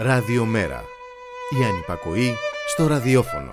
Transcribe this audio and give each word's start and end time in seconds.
Ραδιομέρα. 0.00 0.84
Η 1.60 1.64
ανυπακοή 1.64 2.34
στο 2.66 2.86
ραδιόφωνο. 2.86 3.50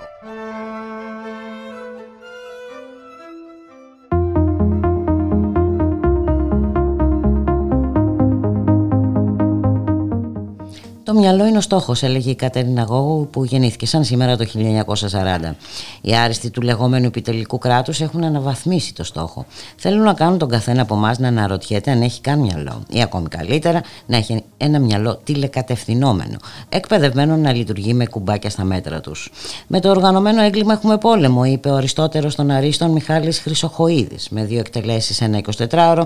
Το 11.04 11.14
μυαλό 11.14 11.46
είναι 11.46 11.57
ο 11.57 11.61
στόχος, 11.61 12.04
έλεγε 12.04 12.29
η 12.29 12.36
Κατερίνα 12.36 12.84
Γόγου, 12.84 13.27
που 13.32 13.43
γεννήθηκε 13.43 13.86
σαν 13.86 14.04
σήμερα 14.04 14.38
το 14.38 14.46
1940. 14.46 15.55
Οι 16.02 16.16
άριστοι 16.16 16.50
του 16.50 16.61
λεγόμενου 16.61 17.05
επιτελικού 17.05 17.57
κράτους 17.57 18.02
έχουν 18.02 18.24
αναβαθμίσει 18.24 18.93
το 18.93 19.04
στόχο. 19.04 19.46
Θέλουν 19.75 20.04
να 20.04 20.14
κάνουν 20.14 20.38
τον 20.38 20.50
καθένα 20.50 20.82
από 20.82 20.96
εμάς 20.96 21.19
να 21.19 21.27
αναρωτιέται 21.27 21.91
αν 21.91 22.02
έχει 22.02 22.21
καν 22.21 22.39
μυαλό, 22.39 22.83
ή 22.89 23.02
ακόμη 23.02 23.27
καλύτερα 23.27 23.82
να 24.05 24.18
έχει 24.18 24.43
ένα 24.57 24.79
μυαλό 24.79 25.19
τηλεκατευθυνόμενο, 25.23 26.37
εκπαιδευμένο 26.69 27.36
να 27.36 27.54
λειτουργεί 27.54 27.93
με 27.93 28.05
κουμπάκια 28.05 28.50
στα 28.50 28.63
μέτρα 28.63 29.01
τους. 29.01 29.32
Με 29.68 29.79
το 29.79 29.89
οργανωμένο 29.89 30.41
έγκλημα 30.41 30.73
έχουμε 30.73 30.97
πόλεμο, 30.97 31.46
είπε 31.46 31.69
ο 31.69 31.75
Αριστότερο 31.75 32.33
των 32.33 32.52
Αρίστων 32.52 32.91
Μιχάλης 32.91 33.39
Χρυσοχοίδης, 33.39 34.30
με 34.30 34.44
δύο 34.44 34.59
εκτελέσεις 34.59 35.22
ένα 35.22 35.41
24ωρο 35.69 36.03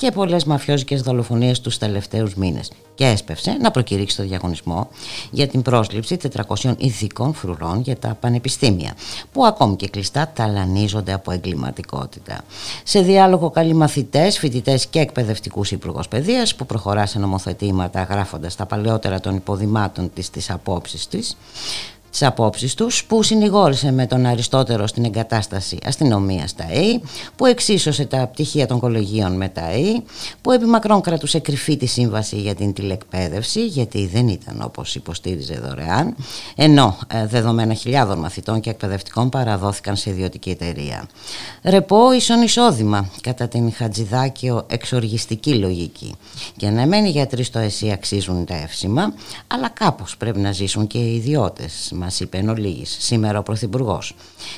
και 0.00 0.10
πολλές 0.10 0.44
μαφιόζικες 0.44 1.02
δολοφονίες 1.02 1.60
τους 1.60 1.78
τελευταίους 1.78 2.34
μήνες. 2.34 2.70
Και 2.94 3.06
έσπευσε 3.06 3.56
να 3.60 3.70
προκηρύξει 3.70 4.16
το 4.16 4.22
διαγωνισμό 4.22 4.88
για 5.30 5.46
την 5.46 5.62
πρόσληψη 5.62 6.16
400 6.16 6.74
ειδικών 6.78 7.34
φρουρών 7.34 7.80
για 7.80 7.96
τα 7.96 8.16
πανεπιστήμια, 8.20 8.94
που 9.32 9.46
ακόμη 9.46 9.76
και 9.76 9.88
κλειστά 9.88 10.30
ταλανίζονται 10.34 11.12
από 11.12 11.32
εγκληματικότητα. 11.32 12.40
Σε 12.84 13.00
διάλογο 13.00 13.50
καλοί 13.50 13.74
μαθητές, 13.74 14.38
φοιτητές 14.38 14.86
και 14.86 14.98
εκπαιδευτικούς 14.98 15.70
υπουργός 15.70 16.08
παιδείας, 16.08 16.54
που 16.54 16.66
προχωρά 16.66 17.06
σε 17.06 17.18
νομοθετήματα 17.18 17.89
γράφοντας 17.94 18.56
τα 18.56 18.66
παλαιότερα 18.66 19.20
των 19.20 19.34
υποδημάτων 19.34 20.12
της 20.12 20.30
τι 20.30 20.46
απόψει 20.48 21.08
της, 21.08 21.36
τις 22.10 22.22
απόψεις 22.22 22.74
τους 22.74 23.04
που 23.04 23.22
συνηγόρησε 23.22 23.92
με 23.92 24.06
τον 24.06 24.26
Αριστότερο 24.26 24.86
στην 24.86 25.04
εγκατάσταση 25.04 25.78
αστυνομίας 25.84 26.50
στα 26.50 26.64
ΑΕΗ 26.64 27.02
που 27.36 27.46
εξίσωσε 27.46 28.04
τα 28.04 28.26
πτυχία 28.26 28.66
των 28.66 28.80
κολεγίων 28.80 29.36
με 29.36 29.48
τα 29.48 29.62
ΑΕΗ 29.62 30.02
που 30.42 30.50
επί 30.50 30.64
μακρόν 30.64 31.00
κρατούσε 31.00 31.38
κρυφή 31.38 31.76
τη 31.76 31.86
σύμβαση 31.86 32.36
για 32.36 32.54
την 32.54 32.72
τηλεκπαίδευση 32.72 33.66
γιατί 33.66 34.06
δεν 34.06 34.28
ήταν 34.28 34.62
όπως 34.64 34.94
υποστήριζε 34.94 35.54
δωρεάν 35.54 36.14
ενώ 36.56 36.98
ε, 37.06 37.26
δεδομένα 37.26 37.74
χιλιάδων 37.74 38.18
μαθητών 38.18 38.60
και 38.60 38.70
εκπαιδευτικών 38.70 39.28
παραδόθηκαν 39.28 39.96
σε 39.96 40.10
ιδιωτική 40.10 40.50
εταιρεία. 40.50 41.08
Ρεπό 41.62 42.12
ίσον 42.12 42.42
εισόδημα 42.42 43.10
κατά 43.20 43.48
την 43.48 43.72
Χατζηδάκιο 43.72 44.64
εξοργιστική 44.68 45.54
λογική 45.54 46.14
και 46.56 46.70
να 46.70 46.86
μένει 46.86 47.08
οι 47.08 47.10
γιατροί 47.10 47.42
στο 47.42 47.58
ΕΣΥ 47.58 47.90
αξίζουν 47.92 48.44
τα 48.44 48.54
εύσημα 48.54 49.14
αλλά 49.46 49.68
κάπως 49.68 50.16
πρέπει 50.16 50.38
να 50.38 50.52
ζήσουν 50.52 50.86
και 50.86 50.98
οι 50.98 51.14
ιδιώτες 51.14 51.90
μας 52.00 52.20
είπε 52.20 52.38
εν 52.38 52.48
ολίγης, 52.48 52.96
σήμερα 53.00 53.38
ο 53.38 53.42
Πρωθυπουργός. 53.42 54.14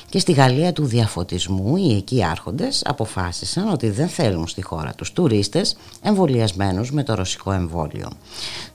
Και 0.09 0.19
στη 0.19 0.31
Γαλλία 0.31 0.73
του 0.73 0.85
διαφωτισμού 0.85 1.75
οι 1.75 1.95
εκεί 1.95 2.23
άρχοντες 2.23 2.81
αποφάσισαν 2.85 3.69
ότι 3.69 3.89
δεν 3.89 4.07
θέλουν 4.07 4.47
στη 4.47 4.61
χώρα 4.61 4.93
τους 4.93 5.13
τουρίστες 5.13 5.77
εμβολιασμένους 6.01 6.91
με 6.91 7.03
το 7.03 7.13
ρωσικό 7.13 7.51
εμβόλιο. 7.51 8.09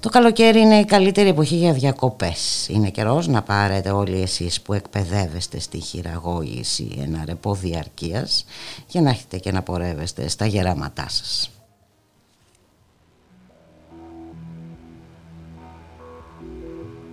Το 0.01 0.09
καλοκαίρι 0.09 0.61
είναι 0.61 0.79
η 0.79 0.85
καλύτερη 0.85 1.29
εποχή 1.29 1.57
για 1.57 1.73
διακοπές. 1.73 2.67
Είναι 2.69 2.91
καιρός 2.91 3.27
να 3.27 3.43
πάρετε 3.43 3.91
όλοι 3.91 4.21
εσείς 4.21 4.61
που 4.61 4.73
εκπαιδεύεστε 4.73 5.61
στη 5.61 5.81
χειραγώγηση 5.81 6.99
ένα 7.03 7.25
ρεπό 7.27 7.55
διαρκείας 7.55 8.45
για 8.89 9.01
να 9.01 9.11
έχετε 9.11 9.39
και 9.39 9.53
να 9.53 9.63
πορεύεστε 9.63 10.29
στα 10.29 10.47
γεράματά 10.47 11.07
σας. 11.09 11.51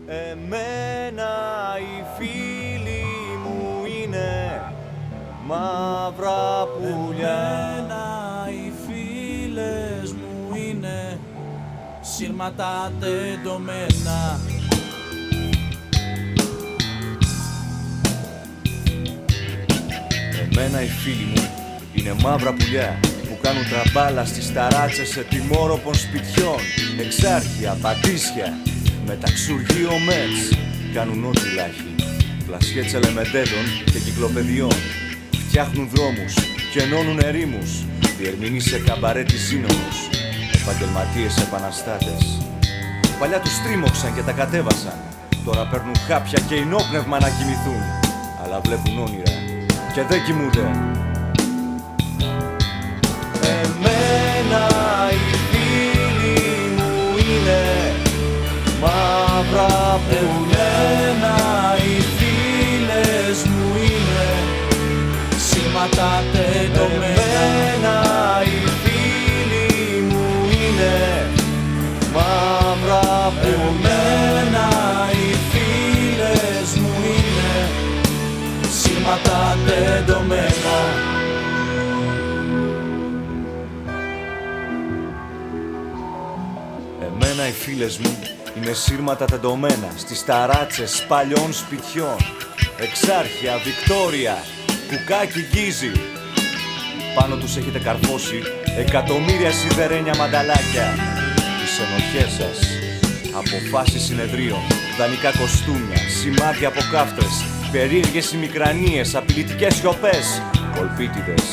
Εμένα 0.08 1.34
οι 1.80 2.04
φίλοι 2.18 3.06
μου 3.44 3.84
είναι 4.02 4.62
μαύρα 5.46 6.66
πουλιά. 6.66 7.78
Εμένα 7.78 8.48
οι 8.50 8.72
φίλες 8.86 10.14
μου 10.14 10.56
είναι 10.56 11.20
σύρματα 12.02 12.92
τεντωμένα. 13.00 14.40
Εμένα 20.44 20.82
οι 20.82 20.88
φίλοι 20.88 21.26
μου 21.36 21.50
είναι 21.94 22.14
μαύρα 22.24 22.54
πουλιά 22.54 23.00
που 23.46 23.52
κάνουν 23.52 23.70
τραμπάλα 23.70 24.26
στις 24.26 24.54
ταράτσες 24.54 25.08
σε 25.08 25.22
τιμόροπων 25.22 25.96
σπιτιών 25.96 26.60
εξάρχεια, 27.00 27.78
πατήσια 27.82 28.58
Μεταξουργείο 29.06 29.92
Μέτς 30.08 30.40
κάνουν 30.94 31.26
ό,τι 31.26 31.48
λάχει. 31.56 31.96
Πλασιέ 32.48 32.84
τσελεμεντέδων 32.84 33.66
και 33.92 34.00
κυκλοπαιδιών. 34.00 34.78
Φτιάχνουν 35.48 35.90
δρόμους 35.94 36.34
και 36.72 36.82
ενώνουν 36.82 37.20
ερήμους. 37.20 37.72
Διερμηνεί 38.18 38.60
σε 38.60 38.80
καμπαρέ 38.80 39.24
της 39.24 39.42
σύνομους. 39.48 39.98
Επαγγελματίες 40.62 41.38
επαναστάτες. 41.38 42.22
Παλιά 43.20 43.40
τους 43.40 43.62
τρίμωξαν 43.64 44.16
και 44.16 44.22
τα 44.22 44.32
κατέβασαν. 44.32 44.98
Τώρα 45.46 45.68
παίρνουν 45.68 45.96
χάπια 46.08 46.40
και 46.48 46.56
ενόπνευμα 46.56 47.20
να 47.20 47.30
κοιμηθούν. 47.30 47.84
Αλλά 48.44 48.60
βλέπουν 48.66 49.00
όνειρα 49.00 49.34
και 49.94 50.02
δεν 50.10 50.24
κοιμούνται. 50.24 50.66
Εμένα 53.54 54.64
οι 55.12 55.26
φίλοι 55.50 56.40
μου 56.78 56.94
είναι 57.30 57.64
μαύρα 58.82 60.00
Εμένα 60.20 61.36
οι 61.78 62.02
φίλες 62.18 63.38
μου 63.50 63.66
είναι 63.90 64.28
σύρματα 65.48 66.24
τεντωμένα. 66.34 67.22
Εμένα 67.46 67.96
οι 68.44 68.70
φίλοι 68.82 70.02
μου 70.10 70.26
είναι 70.62 71.30
μαύρα 72.14 73.34
Εμένα 73.44 74.68
οι 75.12 75.36
φίλες 75.50 76.70
μου 76.80 76.94
είναι 77.04 77.70
σύρματα 78.80 79.58
τεντωμένα 79.66 80.65
Εμένα 87.38 87.50
οι 87.50 87.59
φίλες 87.59 87.97
μου 87.97 88.19
είναι 88.57 88.73
σύρματα 88.73 89.25
τεντωμένα 89.25 89.90
στις 89.97 90.25
ταράτσες 90.25 91.06
παλιών 91.07 91.53
σπιτιών. 91.53 92.18
Εξάρχεια, 92.78 93.53
Βικτόρια, 93.66 94.38
κουκάκι 94.90 95.41
γκίζι 95.51 95.91
Πάνω 97.16 97.35
τους 97.35 97.57
έχετε 97.57 97.79
καρφώσει 97.79 98.41
εκατομμύρια 98.78 99.51
σιδερένια 99.51 100.16
μανταλάκια. 100.16 100.88
Τις 101.62 101.73
ενοχές 101.84 102.31
σας 102.40 102.59
Αποφάσεις 103.40 104.03
συνεδρίων, 104.03 104.63
δανεικά 104.97 105.31
κοστούμια, 105.40 105.97
σημάδια 106.19 106.67
από 106.67 106.81
κάφτες 106.91 107.34
Περίεργες 107.72 108.31
ημικρανίες, 108.31 109.16
απειλητικές 109.16 109.75
σιωπές 109.75 110.41
Κολπίτιδες, 110.75 111.44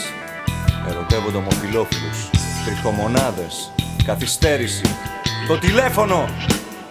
ερωτεύονται 0.89 1.37
ομοφιλόφιλους 1.37 2.31
Τριχομονάδες, 2.65 3.73
καθυστέρηση 4.05 4.97
Το 5.49 5.59
τηλέφωνο, 5.59 6.29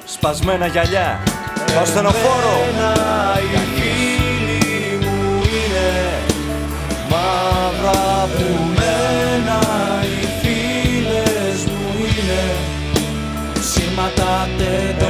σπασμένα 0.05 0.67
γυαλιά. 0.67 1.19
Το 1.73 1.79
ασθενοφόρο 1.79 2.59
Οι 3.41 3.57
φίλοι 3.75 5.05
μου 5.05 5.41
είναι 5.43 5.89
μαύρα 7.09 8.27
που 8.35 8.41
Εμένα 8.41 9.59
οι 10.03 10.27
φίλες 10.41 11.65
μου 11.65 11.95
είναι. 11.97 12.43
Σύρματα 13.61 14.49
τεντωμένα 14.57 15.00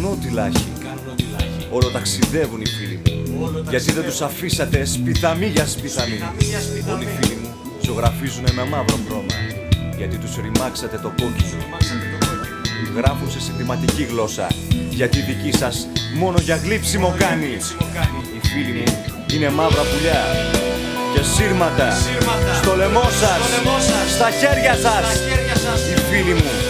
κάνουν 0.00 0.18
ό,τι 0.18 0.30
λάχει 0.30 0.72
Όλο 1.70 1.90
ταξιδεύουν 1.90 2.60
οι 2.60 2.66
φίλοι 2.66 3.00
μου. 3.04 3.64
Γιατί 3.68 3.92
δεν 3.92 4.04
τους 4.04 4.20
αφήσατε 4.20 4.84
σπιθαμί 4.84 5.46
για 5.46 5.66
σπιθαμί 5.66 6.20
Όλοι 6.92 7.04
οι 7.04 7.08
φίλοι 7.20 7.38
μου 7.42 7.48
ζωγραφίζουν 7.80 8.44
με 8.54 8.64
μαύρο 8.64 8.98
χρώμα. 9.06 9.34
Γιατί 9.96 10.16
τους 10.16 10.36
ρημάξατε 10.36 10.96
το 10.96 11.08
κόκκινο. 11.08 11.62
Γράφουν 12.96 13.30
σε 13.30 13.40
συνθηματική 13.40 14.02
γλώσσα. 14.02 14.46
Γιατί 14.90 15.20
δική 15.20 15.56
σας 15.58 15.88
μόνο 16.16 16.38
για 16.38 16.56
γλύψιμο 16.56 17.14
κάνει. 17.18 17.56
Οι 18.36 18.46
φίλοι 18.46 18.72
μου 18.72 19.04
είναι 19.34 19.50
μαύρα 19.50 19.82
πουλιά 19.82 20.22
και 21.14 21.22
σύρματα, 21.22 21.90
στο 22.62 22.76
λαιμό 22.76 23.02
σας, 23.02 23.40
στα 24.14 24.30
χέρια 24.30 24.74
σας, 24.74 25.14
οι 25.90 26.00
φίλοι 26.10 26.34
μου. 26.34 26.69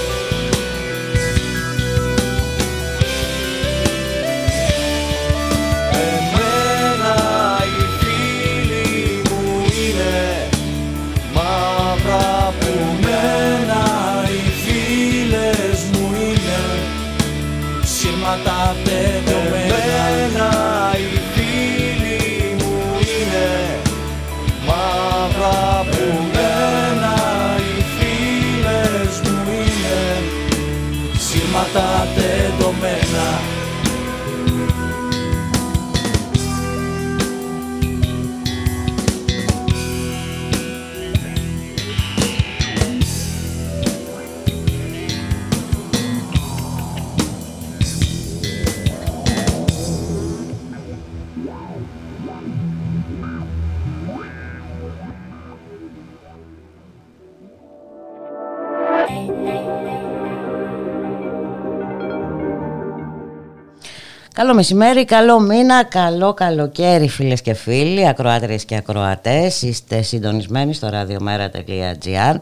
Καλό 64.41 64.55
μεσημέρι, 64.55 65.05
καλό 65.05 65.41
μήνα, 65.41 65.85
καλό 65.85 66.35
καλοκαίρι 66.35 67.09
φίλες 67.09 67.43
και 67.43 67.55
φίλοι, 67.55 68.09
ακροάτριες 68.09 68.65
και 68.65 68.77
ακροατές. 68.77 69.63
Είστε 69.63 70.03
συντονισμένοι 70.03 70.75
στο 70.75 70.89
radiomera.gr. 70.93 72.37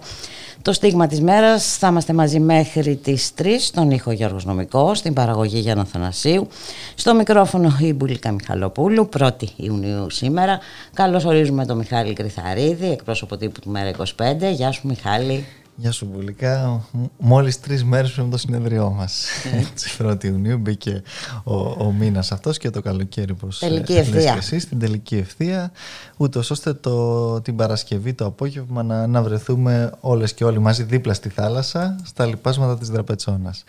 Το 0.62 0.72
στίγμα 0.72 1.06
της 1.06 1.20
μέρας 1.20 1.76
θα 1.76 1.88
είμαστε 1.88 2.12
μαζί 2.12 2.40
μέχρι 2.40 2.96
τις 2.96 3.30
3 3.42 3.46
στον 3.58 3.90
ήχο 3.90 4.10
Γιώργος 4.10 4.44
Νομικό, 4.44 4.94
στην 4.94 5.12
παραγωγή 5.12 5.58
Γιάννα 5.58 5.84
Θανασίου, 5.84 6.48
στο 6.94 7.14
μικρόφωνο 7.14 7.76
η 7.80 7.92
Μπουλίκα 7.92 8.32
Μιχαλοπούλου, 8.32 9.08
1η 9.18 9.48
Ιουνίου 9.56 10.10
σήμερα. 10.10 10.58
Καλώς 10.94 11.24
ορίζουμε 11.24 11.66
τον 11.66 11.76
Μιχάλη 11.76 12.12
Κρυθαρίδη, 12.12 12.90
εκπρόσωπο 12.90 13.36
τύπου 13.36 13.60
του 13.60 13.70
Μέρα 13.70 13.90
25. 13.90 14.52
Γεια 14.52 14.72
σου 14.72 14.86
Μιχάλη. 14.86 15.46
Γεια 15.80 15.92
σου 15.92 16.08
Βουλικά. 16.14 16.84
Μόλις 17.18 17.60
τρεις 17.60 17.84
μέρες 17.84 18.10
πριν 18.10 18.22
από 18.22 18.30
το 18.30 18.38
συνεδριό 18.38 18.90
μας. 18.90 19.24
Ε. 19.54 19.58
Έτσι, 19.58 19.96
1η 20.02 20.24
Ιουνίου 20.24 20.58
μπήκε 20.58 21.02
ο, 21.44 21.54
ο 21.54 21.94
μήνας 21.98 22.32
αυτός 22.32 22.58
και 22.58 22.70
το 22.70 22.82
καλοκαίρι, 22.82 23.32
όπως 23.32 23.58
Τελική 23.58 23.92
ευθεία. 23.92 24.34
εσεί, 24.38 24.58
στην 24.58 24.78
τελική 24.78 25.16
ευθεία. 25.16 25.72
Ούτως 26.16 26.50
ώστε 26.50 26.72
το, 26.74 27.40
την 27.40 27.56
Παρασκευή 27.56 28.12
το 28.14 28.24
απόγευμα 28.26 28.82
να, 28.82 29.06
να 29.06 29.22
βρεθούμε 29.22 29.92
όλες 30.00 30.34
και 30.34 30.44
όλοι 30.44 30.58
μαζί 30.58 30.82
δίπλα 30.82 31.14
στη 31.14 31.28
θάλασσα, 31.28 31.96
στα 32.04 32.26
λοιπάσματα 32.26 32.78
της 32.78 32.88
Δραπετσόνας. 32.88 33.64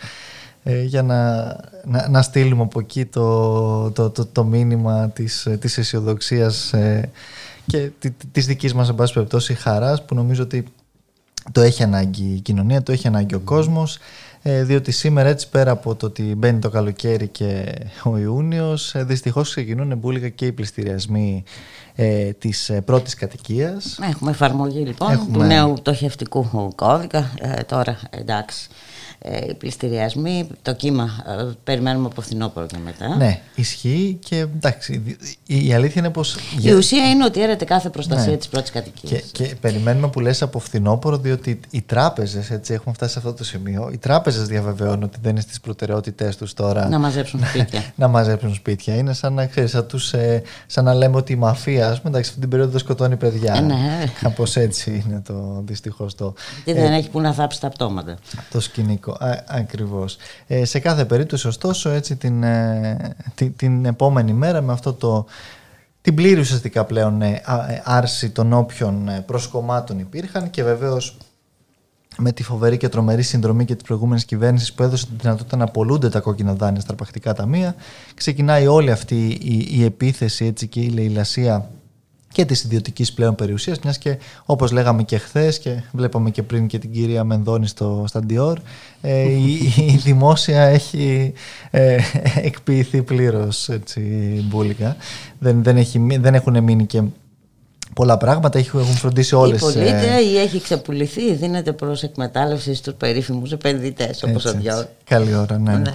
Ε, 0.64 0.84
για 0.84 1.04
να, 1.04 1.44
να, 1.86 2.10
να 2.10 2.22
στείλουμε 2.22 2.62
από 2.64 2.80
εκεί 2.80 3.06
το, 3.06 3.92
το, 3.92 4.10
το, 4.10 4.26
το 4.26 4.44
μήνυμα 4.44 5.10
της, 5.10 5.48
της 5.60 5.78
αισιοδοξίας 5.78 6.74
ε, 6.74 7.10
και 7.66 7.90
τη- 8.00 8.12
της 8.32 8.46
δικής 8.46 8.74
μας 8.74 8.90
εν 8.90 8.96
πάση 8.96 9.14
περιπτώσει 9.14 9.54
χαράς 9.54 10.06
που 10.06 10.16
νομίζω 10.16 10.44
ότι 10.44 10.64
το 11.52 11.62
έχει 11.62 11.84
ανάγκη 11.84 12.34
η 12.36 12.40
κοινωνία, 12.40 12.84
το 12.84 12.92
έχει 12.92 13.08
ανάγκη 13.08 13.36
ο 13.36 13.40
κόσμος 13.40 13.98
ε, 14.42 14.64
διότι 14.64 14.92
σήμερα 14.92 15.30
έτσι 15.30 15.50
πέρα 15.50 15.72
από 15.72 15.96
το 15.96 16.06
ότι 16.06 16.22
μπαίνει 16.22 16.60
το 16.60 16.70
καλοκαίρι 16.70 17.28
και 17.28 17.76
ο 18.04 18.18
Ιούνιος 18.18 18.96
ε, 18.96 19.04
δυστυχώς 19.04 19.50
ξεκινούν 19.50 19.92
εμπούλικα 19.92 20.30
και 20.30 20.46
οι 20.46 20.52
πληστηριασμοί 20.52 21.44
ε, 21.96 22.32
της 22.32 22.70
ε, 22.70 22.82
πρώτης 22.82 23.14
κατοικίας 23.14 24.00
Έχουμε 24.10 24.32
εφαρμογή 24.32 24.80
λοιπόν 24.80 25.12
Έχουμε. 25.12 25.38
του 25.38 25.44
νέου 25.44 25.74
πτωχευτικού 25.74 26.72
κώδικα. 26.76 27.32
Ε, 27.40 27.64
τώρα 27.64 28.00
εντάξει. 28.10 28.70
Ε, 29.20 29.46
οι 29.50 29.54
πληστηριασμοί, 29.54 30.48
το 30.62 30.74
κύμα 30.74 31.10
ε, 31.40 31.44
περιμένουμε 31.64 32.06
από 32.06 32.22
φθινόπωρο 32.22 32.66
και 32.66 32.78
μετά. 32.84 33.16
Ναι, 33.16 33.40
ισχύει 33.56 34.18
και 34.26 34.36
εντάξει, 34.40 34.98
δι- 34.98 35.22
η, 35.46 35.68
η 35.68 35.74
αλήθεια 35.74 36.02
είναι 36.02 36.10
πως 36.12 36.38
Η 36.62 36.72
ουσία 36.72 37.10
είναι 37.10 37.24
ότι 37.26 37.42
έρεται 37.42 37.66
κάθε 37.66 37.90
προστασία 37.90 38.32
Ναι. 38.32 38.38
της 38.38 38.48
πρώτης 38.48 38.72
κατοικίας. 38.72 39.22
Και, 39.32 39.44
και 39.48 39.56
περιμένουμε 39.62 40.08
που 40.10 40.20
λες 40.20 40.42
από 40.42 40.60
φθινόπωρο, 40.60 41.18
διότι 41.18 41.60
οι 41.70 41.82
τράπεζες, 41.82 42.50
έτσι 42.52 42.74
έχουμε 42.74 42.94
φτάσει 42.94 43.12
σε 43.12 43.18
αυτό 43.20 43.34
το 43.34 43.44
σημείο, 43.44 43.90
οι 43.94 43.98
τράπεζες 43.98 44.48
διαβεβαιώνουν 44.48 45.04
ότι 45.04 45.18
δεν 45.22 45.32
είναι 45.32 45.42
στις 45.42 45.60
προτεραιότητές 45.60 46.36
τους 46.38 46.54
τώρα 46.54 46.90
Να 46.90 47.00
μαζέψουν 47.00 47.42
σπίτια. 47.48 47.84
να 47.96 48.08
μαζέψουν 48.08 48.54
σπίτια. 48.54 48.96
Είναι 48.96 49.14
σαν 49.14 49.34
να, 49.34 49.46
ξέρεις, 49.46 49.72
σαν, 49.72 49.88
τους, 49.88 50.14
ε, 50.14 50.42
σαν 50.68 50.84
να 50.84 50.94
λέμε 50.94 51.16
ότι 51.16 51.34
η 51.34 51.36
μαφία, 51.36 51.90
ας 51.90 51.98
πούμε, 51.98 52.10
εντάξει, 52.10 52.30
αυτή 52.30 52.42
την 52.42 52.50
περίοδο 52.50 52.78
σκοτώνει 52.78 53.16
παιδιά. 53.16 53.54
Ε, 53.56 53.60
ναι. 53.62 54.04
Κάπως 54.22 54.56
έτσι 54.56 55.04
είναι 55.08 55.22
το 55.26 55.62
δυστυχώς 55.66 56.16
το, 56.16 56.34
Τι 56.66 56.74
δεν 56.74 56.92
έχει 56.94 57.10
που 57.10 57.22
να 57.22 57.34
θάψει 57.34 57.60
τα 57.62 57.70
πτώματα. 57.70 58.18
το 58.52 58.60
σκηνικό. 58.60 58.99
Α, 59.08 59.44
ακριβώς. 59.48 60.18
Ε, 60.48 60.66
σε 60.66 60.80
κάθε 60.80 61.06
περίπτωση, 61.06 61.48
ωστόσο, 61.48 61.90
έτσι 61.90 62.16
την, 62.16 62.44
ε, 62.44 63.16
την, 63.36 63.56
την 63.56 63.86
επόμενη 63.86 64.34
μέρα 64.34 64.62
με 64.62 64.74
αυτό 64.74 64.94
το 64.94 65.26
την 66.02 66.16
πλήρη 66.16 66.40
ουσιαστικά 66.40 66.86
πλέον 66.86 67.22
ε, 67.22 67.42
α- 67.46 67.72
ε, 67.72 67.82
άρση 67.86 68.30
των 68.30 68.54
όποιων 68.54 69.08
ε, 69.08 69.24
προσκομμάτων 69.26 70.00
υπήρχαν 70.00 70.50
και 70.50 70.64
βεβαίως 70.64 71.18
με 72.18 72.32
τη 72.32 72.44
φοβερή 72.44 72.78
και 72.78 72.90
τρομερή 72.90 73.22
συνδρομή 73.22 73.66
και 73.66 73.76
τη 73.76 73.84
προηγούμενη 73.84 74.22
κυβέρνηση 74.22 74.74
που 74.76 74.84
έδωσε 74.84 75.06
τη 75.06 75.12
δυνατότητα 75.22 75.58
να 75.58 75.64
απολούνται 75.64 76.10
τα 76.10 76.20
κόκκινα 76.20 76.54
δάνεια 76.54 76.82
στα 76.82 76.92
αρπακτικά 76.92 77.34
ταμεία, 77.34 77.76
ξεκινάει 78.16 78.68
όλη 78.68 78.92
αυτή 78.92 79.28
η, 79.28 79.68
η 79.72 79.84
επίθεση 79.84 80.46
έτσι, 80.46 80.68
και 80.68 80.80
η 80.80 80.90
λαιλασία 80.90 81.70
και 82.32 82.46
της 82.46 82.64
ιδιωτικής 82.64 83.14
πλέον 83.14 83.36
περιουσίας, 83.36 83.80
μιας 83.80 83.98
και 83.98 84.18
όπως 84.46 84.72
λέγαμε 84.72 85.04
και 85.04 85.18
χθες 85.18 85.60
και 85.60 85.84
βλέπαμε 85.92 86.30
και 86.30 86.44
πριν 86.44 86.68
και 86.68 86.80
την 86.80 86.92
κυρία 86.92 87.24
Μενδώνη 87.24 87.68
στο 87.68 88.04
Σταντιόρ, 88.08 88.60
ε, 89.02 89.22
η, 89.22 89.54
η 89.78 90.00
δημόσια 90.04 90.62
έχει 90.62 91.34
ε, 91.72 91.98
εκποιηθεί 92.42 93.02
πλήρως 93.02 93.70
μπουλικα. 94.44 94.96
Δεν, 95.40 95.64
δεν, 95.64 95.78
έχει, 95.78 96.00
μει- 96.00 96.22
δεν 96.22 96.34
έχουν 96.34 96.64
μείνει 96.64 96.86
και 96.86 97.02
πολλά 97.94 98.18
πράγματα, 98.18 98.60
έχουν 98.60 98.80
έχουν 98.80 98.94
φροντίσει 98.94 99.36
όλες. 99.36 99.60
Ή 99.60 99.64
πωλείται 99.64 100.22
ή 100.32 100.38
έχει 100.38 100.62
ξεπουληθεί 100.62 101.22
ή 101.22 101.34
δίνεται 101.34 101.72
προς 101.72 102.04
εκμετάλλευσης 102.04 102.78
στους 102.78 102.94
περίφημους 102.94 103.52
επενδυτές 103.52 104.24
όπως 104.24 104.46
ο 104.46 104.52
Διόρ. 104.52 104.86
Καλή 105.04 105.36
ώρα, 105.36 105.58
ναι. 105.58 105.78
Ναι. 105.78 105.92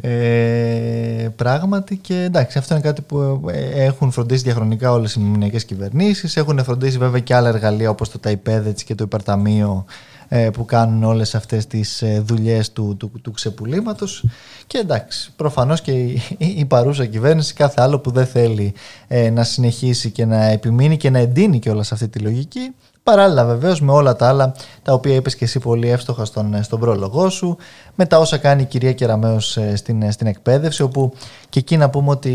Ε, 0.00 1.28
πράγματι 1.36 1.96
και 1.96 2.14
εντάξει, 2.14 2.58
αυτό 2.58 2.74
είναι 2.74 2.82
κάτι 2.82 3.02
που 3.02 3.44
ε, 3.52 3.84
έχουν 3.84 4.10
φροντίσει 4.10 4.42
διαχρονικά 4.42 4.92
όλες 4.92 5.14
οι 5.14 5.20
μηνιακές 5.20 5.64
κυβερνήσεις. 5.64 6.36
Έχουν 6.36 6.64
φροντίσει 6.64 6.98
βέβαια 6.98 7.20
και 7.20 7.34
άλλα 7.34 7.48
εργαλεία 7.48 7.90
όπως 7.90 8.10
το 8.10 8.18
ΤΑΙΠΕΔ 8.18 8.66
έτσι, 8.66 8.84
και 8.84 8.94
το 8.94 9.04
Υπερταμείο 9.04 9.84
ε, 9.88 10.17
που 10.52 10.64
κάνουν 10.64 11.04
όλες 11.04 11.34
αυτές 11.34 11.66
τις 11.66 12.02
ε, 12.02 12.22
δουλειές 12.26 12.72
του, 12.72 12.96
του, 12.98 13.12
του 13.22 13.30
ξεπουλήματος. 13.30 14.24
Και 14.66 14.78
εντάξει, 14.78 15.32
προφανώς 15.36 15.80
και 15.80 15.92
η, 15.92 16.22
η 16.38 16.64
παρούσα 16.64 17.06
κυβέρνηση 17.06 17.54
κάθε 17.54 17.80
άλλο 17.82 17.98
που 17.98 18.10
δεν 18.10 18.26
θέλει 18.26 18.74
ε, 19.08 19.30
να 19.30 19.44
συνεχίσει 19.44 20.10
και 20.10 20.24
να 20.24 20.44
επιμείνει 20.44 20.96
και 20.96 21.10
να 21.10 21.18
εντείνει 21.18 21.58
και 21.58 21.70
όλα 21.70 21.82
σε 21.82 21.94
αυτή 21.94 22.08
τη 22.08 22.18
λογική 22.18 22.74
Παράλληλα 23.08 23.44
βεβαίως 23.44 23.80
με 23.80 23.92
όλα 23.92 24.16
τα 24.16 24.28
άλλα 24.28 24.54
τα 24.82 24.92
οποία 24.92 25.14
είπες 25.14 25.36
και 25.36 25.44
εσύ 25.44 25.58
πολύ 25.58 25.88
εύστοχα 25.90 26.24
στον, 26.24 26.62
στον 26.62 26.80
πρόλογό 26.80 27.28
σου, 27.28 27.56
με 27.94 28.06
τα 28.06 28.18
όσα 28.18 28.38
κάνει 28.38 28.62
η 28.62 28.64
κυρία 28.64 28.92
Κεραμέως 28.92 29.56
ε, 29.56 29.76
στην, 29.76 30.02
ε, 30.02 30.10
στην 30.10 30.26
εκπαίδευση, 30.26 30.82
όπου 30.82 31.12
και 31.48 31.58
εκεί 31.58 31.76
να 31.76 31.90
πούμε 31.90 32.10
ότι 32.10 32.32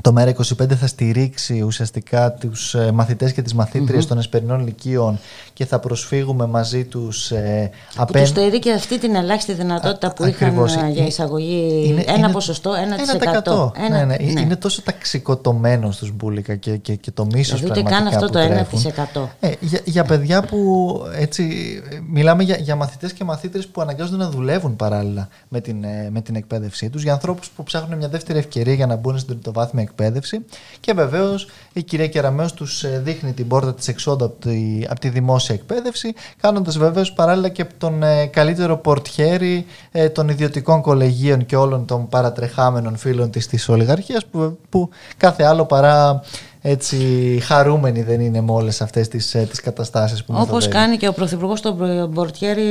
το 0.00 0.12
ΜΕΡΑ25 0.16 0.74
θα 0.74 0.86
στηρίξει 0.86 1.60
ουσιαστικά 1.62 2.32
τους 2.32 2.74
ε, 2.74 2.90
μαθητές 2.92 3.32
και 3.32 3.42
τις 3.42 3.54
μαθήτριες 3.54 4.06
των 4.06 4.18
εσπερινών 4.18 4.64
λυκείων 4.64 5.18
και 5.52 5.66
θα 5.66 5.78
προσφύγουμε 5.78 6.46
μαζί 6.46 6.84
τους 6.84 7.30
ε, 7.30 7.70
Που 7.94 8.02
απέν- 8.02 8.20
τους 8.22 8.28
στερεί 8.30 8.58
και 8.58 8.72
αυτή 8.72 8.98
την 8.98 9.14
ελάχιστη 9.14 9.52
δυνατότητα 9.52 10.12
που 10.12 10.24
είχαν 10.24 10.48
Ακριβώς. 10.48 10.74
ε, 10.76 10.88
για 10.92 11.02
Ε, 11.02 11.06
εισαγωγή 11.06 11.84
είναι- 11.86 12.04
ένα 12.06 12.16
είναι- 12.18 12.28
ποσοστό, 12.32 12.70
1%. 12.74 13.16
1%. 13.16 13.72
Ναι, 13.78 13.86
Ένα- 13.86 14.04
ναι. 14.04 14.16
ναι. 14.32 14.40
Είναι 14.40 14.56
τόσο 14.56 14.82
ταξικοτωμένο 14.82 15.90
στους 15.90 16.12
μπουλικα 16.12 16.54
και, 16.54 16.76
και, 16.76 16.94
και 16.94 17.10
το 17.10 17.24
μίσος 17.24 17.60
Δηλαδή 17.60 17.80
ούτε 17.80 17.88
πραγματικά 17.88 18.10
καν 18.10 18.22
αυτό 18.22 18.26
που 18.26 18.32
το 18.32 18.54
τρέφουν. 18.54 18.80
1%. 19.22 19.28
Ε, 19.40 19.50
για, 19.60 19.80
για 19.84 20.04
παιδιά 20.04 20.42
που 20.42 20.90
έτσι, 21.16 21.44
ε, 21.90 21.98
μιλάμε 22.10 22.42
για, 22.42 22.56
για 22.56 22.76
μαθητές 22.76 23.12
και 23.12 23.24
μαθήτρες 23.24 23.66
που 23.66 23.80
αναγκάζονται 23.80 24.16
να 24.24 24.30
δουλεύουν 24.30 24.76
παράλληλα 24.76 25.28
με 25.48 25.60
την, 25.60 25.84
ε, 25.84 26.08
με 26.12 26.20
την 26.20 26.34
εκπαίδευσή 26.36 26.90
τους, 26.90 27.02
για 27.02 27.12
ανθρώπους 27.12 27.48
που 27.48 27.62
ψάχνουν 27.62 27.98
μια 27.98 28.08
δεύτερη 28.08 28.38
ευκαιρία 28.38 28.74
για 28.74 28.86
να 28.86 28.96
μπουν 28.96 29.18
στην 29.18 29.28
τριτοβάθμια 29.34 29.82
εκπαίδευση. 29.90 30.44
Και 30.80 30.92
βεβαίως 30.92 31.48
η 31.72 31.82
κυρία 31.82 32.08
Κεραμέο 32.08 32.50
τους 32.54 32.84
δείχνει 33.02 33.32
την 33.32 33.48
πόρτα 33.48 33.74
της 33.74 33.88
εξόδου 33.88 34.24
από 34.24 34.40
τη, 34.40 34.84
από 34.88 35.00
τη 35.00 35.08
δημόσια 35.08 35.54
εκπαίδευση, 35.54 36.14
κάνοντας 36.40 36.78
βεβαίως 36.78 37.12
παράλληλα 37.12 37.48
και 37.48 37.66
τον 37.78 38.02
καλύτερο 38.30 38.76
πορτιέρι 38.76 39.66
των 40.12 40.28
ιδιωτικών 40.28 40.82
κολεγίων 40.82 41.46
και 41.46 41.56
όλων 41.56 41.86
των 41.86 42.08
παρατρεχάμενων 42.08 42.96
φίλων 42.96 43.30
της 43.30 43.46
της 43.46 43.68
ολιγαρχίας, 43.68 44.26
που, 44.26 44.58
που 44.68 44.88
κάθε 45.16 45.44
άλλο 45.44 45.64
παρά 45.64 46.22
έτσι 46.62 46.96
χαρούμενοι 47.42 48.02
δεν 48.02 48.20
είναι 48.20 48.40
με 48.40 48.52
όλες 48.52 48.80
αυτές 48.82 49.08
τις, 49.08 49.34
ε, 49.34 49.46
τις 49.50 49.60
καταστάσεις 49.60 50.24
που 50.24 50.34
Όπως 50.36 50.68
κάνει 50.68 50.96
και 50.96 51.08
ο 51.08 51.12
Πρωθυπουργός 51.12 51.60
τον 51.60 52.08
Μπορτιέρη 52.10 52.66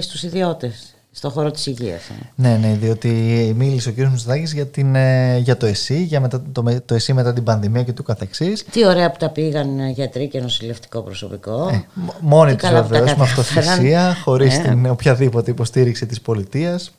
στους 0.00 0.22
ιδιώτες 0.22 0.91
στον 1.12 1.30
χώρο 1.30 1.50
της 1.50 1.66
υγείας. 1.66 2.08
Ε. 2.08 2.14
Ναι, 2.34 2.56
ναι, 2.56 2.76
διότι 2.80 3.08
μίλησε 3.56 3.88
ο 3.88 3.92
κ. 3.92 3.96
Μητσοτάκης 3.96 4.52
για, 4.52 4.66
την, 4.66 4.94
ε, 4.94 5.38
για 5.38 5.56
το 5.56 5.66
ΕΣΥ, 5.66 6.02
για 6.02 6.20
μετά, 6.20 6.42
το, 6.52 6.80
το 6.84 6.94
ΕΣΥ 6.94 7.12
μετά 7.12 7.32
την 7.32 7.44
πανδημία 7.44 7.82
και 7.82 7.92
του 7.92 8.02
καθεξής. 8.02 8.64
Τι 8.64 8.86
ωραία 8.86 9.10
που 9.10 9.18
τα 9.18 9.28
πήγαν 9.30 9.88
γιατροί 9.88 10.28
και 10.28 10.40
νοσηλευτικό 10.40 11.00
προσωπικό. 11.00 11.68
Ε, 11.68 11.84
μόνοι 12.20 12.56
τους 12.56 12.70
βεβαίως, 12.70 13.14
με 13.14 13.22
αυτοθυσία, 13.22 14.16
χωρίς 14.22 14.60
την 14.60 14.86
οποιαδήποτε 14.86 15.50
υποστήριξη 15.50 16.06
της 16.06 16.20
πολιτείας 16.20 16.92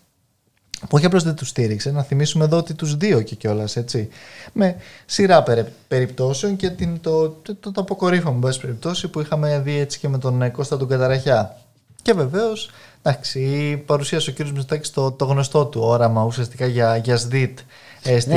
που 0.84 0.89
όχι 0.91 1.05
απλώς 1.05 1.24
δεν 1.24 1.36
τους 1.36 1.48
στήριξε, 1.48 1.91
να 1.91 2.03
θυμίσουμε 2.03 2.46
εδώ 2.46 2.58
ότι 2.58 2.74
τους 2.74 2.98
δύο 2.98 3.22
και 3.22 3.36
κιόλας 3.36 3.75
έτσι. 3.75 4.10
Με 4.53 4.75
σειρά 5.05 5.43
περιπτώσεων 5.88 6.55
και 6.55 6.70
την, 6.70 7.01
το, 7.01 7.29
το, 7.29 7.55
το, 7.55 7.72
το 7.72 7.82
αποκορύφωμα, 7.82 8.38
με 8.48 8.53
περιπτώσει, 8.62 9.08
που 9.08 9.20
είχαμε 9.20 9.62
δει 9.63 9.79
έτσι 9.79 10.00
και 10.00 10.08
με 10.08 10.17
τον 10.17 10.41
ε, 10.41 10.50
Κώστα 10.50 10.77
του 10.77 10.88
Καταραχιά. 10.88 11.58
Και 12.01 12.13
βεβαίως, 12.13 12.70
εντάξει, 13.03 13.83
παρουσίασε 13.86 14.29
ο 14.29 14.33
κ. 14.33 14.39
Μητσοτάκης 14.39 14.89
το, 14.89 15.12
το 15.12 15.25
γνωστό 15.25 15.65
του 15.65 15.81
όραμα 15.83 16.24
ουσιαστικά 16.24 16.65
για, 16.65 16.98
για 16.98 17.17
ΣΔΙΤ 17.17 17.60
ε, 18.03 18.19
στην 18.19 18.33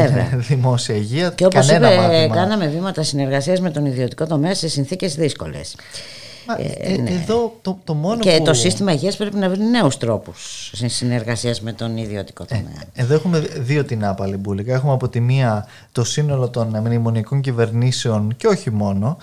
δημόσια 0.49 0.94
υγεία. 0.94 1.30
Και 1.30 1.44
όπως 1.44 1.68
είπε, 1.68 1.96
μάθημα. 1.96 2.35
κάναμε 2.35 2.66
βήματα 2.66 3.02
συνεργασίας 3.02 3.61
με 3.61 3.70
τον 3.70 3.87
ιδιωτικό 3.87 4.26
τομέα 4.26 4.54
σε 4.54 4.68
συνθήκες 4.68 5.14
δύσκολες. 5.14 5.76
Ε, 6.59 6.93
ε, 6.93 6.97
ναι. 6.97 7.11
Εδώ 7.11 7.59
το, 7.62 7.79
το 7.85 7.95
μόνο 7.95 8.21
και 8.21 8.37
που... 8.38 8.45
το 8.45 8.55
σύστημα 8.55 8.93
υγείας 8.93 9.17
πρέπει 9.17 9.37
να 9.37 9.49
βρει 9.49 9.62
νέους 9.62 9.97
τρόπους 9.97 10.73
συνεργασίας 10.87 11.61
με 11.61 11.73
τον 11.73 11.97
ιδιωτικό 11.97 12.43
ε, 12.43 12.55
τομέα. 12.55 12.83
εδώ 12.95 13.15
έχουμε 13.15 13.38
δύο 13.38 13.85
την 13.85 14.05
άπαλη 14.05 14.37
μπουλικα. 14.37 14.75
Έχουμε 14.75 14.93
από 14.93 15.09
τη 15.09 15.21
μία 15.21 15.67
το 15.93 16.05
σύνολο 16.05 16.49
των 16.49 16.76
μνημονιακών 16.85 17.41
κυβερνήσεων 17.41 18.37
και 18.37 18.47
όχι 18.47 18.71
μόνο, 18.71 19.17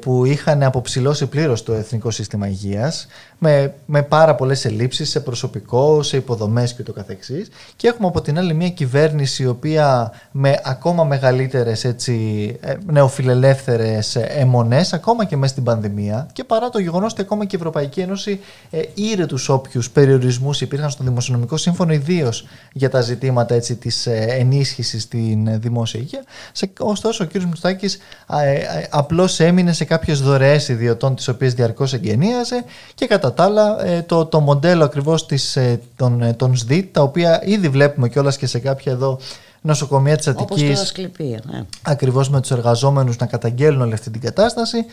που 0.00 0.24
είχαν 0.24 0.62
αποψηλώσει 0.62 1.26
πλήρως 1.26 1.62
το 1.62 1.72
εθνικό 1.72 2.10
σύστημα 2.10 2.48
υγείας 2.48 3.06
με, 3.38 3.74
με 3.86 4.02
πάρα 4.02 4.34
πολλές 4.34 4.64
ελλείψεις 4.64 5.10
σε 5.10 5.20
προσωπικό, 5.20 6.02
σε 6.02 6.16
υποδομές 6.16 6.74
και 6.74 6.82
το 6.82 6.92
καθεξής. 6.92 7.48
Και 7.76 7.88
έχουμε 7.88 8.06
από 8.08 8.20
την 8.20 8.38
άλλη 8.38 8.54
μια 8.54 8.68
κυβέρνηση 8.68 9.42
η 9.42 9.46
οποία 9.46 10.12
με 10.30 10.60
ακόμα 10.64 11.04
μεγαλύτερες 11.04 11.94
νεοφιλελεύθερες 12.86 14.16
αιμονές, 14.16 14.92
ακόμα 14.92 15.24
και 15.24 15.36
μέσα 15.36 15.52
στην 15.52 15.64
πανδημία, 15.64 16.28
και 16.32 16.44
παρά 16.44 16.59
το 16.68 16.78
γεγονός 16.78 17.12
ότι 17.12 17.20
ακόμα 17.20 17.44
και 17.44 17.56
η 17.56 17.58
Ευρωπαϊκή 17.58 18.00
Ένωση 18.00 18.40
ε, 18.70 18.80
ήρε 18.94 19.26
τους 19.26 19.48
όποιους 19.48 19.90
περιορισμούς 19.90 20.60
υπήρχαν 20.60 20.90
στο 20.90 21.04
Δημοσιονομικό 21.04 21.56
Σύμφωνο, 21.56 21.92
ιδίως 21.92 22.46
για 22.72 22.90
τα 22.90 23.00
ζητήματα 23.00 23.54
έτσι, 23.54 23.76
της 23.76 24.06
ε, 24.06 24.26
ενίσχυσης 24.28 25.02
στην 25.02 25.60
δημόσια 25.60 26.00
υγεία. 26.00 26.24
Σε, 26.52 26.72
ωστόσο, 26.78 27.24
ο 27.24 27.26
κ. 27.26 27.42
Μουστάκη 27.42 27.86
ε, 28.32 28.52
ε, 28.52 28.86
απλώς 28.90 29.40
έμεινε 29.40 29.72
σε 29.72 29.84
κάποιες 29.84 30.20
δωρεές 30.20 30.68
ιδιωτών, 30.68 31.14
τις 31.16 31.28
οποίες 31.28 31.54
διαρκώς 31.54 31.92
εγγενίαζε 31.92 32.64
και 32.94 33.06
κατά 33.06 33.32
τα 33.32 33.44
άλλα 33.44 33.84
ε, 33.86 34.02
το, 34.02 34.26
το 34.26 34.40
μοντέλο 34.40 34.84
ακριβώς 34.84 35.26
ε, 35.54 35.80
των, 35.96 36.36
των 36.36 36.56
ΣΔΙΤ, 36.56 36.94
τα 36.94 37.02
οποία 37.02 37.42
ήδη 37.44 37.68
βλέπουμε 37.68 38.08
κιόλας 38.08 38.36
και 38.36 38.46
σε 38.46 38.58
κάποια 38.58 38.92
εδώ 38.92 39.18
νοσοκομεία 39.60 40.16
της 40.16 40.28
Αττικής. 40.28 40.92
Ναι. 41.18 41.64
Ακριβώς 41.82 42.30
με 42.30 42.40
τους 42.40 42.50
εργαζόμενους 42.50 43.16
να 43.16 43.26
καταγγέλνουν 43.26 43.80
όλη 43.80 43.92
αυτή 43.92 44.10
την 44.10 44.20
κατάσταση 44.20 44.84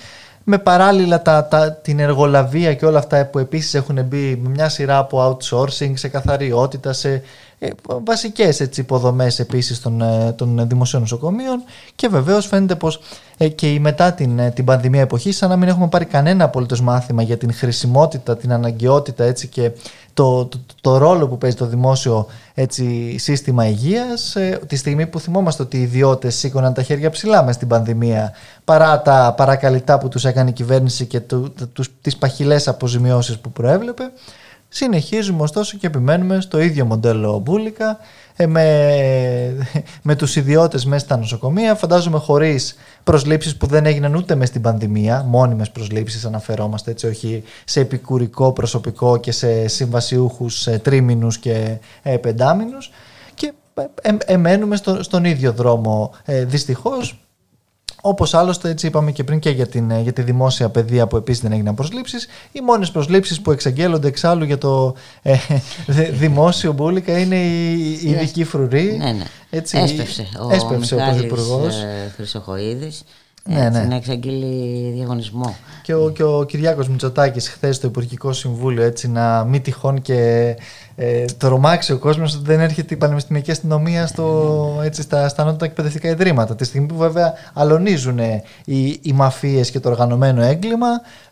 με 0.50 0.58
παράλληλα 0.58 1.22
τα, 1.22 1.48
τα, 1.48 1.72
την 1.72 2.00
εργολαβία 2.00 2.74
και 2.74 2.86
όλα 2.86 3.00
αυτά 3.00 3.25
που 3.25 3.39
επίσης 3.39 3.74
έχουν 3.74 4.04
μπει 4.04 4.36
με 4.36 4.50
μια 4.50 4.70
σειρά 4.70 4.98
από 4.98 5.38
outsourcing, 5.39 5.92
σε 5.94 6.08
καθαριότητα, 6.08 6.94
σε 6.94 7.22
ε, 7.60 7.70
βασικές 8.04 8.60
έτσι, 8.60 8.82
υποδομές 8.82 9.39
επίσης 9.39 9.82
των, 9.82 10.01
ε, 10.01 10.32
των 10.32 10.68
δημοσίων 10.68 11.01
νοσοκομείων. 11.01 11.63
Και 11.96 12.08
βεβαίως 12.08 12.48
φαίνεται 12.48 12.75
πως 12.75 13.00
ε, 13.38 13.48
και 13.48 13.72
η 13.74 13.80
μετά 13.80 14.13
την, 14.13 14.39
ε, 14.39 14.51
την 14.51 14.66
πανδημία 14.66 15.01
εποχή 15.01 15.32
σαν 15.32 15.50
να 15.50 15.56
μην 15.56 15.68
έχουμε 15.68 15.88
πάρει 15.88 16.06
κανένα 16.06 16.44
απολύτως 16.44 16.82
μάθημα 16.82 17.22
για 17.22 17.38
την 17.38 17.54
χρησιμότητα, 17.54 18.38
την 18.38 18.54
αναγκαιότητα 18.54 19.24
έτσι, 19.24 19.48
και 19.48 19.72
το, 20.18 20.46
το, 20.46 20.60
το, 20.82 20.98
ρόλο 20.98 21.28
που 21.28 21.38
παίζει 21.38 21.56
το 21.56 21.66
δημόσιο 21.66 22.28
έτσι, 22.54 23.18
σύστημα 23.18 23.68
υγείας 23.68 24.36
ε, 24.36 24.60
τη 24.68 24.76
στιγμή 24.76 25.08
που 25.08 25.20
θυμόμαστε 25.20 25.64
ότι 25.64 25.78
οι 25.78 25.82
ιδιώτες 25.82 26.36
σήκωναν 26.36 26.74
τα 26.74 26.82
χέρια 26.82 27.10
ψηλά 27.10 27.44
μες 27.44 27.56
στην 27.56 27.68
πανδημία 27.68 28.34
παρά 28.66 29.02
τα 29.02 29.34
παρακαλυτά 29.38 29.98
που 29.98 30.08
τους 30.08 30.26
έκανε 30.26 30.50
η 30.50 30.54
κυβέρνηση 30.54 31.06
και 31.06 31.20
του, 31.20 31.54
τους, 31.74 31.90
τις 32.02 32.18
παχυλές 32.18 32.68
αποζημιώσεις 32.68 33.38
που 33.38 33.52
προέβλεπε 33.52 34.12
συνεχίζουμε 34.70 35.42
ωστόσο 35.42 35.78
και 35.78 35.88
επιμένουμε 35.88 36.42
στο 36.42 36.60
ίδιο 36.60 36.86
μοντέλο 36.86 37.40
μπουλικα 37.40 37.90
ε, 37.90 37.98
με, 38.46 39.67
με 40.08 40.15
τους 40.15 40.36
ιδιώτες 40.36 40.86
μέσα 40.86 41.06
στα 41.06 41.17
νοσοκομεία 41.17 41.75
φαντάζομαι 41.75 42.17
χωρίς 42.17 42.75
προσλήψεις 43.03 43.58
που 43.58 43.65
δεν 43.65 43.86
έγιναν 43.86 44.15
ούτε 44.15 44.36
μες 44.36 44.48
στην 44.48 44.62
πανδημία 44.62 45.24
μόνιμες 45.24 45.72
προσλήψεις 45.72 46.25
αναφερόμαστε 46.25 46.91
έτσι 46.91 47.08
όχι 47.08 47.44
σε 47.65 47.79
επικουρικό 47.79 48.51
προσωπικό 48.53 49.17
και 49.17 49.32
σε 49.32 49.67
συμβασιούχους 49.67 50.67
ε, 50.67 50.79
τρίμηνους 50.79 51.38
και 51.38 51.77
ε, 52.03 52.17
πεντάμινους. 52.17 52.91
Και 53.34 53.53
ε, 54.01 54.12
εμένουμε 54.25 54.75
στο, 54.75 55.03
στον 55.03 55.25
ίδιο 55.25 55.51
δρόμο. 55.51 56.13
Ε, 56.25 56.46
δυστυχώς 56.46 57.27
Όπως 58.01 58.34
άλλωστε 58.34 58.70
έτσι 58.70 58.88
είπαμε 58.88 59.12
και 59.12 59.24
πριν 59.24 59.39
και 59.39 59.50
για, 59.50 59.68
την, 59.68 60.00
για 60.01 60.13
τη 60.13 60.22
δημόσια 60.22 60.70
παιδεία 60.70 61.08
που 61.08 61.18
επίσης 61.18 61.42
δεν 61.42 61.51
έγιναν 61.51 61.75
προσλήψεις. 61.75 62.27
Οι 62.51 62.62
μόνες 62.62 62.92
προσλήψεις 62.92 63.42
που 63.42 63.51
εξαγγέλλονται 63.51 64.08
εξάλλου 64.08 64.44
για 64.44 64.58
το 64.58 64.96
ε, 65.22 65.38
δημόσιο 66.12 66.74
μπουλικα 66.74 67.20
είναι 67.20 67.36
η, 67.36 68.00
η 68.04 68.10
ειδική 68.10 68.44
φρουρή. 68.44 68.96
Ναι, 68.98 69.12
ναι. 69.12 69.25
Έτσι, 69.50 69.77
έσπευσε 69.77 70.27
ο, 70.42 70.54
έσπευσε 70.54 70.96
ο, 70.96 70.98
ο 70.98 71.10
Πρωθυπουργός. 71.10 71.75
Ε, 71.75 72.13
Χρυσοχοίδης 73.48 73.72
ναι, 73.74 73.80
ναι. 73.80 73.86
να 73.88 73.96
εξαγγείλει 73.96 74.92
διαγωνισμό. 74.92 75.56
Και 75.82 75.94
ο, 75.94 76.10
και 76.10 76.24
ο 76.24 76.44
Κυριάκος 76.44 76.89
Μητσοτάκης 76.89 77.50
χθες 77.50 77.75
στο 77.75 77.88
Υπουργικό 77.88 78.34
Συμβούλιο 78.34 78.84
έτσι 78.84 79.10
να 79.10 79.44
μην 79.44 79.62
τυχόν 79.62 80.01
και 80.01 80.56
ε, 80.96 81.25
τρομάξει 81.38 81.94
ο 81.94 81.98
κόσμος 81.98 82.36
ότι 82.36 82.44
δεν 82.46 82.60
έρχεται 82.60 82.94
η 82.94 82.98
πανεπιστημιακή 82.98 83.51
αστυνομία 83.51 84.08
στο, 84.08 84.80
έτσι, 84.84 85.01
στα, 85.01 85.27
στα 85.27 85.44
νότια 85.44 85.68
εκπαιδευτικά 85.68 86.10
ιδρύματα. 86.10 86.56
Τη 86.56 86.66
στιγμή 86.66 86.88
που 86.88 86.96
βέβαια 86.96 87.34
αλωνίζουν 87.54 88.20
οι, 88.66 89.00
οι 89.01 89.13
μαφίες 89.13 89.72
και 89.72 89.80
το 89.80 89.89
οργανωμένο 89.89 90.42
έγκλημα 90.42 90.88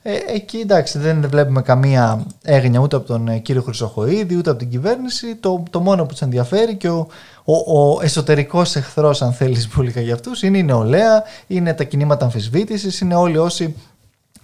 ε, 0.07 0.11
εκεί 0.33 0.57
εντάξει 0.57 0.97
δεν 0.97 1.25
βλέπουμε 1.29 1.61
καμία 1.61 2.25
έγνοια 2.43 2.79
ούτε 2.79 2.95
από 2.95 3.05
τον 3.07 3.27
ε, 3.27 3.37
κύριο 3.37 3.61
Χρυσοχοίδη 3.61 4.35
ούτε 4.37 4.49
από 4.49 4.59
την 4.59 4.69
κυβέρνηση. 4.69 5.35
Το, 5.35 5.63
το 5.69 5.79
μόνο 5.79 6.03
που 6.03 6.11
τους 6.11 6.21
ενδιαφέρει 6.21 6.75
και 6.75 6.89
ο, 6.89 7.07
ο, 7.45 7.81
ο 7.81 8.01
εσωτερικός 8.01 8.75
εχθρός, 8.75 9.21
αν 9.21 9.33
θέλεις, 9.33 9.67
πολύ 9.67 9.93
για 9.95 10.13
αυτούς, 10.13 10.41
είναι 10.41 10.57
η 10.57 10.63
νεολαία, 10.63 11.23
είναι 11.47 11.73
τα 11.73 11.83
κινήματα 11.83 12.25
αμφισβήτησης, 12.25 12.99
είναι 12.99 13.15
όλοι 13.15 13.37
όσοι 13.37 13.75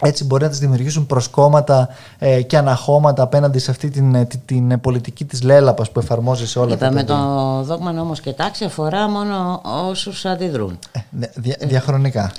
έτσι 0.03 0.25
μπορεί 0.25 0.43
να 0.43 0.49
τις 0.49 0.59
δημιουργήσουν 0.59 1.05
προσκόμματα 1.05 1.89
ε, 2.19 2.41
και 2.41 2.57
αναχώματα 2.57 3.23
απέναντι 3.23 3.59
σε 3.59 3.71
αυτή 3.71 3.89
την, 3.89 4.15
ε, 4.15 4.25
την, 4.25 4.39
την 4.45 4.81
πολιτική 4.81 5.25
της 5.25 5.43
λέλαπας 5.43 5.91
που 5.91 5.99
εφαρμόζει 5.99 6.47
σε 6.47 6.59
όλα 6.59 6.73
Είπαμε, 6.73 7.03
τα 7.03 7.13
παιδιά. 7.13 7.15
το 7.15 7.63
δόγμα 7.63 7.91
νόμος 7.91 8.21
και 8.21 8.33
τάξη 8.33 8.65
αφορά 8.65 9.09
μόνο 9.09 9.61
όσους 9.63 10.25
αντιδρούν. 10.25 10.79
Ε, 10.91 10.99
δια, 11.35 11.57
διαχρονικά. 11.59 12.31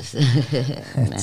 ναι 0.95 1.17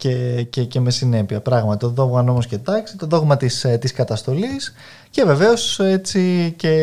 και, 0.00 0.42
και, 0.50 0.64
και 0.64 0.80
με 0.80 0.90
συνέπεια. 0.90 1.40
Πράγματι, 1.40 1.78
το 1.78 1.88
δόγμα 1.88 2.22
νόμος 2.22 2.46
και 2.46 2.58
τάξη, 2.58 2.96
το 2.96 3.06
δόγμα 3.06 3.36
της, 3.36 3.64
ε, 3.64 3.78
της 3.78 3.92
καταστολής 3.92 4.74
και 5.10 5.24
βεβαίως 5.24 5.80
έτσι 5.80 6.54
και 6.56 6.74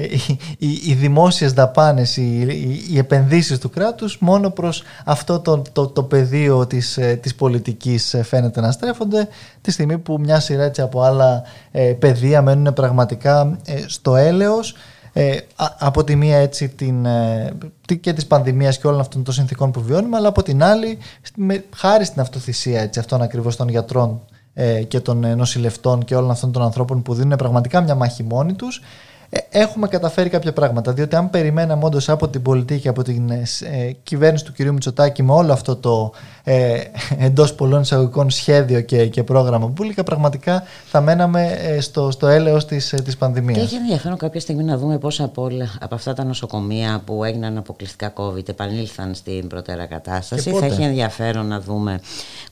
οι, 0.00 0.38
οι, 0.58 0.80
οι 0.84 0.94
δημόσιες 0.94 1.52
δαπάνες, 1.52 2.16
οι, 2.16 2.40
οι, 2.40 2.86
οι, 2.90 2.98
επενδύσεις 2.98 3.58
του 3.58 3.70
κράτους 3.70 4.18
μόνο 4.18 4.50
προς 4.50 4.82
αυτό 5.04 5.40
το, 5.40 5.62
το, 5.72 5.86
το 5.86 6.02
πεδίο 6.02 6.66
της, 6.66 6.96
ε, 6.96 7.18
της 7.22 7.34
πολιτικής 7.34 8.14
ε, 8.14 8.22
φαίνεται 8.22 8.60
να 8.60 8.70
στρέφονται 8.70 9.28
τη 9.60 9.70
στιγμή 9.70 9.98
που 9.98 10.18
μια 10.20 10.40
σειρά 10.40 10.62
έτσι 10.62 10.80
από 10.80 11.02
άλλα 11.02 11.42
ε, 11.70 11.92
πεδία 11.98 12.42
μένουν 12.42 12.72
πραγματικά 12.72 13.58
στο 13.86 14.16
έλεος 14.16 14.74
ε, 15.18 15.36
από 15.78 16.04
τη 16.04 16.16
μία 16.16 16.36
έτσι 16.36 16.68
την, 16.68 17.06
ε, 17.06 17.52
και 18.00 18.12
της 18.12 18.26
πανδημίας 18.26 18.78
και 18.78 18.86
όλων 18.86 19.00
αυτών 19.00 19.24
των 19.24 19.34
συνθήκων 19.34 19.70
που 19.70 19.82
βιώνουμε 19.82 20.16
αλλά 20.16 20.28
από 20.28 20.42
την 20.42 20.62
άλλη 20.62 20.98
με, 21.36 21.64
χάρη 21.74 22.04
στην 22.04 22.20
αυτοθυσία 22.20 22.80
έτσι, 22.80 22.98
αυτών 22.98 23.22
ακριβώς 23.22 23.56
των 23.56 23.68
γιατρών 23.68 24.20
ε, 24.54 24.82
και 24.82 25.00
των 25.00 25.36
νοσηλευτών 25.36 26.04
και 26.04 26.16
όλων 26.16 26.30
αυτών 26.30 26.52
των 26.52 26.62
ανθρώπων 26.62 27.02
που 27.02 27.14
δίνουν 27.14 27.36
πραγματικά 27.36 27.80
μια 27.80 27.94
μάχη 27.94 28.22
μόνοι 28.22 28.52
τους 28.52 28.82
ε, 29.28 29.38
έχουμε 29.50 29.88
καταφέρει 29.88 30.28
κάποια 30.28 30.52
πράγματα. 30.52 30.92
Διότι 30.92 31.16
αν 31.16 31.30
περιμέναμε 31.30 31.84
όντως 31.84 32.08
από 32.08 32.28
την 32.28 32.42
πολιτική, 32.42 32.88
από 32.88 33.02
την 33.02 33.30
ε, 33.30 33.42
ε, 33.60 33.92
κυβέρνηση 34.02 34.44
του 34.44 34.52
κ. 34.52 34.60
Μητσοτάκη 34.60 35.22
με 35.22 35.32
όλο 35.32 35.52
αυτό 35.52 35.76
το 35.76 36.12
ε, 36.48 36.80
εντός 37.18 37.54
πολλών 37.54 37.80
εισαγωγικών 37.80 38.30
σχέδιο 38.30 38.80
και, 38.80 39.06
και 39.06 39.22
πρόγραμμα 39.22 39.66
Μπούλικα, 39.66 40.02
πραγματικά 40.02 40.62
θα 40.86 41.00
μέναμε 41.00 41.58
ε, 41.60 41.80
στο, 41.80 42.10
στο 42.10 42.26
έλεος 42.26 42.64
της, 42.64 42.94
της 43.04 43.16
πανδημίας. 43.16 43.58
Και 43.58 43.64
έχει 43.64 43.74
ενδιαφέρον 43.74 44.18
κάποια 44.18 44.40
στιγμή 44.40 44.64
να 44.64 44.76
δούμε 44.78 44.98
πόσα 44.98 45.24
από, 45.24 45.42
όλα, 45.42 45.68
από 45.80 45.94
αυτά 45.94 46.12
τα 46.12 46.24
νοσοκομεία 46.24 47.02
που 47.04 47.24
έγιναν 47.24 47.56
αποκλειστικά 47.56 48.12
COVID 48.16 48.48
επανήλθαν 48.48 49.14
στην 49.14 49.46
προτέρα 49.46 49.86
κατάσταση. 49.86 50.50
Θα 50.50 50.66
έχει 50.66 50.82
ενδιαφέρον 50.82 51.46
να 51.46 51.60
δούμε 51.60 52.00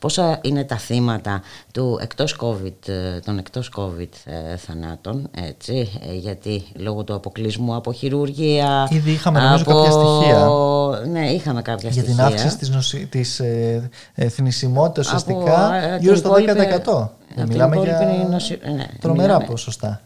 πόσα 0.01 0.39
είναι 0.43 0.65
τα 0.65 0.77
θύματα 0.77 1.43
του 1.73 1.99
εκτός 2.03 2.37
COVID, 2.41 2.91
των 3.25 3.39
εκτός 3.39 3.71
COVID 3.77 4.33
θανάτων, 4.57 5.31
έτσι, 5.37 5.91
γιατί 6.21 6.65
λόγω 6.77 7.05
του 7.05 7.15
αποκλεισμού 7.15 7.75
από 7.75 7.93
χειρουργία. 7.93 8.89
Ήδη 8.91 9.11
είχαμε 9.11 9.55
από... 9.55 9.65
κάποια 9.65 9.91
στοιχεία. 9.91 10.49
Ναι, 11.11 11.31
είχαμε 11.31 11.63
κάποια 11.63 11.89
για 11.89 12.03
στοιχεία. 12.03 12.15
Για 12.15 12.25
την 12.25 12.35
αύξηση 12.35 12.59
της, 12.59 12.71
νοση... 12.71 13.07
της 13.07 13.41
ε, 13.41 13.84
ε, 14.14 14.29
θνησιμότητας 14.29 15.07
ουσιαστικά 15.07 15.75
ε, 15.75 15.99
γύρω 16.00 16.17
στο 16.17 16.35
10%. 17.35 17.47
Μιλάμε 17.49 17.76
για 17.76 18.26
νοση... 18.31 18.59
ναι, 18.75 18.87
τρομερά 19.00 19.26
μιλάμε... 19.26 19.45
ποσοστά. 19.45 20.00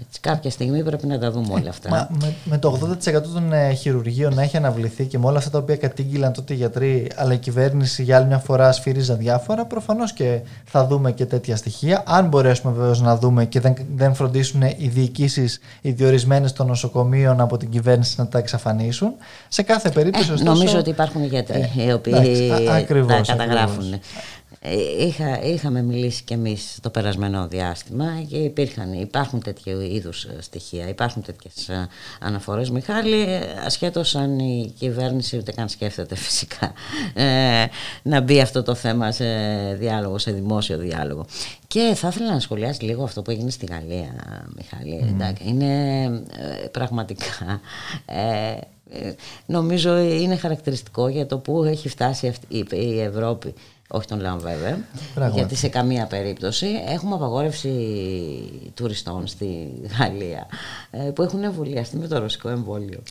Έτσι, 0.00 0.20
κάποια 0.20 0.50
στιγμή 0.50 0.82
πρέπει 0.82 1.06
να 1.06 1.18
τα 1.18 1.30
δούμε 1.30 1.52
όλα 1.52 1.68
αυτά. 1.68 1.88
Μα, 1.88 2.08
με, 2.20 2.34
με 2.44 2.58
το 2.58 2.96
80% 3.04 3.22
των 3.22 3.52
ε, 3.52 3.72
χειρουργείων 3.72 4.34
να 4.34 4.42
έχει 4.42 4.56
αναβληθεί 4.56 5.04
και 5.04 5.18
με 5.18 5.26
όλα 5.26 5.38
αυτά 5.38 5.50
τα 5.50 5.58
οποία 5.58 5.76
κατήγγειλαν 5.76 6.32
τότε 6.32 6.52
οι 6.52 6.56
γιατροί, 6.56 7.10
αλλά 7.14 7.32
η 7.32 7.38
κυβέρνηση 7.38 8.02
για 8.02 8.16
άλλη 8.16 8.26
μια 8.26 8.38
φορά 8.38 8.72
σφύριζα 8.72 9.14
διάφορα, 9.14 9.64
προφανώς 9.64 10.12
και 10.12 10.40
θα 10.64 10.86
δούμε 10.86 11.12
και 11.12 11.26
τέτοια 11.26 11.56
στοιχεία. 11.56 12.02
Αν 12.06 12.28
μπορέσουμε 12.28 12.72
βεβαίως 12.72 13.00
να 13.00 13.16
δούμε 13.16 13.44
και 13.44 13.60
δεν, 13.60 13.74
δεν 13.94 14.14
φροντίσουν 14.14 14.62
οι 14.62 14.88
διοικήσεις, 14.88 15.60
οι 15.80 15.90
διορισμένες 15.90 16.52
των 16.52 16.66
νοσοκομείων 16.66 17.40
από 17.40 17.56
την 17.56 17.70
κυβέρνηση 17.70 18.14
να 18.18 18.26
τα 18.28 18.38
εξαφανίσουν. 18.38 19.12
Σε 19.48 19.62
κάθε 19.62 19.88
περίπτωση, 19.90 20.30
ε, 20.30 20.32
ωστόσο, 20.32 20.52
Νομίζω 20.52 20.78
ότι 20.78 20.90
υπάρχουν 20.90 21.24
γιατροί 21.24 21.70
ε, 21.76 21.82
οι 21.84 21.92
οποίοι 21.92 22.50
τα 23.06 23.20
καταγράφουν. 23.26 23.92
Ε, 23.92 24.00
είχα, 24.98 25.42
είχαμε 25.42 25.82
μιλήσει 25.82 26.22
και 26.22 26.34
εμείς 26.34 26.78
το 26.82 26.90
περασμένο 26.90 27.48
διάστημα 27.48 28.24
και 28.28 28.36
υπήρχαν, 28.36 28.92
υπάρχουν 28.92 29.42
τέτοιου 29.42 29.80
είδους 29.80 30.24
ε, 30.24 30.36
στοιχεία, 30.40 30.88
υπάρχουν 30.88 31.22
τέτοιες 31.22 31.68
ε, 31.68 31.88
αναφορές. 32.20 32.70
Μιχάλη, 32.70 33.26
ασχέτως 33.64 34.14
αν 34.14 34.38
η 34.38 34.74
κυβέρνηση 34.78 35.36
ούτε 35.36 35.52
καν 35.52 35.68
σκέφτεται 35.68 36.14
φυσικά 36.24 36.72
να 38.02 38.20
μπει 38.20 38.40
αυτό 38.40 38.62
το 38.62 38.74
θέμα 38.74 39.12
σε 39.12 39.24
διάλογο, 39.74 40.18
σε 40.18 40.30
δημόσιο 40.30 40.78
διάλογο. 40.78 41.26
Και 41.66 41.92
θα 41.94 42.08
ήθελα 42.08 42.32
να 42.32 42.40
σχολιάσει 42.40 42.84
λίγο 42.84 43.02
αυτό 43.02 43.22
που 43.22 43.30
έγινε 43.30 43.50
στη 43.50 43.66
Γαλλία, 43.66 44.14
Μιχάλη. 44.56 45.16
είναι 45.44 46.08
πραγματικά... 46.70 47.60
νομίζω 49.46 49.98
είναι 49.98 50.36
χαρακτηριστικό 50.36 51.08
για 51.08 51.26
το 51.26 51.38
που 51.38 51.64
έχει 51.64 51.88
φτάσει 51.88 52.32
η 52.70 53.00
Ευρώπη 53.00 53.54
όχι 53.88 54.06
τον 54.06 54.20
λέω 54.20 54.38
βέβαια, 54.38 54.78
γιατί 55.32 55.54
σε 55.56 55.68
καμία 55.68 56.06
περίπτωση 56.06 56.66
έχουμε 56.86 57.14
απαγόρευση 57.14 57.72
τουριστών 58.74 59.26
στη 59.26 59.72
Γαλλία 59.98 60.46
ε, 60.90 60.98
που 60.98 61.22
έχουν 61.22 61.42
εμβολιαστεί 61.42 61.96
με 61.96 62.06
το 62.06 62.18
ρωσικό 62.18 62.48
εμβόλιο. 62.48 63.02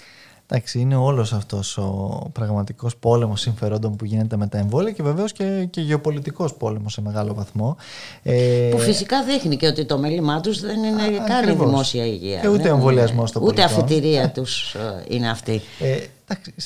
Εντάξει, 0.47 0.79
είναι 0.79 0.95
όλος 0.95 1.33
αυτός 1.33 1.77
ο 1.77 2.19
πραγματικός 2.31 2.95
πόλεμος 2.95 3.41
συμφερόντων 3.41 3.95
που 3.95 4.05
γίνεται 4.05 4.37
με 4.37 4.47
τα 4.47 4.57
εμβόλια 4.57 4.91
και 4.91 5.03
βεβαίως 5.03 5.31
και, 5.31 5.67
και 5.69 5.81
γεωπολιτικός 5.81 6.53
πόλεμος 6.53 6.93
σε 6.93 7.01
μεγάλο 7.01 7.33
βαθμό. 7.33 7.77
Ε... 8.23 8.69
Που 8.71 8.77
φυσικά 8.77 9.23
δείχνει 9.23 9.57
και 9.57 9.67
ότι 9.67 9.85
το 9.85 9.97
μέλημά 9.97 10.41
τους 10.41 10.61
δεν 10.61 10.83
είναι 10.83 11.01
καν 11.27 11.49
η 11.49 11.53
δημόσια 11.53 12.05
υγεία. 12.05 12.39
Και 12.39 12.47
ούτε 12.47 12.69
εμβολιασμός 12.69 13.29
στο 13.29 13.39
Ούτε 13.43 13.63
αφιτηρία 13.63 14.31
τους 14.31 14.73
ε, 14.73 15.03
είναι 15.07 15.29
αυτή. 15.29 15.61
Ε, 15.79 15.97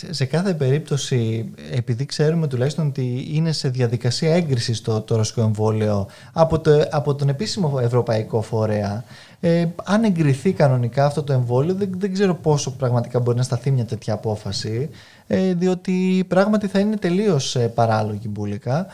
σε 0.09 0.25
κάθε 0.25 0.53
περίπτωση, 0.53 1.49
επειδή 1.71 2.05
ξέρουμε 2.05 2.47
τουλάχιστον 2.47 2.87
ότι 2.87 3.27
είναι 3.31 3.51
σε 3.51 3.69
διαδικασία 3.69 4.35
έγκρισης 4.35 4.81
το, 4.81 5.01
το 5.01 5.15
ρωσικό 5.15 5.41
εμβόλιο 5.41 6.07
από, 6.33 6.59
το, 6.59 6.87
από 6.91 7.15
τον 7.15 7.29
επίσημο 7.29 7.79
ευρωπαϊκό 7.81 8.41
φορέα, 8.41 9.03
ε, 9.41 9.65
αν 9.83 10.03
εγκριθεί 10.03 10.53
κανονικά 10.53 11.05
αυτό 11.05 11.23
το 11.23 11.33
εμβόλιο, 11.33 11.73
δεν, 11.73 11.89
δεν 11.97 12.13
ξέρω 12.13 12.35
πόσο 12.35 12.71
πραγματικά 12.71 13.19
μπορεί 13.19 13.37
να 13.37 13.43
σταθεί 13.43 13.71
μια 13.71 13.85
τέτοια 13.85 14.13
απόφαση, 14.13 14.89
ε, 15.27 15.53
διότι 15.53 16.25
πράγματι 16.27 16.67
θα 16.67 16.79
είναι 16.79 16.95
τελείως 16.95 17.55
ε, 17.55 17.67
παράλογη 17.67 18.27
μπουλικά. 18.29 18.87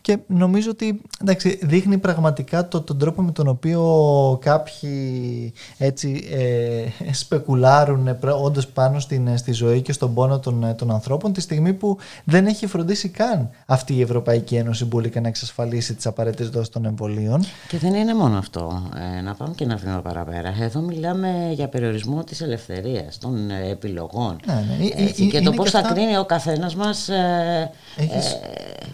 Και 0.00 0.18
νομίζω 0.26 0.70
ότι 0.70 1.00
εντάξει, 1.20 1.58
δείχνει 1.62 1.98
πραγματικά 1.98 2.68
το, 2.68 2.80
τον 2.80 2.98
τρόπο 2.98 3.22
με 3.22 3.32
τον 3.32 3.48
οποίο 3.48 4.38
κάποιοι 4.40 5.52
έτσι 5.78 6.28
ε, 6.32 7.12
σπεκουλάρουν 7.12 8.06
ε, 8.06 8.18
όντως 8.42 8.66
πάνω 8.66 8.98
στην, 8.98 9.26
ε, 9.26 9.36
στη 9.36 9.52
ζωή 9.52 9.80
και 9.82 9.92
στον 9.92 10.14
πόνο 10.14 10.38
των, 10.38 10.64
ε, 10.64 10.74
των 10.74 10.90
ανθρώπων 10.90 11.32
τη 11.32 11.40
στιγμή 11.40 11.72
που 11.72 11.96
δεν 12.24 12.46
έχει 12.46 12.66
φροντίσει 12.66 13.08
καν 13.08 13.50
αυτή 13.66 13.94
η 13.94 14.00
Ευρωπαϊκή 14.00 14.56
Ένωση 14.56 14.84
μπουλικά 14.84 15.20
να 15.20 15.28
εξασφαλίσει 15.28 15.94
τις 15.94 16.06
απαραίτητες 16.06 16.48
δόσεις 16.48 16.68
των 16.68 16.84
εμβολίων. 16.84 17.44
Και 17.68 17.78
δεν 17.78 17.94
είναι 17.94 18.14
μόνο 18.14 18.38
αυτό. 18.38 18.82
Ε, 19.18 19.20
να 19.20 19.34
πάμε 19.34 19.54
και 19.54 19.64
ένα 19.64 19.76
βήμα 19.76 20.00
παραπέρα. 20.00 20.54
Εδώ 20.60 20.80
μιλάμε 20.80 21.50
για 21.52 21.68
περιορισμό 21.68 22.24
της 22.24 22.40
ελευθερίας, 22.40 23.18
των 23.18 23.50
επιλογών. 23.50 24.40
Ναι, 24.46 24.54
ναι. 24.54 25.04
Έτσι, 25.04 25.28
και 25.28 25.40
το 25.40 25.50
πώς 25.50 25.70
θα 25.70 25.78
αυτό... 25.78 26.20
ο 26.20 26.24
καθένας 26.24 26.74
μας 26.74 27.08
ε, 27.08 27.70
Έχεις... 27.96 28.38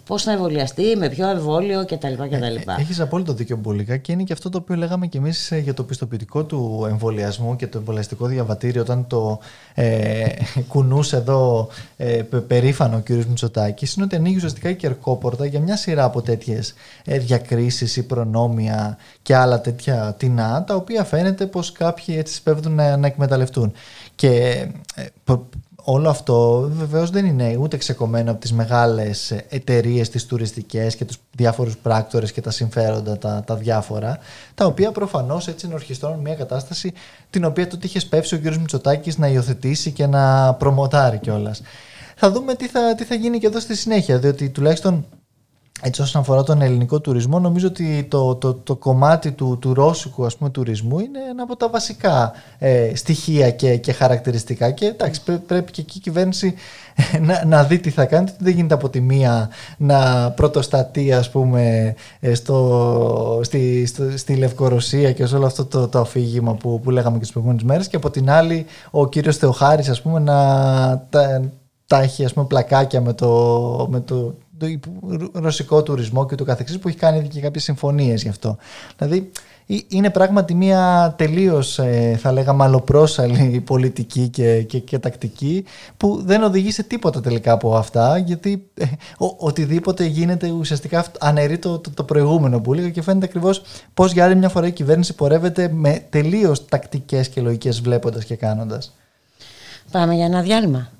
πώς 0.05 0.23
θα 0.23 0.31
εμβολιαστεί, 0.31 0.95
με 0.97 1.09
ποιο 1.09 1.29
εμβόλιο 1.29 1.85
κτλ. 1.85 2.13
κτλ. 2.13 2.35
Ε, 2.43 2.61
Έχεις 2.79 2.99
απόλυτο 2.99 3.33
δίκιο, 3.33 3.57
Μπουλίκα, 3.57 3.97
και 3.97 4.11
είναι 4.11 4.23
και 4.23 4.33
αυτό 4.33 4.49
το 4.49 4.57
οποίο 4.57 4.75
λέγαμε 4.75 5.07
και 5.07 5.17
εμείς 5.17 5.51
ε, 5.51 5.57
για 5.57 5.73
το 5.73 5.83
πιστοποιητικό 5.83 6.43
του 6.43 6.85
εμβολιασμού 6.89 7.55
και 7.55 7.67
το 7.67 7.77
εμβολιαστικό 7.77 8.25
διαβατήριο, 8.25 8.81
όταν 8.81 9.07
το 9.07 9.39
ε, 9.73 10.25
κουνούσε 10.67 11.15
εδώ 11.15 11.67
ε, 11.97 12.21
περήφανο 12.47 12.97
ο 12.97 13.01
κ. 13.03 13.09
Μητσοτάκης, 13.09 13.93
είναι 13.93 14.05
ότι 14.05 14.15
ανοίγει 14.15 14.35
ουσιαστικά 14.35 14.69
η 14.69 14.75
κερκόπορτα 14.75 15.45
για 15.45 15.59
μια 15.59 15.75
σειρά 15.75 16.03
από 16.03 16.21
τέτοιες 16.21 16.73
ε, 17.05 17.17
διακρίσεις 17.17 17.95
ή 17.95 18.03
προνόμια 18.03 18.97
και 19.21 19.35
άλλα 19.35 19.61
τέτοια 19.61 20.15
τεινά, 20.17 20.63
τα 20.63 20.75
οποία 20.75 21.03
φαίνεται 21.03 21.45
πως 21.45 21.71
κάποιοι 21.71 22.15
έτσι 22.17 22.35
σπέβδουν 22.35 22.73
να, 22.73 22.97
να 22.97 23.07
εκμεταλλευτούν. 23.07 23.73
Και 24.15 24.67
ε, 24.95 25.05
όλο 25.89 26.09
αυτό 26.09 26.69
βεβαίως 26.73 27.09
δεν 27.09 27.25
είναι 27.25 27.57
ούτε 27.59 27.77
ξεκομμένο 27.77 28.31
από 28.31 28.39
τις 28.39 28.53
μεγάλες 28.53 29.31
εταιρείες, 29.49 30.09
τις 30.09 30.25
τουριστικές 30.25 30.95
και 30.95 31.05
τους 31.05 31.17
διάφορους 31.35 31.77
πράκτορες 31.77 32.31
και 32.31 32.41
τα 32.41 32.51
συμφέροντα 32.51 33.17
τα, 33.17 33.43
τα 33.45 33.55
διάφορα, 33.55 34.19
τα 34.55 34.65
οποία 34.65 34.91
προφανώς 34.91 35.47
έτσι 35.47 35.65
ενορχιστρώνουν 35.67 36.19
μια 36.19 36.35
κατάσταση 36.35 36.93
την 37.29 37.45
οποία 37.45 37.67
τότε 37.67 37.85
είχε 37.87 37.99
σπεύσει 37.99 38.35
ο 38.35 38.39
κ. 38.39 38.43
Μητσοτάκης 38.43 39.17
να 39.17 39.27
υιοθετήσει 39.27 39.91
και 39.91 40.07
να 40.07 40.53
προμοτάρει 40.53 41.17
κιόλας. 41.17 41.61
Θα 42.15 42.31
δούμε 42.31 42.55
τι 42.55 42.67
θα, 42.67 42.95
τι 42.95 43.03
θα 43.03 43.15
γίνει 43.15 43.39
και 43.39 43.47
εδώ 43.47 43.59
στη 43.59 43.75
συνέχεια, 43.75 44.17
διότι 44.17 44.49
τουλάχιστον 44.49 45.05
έτσι 45.81 46.01
όσον 46.01 46.21
αφορά 46.21 46.43
τον 46.43 46.61
ελληνικό 46.61 46.99
τουρισμό 46.99 47.39
νομίζω 47.39 47.67
ότι 47.67 48.05
το, 48.09 48.35
το, 48.35 48.53
το 48.53 48.75
κομμάτι 48.75 49.31
του, 49.31 49.57
του 49.61 49.73
ρώσικου 49.73 50.25
ας 50.25 50.37
πούμε, 50.37 50.49
τουρισμού 50.49 50.99
είναι 50.99 51.19
ένα 51.29 51.43
από 51.43 51.55
τα 51.55 51.69
βασικά 51.69 52.33
ε, 52.57 52.91
στοιχεία 52.95 53.51
και, 53.51 53.77
και 53.77 53.91
χαρακτηριστικά. 53.91 54.71
Και 54.71 54.85
εντάξει 54.85 55.21
πρέπει 55.47 55.71
και 55.71 55.81
εκεί 55.81 55.97
η 55.97 56.01
κυβέρνηση 56.01 56.53
ε, 57.13 57.19
να, 57.19 57.45
να 57.45 57.63
δει 57.63 57.79
τι 57.79 57.89
θα 57.89 58.05
κάνει 58.05 58.31
δεν 58.39 58.53
γίνεται 58.53 58.73
από 58.73 58.89
τη 58.89 59.01
μία 59.01 59.49
να 59.77 60.31
πρωτοστατεί 60.31 61.13
ας 61.13 61.29
πούμε 61.29 61.93
ε, 62.19 62.33
στο, 62.33 63.39
στη, 63.43 63.85
στο, 63.85 64.17
στη 64.17 64.35
Λευκορωσία 64.35 65.11
και 65.11 65.25
σε 65.25 65.35
όλο 65.35 65.45
αυτό 65.45 65.65
το, 65.65 65.87
το 65.87 65.99
αφήγημα 65.99 66.53
που, 66.53 66.79
που 66.79 66.91
λέγαμε 66.91 67.17
και 67.17 67.23
τις 67.23 67.31
προηγούμενες 67.31 67.65
μέρες 67.65 67.87
και 67.87 67.95
από 67.95 68.09
την 68.09 68.29
άλλη 68.29 68.65
ο 68.91 69.09
κύριος 69.09 69.37
Θεοχάρης 69.37 69.89
ας 69.89 70.01
πούμε 70.01 70.19
να 70.19 70.35
τα, 71.09 71.51
τα 71.87 72.01
έχει 72.01 72.25
ας 72.25 72.33
πούμε, 72.33 72.45
πλακάκια 72.45 73.01
με 73.01 73.13
το, 73.13 73.87
με 73.89 73.99
το 73.99 74.35
το 74.46 74.46
ρωσικό 75.31 75.83
τουρισμό 75.83 76.25
και 76.25 76.35
το 76.35 76.43
καθεξής 76.43 76.79
που 76.79 76.87
έχει 76.87 76.97
κάνει 76.97 77.27
και 77.27 77.39
κάποιες 77.39 77.63
συμφωνίες 77.63 78.21
γι' 78.23 78.29
αυτό. 78.29 78.57
Δηλαδή 78.97 79.31
είναι 79.87 80.09
πράγματι 80.09 80.53
μια 80.53 81.13
τελείως 81.17 81.79
ε, 81.79 82.17
θα 82.19 82.31
λέγαμε 82.31 82.63
αλλοπρόσαλη 82.63 83.61
πολιτική 83.65 84.27
και, 84.27 84.61
και, 84.61 84.79
και, 84.79 84.99
τακτική 84.99 85.65
που 85.97 86.21
δεν 86.25 86.43
οδηγεί 86.43 86.71
σε 86.71 86.83
τίποτα 86.83 87.21
τελικά 87.21 87.51
από 87.51 87.75
αυτά 87.75 88.17
γιατί 88.17 88.69
ε, 88.73 88.85
ο, 89.17 89.35
οτιδήποτε 89.37 90.05
γίνεται 90.05 90.51
ουσιαστικά 90.51 91.05
αναιρεί 91.19 91.57
το, 91.57 91.79
το, 91.79 91.89
το 91.93 92.03
προηγούμενο 92.03 92.61
που 92.61 92.73
έλεγα 92.73 92.89
και 92.89 93.01
φαίνεται 93.01 93.25
ακριβώς 93.25 93.61
πως 93.93 94.11
για 94.11 94.25
άλλη 94.25 94.35
μια 94.35 94.49
φορά 94.49 94.67
η 94.67 94.71
κυβέρνηση 94.71 95.15
πορεύεται 95.15 95.69
με 95.73 96.05
τελείως 96.09 96.65
τακτικές 96.65 97.29
και 97.29 97.41
λογικές 97.41 97.81
βλέποντας 97.81 98.25
και 98.25 98.35
κάνοντας. 98.35 98.95
Πάμε 99.91 100.13
για 100.15 100.25
ένα 100.25 100.41
διάλειμμα. 100.41 100.96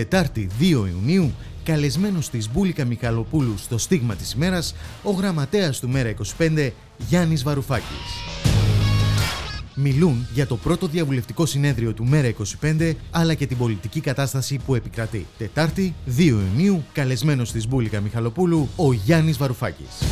Τετάρτη 0.00 0.48
2 0.58 0.62
Ιουνίου, 0.62 1.32
καλεσμένος 1.64 2.30
της 2.30 2.50
Μπούλικα 2.52 2.84
Μιχαλοπούλου 2.84 3.54
στο 3.58 3.78
στίγμα 3.78 4.14
της 4.14 4.32
ημέρας, 4.32 4.74
ο 5.02 5.10
γραμματέας 5.10 5.80
του 5.80 5.88
Μέρα 5.88 6.08
25, 6.08 6.72
Γιάννης 7.08 7.42
Βαρουφάκης. 7.42 7.86
Μιλούν 9.74 10.26
για 10.34 10.46
το 10.46 10.56
πρώτο 10.56 10.86
διαβουλευτικό 10.86 11.46
συνέδριο 11.46 11.92
του 11.92 12.04
Μέρα 12.04 12.26
25, 12.60 12.96
αλλά 13.10 13.34
και 13.34 13.46
την 13.46 13.56
πολιτική 13.56 14.00
κατάσταση 14.00 14.60
που 14.66 14.74
επικρατεί. 14.74 15.26
Τετάρτη, 15.38 15.94
2 16.06 16.40
Ιουνίου, 16.56 16.84
καλεσμένος 16.92 17.52
της 17.52 17.68
Μπούλικα 17.68 18.00
Μιχαλοπούλου, 18.00 18.68
ο 18.76 18.92
Γιάννης 18.92 19.36
Βαρουφάκης. 19.36 20.09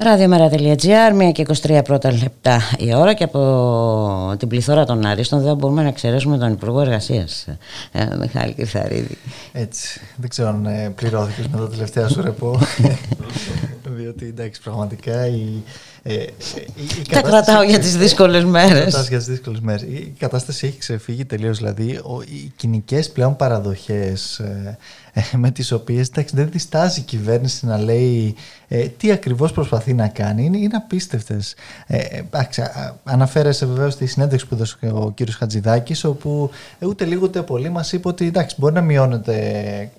Ραδιομέρα.gr, 0.00 1.28
1 1.28 1.32
και 1.32 1.46
23 1.62 1.80
πρώτα 1.84 2.12
λεπτά 2.12 2.60
η 2.78 2.94
ώρα 2.94 3.14
και 3.14 3.24
από 3.24 4.34
την 4.38 4.48
πληθώρα 4.48 4.84
των 4.84 5.06
άριστων 5.06 5.40
δεν 5.40 5.56
μπορούμε 5.56 5.82
να 5.82 5.88
εξαιρέσουμε 5.88 6.38
τον 6.38 6.52
Υπουργό 6.52 6.80
Εργασίας, 6.80 7.46
ε, 7.92 8.06
Μιχάλη 8.20 8.52
Κρυθαρίδη. 8.52 9.18
Έτσι. 9.52 10.00
Δεν 10.16 10.28
ξέρω 10.28 10.48
αν 10.48 10.66
ε, 10.66 10.92
πληρώθηκες 10.94 11.46
με 11.48 11.58
τα 11.58 11.68
τελευταία 11.68 12.08
σου 12.08 12.22
ρεπό. 12.22 12.58
Διότι 14.08 14.26
εντάξει, 14.26 14.60
πραγματικά 14.62 15.26
η, 15.26 15.62
ε, 16.02 16.14
η, 16.14 16.26
η 17.00 17.08
Τα 17.10 17.22
κρατάω 17.22 17.62
για 17.62 17.78
τις 17.78 17.96
δύσκολες 17.96 18.44
μέρες. 18.44 19.08
για 19.08 19.18
τις 19.18 19.26
δύσκολες 19.26 19.60
μέρες. 19.60 19.82
Η 19.82 20.14
κατάσταση 20.18 20.66
έχει 20.66 20.78
ξεφύγει 20.78 21.24
τελείως. 21.24 21.58
Δηλαδή, 21.58 22.00
οι 22.26 22.52
κοινικές 22.56 23.10
πλέον 23.10 23.36
παραδοχές 23.36 24.38
ε, 24.38 24.78
ε, 25.12 25.36
με 25.36 25.50
τις 25.50 25.72
οποίες 25.72 26.08
εντάξει, 26.08 26.36
δεν 26.36 26.48
διστάζει 26.50 27.00
η 27.00 27.02
κυβέρνηση 27.02 27.66
να 27.66 27.78
λέει 27.78 28.34
ε, 28.68 28.86
τι 28.88 29.10
ακριβώς 29.10 29.52
προσπαθεί 29.52 29.94
να 29.94 30.08
κάνει 30.08 30.44
είναι, 30.44 30.58
είναι 30.58 30.76
απίστευτες 30.76 31.54
ε, 31.86 32.20
αναφέρεσαι 33.04 33.66
βεβαίως 33.66 33.92
στη 33.92 34.06
συνέντευξη 34.06 34.46
που 34.46 34.54
έδωσε 34.54 34.76
ο 34.92 35.10
κύριος 35.10 35.36
Χατζηδάκης 35.36 36.04
όπου 36.04 36.50
ε, 36.78 36.86
ούτε 36.86 37.04
λίγο 37.04 37.24
ούτε 37.24 37.42
πολύ 37.42 37.68
μας 37.68 37.92
είπε 37.92 38.08
ότι 38.08 38.26
εντάξει, 38.26 38.56
μπορεί 38.58 38.74
να 38.74 38.80
μειώνεται 38.80 39.90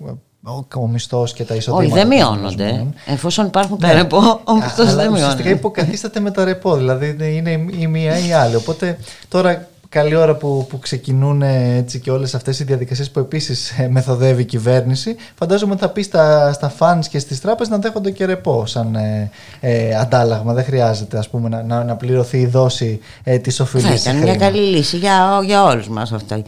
ο 0.74 0.86
μισθό 0.86 1.26
και 1.34 1.44
τα 1.44 1.54
εισοδήματα. 1.54 1.94
Όχι, 1.94 2.06
δεν 2.06 2.06
μειώνονται. 2.06 2.86
Εφόσον 3.06 3.46
υπάρχουν 3.46 3.78
τα 3.78 3.86
ναι. 3.86 3.92
ρεπό, 3.92 4.40
ο 4.44 4.54
μισθό 4.54 4.84
δεν 4.84 4.94
μειώνεται. 4.94 5.12
Ουσιαστικά 5.12 5.50
υποκαθίσταται 5.50 6.20
με 6.20 6.30
τα 6.30 6.44
ρεπό. 6.44 6.76
Δηλαδή 6.76 7.16
είναι 7.36 7.66
η 7.78 7.86
μία 7.86 8.18
ή 8.18 8.28
η 8.28 8.32
άλλη. 8.32 8.56
Οπότε 8.56 8.98
τώρα 9.28 9.68
καλή 9.90 10.16
ώρα 10.16 10.34
που, 10.34 10.66
που 10.68 10.78
ξεκινούν 10.78 11.42
έτσι 11.42 12.00
και 12.00 12.10
όλες 12.10 12.34
αυτές 12.34 12.60
οι 12.60 12.64
διαδικασίες 12.64 13.10
που 13.10 13.18
επίσης 13.18 13.70
ε, 13.78 13.88
μεθοδεύει 13.88 14.42
η 14.42 14.44
κυβέρνηση 14.44 15.16
φαντάζομαι 15.34 15.72
ότι 15.72 15.80
θα 15.80 15.88
πει 15.88 16.02
στα, 16.02 16.52
στα 16.52 16.68
φανς 16.68 17.08
και 17.08 17.18
στις 17.18 17.40
τράπεζες 17.40 17.72
να 17.72 17.78
δέχονται 17.78 18.10
και 18.10 18.24
ρεπό 18.24 18.66
σαν 18.66 18.94
ε, 18.94 19.30
ε, 19.60 19.94
αντάλλαγμα 19.94 20.52
δεν 20.52 20.64
χρειάζεται 20.64 21.18
ας 21.18 21.28
πούμε 21.28 21.48
να, 21.48 21.62
να, 21.62 21.84
να 21.84 21.96
πληρωθεί 21.96 22.38
η 22.38 22.46
δόση 22.46 23.00
ε, 23.24 23.38
της 23.38 23.60
οφειλής 23.60 24.02
θα 24.02 24.10
ήταν 24.10 24.22
μια 24.22 24.36
καλή 24.36 24.60
λύση 24.60 24.96
για, 24.96 25.40
για 25.44 25.64
όλους 25.64 25.88
μας 25.88 26.12
αυτό 26.12 26.42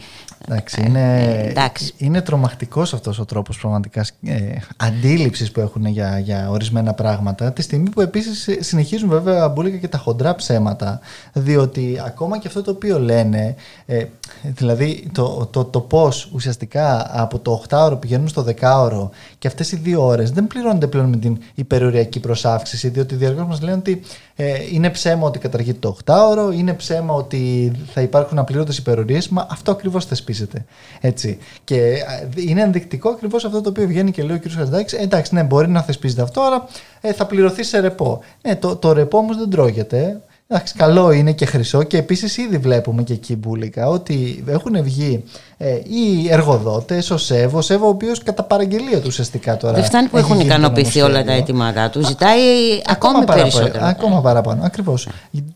Εντάξει, 0.49 0.81
ε, 0.81 0.87
είναι, 0.87 1.45
εντάξει. 1.49 1.93
είναι 1.97 2.21
τρομακτικός 2.21 2.93
αυτός 2.93 3.19
ο 3.19 3.25
τρόπος 3.25 3.57
πραγματικά 3.57 4.05
ε, 4.23 4.55
αντίληψης 4.77 5.51
που 5.51 5.59
έχουν 5.59 5.85
για, 5.85 6.19
για 6.19 6.49
ορισμένα 6.49 6.93
πράγματα 6.93 7.51
τη 7.51 7.61
στιγμή 7.61 7.89
που 7.89 8.01
επίσης 8.01 8.49
συνεχίζουν 8.59 9.09
βέβαια 9.09 9.49
μπουλικα 9.49 9.77
και 9.77 9.87
τα 9.87 9.97
χοντρά 9.97 10.35
ψέματα 10.35 10.99
διότι 11.33 12.01
ακόμα 12.05 12.39
και 12.39 12.47
αυτό 12.47 12.61
το 12.61 12.71
οποίο 12.71 12.99
λένε 12.99 13.55
ε, 13.85 14.05
δηλαδή 14.43 15.09
το, 15.11 15.47
το, 15.51 15.63
το 15.65 15.79
πώς 15.79 16.29
ουσιαστικά 16.33 17.09
από 17.21 17.39
το 17.39 17.63
8ωρο 17.69 17.97
πηγαίνουν 17.99 18.27
στο 18.27 18.45
10ωρο 18.61 19.09
και 19.37 19.47
αυτές 19.47 19.71
οι 19.71 19.75
δύο 19.75 20.05
ώρες 20.05 20.31
δεν 20.31 20.47
πληρώνονται 20.47 20.87
πλέον 20.87 21.09
με 21.09 21.17
την 21.17 21.37
υπεροριακή 21.55 22.19
προσάυξηση 22.19 22.89
διότι 22.89 23.13
οι 23.13 23.17
διαργός 23.17 23.45
μας 23.47 23.61
λένε 23.61 23.77
ότι 23.77 24.01
ε, 24.32 24.32
είναι 24.71 24.89
ψέμα 24.89 25.27
ότι 25.27 25.39
καταργείται 25.39 25.79
το 25.79 25.97
8ωρο, 26.05 26.53
είναι 26.53 26.73
ψέμα 26.73 27.13
ότι 27.13 27.71
θα 27.93 28.01
υπάρχουν 28.01 28.39
απλήρωτες 28.39 28.77
υπερορίες, 28.77 29.29
μα 29.29 29.47
αυτό 29.49 29.71
ακριβώς 29.71 30.05
θεσπίζεται. 30.05 30.65
Έτσι. 31.01 31.37
Και 31.63 31.77
ε, 31.77 32.27
είναι 32.35 32.61
ενδεικτικό 32.61 33.09
ακριβώς 33.09 33.45
αυτό 33.45 33.61
το 33.61 33.69
οποίο 33.69 33.87
βγαίνει 33.87 34.11
και 34.11 34.23
λέει 34.23 34.35
ο 34.35 34.39
κ. 34.39 34.51
Χαζδάκη. 34.51 34.95
εντάξει, 34.95 35.33
ναι, 35.33 35.43
μπορεί 35.43 35.67
να 35.69 35.81
θεσπίζεται 35.81 36.21
αυτό, 36.21 36.41
αλλά 36.41 36.67
ε, 37.01 37.13
θα 37.13 37.25
πληρωθεί 37.25 37.63
σε 37.63 37.79
ρεπό. 37.79 38.21
Ναι, 38.41 38.55
το, 38.55 38.75
το 38.75 38.93
ρεπό 38.93 39.17
όμως 39.17 39.37
δεν 39.37 39.49
τρώγεται. 39.49 40.21
Εντάξει, 40.53 40.73
καλό 40.73 41.11
είναι 41.11 41.31
και 41.31 41.45
χρυσό 41.45 41.83
και 41.83 41.97
επίσης 41.97 42.37
ήδη 42.37 42.57
βλέπουμε 42.57 43.03
και 43.03 43.13
εκεί 43.13 43.35
μπουλικά 43.35 43.87
ότι 43.87 44.43
έχουν 44.47 44.83
βγει 44.83 45.23
ε, 45.57 45.69
οι 45.69 46.27
εργοδότες, 46.29 47.11
ο 47.11 47.17
ΣΕΒ, 47.17 47.55
ο 47.55 47.61
ΣΕΒ 47.61 47.83
ο 47.83 47.87
οποίος 47.87 48.23
κατά 48.23 48.43
παραγγελία 48.43 48.97
του 48.97 49.05
ουσιαστικά 49.07 49.57
τώρα. 49.57 49.73
Δεν 49.73 49.83
φτάνει 49.83 50.07
που 50.07 50.17
έχουν 50.17 50.39
ικανοποιηθεί 50.39 51.01
όλα 51.01 51.23
τα 51.23 51.31
αιτήματά 51.31 51.89
τους, 51.89 52.07
ζητάει 52.07 52.39
ακόμα, 52.85 53.19
ακόμα 53.19 53.33
περισσότερο. 53.33 53.85
Ακόμα 53.85 54.21
παραπάνω, 54.21 54.63
ακριβώς. 54.63 55.07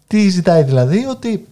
Τι 0.07 0.29
ζητάει 0.29 0.63
δηλαδή, 0.63 1.05
ότι 1.09 1.47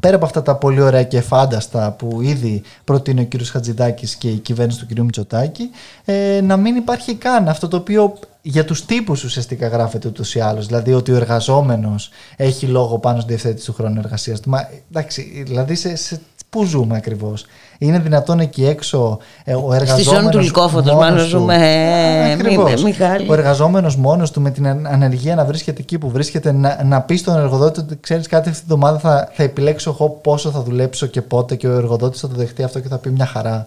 πέρα 0.00 0.16
από 0.16 0.24
αυτά 0.24 0.42
τα 0.42 0.56
πολύ 0.56 0.80
ωραία 0.80 1.02
και 1.02 1.20
φάνταστα 1.20 1.92
που 1.92 2.20
ήδη 2.20 2.62
προτείνει 2.84 3.20
ο 3.20 3.28
κ. 3.28 3.44
Χατζηδάκης 3.44 4.14
και 4.14 4.28
η 4.28 4.36
κυβέρνηση 4.36 4.86
του 4.86 4.94
κ. 4.94 4.98
Μητσοτάκη, 4.98 5.70
ε, 6.04 6.40
να 6.42 6.56
μην 6.56 6.76
υπάρχει 6.76 7.14
καν 7.14 7.48
αυτό 7.48 7.68
το 7.68 7.76
οποίο 7.76 8.18
για 8.42 8.64
τους 8.64 8.84
τύπους 8.84 9.24
ουσιαστικά 9.24 9.68
γράφεται 9.68 10.08
ούτως 10.08 10.34
ή 10.34 10.40
άλλως. 10.40 10.66
Δηλαδή 10.66 10.92
ότι 10.92 11.12
ο 11.12 11.16
εργαζόμενος 11.16 12.10
έχει 12.36 12.66
λόγο 12.66 12.98
πάνω 12.98 13.20
στη 13.20 13.28
διευθέτηση 13.28 13.66
του 13.66 13.72
χρόνου 13.72 13.98
εργασίας 13.98 14.40
του. 14.40 14.50
Μα 14.50 14.68
εντάξει, 14.90 15.42
δηλαδή 15.46 15.74
σε, 15.74 15.96
σε, 15.96 16.20
πού 16.50 16.64
ζούμε 16.64 16.96
ακριβώς; 16.96 17.46
Είναι 17.78 17.98
δυνατόν 17.98 18.40
εκεί 18.40 18.66
έξω 18.66 19.18
ε, 19.44 19.54
ο 19.54 19.72
εργαζόμενος... 19.72 20.06
Στη 20.06 20.14
ζώνη 20.14 20.28
του 20.28 20.38
λυκόφωτος 20.38 20.94
μάλλον 20.94 21.26
ζούμε, 21.26 21.54
ε, 21.56 22.82
Μιχάλη. 22.84 23.30
Ο 23.30 23.32
εργαζόμενος 23.32 23.96
μόνος 23.96 24.30
του 24.30 24.40
με 24.40 24.50
την 24.50 24.66
ανεργία 24.66 25.34
να 25.34 25.44
βρίσκεται 25.44 25.80
εκεί 25.80 25.98
που 25.98 26.10
βρίσκεται, 26.10 26.52
να, 26.52 26.84
να 26.84 27.00
πει 27.00 27.16
στον 27.16 27.36
εργοδότη 27.36 27.80
ότι 27.80 27.98
ξέρεις 28.00 28.26
κάτι 28.26 28.48
αυτή 28.48 28.62
την 28.62 28.72
εβδομάδα 28.72 28.98
θα, 28.98 29.28
θα 29.32 29.42
επιλέξω 29.42 29.90
εγώ 29.90 30.08
πόσο 30.08 30.50
θα 30.50 30.62
δουλέψω 30.62 31.06
και 31.06 31.22
πότε 31.22 31.56
και 31.56 31.66
ο 31.66 31.72
εργοδότης 31.72 32.20
θα 32.20 32.28
το 32.28 32.34
δεχτεί 32.34 32.62
αυτό 32.62 32.80
και 32.80 32.88
θα 32.88 32.98
πει 32.98 33.10
μια 33.10 33.26
χαρά. 33.26 33.66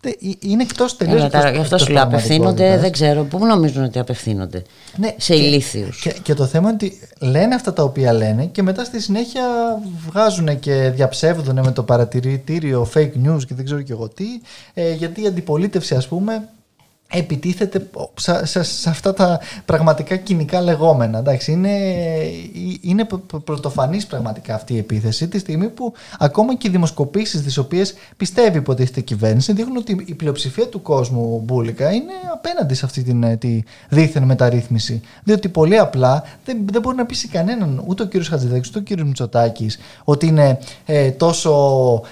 Ε, 0.00 0.10
είναι 0.40 0.62
εκτός 0.62 0.96
τελείως. 0.96 1.28
Γι' 1.52 1.58
αυτό 1.58 1.78
σου 1.78 1.92
λέω 1.92 2.02
απευθύνονται, 2.02 2.78
δεν 2.78 2.92
ξέρω 2.92 3.24
πού 3.24 3.46
νομίζουν 3.46 3.84
ότι 3.84 3.98
απευθύνονται; 3.98 4.62
Ναι, 4.96 5.14
σε 5.16 5.34
ηλίθιους. 5.34 6.00
Και, 6.00 6.14
και, 6.22 6.34
το 6.34 6.46
θέμα 6.46 6.68
είναι 6.68 6.78
ότι 6.82 6.98
λένε 7.18 7.54
αυτά 7.54 7.72
τα 7.72 7.82
οποία 7.82 8.12
λένε 8.12 8.44
και 8.44 8.62
μετά 8.62 8.84
στη 8.84 9.00
συνέχεια 9.00 9.42
βγάζουν 10.06 10.58
και 10.58 10.90
διαψεύδουν 10.94 11.60
με 11.64 11.72
το 11.72 11.82
παρατηρητήριο 11.82 12.88
fake 12.94 13.12
news 13.26 13.44
και 13.46 13.54
δεν 13.54 13.64
ξέρω 13.64 13.82
και 13.82 13.92
εγώ 13.92 14.08
τι. 14.08 14.24
Ε, 14.74 14.92
γιατί 14.92 15.22
η 15.22 15.26
αντιπολίτευση, 15.26 15.94
ας 15.94 16.08
πούμε, 16.08 16.48
επιτίθεται 17.08 17.88
σε, 18.14 18.62
σε, 18.62 18.90
αυτά 18.90 19.14
τα 19.14 19.40
πραγματικά 19.64 20.16
κοινικά 20.16 20.60
λεγόμενα. 20.60 21.18
Εντάξει, 21.18 21.52
είναι, 21.52 21.70
είναι 22.80 23.06
πρωτοφανής 23.44 24.06
πραγματικά 24.06 24.54
αυτή 24.54 24.74
η 24.74 24.78
επίθεση 24.78 25.28
τη 25.28 25.38
στιγμή 25.38 25.68
που 25.68 25.92
ακόμα 26.18 26.56
και 26.56 26.68
οι 26.68 26.70
δημοσκοπήσεις 26.70 27.42
τις 27.42 27.56
οποίες 27.58 27.94
πιστεύει 28.16 28.58
υποτίθεται 28.58 29.00
η 29.00 29.02
κυβέρνηση 29.02 29.52
δείχνουν 29.52 29.76
ότι 29.76 30.04
η 30.06 30.14
πλειοψηφία 30.14 30.66
του 30.66 30.82
κόσμου 30.82 31.42
μπουλικα 31.44 31.92
είναι 31.92 32.12
απέναντι 32.32 32.74
σε 32.74 32.84
αυτή 32.84 33.02
την 33.02 33.22
ε, 33.22 33.36
τη 33.36 33.62
δίθεν 33.88 34.22
μεταρρύθμιση. 34.22 35.00
Διότι 35.24 35.48
πολύ 35.48 35.78
απλά 35.78 36.24
δεν, 36.44 36.58
δεν 36.72 36.80
μπορεί 36.80 36.96
να 36.96 37.06
πείσει 37.06 37.28
κανέναν 37.28 37.82
ούτε 37.86 38.02
ο 38.02 38.06
κύριος 38.06 38.28
Χατζηδάκης 38.28 38.68
ούτε 38.68 38.78
ο 38.78 38.82
κύριος 38.82 39.06
Μητσοτάκης 39.06 39.78
ότι 40.04 40.26
είναι 40.26 40.58
ε, 40.86 41.10
τόσο 41.10 41.52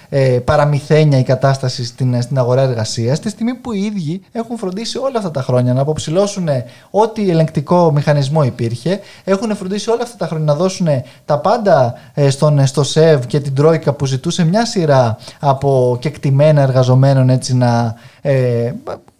ε, 0.08 0.38
παραμυθένια 0.44 1.18
η 1.18 1.22
κατάσταση 1.22 1.84
στην, 1.84 2.22
στην 2.22 2.38
αγορά 2.38 2.62
εργασίας 2.62 3.20
τη 3.20 3.28
στιγμή 3.28 3.54
που 3.54 3.72
οι 3.72 3.80
ίδιοι 3.84 4.22
έχουν 4.32 4.56
φροντίσει 4.56 4.83
φροντίσει 4.84 4.98
όλα 4.98 5.18
αυτά 5.18 5.30
τα 5.30 5.42
χρόνια 5.42 5.72
να 5.72 5.80
αποψηλώσουν 5.80 6.48
ό,τι 6.90 7.30
ελεγκτικό 7.30 7.92
μηχανισμό 7.92 8.44
υπήρχε. 8.44 9.00
Έχουν 9.24 9.56
φροντίσει 9.56 9.90
όλα 9.90 10.02
αυτά 10.02 10.16
τα 10.16 10.26
χρόνια 10.26 10.46
να 10.46 10.54
δώσουν 10.54 10.88
τα 11.24 11.38
πάντα 11.38 11.94
ε, 12.14 12.30
στον, 12.30 12.66
στο 12.66 12.82
ΣΕΒ 12.82 13.26
και 13.26 13.40
την 13.40 13.54
Τρόικα 13.54 13.92
που 13.92 14.06
ζητούσε 14.06 14.44
μια 14.44 14.66
σειρά 14.66 15.16
από 15.40 15.96
κεκτημένα 16.00 16.62
εργαζομένων 16.62 17.30
έτσι 17.30 17.54
να. 17.54 17.94
Ε, 18.20 18.72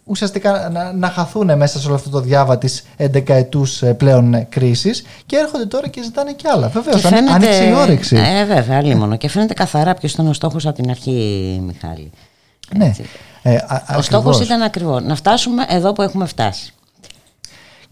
ουσιαστικά 0.03 0.69
να, 0.71 0.93
να 0.93 1.09
χαθούν 1.09 1.57
μέσα 1.57 1.79
σε 1.79 1.87
όλο 1.87 1.95
αυτό 1.95 2.09
το 2.09 2.19
διάβα 2.19 2.57
της 2.57 2.83
11ετού 2.97 3.63
ε, 3.81 3.91
πλέον 3.91 4.47
κρίσης 4.49 5.03
και 5.25 5.35
έρχονται 5.35 5.65
τώρα 5.65 5.87
και 5.87 6.03
ζητάνε 6.03 6.31
και 6.31 6.47
άλλα. 6.53 6.67
Βεβαίως, 6.67 7.01
φαίνεται... 7.01 7.31
άνοιξε 7.31 7.67
η 7.67 7.73
όρεξη. 7.73 8.15
Ε, 8.15 8.45
βέβαια, 8.45 8.77
άλλη 8.77 8.95
μόνο. 8.95 9.15
Και 9.15 9.29
φαίνεται 9.29 9.53
καθαρά 9.53 9.93
ποιος 9.93 10.13
ήταν 10.13 10.27
ο 10.27 10.33
στόχος 10.33 10.65
από 10.65 10.75
την 10.75 10.89
αρχή, 10.89 11.61
Μιχάλη. 11.65 12.11
Ναι. 12.77 12.91
Ε, 13.41 13.57
ο 13.97 14.01
στόχος 14.01 14.39
ήταν 14.39 14.61
ακριβώς 14.61 15.03
να 15.03 15.15
φτάσουμε 15.15 15.65
εδώ 15.69 15.93
που 15.93 16.01
έχουμε 16.01 16.25
φτάσει. 16.25 16.73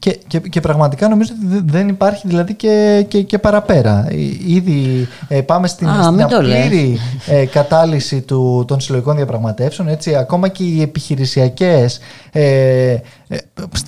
Και, 0.03 0.19
και, 0.27 0.39
και 0.39 0.62
πραγματικά 0.62 1.07
νομίζω 1.07 1.33
ότι 1.45 1.63
δεν 1.65 1.88
υπάρχει 1.88 2.27
δηλαδή 2.27 2.53
και, 2.53 3.05
και, 3.07 3.21
και 3.21 3.38
παραπέρα. 3.38 4.07
Ήδη 4.47 5.07
ε, 5.27 5.41
πάμε 5.41 5.67
στην, 5.67 5.88
Α, 5.88 6.03
στην 6.03 6.21
απλήρη 6.21 6.99
ε, 7.27 7.45
κατάλυση 7.45 8.21
του, 8.21 8.65
των 8.67 8.79
συλλογικών 8.79 9.15
διαπραγματεύσεων. 9.15 9.88
Έτσι, 9.88 10.15
ακόμα 10.15 10.47
και 10.47 10.63
οι 10.63 10.81
επιχειρησιακές 10.81 11.99
ε, 12.31 12.41
ε, 12.41 13.01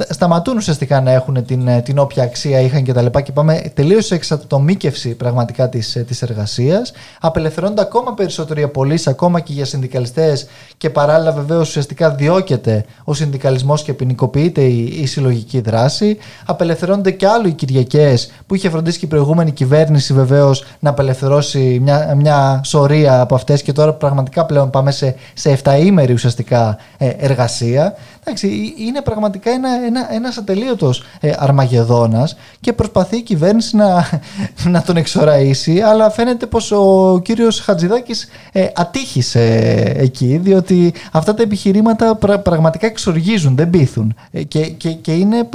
σταματούν 0.10 0.58
ουσιαστικά 0.58 1.02
να 1.02 1.12
έχουν 1.12 1.46
την, 1.46 1.68
ε, 1.68 1.82
την 1.82 1.98
όποια 1.98 2.24
αξία 2.24 2.60
είχαν 2.60 2.84
και 2.84 2.94
τα 2.94 3.02
λοιπά 3.02 3.22
και 3.22 3.32
πάμε 3.32 3.72
τελείως 3.74 4.06
σε 4.06 4.16
εξατομίκευση 4.16 5.16
πραγματικά 5.16 5.70
της, 5.70 6.04
της 6.08 6.22
εργασίας 6.22 6.92
απελευθερώνονται 7.20 7.82
ακόμα 7.82 8.14
περισσότερο 8.14 8.60
για 8.60 8.70
πωλήσει 8.70 9.10
ακόμα 9.10 9.40
και 9.40 9.54
για 9.54 9.66
συνδικαλιστές 9.66 10.48
και 10.78 10.90
παράλληλα 10.90 11.32
βεβαίως 11.32 11.68
ουσιαστικά 11.68 12.10
διώκεται 12.10 12.86
ο 13.04 13.14
συνδικαλισμός 13.14 13.84
και 13.84 13.94
ποινικοποιείται 13.94 14.62
η, 14.62 14.98
η 15.02 15.06
συλλογική 15.06 15.62
δράση 15.62 16.18
απελευθερώνονται 16.46 17.12
και 17.12 17.28
άλλο 17.28 17.48
οι 17.48 17.54
Κυριακές 17.54 18.32
που 18.48 18.56
είχε 18.56 18.70
φροντίσει 18.70 19.00
και 19.00 19.06
η 19.06 19.10
προηγούμενη 19.10 19.52
κυβέρνηση 19.52 20.14
βεβαίως 20.14 20.66
να 20.80 20.90
απελευθερώσει 20.90 21.80
μια, 21.82 22.16
μια 22.16 22.62
σωρία 22.64 23.22
από 23.22 23.36
αυτές 23.36 23.62
και 23.62 23.74
τώρα 23.74 23.94
πραγματικά 23.94 24.46
πλέον 24.46 24.70
πάμε 24.70 24.92
σε, 24.92 25.16
σε 25.34 25.60
7 25.64 25.80
ήμερη 25.80 26.14
ουσιαστικά 26.14 26.78
εργασία 26.98 27.96
Εντάξει, 28.28 28.74
είναι 28.78 29.02
πραγματικά 29.02 29.52
ένα, 29.52 29.70
ένα, 29.86 30.14
ένας 30.14 30.38
ατελείωτος 30.38 31.04
ε, 31.20 31.32
αρμαγεδόνας 31.38 32.36
και 32.60 32.74
προσπαθεί 32.74 33.18
η 33.18 33.22
κυβέρνηση 33.22 33.76
να, 33.76 34.10
να 34.74 34.82
τον 34.82 34.98
εξοραίσει 34.98 35.82
αλλά 35.82 36.10
φαίνεται 36.10 36.46
πως 36.46 36.72
ο 36.72 37.20
κύριος 37.24 37.60
Χατζηδάκης 37.60 38.28
ε, 38.52 38.68
ατύχησε 38.76 39.44
εκεί 39.98 40.38
διότι 40.38 40.94
αυτά 41.12 41.34
τα 41.34 41.44
επιχειρήματα 41.44 42.16
πραγματικά 42.44 42.88
εξοργίζουν, 42.88 43.56
δεν 43.56 43.70
πείθουν 43.70 44.16
ε, 44.32 44.44
και, 44.44 44.70
και, 44.70 44.90
και 44.90 45.14
είναι 45.14 45.48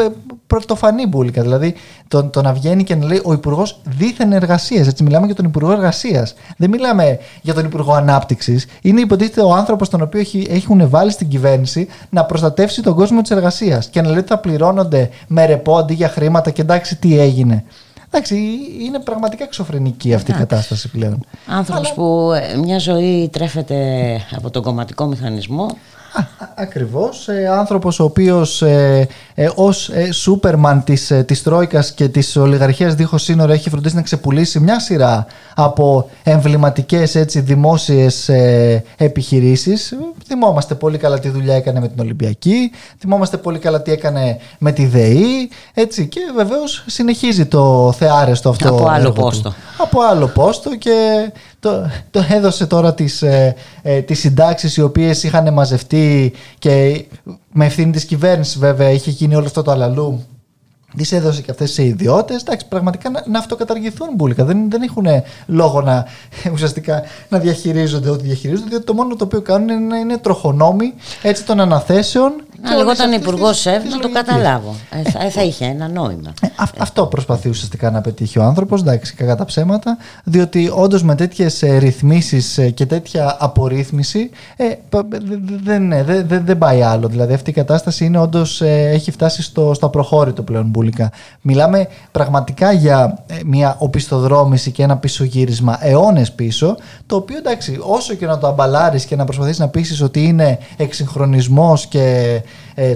πρωτοφανή 0.51 1.07
μπουλικα. 1.07 1.43
Δηλαδή 1.43 1.75
το, 2.09 2.25
το 2.25 2.43
να 2.43 2.53
βγαίνει 2.53 2.85
και 2.85 2.95
να 2.95 3.07
λέει 3.07 3.21
ο 3.25 3.33
Υπουργός 3.33 3.81
δίθεν 3.85 4.33
εργασία. 4.33 4.81
Έτσι, 4.81 5.03
μιλάμε 5.03 5.27
για 5.27 5.35
τον 5.35 5.45
Υπουργό 5.45 5.73
Εργασίας. 5.73 6.35
Δεν 6.57 6.71
μιλάμε 6.71 7.19
για 7.43 7.55
τον 7.55 7.65
Υπουργό 7.65 7.93
Ανάπτυξης. 7.93 8.67
Είναι 8.83 9.01
υποτίθεται 9.01 9.41
ο 9.41 9.53
άνθρωπος 9.53 9.89
τον 9.89 10.03
οποίο 10.03 10.21
έχει, 10.21 10.47
έχουν 10.51 10.89
βάλει 10.89 11.11
στην 11.11 11.29
κυβέρνηση 11.29 11.89
να 12.11 12.25
προστατεύσει 12.61 12.83
τον 12.83 12.95
κόσμο 12.95 13.21
της 13.21 13.31
εργασίας 13.31 13.89
και 13.89 14.01
να 14.01 14.09
λέει 14.09 14.19
ότι 14.19 14.29
θα 14.29 14.39
πληρώνονται 14.39 15.11
με 15.27 15.47
ρεπό 15.47 15.77
αντί 15.77 15.95
για 15.95 16.09
χρήματα 16.09 16.51
και 16.51 16.63
εντάξει 16.63 16.97
τι 16.97 17.19
έγινε. 17.19 17.65
Εντάξει, 18.13 18.37
είναι 18.81 18.99
πραγματικά 18.99 19.45
εξωφρενική 19.45 20.15
αυτή 20.15 20.31
η 20.31 20.35
κατάσταση 20.35 20.89
πλέον. 20.89 21.25
Άνθρωπος 21.47 21.93
που 21.93 22.33
ε, 22.33 22.57
μια 22.57 22.79
ζωή 22.79 23.29
τρέφεται 23.33 23.77
από 24.37 24.51
τον 24.51 24.63
κομματικό 24.63 25.07
μηχανισμό 25.07 25.67
Ακριβώς, 26.55 27.29
ε, 27.29 27.47
άνθρωπος 27.49 28.01
ο 28.01 28.05
οποίος 28.05 28.63
ε, 28.63 29.09
ε, 29.35 29.51
ως 29.55 29.89
ε, 29.89 30.13
σούπερμαν 30.13 30.85
της, 30.85 31.11
ε, 31.11 31.23
της 31.23 31.43
Τρόικας 31.43 31.93
και 31.93 32.09
της 32.09 32.37
ολιγαρχίας 32.37 32.95
δίχως 32.95 33.23
σύνορα 33.23 33.53
έχει 33.53 33.71
φροντίσει 33.71 33.95
να 33.95 34.03
ξεπουλήσει 34.03 34.61
μια 34.61 34.81
σειρά 34.81 35.27
από 35.55 36.11
εμβληματικές 36.23 37.15
έτσι, 37.15 37.41
δημόσιες 37.41 38.29
ε, 38.29 38.85
επιχειρήσεις. 38.97 39.95
Θυμόμαστε 40.27 40.75
πολύ 40.75 40.99
καλά 40.99 41.19
τι 41.19 41.29
δουλειά 41.29 41.55
έκανε 41.55 41.81
με 41.81 41.89
την 41.89 42.01
Ολυμπιακή, 42.01 42.71
θυμόμαστε 42.99 43.37
πολύ 43.37 43.59
καλά 43.59 43.83
τι 43.83 43.93
έκανε 43.93 44.39
με 44.59 44.73
τη 44.73 44.87
ΔΕΗ 44.87 45.51
έτσι, 45.75 46.09
και 46.09 46.21
βεβαίως 46.37 46.85
συνεχίζει 46.87 47.47
το 47.47 47.95
θεάρεστο 47.99 48.49
αυτό. 48.49 48.69
Από 48.69 48.89
άλλο 48.89 49.13
πόστο. 49.13 49.55
Από 49.79 50.01
άλλο 50.01 50.27
πόστο 50.27 50.77
και 50.77 51.31
το, 51.61 51.91
το 52.11 52.25
έδωσε 52.29 52.67
τώρα 52.67 52.95
τις, 52.95 53.23
ε, 53.23 53.55
ε, 53.83 54.01
τις 54.01 54.19
συντάξεις 54.19 54.77
οι 54.77 54.83
οποίες 54.83 55.23
είχαν 55.23 55.53
μαζευτεί 55.53 56.33
και 56.59 57.05
με 57.53 57.67
ευθύνη 57.67 57.93
της 57.93 58.05
κυβέρνησης 58.05 58.59
βέβαια 58.59 58.91
είχε 58.91 59.11
γίνει 59.11 59.35
όλο 59.35 59.47
αυτό 59.47 59.63
το 59.63 59.71
αλαλού 59.71 60.25
τις 60.97 61.13
έδωσε 61.13 61.43
και 61.43 61.51
αυτές 61.51 61.73
σε 61.73 61.85
ιδιώτες. 61.85 62.43
Εντάξει, 62.43 62.69
πραγματικά 62.69 63.11
να, 63.11 63.23
να 63.27 63.39
αυτοκαταργηθούν 63.39 64.09
μπουλικα. 64.15 64.45
Δεν, 64.45 64.71
δεν 64.71 64.83
έχουν 64.83 65.07
λόγο 65.47 65.81
να, 65.81 66.07
ουσιαστικά, 66.55 67.03
να 67.29 67.39
διαχειρίζονται 67.39 68.11
ό,τι 68.11 68.25
διαχειρίζονται, 68.25 68.69
διότι 68.69 68.85
το 68.85 68.95
μόνο 68.95 69.17
το 69.17 69.25
οποίο 69.25 69.41
κάνουν 69.41 69.69
είναι 69.69 69.87
να 69.87 69.97
είναι 69.97 70.19
τροχονόμοι 70.19 70.95
έτσι 71.23 71.45
των 71.45 71.61
αναθέσεων 71.61 72.33
να 72.63 72.75
λεγόταν 72.75 73.13
Υπουργός 73.13 73.59
ΣΕΒ 73.61 73.85
να 73.85 73.99
το 73.99 74.11
καταλάβω. 74.13 74.75
Ε, 74.91 75.11
θα, 75.11 75.31
θα 75.31 75.43
είχε 75.43 75.65
ένα 75.65 75.89
νόημα. 75.89 76.33
Ε, 76.43 76.47
αυτό 76.79 77.07
προσπαθεί 77.07 77.49
ουσιαστικά 77.49 77.91
να 77.91 78.01
πετύχει 78.01 78.39
ο 78.39 78.43
άνθρωπος, 78.43 78.81
εντάξει, 78.81 79.15
κακά 79.15 79.37
τα 79.37 79.45
ψέματα, 79.45 79.97
διότι 80.25 80.71
όντως 80.75 81.03
με 81.03 81.15
τέτοιες 81.15 81.63
ρυθμίσεις 81.79 82.59
ε, 82.59 82.71
και 82.71 82.87
τέτοια 82.87 83.37
απορρίθμιση 83.39 84.31
ε, 84.57 84.65
δεν, 85.09 85.93
δεν, 86.05 86.27
δεν, 86.27 86.45
δεν 86.45 86.59
πάει 86.59 86.83
άλλο. 86.83 87.09
Δηλαδή 87.09 87.35
αυτή 87.35 87.51
η 87.51 87.53
κατάσταση 87.53 88.05
είναι 88.05 88.19
όντως 88.19 88.61
έχει 88.63 89.11
φτάσει 89.11 89.43
στο, 89.43 89.75
στο 89.75 89.87
απροχώρητο 89.87 90.43
πλέον 90.43 90.67
μπουλικά. 90.67 91.11
Μιλάμε 91.41 91.89
πραγματικά 92.11 92.73
για 92.73 93.25
μια 93.45 93.77
οπισθοδρόμηση 93.79 94.71
και 94.71 94.83
ένα 94.83 94.97
πισωγύρισμα 94.97 95.79
αιώνες 95.81 96.33
πίσω, 96.33 96.77
το 97.07 97.17
οποίο 97.17 97.37
εντάξει, 97.37 97.79
όσο 97.83 98.15
και 98.15 98.27
να 98.27 98.39
το 98.39 98.47
αμπαλάρεις 98.47 99.05
και 99.05 99.17
να 99.17 99.25
προσπαθείς 99.25 99.59
να 99.59 99.69
πείσεις 99.69 100.03
ότι 100.03 100.25
είναι 100.25 100.59
εξυγχρονισμός 100.77 101.87
και 101.87 102.01
ε, 102.01 102.41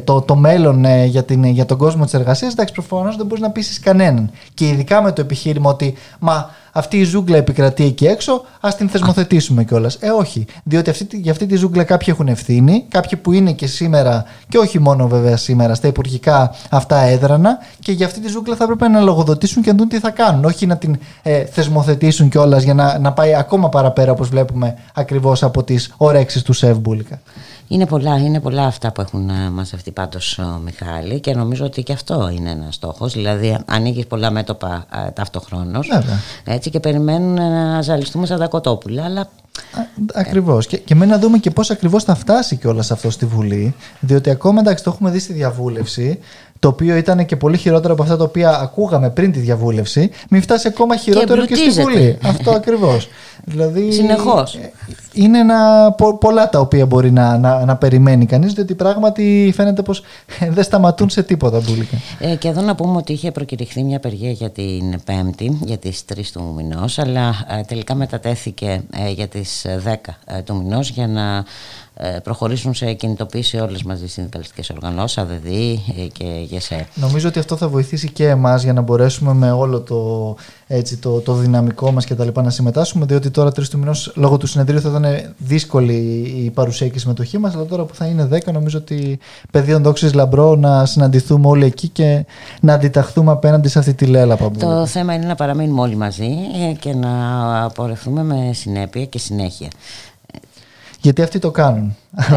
το, 0.04 0.20
το 0.20 0.36
μέλλον 0.36 0.84
ε, 0.84 1.04
για, 1.04 1.24
την, 1.24 1.44
για 1.44 1.66
τον 1.66 1.78
κόσμο 1.78 2.04
της 2.04 2.14
εργασίας, 2.14 2.52
εντάξει, 2.52 2.74
προφανώς 2.74 3.16
δεν 3.16 3.26
μπορείς 3.26 3.42
να 3.42 3.50
πείσει 3.50 3.80
κανέναν. 3.80 4.30
Και 4.54 4.68
ειδικά 4.68 5.02
με 5.02 5.12
το 5.12 5.20
επιχείρημα 5.20 5.70
ότι 5.70 5.94
μα 6.18 6.50
αυτή 6.76 6.96
η 6.96 7.04
ζούγκλα 7.04 7.36
επικρατεί 7.36 7.84
εκεί 7.84 8.06
έξω, 8.06 8.44
ας 8.60 8.76
την 8.76 8.88
θεσμοθετήσουμε 8.88 9.64
κιόλας. 9.64 9.94
Ε, 10.00 10.10
όχι. 10.10 10.46
Διότι 10.62 10.90
αυτή, 10.90 11.16
για 11.16 11.32
αυτή 11.32 11.46
τη 11.46 11.56
ζούγκλα 11.56 11.84
κάποιοι 11.84 12.08
έχουν 12.10 12.28
ευθύνη, 12.28 12.84
κάποιοι 12.88 13.18
που 13.18 13.32
είναι 13.32 13.52
και 13.52 13.66
σήμερα, 13.66 14.24
και 14.48 14.58
όχι 14.58 14.78
μόνο 14.78 15.08
βέβαια 15.08 15.36
σήμερα, 15.36 15.74
στα 15.74 15.88
υπουργικά 15.88 16.54
αυτά 16.70 17.00
έδρανα, 17.00 17.58
και 17.80 17.92
για 17.92 18.06
αυτή 18.06 18.20
τη 18.20 18.28
ζούγκλα 18.28 18.56
θα 18.56 18.64
έπρεπε 18.64 18.88
να 18.88 19.00
λογοδοτήσουν 19.00 19.62
και 19.62 19.70
να 19.70 19.76
δουν 19.76 19.88
τι 19.88 19.98
θα 19.98 20.10
κάνουν. 20.10 20.44
Όχι 20.44 20.66
να 20.66 20.76
την 20.76 20.98
ε, 21.22 21.44
θεσμοθετήσουν 21.44 22.28
κιόλας 22.28 22.62
για 22.62 22.74
να, 22.74 22.98
να 22.98 23.12
πάει 23.12 23.34
ακόμα 23.34 23.68
παραπέρα, 23.68 24.12
όπως 24.12 24.28
βλέπουμε 24.28 24.74
ακριβώς 24.94 25.42
από 25.42 25.62
τις 25.62 25.94
ωρέξεις 25.96 26.42
του 26.42 26.52
Σεύμπουλικα. 26.52 27.20
Είναι 27.68 27.86
πολλά, 27.86 28.18
είναι 28.18 28.40
πολλά 28.40 28.66
αυτά 28.66 28.92
που 28.92 29.00
έχουν 29.00 29.28
ε, 29.28 29.50
μαζευτεί 29.50 29.90
πάντως 29.90 30.38
ο 30.38 30.60
Μιχάλη 30.64 31.20
και 31.20 31.34
νομίζω 31.34 31.64
ότι 31.64 31.82
και 31.82 31.92
αυτό 31.92 32.30
είναι 32.34 32.50
ένα 32.50 32.70
στόχος. 32.70 33.12
Δηλαδή, 33.12 33.58
ανοίγεις 33.66 34.06
πολλά 34.06 34.30
μέτωπα 34.30 34.86
ε, 35.06 35.10
ταυτοχρόνως. 35.10 35.88
Έτσι 36.44 36.70
και 36.70 36.80
περιμένουν 36.80 37.34
να 37.34 37.82
ζαλιστούμε 37.82 38.26
σαν 38.26 38.38
τα 38.38 38.46
κοτόπουλα. 38.46 39.04
Αλλά 39.04 39.28
Ακριβώς. 40.14 40.66
Και, 40.66 40.76
και 40.76 40.94
μένει 40.94 41.10
να 41.10 41.18
δούμε 41.18 41.38
και 41.38 41.50
πώς 41.50 41.70
ακριβώς 41.70 42.04
θα 42.04 42.14
φτάσει 42.14 42.56
και 42.56 42.68
όλα 42.68 42.84
αυτό 42.90 43.10
στη 43.10 43.26
Βουλή. 43.26 43.74
Διότι 44.00 44.30
ακόμα 44.30 44.60
εντάξει, 44.60 44.84
το 44.84 44.90
έχουμε 44.90 45.10
δει 45.10 45.18
στη 45.18 45.32
διαβούλευση 45.32 46.18
το 46.64 46.70
οποίο 46.70 46.96
ήταν 46.96 47.26
και 47.26 47.36
πολύ 47.36 47.56
χειρότερο 47.56 47.92
από 47.92 48.02
αυτά 48.02 48.16
τα 48.16 48.24
οποία 48.24 48.58
ακούγαμε 48.60 49.10
πριν 49.10 49.32
τη 49.32 49.38
διαβούλευση, 49.38 50.10
μην 50.30 50.42
φτάσει 50.42 50.68
ακόμα 50.68 50.96
χειρότερο 50.96 51.46
και, 51.46 51.54
και 51.54 51.70
στη 51.70 51.82
Βουλή. 51.82 52.18
Αυτό 52.22 52.50
ακριβώς. 52.50 53.08
δηλαδή, 53.44 53.92
Συνεχώς. 53.92 54.54
Ε, 54.54 54.72
είναι 55.12 55.38
ένα, 55.38 55.92
πο, 55.96 56.18
πολλά 56.18 56.48
τα 56.48 56.60
οποία 56.60 56.86
μπορεί 56.86 57.10
να, 57.10 57.38
να, 57.38 57.64
να 57.64 57.76
περιμένει 57.76 58.26
κανείς, 58.26 58.52
διότι 58.52 58.74
πράγματι 58.74 59.52
φαίνεται 59.54 59.82
πως 59.82 60.02
δεν 60.54 60.64
σταματούν 60.64 61.08
σε 61.10 61.22
τίποτα 61.22 61.60
μπουλίκα. 61.60 61.96
Ε, 62.18 62.34
και 62.34 62.48
εδώ 62.48 62.60
να 62.60 62.74
πούμε 62.74 62.96
ότι 62.96 63.12
είχε 63.12 63.30
προκηρυχθεί 63.30 63.82
μια 63.82 63.96
απεργία 63.96 64.30
για 64.30 64.50
την 64.50 65.00
Πέμπτη, 65.04 65.58
για 65.64 65.78
τις 65.78 66.04
3 66.14 66.18
του 66.32 66.52
μηνός, 66.56 66.98
αλλά 66.98 67.34
ε, 67.58 67.60
τελικά 67.60 67.94
μετατέθηκε 67.94 68.82
ε, 69.06 69.10
για 69.10 69.28
τις 69.28 69.66
10 69.84 69.94
ε, 70.24 70.40
του 70.42 70.56
μηνός 70.56 70.90
για 70.90 71.06
να 71.06 71.44
ε, 71.96 72.18
προχωρήσουν 72.22 72.74
σε 72.74 72.92
κινητοποίηση 72.92 73.56
όλες 73.56 73.82
μαζί 73.82 74.04
οι 74.04 74.08
συνδικαλιστικές 74.08 74.70
οργανώσεις, 74.70 75.18
ΑΔΔ 75.18 75.46
ε, 75.46 76.06
και 76.12 76.24
ΓΕΣΕ. 76.54 76.86
Νομίζω 76.94 77.28
ότι 77.28 77.38
αυτό 77.38 77.56
θα 77.56 77.68
βοηθήσει 77.68 78.10
και 78.10 78.28
εμάς 78.28 78.62
για 78.62 78.72
να 78.72 78.80
μπορέσουμε 78.80 79.32
με 79.32 79.50
όλο 79.50 79.80
το, 79.80 80.34
έτσι, 80.66 80.96
το, 80.96 81.20
το 81.20 81.34
δυναμικό 81.34 81.92
μας 81.92 82.04
και 82.04 82.14
τα 82.14 82.24
λοιπά 82.24 82.42
να 82.42 82.50
συμμετάσχουμε 82.50 83.04
διότι 83.06 83.30
τώρα 83.30 83.52
τρεις 83.52 83.68
του 83.68 83.78
μηνός 83.78 84.12
λόγω 84.14 84.36
του 84.36 84.46
συνεδρίου 84.46 84.80
θα 84.80 84.88
ήταν 84.88 85.34
δύσκολη 85.38 85.94
η 86.44 86.50
παρουσία 86.50 86.88
και 86.88 86.96
η 86.96 86.98
συμμετοχή 86.98 87.38
μας 87.38 87.54
αλλά 87.54 87.64
τώρα 87.64 87.84
που 87.84 87.94
θα 87.94 88.06
είναι 88.06 88.28
10 88.32 88.52
νομίζω 88.52 88.78
ότι 88.78 89.18
πεδίων 89.50 89.82
δόξης 89.82 90.14
λαμπρό 90.14 90.56
να 90.56 90.86
συναντηθούμε 90.86 91.48
όλοι 91.48 91.64
εκεί 91.64 91.88
και 91.88 92.26
να 92.60 92.74
αντιταχθούμε 92.74 93.30
απέναντι 93.30 93.68
σε 93.68 93.78
αυτή 93.78 93.94
τη 93.94 94.06
λέλα 94.06 94.36
Το 94.58 94.86
θέμα 94.86 95.14
είναι 95.14 95.26
να 95.26 95.34
παραμείνουμε 95.34 95.80
όλοι 95.80 95.96
μαζί 95.96 96.30
ε, 96.70 96.72
και 96.72 96.94
να 96.94 97.10
πορευτούμε 97.74 98.22
με 98.22 98.50
συνέπεια 98.52 99.04
και 99.04 99.18
συνέχεια. 99.18 99.68
Γιατί 101.04 101.22
αυτοί 101.22 101.38
το 101.38 101.50
κάνουν. 101.50 101.96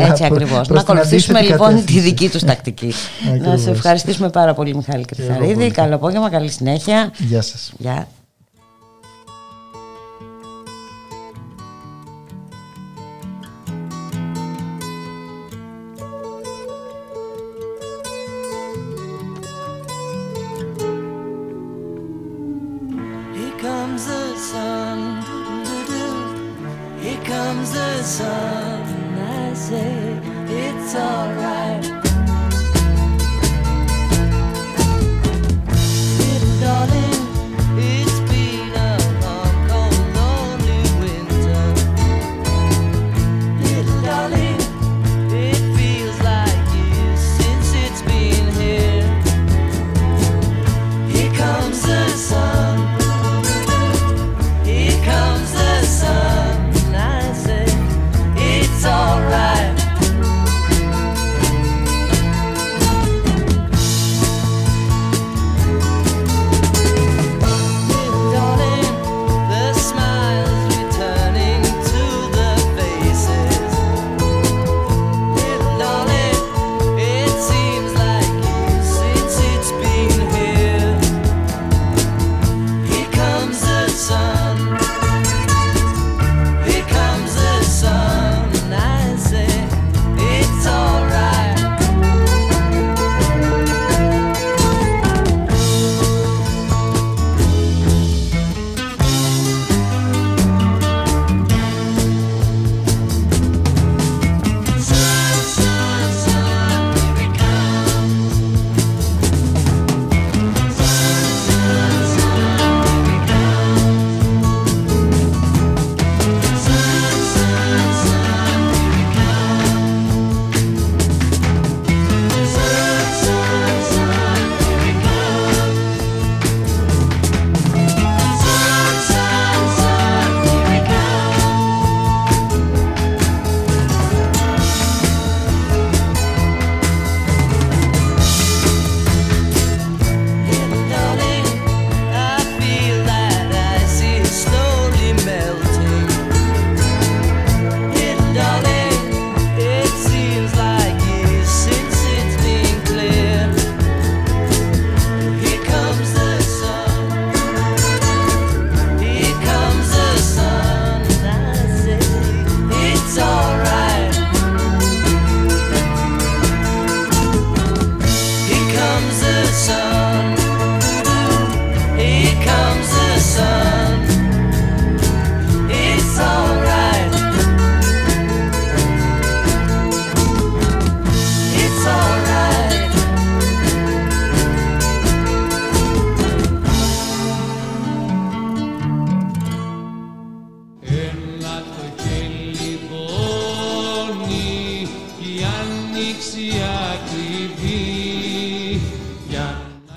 Έτσι 0.09 0.25
ακριβώς. 0.25 0.67
Να 0.67 0.79
ακολουθήσουμε 0.79 1.41
λοιπόν 1.41 1.85
τη 1.85 1.99
δική 1.99 2.29
τους 2.29 2.43
τακτική. 2.43 2.93
να 3.41 3.57
σε 3.57 3.69
ευχαριστήσουμε 3.69 4.29
πάρα 4.29 4.53
πολύ, 4.53 4.75
Μιχάλη 4.75 5.05
Κρυθαρίδη. 5.05 5.71
Καλό 5.71 5.95
απόγευμα, 5.95 6.29
καλή 6.29 6.49
συνέχεια. 6.49 7.11
Γεια 7.17 7.41
σας. 7.41 7.73
Γεια. 7.77 8.07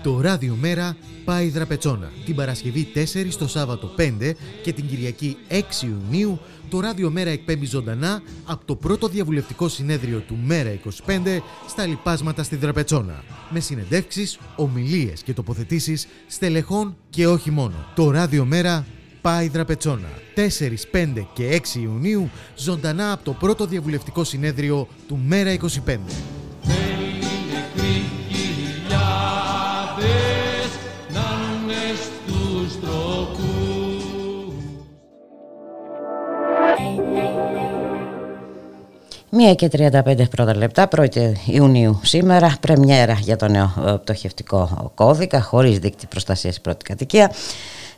Το 0.02 0.20
Ράδιο 0.20 0.56
Μέρα 0.60 0.96
πάει 1.24 1.48
δραπετσόνα. 1.48 2.10
Την 2.24 2.34
Παρασκευή 2.34 2.88
4 2.94 3.34
το 3.38 3.48
Σάββατο 3.48 3.90
5 3.98 4.32
και 4.62 4.72
την 4.72 4.86
Κυριακή 4.86 5.36
6 5.48 5.52
Ιουνίου 5.82 6.40
το 6.68 6.80
Ράδιο 6.80 7.10
Μέρα 7.10 7.30
εκπέμπει 7.30 7.66
ζωντανά 7.66 8.22
από 8.44 8.64
το 8.64 8.76
πρώτο 8.76 9.08
διαβουλευτικό 9.08 9.68
συνέδριο 9.68 10.18
του 10.18 10.38
Μέρα 10.44 10.78
25 11.06 11.18
στα 11.68 11.86
λοιπάσματα 11.86 12.42
στη 12.42 12.56
Δραπετσόνα. 12.56 13.24
Με 13.50 13.60
συνεντεύξεις, 13.60 14.38
ομιλίες 14.56 15.22
και 15.22 15.32
τοποθετήσεις 15.32 16.06
στελεχών 16.26 16.96
και 17.10 17.26
όχι 17.26 17.50
μόνο. 17.50 17.74
Το 17.94 18.10
Ράδιο 18.10 18.44
Μέρα 18.44 18.86
πάει 19.20 19.48
δραπετσόνα. 19.48 20.08
4, 20.34 20.86
5 20.90 21.26
και 21.32 21.60
6 21.74 21.80
Ιουνίου 21.80 22.30
ζωντανά 22.56 23.12
από 23.12 23.24
το 23.24 23.32
πρώτο 23.32 23.66
διαβουλευτικό 23.66 24.24
συνέδριο 24.24 24.88
του 25.08 25.20
Μέρα 25.26 25.56
25. 25.86 25.98
1 39.32 39.56
και 39.56 39.68
35 39.72 40.30
πρώτα 40.30 40.56
λεπτά, 40.56 40.88
1η 40.96 41.32
Ιουνίου 41.46 42.00
σήμερα, 42.02 42.56
πρεμιέρα 42.60 43.12
για 43.12 43.36
το 43.36 43.48
νέο 43.48 43.72
ε, 43.86 43.96
πτωχευτικό 44.02 44.92
κώδικα, 44.94 45.40
χωρίς 45.40 45.78
δίκτυ 45.78 46.06
προστασίας 46.06 46.60
πρώτη 46.60 46.84
κατοικία. 46.84 47.32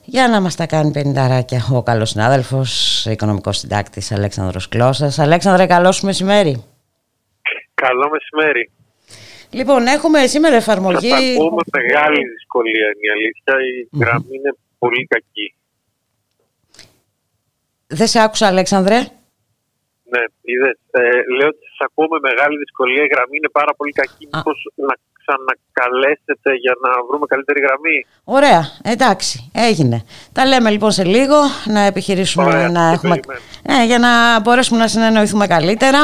Για 0.05 0.29
να 0.29 0.41
μας 0.41 0.57
τα 0.57 0.67
κάνει 0.67 0.93
πενταράκια 0.93 1.67
ο 1.73 1.83
καλός 1.83 2.11
συνάδελφος, 2.11 3.05
οικονομικός 3.07 3.59
συντάκτης 3.59 4.13
Αλέξανδρος 4.13 4.69
Κλώσσας. 4.69 5.19
Αλέξανδρε, 5.19 5.67
καλό 5.67 5.93
σου 5.93 6.07
μεσημέρι. 6.07 6.65
Καλό 7.75 8.11
μεσημέρι. 8.11 8.71
Λοιπόν, 9.51 9.87
έχουμε 9.87 10.27
σήμερα 10.27 10.57
εφαρμογή... 10.57 11.11
Θα 11.11 11.17
πούμε 11.17 11.63
μεγάλη 11.73 12.29
δυσκολία, 12.29 12.87
είναι 12.95 13.07
η 13.07 13.11
αλήθεια. 13.17 13.55
Η 13.69 13.89
mm-hmm. 13.93 14.01
γραμμή 14.01 14.37
είναι 14.37 14.57
πολύ 14.79 15.07
κακή. 15.07 15.55
Δεν 17.87 18.07
σε 18.07 18.21
άκουσα, 18.21 18.47
Αλέξανδρε. 18.47 19.07
Ναι, 20.13 20.23
είδες. 20.51 20.77
Ε, 20.91 21.01
λέω 21.37 21.49
ότι 21.55 21.63
σας 21.69 21.81
ακούω 21.87 22.07
με 22.15 22.19
μεγάλη 22.29 22.57
δυσκολία. 22.65 23.03
Η 23.09 23.11
γραμμή 23.15 23.37
είναι 23.41 23.53
πάρα 23.61 23.73
πολύ 23.79 23.93
κακή. 24.01 24.25
Μήπως 24.33 24.59
να 24.89 24.95
ξανακαλέσετε 25.21 26.51
για 26.65 26.75
να 26.85 26.91
βρούμε 27.09 27.27
καλύτερη 27.33 27.61
γραμμή; 27.67 27.97
Ωραία, 28.39 28.63
εντάξει, 28.95 29.51
έγινε. 29.69 29.99
Τα 30.33 30.47
λέμε 30.47 30.71
λοιπόν 30.71 30.91
σε 30.99 31.05
λίγο, 31.05 31.39
να 31.77 31.81
επιχειρήσουμε 31.81 32.45
Ωραία, 32.45 32.69
να 32.69 32.85
το 32.87 32.93
έχουμε... 32.95 33.15
περιμένω. 33.15 33.83
Ε, 33.83 33.85
για 33.91 33.99
να 33.99 34.41
μπορέσουμε 34.41 34.79
να 34.79 34.89
συνεννοηθούμε 34.89 35.47
καλύτερα. 35.47 36.01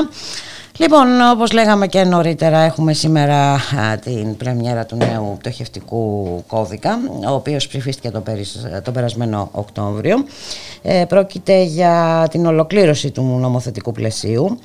Λοιπόν, 0.81 1.07
όπως 1.33 1.53
λέγαμε 1.53 1.87
και 1.87 2.05
νωρίτερα, 2.05 2.59
έχουμε 2.59 2.93
σήμερα 2.93 3.53
α, 3.53 3.59
την 4.05 4.37
πρεμιέρα 4.37 4.87
του 4.87 4.97
νέου 4.97 5.37
πτωχευτικού 5.39 6.43
κώδικα, 6.47 6.99
ο 7.29 7.33
οποίος 7.35 7.69
ψηφίστηκε 7.69 8.11
τον, 8.11 8.23
περισ- 8.23 8.83
τον 8.83 8.93
περασμένο 8.95 9.49
Οκτώβριο. 9.53 10.17
Ε, 10.83 11.05
πρόκειται 11.09 11.63
για 11.63 12.27
την 12.31 12.47
ολοκλήρωση 12.47 13.11
του 13.11 13.23
νομοθετικού 13.23 13.93
πλαισίου, 13.93 14.59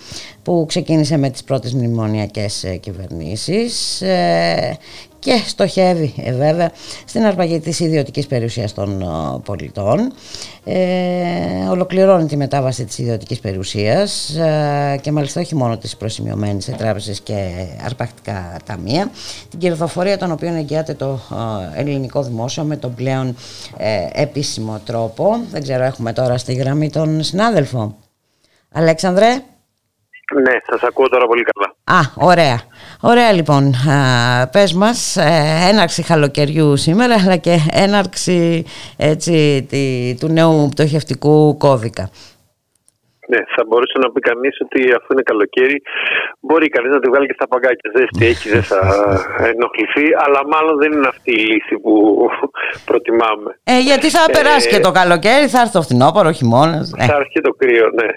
που 0.43 0.66
ξεκίνησε 0.68 1.18
με 1.18 1.30
τις 1.30 1.43
πρώτες 1.43 1.74
μνημονιακές 1.74 2.64
ε, 2.64 2.76
κυβερνήσεις 2.76 4.01
ε, 4.01 4.78
και 5.24 5.41
στοχεύει 5.45 6.13
ε, 6.17 6.34
βέβαια 6.34 6.71
στην 7.05 7.24
αρπαγή 7.24 7.59
της 7.59 7.80
ιδιωτικής 7.80 8.28
περιουσίας 8.28 8.74
των 8.74 9.01
ε, 9.01 9.05
πολιτών. 9.43 10.13
Ε, 10.65 11.67
ολοκληρώνει 11.69 12.26
τη 12.26 12.38
μετάβαση 12.38 12.86
της 12.86 12.97
ιδιωτικής 12.97 13.39
περιουσίας 13.39 14.30
ε, 14.36 14.99
και 15.01 15.11
μάλιστα 15.11 15.41
όχι 15.41 15.55
μόνο 15.55 15.78
της 15.78 15.97
προσημειωμένης 15.97 16.63
σε 16.63 16.71
τράπεζες 16.71 17.21
και 17.21 17.67
αρπακτικά 17.86 18.57
ταμεία, 18.65 19.11
την 19.49 19.59
κερδοφορία 19.59 20.17
των 20.17 20.32
οποίων 20.32 20.55
εγγυάται 20.55 20.93
το 20.93 21.19
ε, 21.76 21.80
ελληνικό 21.80 22.24
δημόσιο 22.24 22.63
με 22.63 22.78
τον 22.78 22.95
πλέον 22.95 23.36
ε, 23.78 24.07
επίσημο 24.13 24.82
τρόπο. 24.86 25.39
Δεν 25.51 25.61
ξέρω, 25.61 25.84
έχουμε 25.84 26.13
τώρα 26.13 26.38
στη 26.38 26.53
γραμμή 26.53 26.89
τον 26.89 27.24
συνάδελφο. 27.24 27.95
Αλέξανδρε. 28.71 29.43
Ναι, 30.42 30.58
σας 30.70 30.82
ακούω 30.84 31.10
τώρα 31.10 31.26
πολύ 31.26 31.44
καλά. 31.44 32.00
Α, 32.00 32.12
ωραία. 32.16 32.60
Ωραία 33.00 33.32
λοιπόν. 33.32 33.74
Α, 33.76 34.48
πες 34.48 34.74
μας, 34.74 35.18
ε, 35.18 35.68
έναρξη 35.70 36.02
χαλοκαιριού 36.02 36.78
σήμερα, 36.78 37.16
αλλά 37.24 37.36
και 37.36 37.60
έναρξη 37.72 38.66
έτσι, 38.98 39.66
τη- 39.70 40.16
του 40.20 40.28
νέου 40.28 40.70
πτωχευτικού 40.72 41.58
κώδικα. 41.58 42.10
Ναι, 43.32 43.39
θα 43.55 43.61
μπορούσε 43.67 43.97
να 44.03 44.07
πει 44.11 44.19
κανείς 44.30 44.55
ότι 44.65 44.80
αφού 44.97 45.07
είναι 45.13 45.26
καλοκαίρι, 45.32 45.78
μπορεί 46.45 46.67
κανείς 46.76 46.91
να 46.95 46.99
τη 46.99 47.07
βγάλει 47.09 47.28
και 47.30 47.38
στα 47.39 47.47
παγκάκια. 47.47 47.88
Ζέστη 47.95 48.26
έχει, 48.32 48.47
δεν 48.55 48.63
θα 48.71 48.82
ενοχληθεί, 49.51 50.07
αλλά 50.24 50.39
μάλλον 50.53 50.76
δεν 50.82 50.91
είναι 50.91 51.09
αυτή 51.13 51.32
η 51.41 51.45
λύση 51.51 51.76
που 51.84 51.93
προτιμάμε. 52.89 53.49
Ε, 53.63 53.80
γιατί 53.89 54.07
θα 54.17 54.24
περάσει 54.36 54.67
και 54.74 54.80
το 54.88 54.91
καλοκαίρι, 54.91 55.45
θα 55.53 55.59
έρθει 55.61 55.76
το 55.78 55.82
φθινόπωρο, 55.86 56.32
χειμώνας. 56.39 56.86
Ε, 56.97 57.05
Θα 57.11 57.15
έρθει 57.19 57.32
και 57.36 57.45
το 57.47 57.53
κρύο, 57.61 57.88
ναι. 57.99 58.09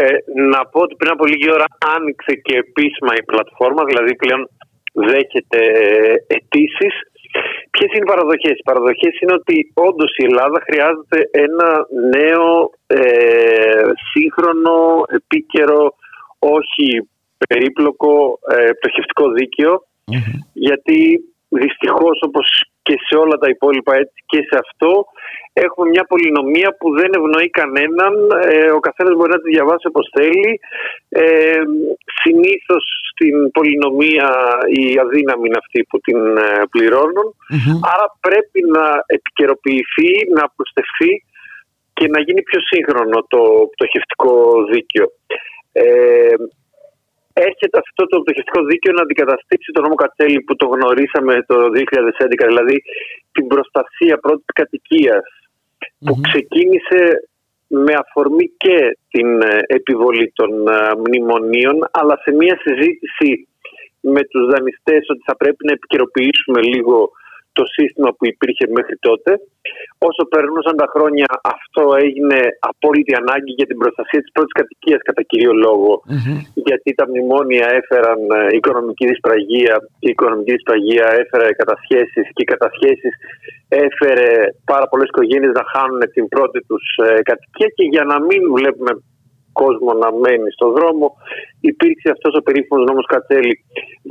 Ε, 0.00 0.06
να 0.54 0.60
πω 0.70 0.78
ότι 0.86 0.94
πριν 1.00 1.10
από 1.14 1.24
λίγη 1.30 1.48
ώρα 1.56 1.68
άνοιξε 1.96 2.32
και 2.46 2.54
επίσημα 2.64 3.12
η 3.20 3.24
πλατφόρμα, 3.30 3.82
δηλαδή 3.84 4.12
πλέον 4.22 4.42
δέχεται 5.10 5.60
αιτήσεις. 6.34 6.94
Ποιες 7.70 7.90
είναι 7.92 8.06
οι 8.06 8.12
παραδοχές, 8.12 8.56
Οι 8.58 8.68
παραδοχές 8.70 9.20
είναι 9.20 9.32
ότι 9.32 9.72
όντως 9.74 10.12
η 10.16 10.24
Ελλάδα 10.24 10.58
χρειάζεται 10.66 11.18
ένα 11.30 11.68
νέο 12.16 12.70
ε, 12.86 13.00
σύγχρονο, 14.12 15.04
επίκαιρο, 15.18 15.94
όχι 16.38 17.08
περίπλοκο 17.48 18.38
ε, 18.56 18.70
πτωχευτικό 18.78 19.30
δίκαιο, 19.30 19.82
γιατί 20.52 20.98
δυστυχώς 21.48 22.18
όπως 22.28 22.46
και 22.82 22.94
σε 23.06 23.16
όλα 23.16 23.36
τα 23.38 23.48
υπόλοιπα 23.48 23.94
έτσι 23.94 24.24
και 24.26 24.40
σε 24.48 24.58
αυτό 24.64 25.04
έχουμε 25.64 25.86
μια 25.94 26.04
πολυνομία 26.12 26.70
που 26.78 26.88
δεν 26.98 27.10
ευνοεί 27.18 27.50
κανέναν. 27.60 28.12
Ε, 28.52 28.70
ο 28.78 28.80
καθένας 28.86 29.12
μπορεί 29.14 29.30
να 29.32 29.42
τη 29.42 29.48
διαβάσει 29.54 29.86
όπως 29.92 30.06
θέλει. 30.16 30.50
Ε, 31.08 31.62
συνήθως 32.22 32.84
στην 33.10 33.34
πολυνομία 33.56 34.28
οι 34.74 34.84
αδύναμοι 35.04 35.44
είναι 35.46 35.62
αυτοί 35.64 35.80
που 35.88 35.98
την 36.06 36.20
ε, 36.36 36.48
πληρώνουν. 36.72 37.28
Άρα 37.92 38.06
πρέπει 38.26 38.60
να 38.76 38.86
επικαιροποιηθεί 39.16 40.10
να 40.36 40.44
προστευθεί 40.56 41.12
και 41.98 42.06
να 42.14 42.20
γίνει 42.26 42.42
πιο 42.42 42.60
σύγχρονο 42.70 43.18
το 43.32 43.42
πτωχευτικό 43.72 44.32
δίκαιο. 44.72 45.06
Ε, 45.72 46.36
έρχεται 47.48 47.76
αυτό 47.84 48.02
το 48.10 48.16
πτωχευτικό 48.22 48.60
δίκαιο 48.70 48.92
να 48.96 49.02
αντικαταστήσει 49.02 49.68
τον 49.72 49.82
νόμο 49.84 49.96
Κατσέλη 50.02 50.40
που 50.46 50.54
το 50.60 50.66
γνωρίσαμε 50.74 51.34
το 51.50 51.56
2011, 51.74 52.46
δηλαδή 52.52 52.76
την 53.34 53.46
προστασία 53.52 54.16
πρώτης 54.24 54.50
κατοικίας, 54.60 55.24
που 55.98 56.20
ξεκίνησε 56.20 57.02
με 57.66 57.92
αφορμή 58.02 58.46
και 58.56 58.98
την 59.10 59.42
ε, 59.42 59.58
επιβολή 59.66 60.32
των 60.34 60.50
ε, 60.68 60.94
μνημονίων, 61.06 61.88
αλλά 61.90 62.16
σε 62.22 62.30
μια 62.34 62.58
συζήτηση 62.64 63.48
με 64.00 64.22
τους 64.30 64.46
δανειστές 64.46 65.02
ότι 65.08 65.22
θα 65.26 65.36
πρέπει 65.36 65.66
να 65.66 65.72
επικαιροποιήσουμε 65.72 66.60
λίγο 66.62 67.10
το 67.58 67.64
σύστημα 67.76 68.10
που 68.16 68.24
υπήρχε 68.32 68.64
μέχρι 68.78 68.96
τότε. 69.06 69.30
Όσο 70.08 70.22
περνούσαν 70.32 70.76
τα 70.82 70.88
χρόνια 70.94 71.26
αυτό 71.54 71.84
έγινε 72.06 72.38
απόλυτη 72.70 73.12
ανάγκη 73.22 73.52
για 73.58 73.68
την 73.70 73.78
προστασία 73.82 74.20
της 74.24 74.32
πρώτης 74.34 74.54
κατοικίας 74.60 75.00
κατά 75.08 75.22
κύριο 75.30 75.52
λόγο. 75.66 75.92
Γιατί 76.66 76.90
τα 76.98 77.04
μνημόνια 77.08 77.66
έφεραν 77.80 78.20
ε, 78.38 78.56
οικονομική 78.58 79.04
δυσπραγία 79.10 79.74
και 80.00 80.08
η 80.10 80.14
οικονομική 80.16 80.52
δυσπραγία 80.56 81.06
έφερε 81.22 81.46
κατασχέσεις 81.60 82.26
και 82.34 82.42
οι 82.44 82.50
κατασχέσεις 82.54 83.14
έφερε 83.84 84.30
πάρα 84.72 84.86
πολλές 84.90 85.08
οικογένειες 85.12 85.54
να 85.60 85.64
χάνουν 85.72 86.00
την 86.14 86.24
πρώτη 86.34 86.58
τους 86.68 86.84
ε, 87.06 87.08
κατοικία. 87.30 87.68
Και 87.76 87.84
για 87.94 88.04
να 88.12 88.16
μην 88.28 88.40
βλέπουμε 88.58 88.92
κόσμο 89.60 89.90
να 90.02 90.08
μένει 90.22 90.50
στον 90.56 90.70
δρόμο. 90.76 91.06
Υπήρξε 91.70 92.08
αυτός 92.14 92.32
ο 92.38 92.42
περίφημος 92.46 92.82
νόμος 92.88 93.06
Κατσέλη. 93.12 93.54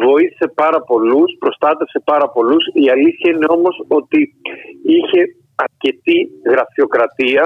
Βοήθησε 0.08 0.48
πάρα 0.62 0.80
πολλούς, 0.90 1.30
προστάτευσε 1.44 2.00
πάρα 2.12 2.28
πολλούς. 2.36 2.64
Η 2.84 2.86
αλήθεια 2.96 3.30
είναι 3.32 3.50
όμως 3.58 3.76
ότι 4.00 4.20
είχε 4.96 5.22
αρκετή 5.66 6.18
γραφειοκρατία 6.52 7.44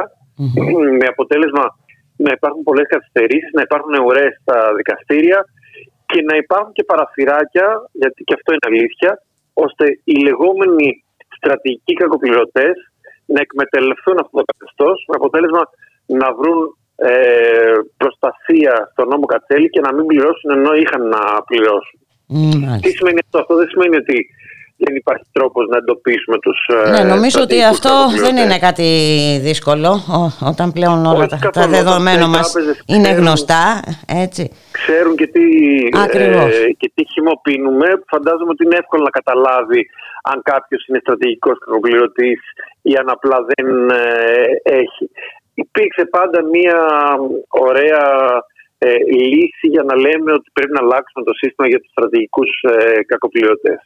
με 1.00 1.06
αποτέλεσμα 1.14 1.66
να 2.26 2.32
υπάρχουν 2.38 2.64
πολλές 2.70 2.88
καθυστερήσεις, 2.94 3.52
να 3.58 3.64
υπάρχουν 3.68 3.94
ουρές 4.06 4.32
στα 4.42 4.58
δικαστήρια 4.80 5.40
και 6.10 6.20
να 6.30 6.36
υπάρχουν 6.44 6.72
και 6.78 6.84
παραθυράκια, 6.92 7.68
γιατί 8.02 8.20
και 8.28 8.36
αυτό 8.38 8.50
είναι 8.54 8.70
αλήθεια, 8.72 9.12
ώστε 9.66 9.86
οι 10.10 10.16
λεγόμενοι 10.28 10.88
στρατηγικοί 11.38 11.94
κακοπληρωτές 12.02 12.76
να 13.34 13.40
εκμεταλλευτούν 13.46 14.18
αυτό 14.24 14.36
το 14.40 14.46
καθεστώς 14.52 14.98
με 15.10 15.16
αποτέλεσμα 15.20 15.64
να 16.22 16.28
βρουν 16.40 16.60
ε, 17.08 17.12
προστασία 17.98 18.90
στον 18.92 19.08
νόμο 19.08 19.26
Κατσέλη 19.26 19.70
και 19.70 19.80
να 19.80 19.94
μην 19.94 20.06
πληρώσουν 20.06 20.50
ενώ 20.52 20.72
είχαν 20.74 21.02
να 21.08 21.22
πληρώσουν. 21.50 22.00
μ, 22.26 22.50
Τι 22.50 22.58
μάλιστα. 22.58 22.90
σημαίνει 22.98 23.20
αυτό, 23.26 23.40
αυτό 23.40 23.56
δεν 23.56 23.68
σημαίνει 23.70 23.96
ότι 23.96 24.18
δεν 24.84 24.96
υπάρχει 24.96 25.24
τρόπος 25.32 25.68
να 25.68 25.78
εντοπίσουμε 25.78 26.38
τους 26.40 26.58
ε, 26.68 26.90
Ναι, 26.90 27.04
νομίζω 27.14 27.42
ότι 27.42 27.64
αυτό 27.64 27.90
δεν 28.24 28.38
είναι 28.38 28.58
κάτι 28.60 28.88
δύσκολο 29.42 29.92
όταν 30.52 30.72
πλέον 30.72 31.06
όλα 31.06 31.26
τα, 31.28 31.38
τα 31.54 31.68
δεδομένα 31.68 32.28
μας 32.28 32.54
είναι 32.86 33.10
γνωστά, 33.10 33.64
έτσι. 34.08 34.52
Ξέρουν 34.72 35.16
και 35.16 35.28
τι, 35.28 35.44
ε, 36.04 36.72
και 36.78 36.92
τι 36.96 37.04
χυμοποιούμε. 37.14 37.88
Φαντάζομαι 38.08 38.50
ότι 38.50 38.64
είναι 38.66 38.78
εύκολο 38.78 39.04
να 39.04 39.10
καταλάβει 39.10 39.82
αν 40.24 40.42
κάποιος 40.44 40.86
είναι 40.88 41.00
στρατηγικός 41.02 41.58
κακοπληρωτής 41.60 42.40
ή 42.82 42.96
αν 42.96 43.10
απλά 43.10 43.38
δεν 43.52 43.90
ε, 43.90 44.74
έχει. 44.82 45.06
Υπήρξε 45.64 46.06
πάντα 46.06 46.40
μία 46.56 46.80
ωραία 47.48 48.08
ε, 48.78 48.96
λύση 49.34 49.68
για 49.76 49.84
να 49.90 49.96
λέμε 50.06 50.32
ότι 50.38 50.50
πρέπει 50.54 50.74
να 50.78 50.84
αλλάξουμε 50.84 51.26
το 51.26 51.34
σύστημα 51.42 51.68
για 51.68 51.80
τους 51.80 51.92
στρατηγικούς 51.92 52.52
ε, 52.62 53.04
κακοπληρωτές. 53.12 53.80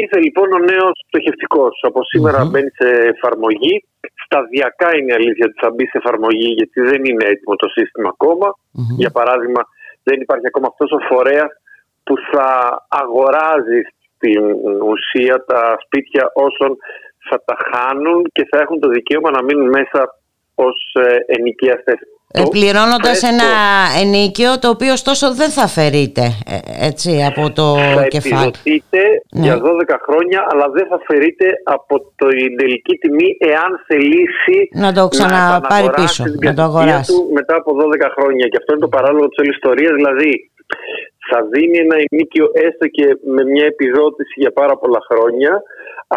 Ήρθε 0.00 0.18
λοιπόν 0.26 0.48
ο 0.52 0.60
νέος 0.72 0.96
πτωχευτικός. 1.06 1.74
Από 1.88 2.00
μπαίνει 2.50 2.72
σε 2.80 2.88
εφαρμογή. 3.14 3.74
Σταδιακά 4.24 4.88
είναι 4.96 5.12
η 5.12 5.14
αλήθεια 5.20 5.44
ότι 5.48 5.58
θα 5.64 5.70
μπει 5.70 5.84
σε 5.86 5.98
εφαρμογή, 6.02 6.50
γιατί 6.58 6.80
δεν 6.90 7.00
είναι 7.04 7.24
έτοιμο 7.32 7.54
το 7.56 7.68
σύστημα 7.68 8.10
Για 8.96 9.10
παράδειγμα, 9.10 9.62
δεν 10.02 10.20
υπάρχει 10.20 10.46
ακόμα 10.46 10.68
αυτός 10.70 10.90
ο 10.92 11.00
φορέας 11.10 11.50
που 12.04 12.14
θα 12.30 12.48
αγοράζει 12.88 13.80
στην 14.14 14.42
ουσία 14.92 15.44
τα 15.50 15.62
σπίτια 15.84 16.24
όσων 16.34 16.76
θα 17.28 17.42
τα 17.44 17.56
χάνουν 17.68 18.18
και 18.32 18.46
θα 18.50 18.58
έχουν 18.62 18.80
το 18.80 18.88
δικαίωμα 18.88 19.30
να 19.30 19.42
μείνουν 19.42 19.68
μέσα 19.68 20.00
ως 20.68 20.78
ε, 21.06 21.34
ενοικιαστές. 21.36 21.98
Ε, 22.34 22.42
πληρώνοντας 22.56 23.18
ένα 23.32 23.48
ενίκιο 24.02 24.50
το 24.62 24.68
οποίο 24.74 24.92
ωστόσο 24.92 25.34
δεν 25.40 25.50
θα 25.56 25.66
φερείται 25.76 26.24
ε, 26.54 26.86
έτσι, 26.88 27.10
από 27.30 27.42
το 27.58 27.66
θα 27.96 28.04
κεφάλι. 28.14 28.52
Θα 28.90 29.04
ναι. 29.32 29.44
για 29.44 29.56
12 29.56 29.96
χρόνια 30.06 30.40
αλλά 30.50 30.66
δεν 30.76 30.86
θα 30.90 30.98
φερείται 31.08 31.46
από 31.76 31.94
την 32.18 32.56
τελική 32.60 32.94
τιμή 33.02 33.28
εάν 33.52 33.70
θελήσει 33.86 34.58
να 34.84 34.92
το 34.92 35.08
ξαναπάρει 35.08 35.86
να 35.86 35.92
πίσω, 35.98 36.24
να 36.46 36.54
το 36.54 36.62
αγοράσει. 36.62 37.12
Του 37.12 37.30
μετά 37.38 37.54
από 37.60 37.70
12 37.72 38.08
χρόνια 38.16 38.46
και 38.50 38.58
αυτό 38.60 38.70
είναι 38.72 38.84
το 38.86 38.92
παράλογο 38.96 39.26
της 39.28 39.38
όλης 39.42 39.54
ιστορίας 39.58 39.94
δηλαδή 40.00 40.32
θα 41.30 41.38
δίνει 41.52 41.78
ένα 41.86 41.96
ενίκιο 42.04 42.46
έστω 42.66 42.86
και 42.96 43.06
με 43.34 43.42
μια 43.52 43.66
επιδότηση 43.72 44.34
για 44.42 44.52
πάρα 44.60 44.74
πολλά 44.80 45.00
χρόνια 45.10 45.52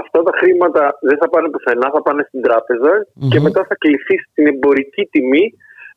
αυτά 0.02 0.20
τα 0.28 0.32
χρήματα 0.40 0.98
δεν 1.02 1.18
θα 1.22 1.28
πάνε 1.30 1.50
πουθενά, 1.50 1.88
θα 1.96 2.02
πάνε 2.02 2.24
στην 2.28 2.42
τραπεζα 2.42 2.94
και 3.32 3.40
μετά 3.40 3.62
θα 3.70 3.76
κληθεί 3.76 4.16
στην 4.30 4.46
εμπορική 4.48 5.04
τιμή 5.12 5.46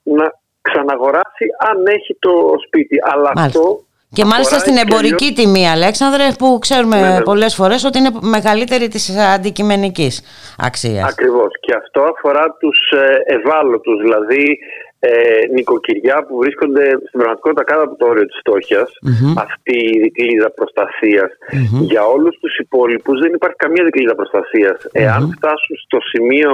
να 0.02 0.26
ξαναγοράσει 0.60 1.46
αν 1.68 1.86
έχει 1.86 2.12
το 2.18 2.34
σπίτι. 2.66 2.96
Αλλά 3.12 3.30
αυτό 3.34 3.66
και 4.12 4.24
μάλιστα 4.24 4.58
στην 4.58 4.76
εμπορική 4.76 5.32
τιμή, 5.32 5.68
Αλέξανδρε, 5.68 6.26
που 6.38 6.58
ξέρουμε 6.60 7.00
ναι, 7.00 7.08
ναι. 7.08 7.22
πολλές 7.22 7.54
φορές 7.54 7.84
ότι 7.84 7.98
είναι 7.98 8.10
μεγαλύτερη 8.20 8.88
της 8.88 9.16
αντικειμενικής 9.34 10.22
αξίας. 10.58 11.12
Ακριβώς. 11.12 11.52
Και 11.60 11.74
αυτό 11.74 12.02
αφορά 12.16 12.56
τους 12.60 12.78
ε, 12.90 13.34
ευάλωτους, 13.34 14.02
δηλαδή 14.02 14.58
ε, 15.00 15.10
νοικοκυριά 15.54 16.16
που 16.26 16.34
βρίσκονται 16.42 16.84
στην 17.08 17.18
πραγματικότητα 17.20 17.64
κάτω 17.70 17.82
από 17.88 17.96
το 17.96 18.06
όριο 18.12 18.26
της 18.26 18.38
φτώχειας, 18.42 18.88
αυτή 19.46 19.76
η 19.94 19.98
δικλίδα 20.04 20.50
Για 21.90 22.02
όλους 22.14 22.34
τους 22.40 22.54
υπόλοιπους 22.64 23.16
δεν 23.22 23.32
υπάρχει 23.38 23.56
καμία 23.64 23.84
δικλίδα 23.84 24.14
Εάν 24.92 25.22
φτάσουν 25.36 25.74
στο 25.84 25.98
σημείο 26.12 26.50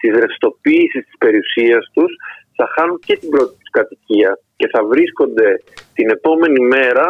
της 0.00 0.12
ρευστοποίησης 0.22 1.02
της 1.06 1.16
περιουσίας 1.18 1.84
τους, 1.94 2.12
θα 2.56 2.66
χάνουν 2.74 2.98
και 3.06 3.16
την 3.20 3.28
πρώτη 3.34 3.54
τους 3.60 3.70
κατοικία 3.78 4.30
και 4.58 4.68
θα 4.72 4.80
βρίσκονται 4.92 5.48
την 5.96 6.06
επόμενη 6.16 6.60
μέρα 6.74 7.06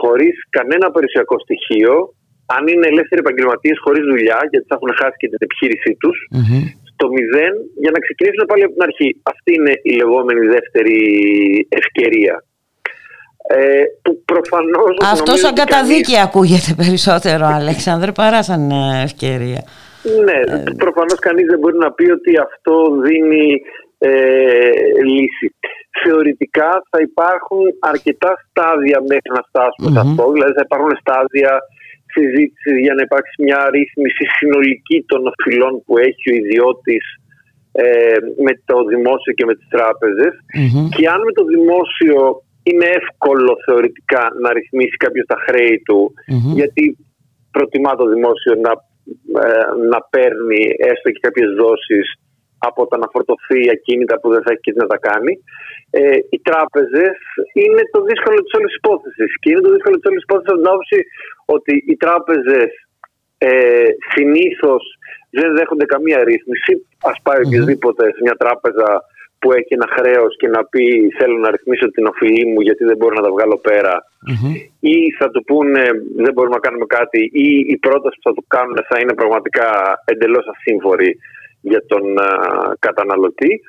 χωρίς 0.00 0.34
κανένα 0.56 0.86
περιουσιακό 0.90 1.36
στοιχείο. 1.44 1.94
Αν 2.56 2.62
είναι 2.72 2.86
ελεύθεροι 2.92 3.20
επαγγελματίες 3.24 3.78
χωρίς 3.84 4.04
δουλειά, 4.12 4.38
γιατί 4.50 4.66
θα 4.70 4.74
έχουν 4.78 4.92
χάσει 5.00 5.16
και 5.20 5.28
την 5.32 5.40
επιχείρησή 5.46 5.92
τους, 6.02 6.16
στο 7.00 7.08
μηδέν 7.14 7.54
για 7.82 7.90
να 7.94 7.98
ξεκινήσουν 8.04 8.44
πάλι 8.50 8.62
από 8.64 8.74
την 8.76 8.82
αρχή. 8.88 9.10
Αυτή 9.32 9.50
είναι 9.58 9.74
η 9.82 9.92
λεγόμενη 10.00 10.42
δεύτερη 10.56 10.98
ευκαιρία. 11.68 12.44
Ε, 13.56 13.82
που 14.02 14.12
προφανώς 14.32 14.92
Αυτός 15.12 15.38
σαν 15.40 15.54
καταδίκη 15.54 16.14
ακούγεται 16.26 16.72
περισσότερο, 16.82 17.44
Αλέξανδρε, 17.60 18.10
παρά 18.12 18.42
σαν 18.42 18.70
ε, 18.70 19.02
ευκαιρία. 19.08 19.62
Ναι, 20.26 20.38
ε, 20.54 20.62
προφανώς 20.84 21.18
κανείς 21.26 21.46
δεν 21.52 21.58
μπορεί 21.58 21.78
να 21.86 21.92
πει 21.92 22.06
ότι 22.18 22.32
αυτό 22.48 22.74
δίνει 23.06 23.46
ε, 23.98 24.10
λύση. 25.12 25.48
Θεωρητικά 26.02 26.70
θα 26.90 26.98
υπάρχουν 27.08 27.62
αρκετά 27.92 28.30
στάδια 28.44 28.98
μέχρι 29.12 29.30
να 29.36 29.42
φτάσουμε 29.48 29.88
σε 29.94 30.00
αυτό. 30.06 30.24
Δηλαδή 30.34 30.52
θα 30.58 30.64
υπάρχουν 30.68 30.92
στάδια 31.02 31.52
συζήτηση 32.14 32.72
για 32.84 32.94
να 32.96 33.02
υπάρξει 33.06 33.36
μια 33.46 33.60
ρύθμιση 33.76 34.24
συνολική 34.38 34.98
των 35.10 35.20
οφειλών 35.32 35.74
που 35.84 35.94
έχει 36.08 36.26
ο 36.32 36.34
ιδιώτης 36.42 37.04
ε, 37.72 38.16
με 38.46 38.52
το 38.68 38.76
δημόσιο 38.92 39.32
και 39.38 39.48
με 39.48 39.54
τις 39.58 39.68
τραπεζες 39.74 40.34
και 40.96 41.04
αν 41.14 41.20
με 41.26 41.32
το 41.38 41.44
δημόσιο 41.54 42.18
είναι 42.68 42.88
εύκολο 43.00 43.52
θεωρητικά 43.66 44.22
να 44.42 44.48
ρυθμίσει 44.52 44.96
κάποιος 45.04 45.26
τα 45.32 45.38
χρέη 45.46 45.76
του 45.86 46.00
γιατί 46.58 46.84
προτιμά 47.50 47.92
το 48.00 48.06
δημόσιο 48.14 48.52
να, 48.66 48.72
ε, 49.44 49.64
να 49.92 49.98
παίρνει 50.12 50.62
έστω 50.90 51.08
και 51.10 51.24
κάποιες 51.26 51.50
δόσεις 51.62 52.06
από 52.68 52.80
το 52.88 52.96
να 53.02 53.06
φορτωθεί 53.12 53.60
ακίνητα 53.76 54.14
που 54.20 54.28
δεν 54.34 54.42
θα 54.44 54.50
έχει 54.52 54.62
και 54.64 54.72
τι 54.72 54.80
να 54.84 54.90
τα 54.92 54.98
κάνει. 55.08 55.32
Ε, 55.90 56.18
οι 56.32 56.38
τράπεζες 56.48 57.16
είναι 57.64 57.82
το 57.94 58.00
δύσκολο 58.08 58.38
της 58.44 58.54
όλης 58.58 58.74
υπόθεσης. 58.80 59.30
Και 59.40 59.50
είναι 59.50 59.64
το 59.66 59.72
δύσκολο 59.74 59.96
της 59.98 60.08
όλης 60.10 60.22
υπόθεσης 60.26 60.50
από 60.52 60.60
την 60.60 60.70
άποψη 60.72 60.98
ότι 61.56 61.74
οι 61.90 61.96
τράπεζες 62.04 62.70
ε, 63.38 63.88
συνήθως 64.12 64.82
δεν 65.38 65.48
δέχονται 65.56 65.86
καμία 65.94 66.20
ρύθμιση. 66.30 66.72
Α 67.10 67.12
πάει 67.24 67.40
οποιοδήποτε 67.46 68.02
σε 68.14 68.20
μια 68.26 68.36
τράπεζα 68.42 68.88
που 69.40 69.52
έχει 69.58 69.72
ένα 69.78 69.88
χρέος 69.96 70.32
και 70.40 70.48
να 70.48 70.64
πει 70.70 70.84
θέλω 71.18 71.36
να 71.44 71.50
ρυθμίσω 71.50 71.86
την 71.90 72.06
οφειλή 72.06 72.44
μου 72.52 72.60
γιατί 72.60 72.84
δεν 72.84 72.96
μπορώ 72.96 73.14
να 73.14 73.22
τα 73.26 73.30
βγάλω 73.34 73.60
ή 74.80 74.96
θα 75.18 75.30
του 75.30 75.44
πούνε 75.44 75.84
δεν 76.24 76.32
μπορούμε 76.32 76.56
να 76.58 76.64
κάνουμε 76.66 76.86
κάτι 76.98 77.20
ή 77.46 77.48
η 77.74 77.76
πρόταση 77.86 78.16
που 78.16 78.26
θα 78.28 78.34
του 78.36 78.44
κάνουν 78.54 78.76
θα 78.90 78.96
είναι 79.00 79.14
πραγματικά 79.14 79.68
εντελώς 80.04 80.44
ασύμφορη 80.54 81.10
για 81.60 81.82
τον 81.86 82.02
καταναλωτή. 82.78 83.60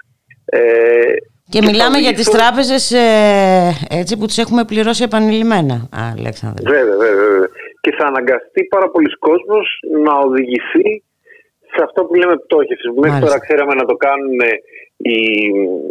Ε, 0.45 1.13
και, 1.49 1.61
μιλάμε 1.61 1.97
για 1.97 2.13
τις 2.13 2.29
τράπεζες 2.29 2.91
ε, 2.91 3.71
έτσι 3.89 4.17
που 4.17 4.25
τις 4.25 4.37
έχουμε 4.37 4.65
πληρώσει 4.65 5.03
επανειλημμένα, 5.03 5.89
Αλέξανδρε. 6.17 6.63
Βέβαια, 6.75 6.97
βέβαια, 6.97 7.25
βέβαια. 7.31 7.49
Και 7.81 7.91
θα 7.97 8.05
αναγκαστεί 8.05 8.61
πάρα 8.75 8.89
πολλοί 8.89 9.11
κόσμος 9.27 9.65
να 10.05 10.13
οδηγηθεί 10.27 11.03
σε 11.73 11.79
αυτό 11.83 11.99
που 12.05 12.13
λέμε 12.13 12.35
πτώχευση. 12.37 12.87
Μέχρι 13.03 13.19
τώρα 13.25 13.39
ξέραμε 13.39 13.73
να 13.73 13.85
το 13.85 13.95
κάνουν 14.05 14.39
οι, 14.97 15.19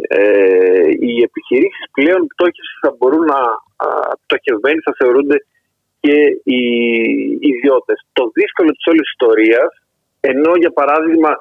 ε, 0.07 0.87
οι 1.05 1.13
επιχειρήσεις. 1.27 1.85
Πλέον 1.97 2.21
πτώχευση 2.31 2.75
θα 2.83 2.91
μπορούν 2.97 3.23
να 3.33 3.39
πτωχευμένοι 4.23 4.79
θα 4.87 4.93
θεωρούνται 4.99 5.37
και 6.03 6.17
οι 6.53 6.61
ιδιώτες. 7.51 7.97
Το 8.13 8.23
δύσκολο 8.33 8.69
της 8.71 8.85
όλης 8.91 9.07
ιστορίας, 9.15 9.71
ενώ 10.19 10.51
για 10.63 10.71
παράδειγμα 10.79 11.31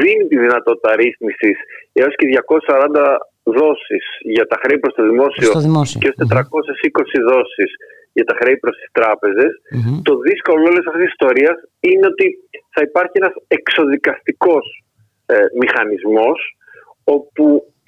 δίνει 0.00 0.24
τη 0.30 0.36
δυνατότητα 0.44 0.90
ρύθμισης 1.02 1.56
έως 1.92 2.14
και 2.18 2.26
240 2.26 3.16
δόσεις 3.58 4.04
για 4.34 4.46
τα 4.50 4.56
χρέη 4.62 4.78
προς 4.78 4.94
το 4.94 5.02
δημόσιο, 5.10 5.40
και 5.40 5.46
έως 5.46 5.62
420 6.28 7.18
δόσεις 7.32 7.70
για 8.16 8.24
τα 8.24 8.34
χρέη 8.40 8.56
προς 8.62 8.76
τις 8.76 8.88
τραπεζε 8.92 9.46
Το 10.02 10.14
δύσκολο 10.18 10.62
όλης 10.70 10.86
αυτής 10.90 11.04
της 11.04 11.12
ιστορίας 11.16 11.56
είναι 11.80 12.06
ότι 12.12 12.26
θα 12.74 12.80
υπάρχει 12.88 13.14
ένας 13.22 13.34
εξοδικαστικός 13.56 14.64
ε, 15.26 15.36
μηχανισμός 15.62 16.38
όπου 17.04 17.44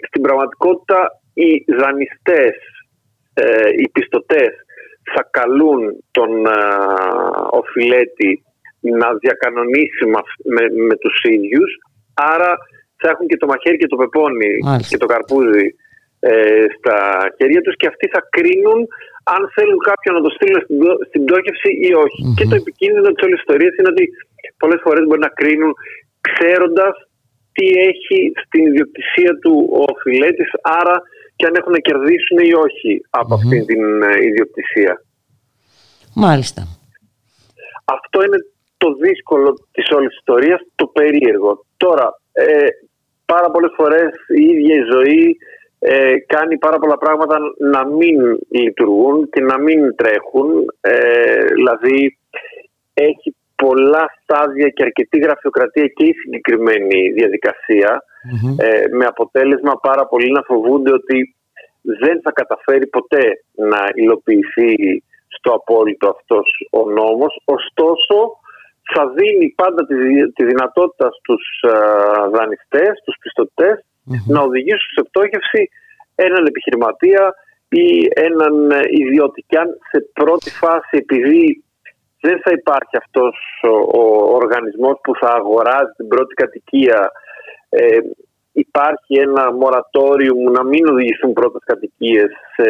στην 0.08 0.22
πραγματικότητα 0.22 1.00
οι 1.34 1.50
δανειστές, 1.80 2.56
ε, 3.34 3.68
οι 3.80 3.88
πιστωτές 3.88 4.52
θα 5.14 5.28
καλούν 5.30 5.80
τον 6.10 6.46
ε, 6.46 6.58
οφειλέτη 7.50 8.44
να 8.80 9.08
διακανονίσει 9.14 10.04
με, 10.54 10.62
με 10.88 10.96
τους 10.96 11.16
ίδιους. 11.22 11.70
Άρα 12.14 12.50
θα 13.00 13.08
έχουν 13.12 13.26
και 13.26 13.36
το 13.36 13.46
μαχαίρι 13.46 13.76
και 13.76 13.86
το 13.92 13.96
πεπόνι 13.96 14.52
και 14.88 14.96
το 14.96 15.06
καρπούζι 15.06 15.66
ε, 16.20 16.64
στα 16.76 16.98
χέρια 17.36 17.60
τους 17.60 17.76
και 17.76 17.86
αυτοί 17.92 18.06
θα 18.14 18.20
κρίνουν 18.36 18.80
αν 19.34 19.42
θέλουν 19.54 19.78
κάποιον 19.90 20.14
να 20.18 20.22
το 20.26 20.30
στείλουν 20.36 20.60
στην, 20.64 20.78
στην 21.08 21.20
πτώχευση 21.24 21.70
ή 21.88 21.90
οχι 22.02 22.22
Και 22.36 22.46
το 22.50 22.54
επικίνδυνο 22.62 23.08
της 23.12 23.22
όλης 23.26 23.38
ιστορίας 23.42 23.72
είναι 23.76 23.92
ότι 23.94 24.04
πολλές 24.62 24.80
φορές 24.84 25.04
μπορεί 25.06 25.22
να 25.28 25.32
κρίνουν 25.40 25.72
ξέροντας 26.26 26.94
τι 27.56 27.66
έχει 27.90 28.18
στην 28.42 28.62
ιδιοκτησία 28.70 29.32
του 29.42 29.52
ο 29.82 29.84
φιλέτης, 30.02 30.50
άρα 30.80 30.96
και 31.36 31.46
αν 31.48 31.54
έχουν 31.58 31.72
να 31.72 31.78
κερδίσουν 31.78 32.38
ή 32.50 32.52
όχι 32.66 32.92
από 33.10 33.34
mm 33.34 33.38
αυτήν 33.38 33.66
την 33.70 34.02
ε, 34.02 34.24
ιδιοκτησία. 34.30 34.94
Μάλιστα. 36.14 36.60
Αυτό 37.84 38.18
είναι 38.24 38.38
το 38.76 38.94
δύσκολο 38.94 39.52
της 39.72 39.90
όλης 39.90 40.08
της 40.08 40.18
ιστορίας, 40.18 40.60
το 40.74 40.86
περίεργο. 40.86 41.64
Τώρα, 41.76 42.20
ε, 42.32 42.66
πάρα 43.26 43.50
πολλές 43.50 43.72
φορές 43.76 44.10
η 44.36 44.42
ίδια 44.42 44.74
η 44.76 44.84
ζωή 44.92 45.36
ε, 45.78 46.14
κάνει 46.26 46.58
πάρα 46.58 46.78
πολλά 46.78 46.98
πράγματα 46.98 47.36
να 47.58 47.86
μην 47.86 48.38
λειτουργούν 48.48 49.28
και 49.30 49.40
να 49.40 49.58
μην 49.58 49.94
τρέχουν. 49.94 50.74
Ε, 50.80 51.44
δηλαδή, 51.54 52.18
έχει 52.94 53.36
πολλά 53.56 54.04
στάδια 54.22 54.68
και 54.68 54.82
αρκετή 54.82 55.18
γραφειοκρατία 55.18 55.86
και 55.86 56.04
η 56.04 56.12
συγκεκριμένη 56.12 57.12
ε, 58.56 58.84
με 58.90 59.04
αποτέλεσμα 59.04 59.72
πάρα 59.82 60.06
πολλοί 60.06 60.30
να 60.30 60.42
φοβούνται 60.42 60.92
ότι 60.92 61.34
δεν 61.80 62.20
θα 62.22 62.32
καταφέρει 62.32 62.86
ποτέ 62.86 63.42
να 63.54 63.78
υλοποιηθεί 63.94 65.02
στο 65.28 65.52
απόλυτο 65.52 66.08
αυτός 66.08 66.68
ο 66.70 66.90
νόμος. 66.90 67.40
Ωστόσο, 67.44 68.38
θα 68.94 69.08
δίνει 69.16 69.54
πάντα 69.56 69.86
τη, 70.34 70.44
δυνατότητα 70.44 71.08
στους 71.18 71.44
uh, 71.68 72.30
δανειστές, 72.34 72.92
στους 73.00 73.16
πιστωτες 73.20 73.84
να 74.26 74.40
οδηγήσουν 74.40 74.90
σε 74.94 75.02
πτώχευση 75.08 75.68
έναν 76.14 76.46
επιχειρηματία 76.46 77.34
ή 77.68 77.86
έναν 78.14 78.54
ιδιώτη. 78.90 79.44
Και 79.48 79.58
αν 79.58 79.68
σε 79.90 79.98
πρώτη 80.12 80.50
φάση 80.50 80.96
επειδή 81.04 81.64
δεν 82.20 82.40
θα 82.44 82.50
υπάρχει 82.50 82.96
αυτός 82.96 83.36
ο, 83.94 84.02
οργανισμός 84.40 84.96
που 85.02 85.12
θα 85.20 85.30
αγοράζει 85.32 85.92
την 85.96 86.08
πρώτη 86.08 86.34
κατοικία 86.34 87.10
ε, 87.68 87.98
υπάρχει 88.52 89.14
ένα 89.14 89.52
μορατόριο 89.52 90.34
να 90.52 90.64
μην 90.64 90.88
οδηγηθούν 90.88 91.32
πρώτες 91.32 91.62
κατοικίες 91.64 92.30
σε 92.54 92.68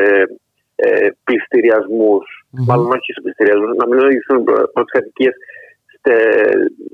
ε, 0.76 1.08
πληστηριασμους 1.24 2.46
μάλλον 2.50 2.86
όχι 2.86 3.12
σε 3.12 3.20
πληστηριασμούς, 3.20 3.76
να 3.76 3.86
μην 3.86 3.98
οδηγηθούν 3.98 4.44
πρώτες 4.44 4.92
κατοικίες 4.98 5.34
σε 6.06 6.16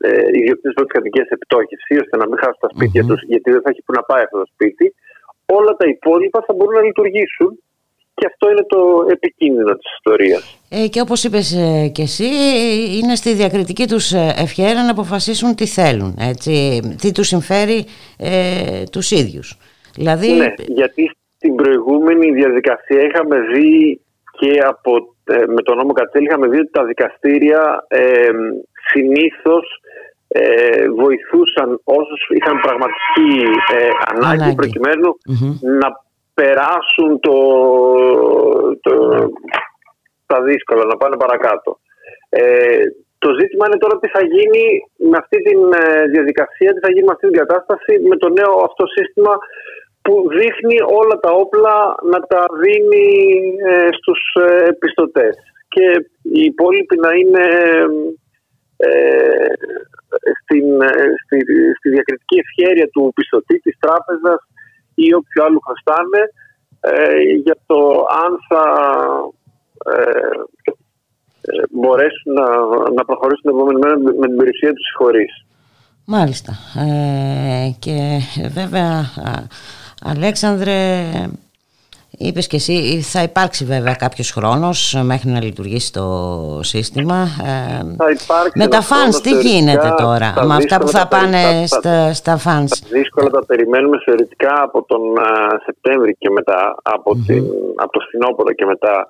ε, 0.09 0.11
ιδιοκτήτες 0.41 0.75
πρώτες 0.77 0.95
κατοικίες 0.97 1.27
σε 1.27 1.37
πτώχευση 1.43 1.93
ώστε 2.03 2.15
να 2.21 2.27
μην 2.29 2.37
χάσουν 2.43 2.63
τα 2.65 2.71
σπίτια 2.75 3.03
τους 3.09 3.21
γιατί 3.33 3.49
δεν 3.55 3.61
θα 3.65 3.71
έχει 3.73 3.83
που 3.87 3.93
να 3.99 4.03
πάει 4.09 4.23
αυτό 4.27 4.39
το 4.43 4.49
σπίτι 4.55 4.87
όλα 5.59 5.73
τα 5.81 5.87
υπόλοιπα 5.95 6.39
θα 6.47 6.53
μπορούν 6.55 6.75
να 6.75 6.85
λειτουργήσουν 6.89 7.51
και 8.15 8.27
αυτό 8.27 8.51
είναι 8.51 8.65
το 8.69 9.07
επικίνδυνο 9.11 9.75
της 9.77 9.93
ιστορίας. 9.97 10.61
Ε, 10.71 10.89
και 10.89 11.01
όπως 11.01 11.25
είπες 11.25 11.53
ε, 11.53 11.89
και 11.89 12.03
εσύ, 12.03 12.29
είναι 12.99 13.15
στη 13.15 13.35
διακριτική 13.35 13.87
τους 13.87 14.13
ε, 14.13 14.35
ευχαίρεια 14.37 14.83
να 14.83 14.91
αποφασίσουν 14.91 15.55
τι 15.55 15.67
θέλουν, 15.67 16.17
έτσι, 16.21 16.53
τι 17.01 17.13
τους 17.13 17.27
συμφέρει 17.27 17.85
ε, 18.19 18.83
τους 18.93 19.11
ίδιους. 19.11 19.59
Δηλαδή... 19.97 20.33
Ναι, 20.33 20.55
γιατί 20.67 21.11
στην 21.37 21.55
προηγούμενη 21.55 22.33
διαδικασία 22.33 23.03
είχαμε 23.03 23.37
δει 23.41 24.01
και 24.39 24.59
από, 24.67 25.15
ε, 25.25 25.45
με 25.47 25.63
τον 25.63 25.77
νόμο 25.77 25.93
Κατσέλη 25.93 26.25
είχαμε 26.25 26.49
δει 26.49 26.59
ότι 26.59 26.71
τα 26.71 26.85
δικαστήρια 26.85 27.85
ε, 27.89 28.31
συνήθως 28.91 29.81
ε, 30.29 30.89
βοηθούσαν 30.89 31.81
όσους 31.85 32.23
είχαν 32.29 32.61
πραγματική 32.61 33.33
ανάγκη, 34.13 34.43
ανάγκη. 34.43 34.55
προκειμενου 34.55 35.11
να 35.81 35.89
περάσουν 36.35 37.21
το, 37.21 37.37
το, 38.81 38.93
τα 40.27 40.43
δύσκολα, 40.43 40.85
να 40.85 40.97
πάνε 40.97 41.17
παρακάτω. 41.17 41.79
Ε, 42.29 42.85
το 43.19 43.31
ζήτημα 43.41 43.65
είναι 43.67 43.83
τώρα 43.83 43.99
τι 43.99 44.09
θα 44.09 44.23
γίνει 44.35 44.65
με 45.11 45.17
αυτή 45.23 45.37
τη 45.43 45.51
ε, 45.51 46.07
διαδικασία, 46.15 46.73
τι 46.73 46.81
θα 46.85 46.91
γίνει 46.93 47.07
με 47.07 47.15
αυτή 47.15 47.27
την 47.29 47.39
κατάσταση, 47.43 47.93
με 48.09 48.17
το 48.17 48.29
νέο 48.29 48.53
αυτό 48.69 48.85
σύστημα 48.87 49.35
που 50.03 50.15
δείχνει 50.39 50.79
όλα 51.01 51.17
τα 51.25 51.31
όπλα 51.43 51.77
να 52.13 52.21
τα 52.33 52.43
δίνει 52.63 53.09
ε, 53.71 53.89
στους 53.99 54.21
ε, 54.47 54.73
πιστωτές. 54.81 55.37
Και 55.69 55.87
οι 56.23 56.43
υπόλοιποι 56.53 56.97
να 56.97 57.11
είναι 57.21 57.45
ε, 57.71 57.87
στην, 60.43 60.67
στη, 61.25 61.37
στη 61.79 61.89
διακριτική 61.95 62.37
ευχέρεια 62.45 62.89
του 62.89 63.13
πιστωτή, 63.15 63.57
της 63.59 63.77
τράπεζας, 63.79 64.41
ή 64.95 65.15
όποιου 65.15 65.45
άλλου 65.45 65.61
χρωστάνε 65.67 66.23
ε, 66.81 67.21
για 67.45 67.57
το 67.67 68.07
αν 68.25 68.33
θα 68.49 68.65
ε, 69.93 70.01
ε, 71.41 71.63
μπορέσουν 71.71 72.33
να, 72.33 72.47
να 72.95 73.05
προχωρήσουν 73.05 73.43
την 73.43 73.51
επόμενη 73.51 73.79
μέρα 73.79 73.99
με 73.99 74.27
την 74.27 74.37
περιουσία 74.37 74.73
τους 74.73 74.93
χωρίς. 74.97 75.45
Μάλιστα. 76.07 76.53
και 77.79 78.19
βέβαια, 78.49 79.05
Αλέξανδρε, 80.03 81.03
Είπες 82.19 82.47
και 82.47 82.57
εσύ, 82.57 83.01
θα 83.03 83.23
υπάρξει 83.23 83.65
βέβαια 83.65 83.95
κάποιος 83.95 84.31
χρόνος 84.31 85.01
μέχρι 85.03 85.31
να 85.31 85.43
λειτουργήσει 85.43 85.93
το 85.93 86.07
σύστημα. 86.63 87.19
Ε, 87.43 87.95
θα 87.97 88.11
υπάρξει 88.11 88.53
με 88.55 88.67
τα 88.67 88.81
funds 88.81 89.21
τι 89.21 89.31
γίνεται 89.31 89.95
τώρα, 89.97 90.35
με 90.47 90.55
αυτά 90.55 90.79
που 90.79 90.89
θα 90.89 91.09
πάνε 91.09 91.67
στα, 91.67 92.13
στα 92.13 92.37
funds. 92.37 92.81
Δύσκολα 92.91 93.31
τα 93.31 93.45
περιμένουμε 93.47 93.99
θεωρητικά 94.05 94.63
από 94.63 94.83
τον 94.83 95.03
Σεπτέμβρη 95.65 96.17
και 96.19 96.31
μετά, 96.31 96.75
από, 96.83 97.11
την, 97.27 97.45
από 97.77 97.93
το 97.93 98.01
φθινόπωρο 98.07 98.53
και 98.53 98.65
μετά 98.65 99.09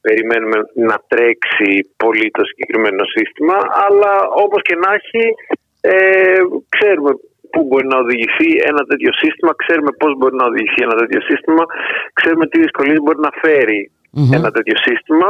περιμένουμε 0.00 0.56
να 0.74 0.96
τρέξει 1.06 1.90
πολύ 1.96 2.30
το 2.30 2.44
συγκεκριμένο 2.44 3.04
σύστημα, 3.04 3.56
αλλά 3.86 4.12
όπως 4.44 4.62
και 4.62 4.74
να 4.74 4.90
έχει 4.98 5.34
ε, 5.80 6.40
ξέρουμε 6.68 7.10
πού 7.50 7.64
μπορεί 7.66 7.86
να 7.86 7.98
οδηγηθεί 7.98 8.48
ένα 8.70 8.82
τέτοιο 8.90 9.12
σύστημα, 9.12 9.52
ξέρουμε 9.62 9.90
πώς 10.00 10.12
μπορεί 10.16 10.36
να 10.36 10.46
οδηγηθεί 10.50 10.80
ένα 10.82 10.96
τέτοιο 11.00 11.20
σύστημα, 11.20 11.64
ξέρουμε 12.12 12.46
τι 12.46 12.60
δυσκολίες 12.60 12.98
μπορεί 13.02 13.20
να 13.28 13.32
φερει 13.42 13.90
ένα 14.32 14.50
τέτοιο 14.50 14.76
σύστημα 14.86 15.28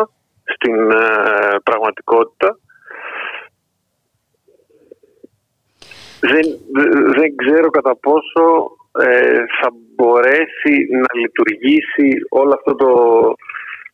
στην 0.54 0.90
ε, 0.90 1.04
πραγματικότητα. 1.68 2.58
Δεν, 6.20 6.44
δεν 7.18 7.36
ξέρω 7.36 7.68
κατά 7.70 7.96
πόσο 7.96 8.44
ε, 8.98 9.44
θα 9.60 9.68
μπορέσει 9.94 10.74
να 11.02 11.20
λειτουργήσει 11.20 12.08
όλο 12.28 12.52
αυτό 12.58 12.74
το 12.74 12.90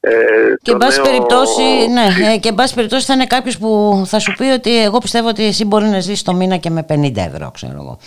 ε, 0.07 0.55
και, 0.63 0.71
εν 0.71 0.77
πάση 0.77 1.01
περιπτώσει, 1.01 1.63
ναι, 1.63 2.33
ε, 2.33 2.39
και 2.39 2.49
εν 2.49 2.55
πάση 2.55 2.75
περιπτώσει 2.75 3.07
θα 3.07 3.15
είναι 3.15 3.27
κάποιος 3.27 3.59
που 3.59 4.03
θα 4.07 4.19
σου 4.19 4.33
πει 4.33 4.45
ότι 4.45 4.83
εγώ 4.85 4.99
πιστεύω 4.99 5.29
ότι 5.29 5.45
εσύ 5.45 5.65
μπορεί 5.65 5.85
να 5.85 6.01
ζήσει 6.01 6.25
το 6.25 6.35
μήνα 6.35 6.57
και 6.57 6.71
με 6.71 6.87
50 6.89 7.17
ευρώ, 7.17 7.51
ξέρω 7.55 7.73
εγώ. 7.75 7.99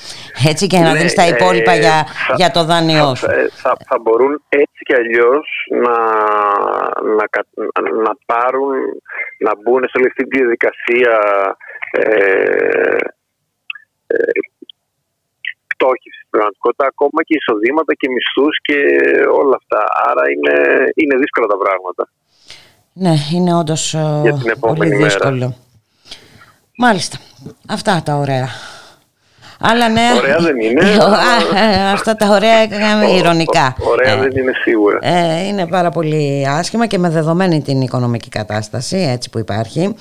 Έτσι 0.47 0.67
και 0.67 0.79
να 0.79 0.91
ναι, 0.93 0.99
δεις 0.99 1.13
τα 1.13 1.27
υπόλοιπα 1.27 1.71
ε, 1.71 1.79
για, 1.79 2.05
για 2.35 2.51
το 2.51 2.63
δάνειό 2.63 3.15
σου. 3.15 3.25
Θα, 3.51 3.77
θα, 3.87 3.99
μπορούν 4.01 4.43
έτσι 4.49 4.83
κι 4.83 4.93
αλλιώς 4.93 5.67
να, 5.69 5.97
να, 7.17 7.25
να, 8.03 8.13
πάρουν, 8.25 8.73
να 9.37 9.51
μπουν 9.55 9.83
σε 9.89 9.97
όλη 9.97 10.07
αυτή 10.07 10.23
τη 10.27 10.37
διαδικασία 10.37 11.19
ε, 11.91 12.97
πτώχευση 15.67 16.16
στην 16.16 16.16
πραγματικότητα, 16.30 16.86
ακόμα 16.93 17.19
και 17.28 17.36
εισοδήματα 17.39 17.91
και 17.99 18.07
μισθούς 18.13 18.55
και 18.67 18.78
όλα 19.41 19.55
αυτά. 19.61 19.82
Άρα 20.09 20.23
είναι, 20.34 20.55
είναι 21.01 21.15
δύσκολα 21.21 21.47
τα 21.53 21.57
πράγματα. 21.63 22.03
Ναι, 23.03 23.15
είναι 23.34 23.51
όντως 23.61 23.93
ε, 23.93 24.57
πολύ 24.59 24.95
δύσκολο. 24.95 25.55
Μάλιστα. 26.78 27.17
Αυτά 27.67 28.01
τα 28.05 28.15
ωραία. 28.15 28.47
Αλλά 29.59 29.89
ναι, 29.89 30.01
ωραία 30.17 30.38
δεν 30.38 30.59
είναι. 30.59 30.82
Ε, 31.55 31.91
αυτά 31.91 32.15
τα 32.15 32.28
ωραία 32.28 32.57
έκαναμε 32.57 33.05
ηρωνικά. 33.05 33.75
Ωραία 33.80 34.13
ε, 34.13 34.17
δεν 34.17 34.32
είναι 34.38 34.51
σίγουρα. 34.63 34.99
είναι 35.47 35.67
πάρα 35.67 35.89
πολύ 35.89 36.47
άσχημα 36.49 36.86
και 36.86 36.97
με 36.97 37.09
δεδομένη 37.09 37.61
την 37.61 37.82
οικονομική 37.82 38.30
κατάσταση 38.30 38.97
έτσι 38.97 39.30
που 39.30 39.39
υπάρχει. 39.39 39.95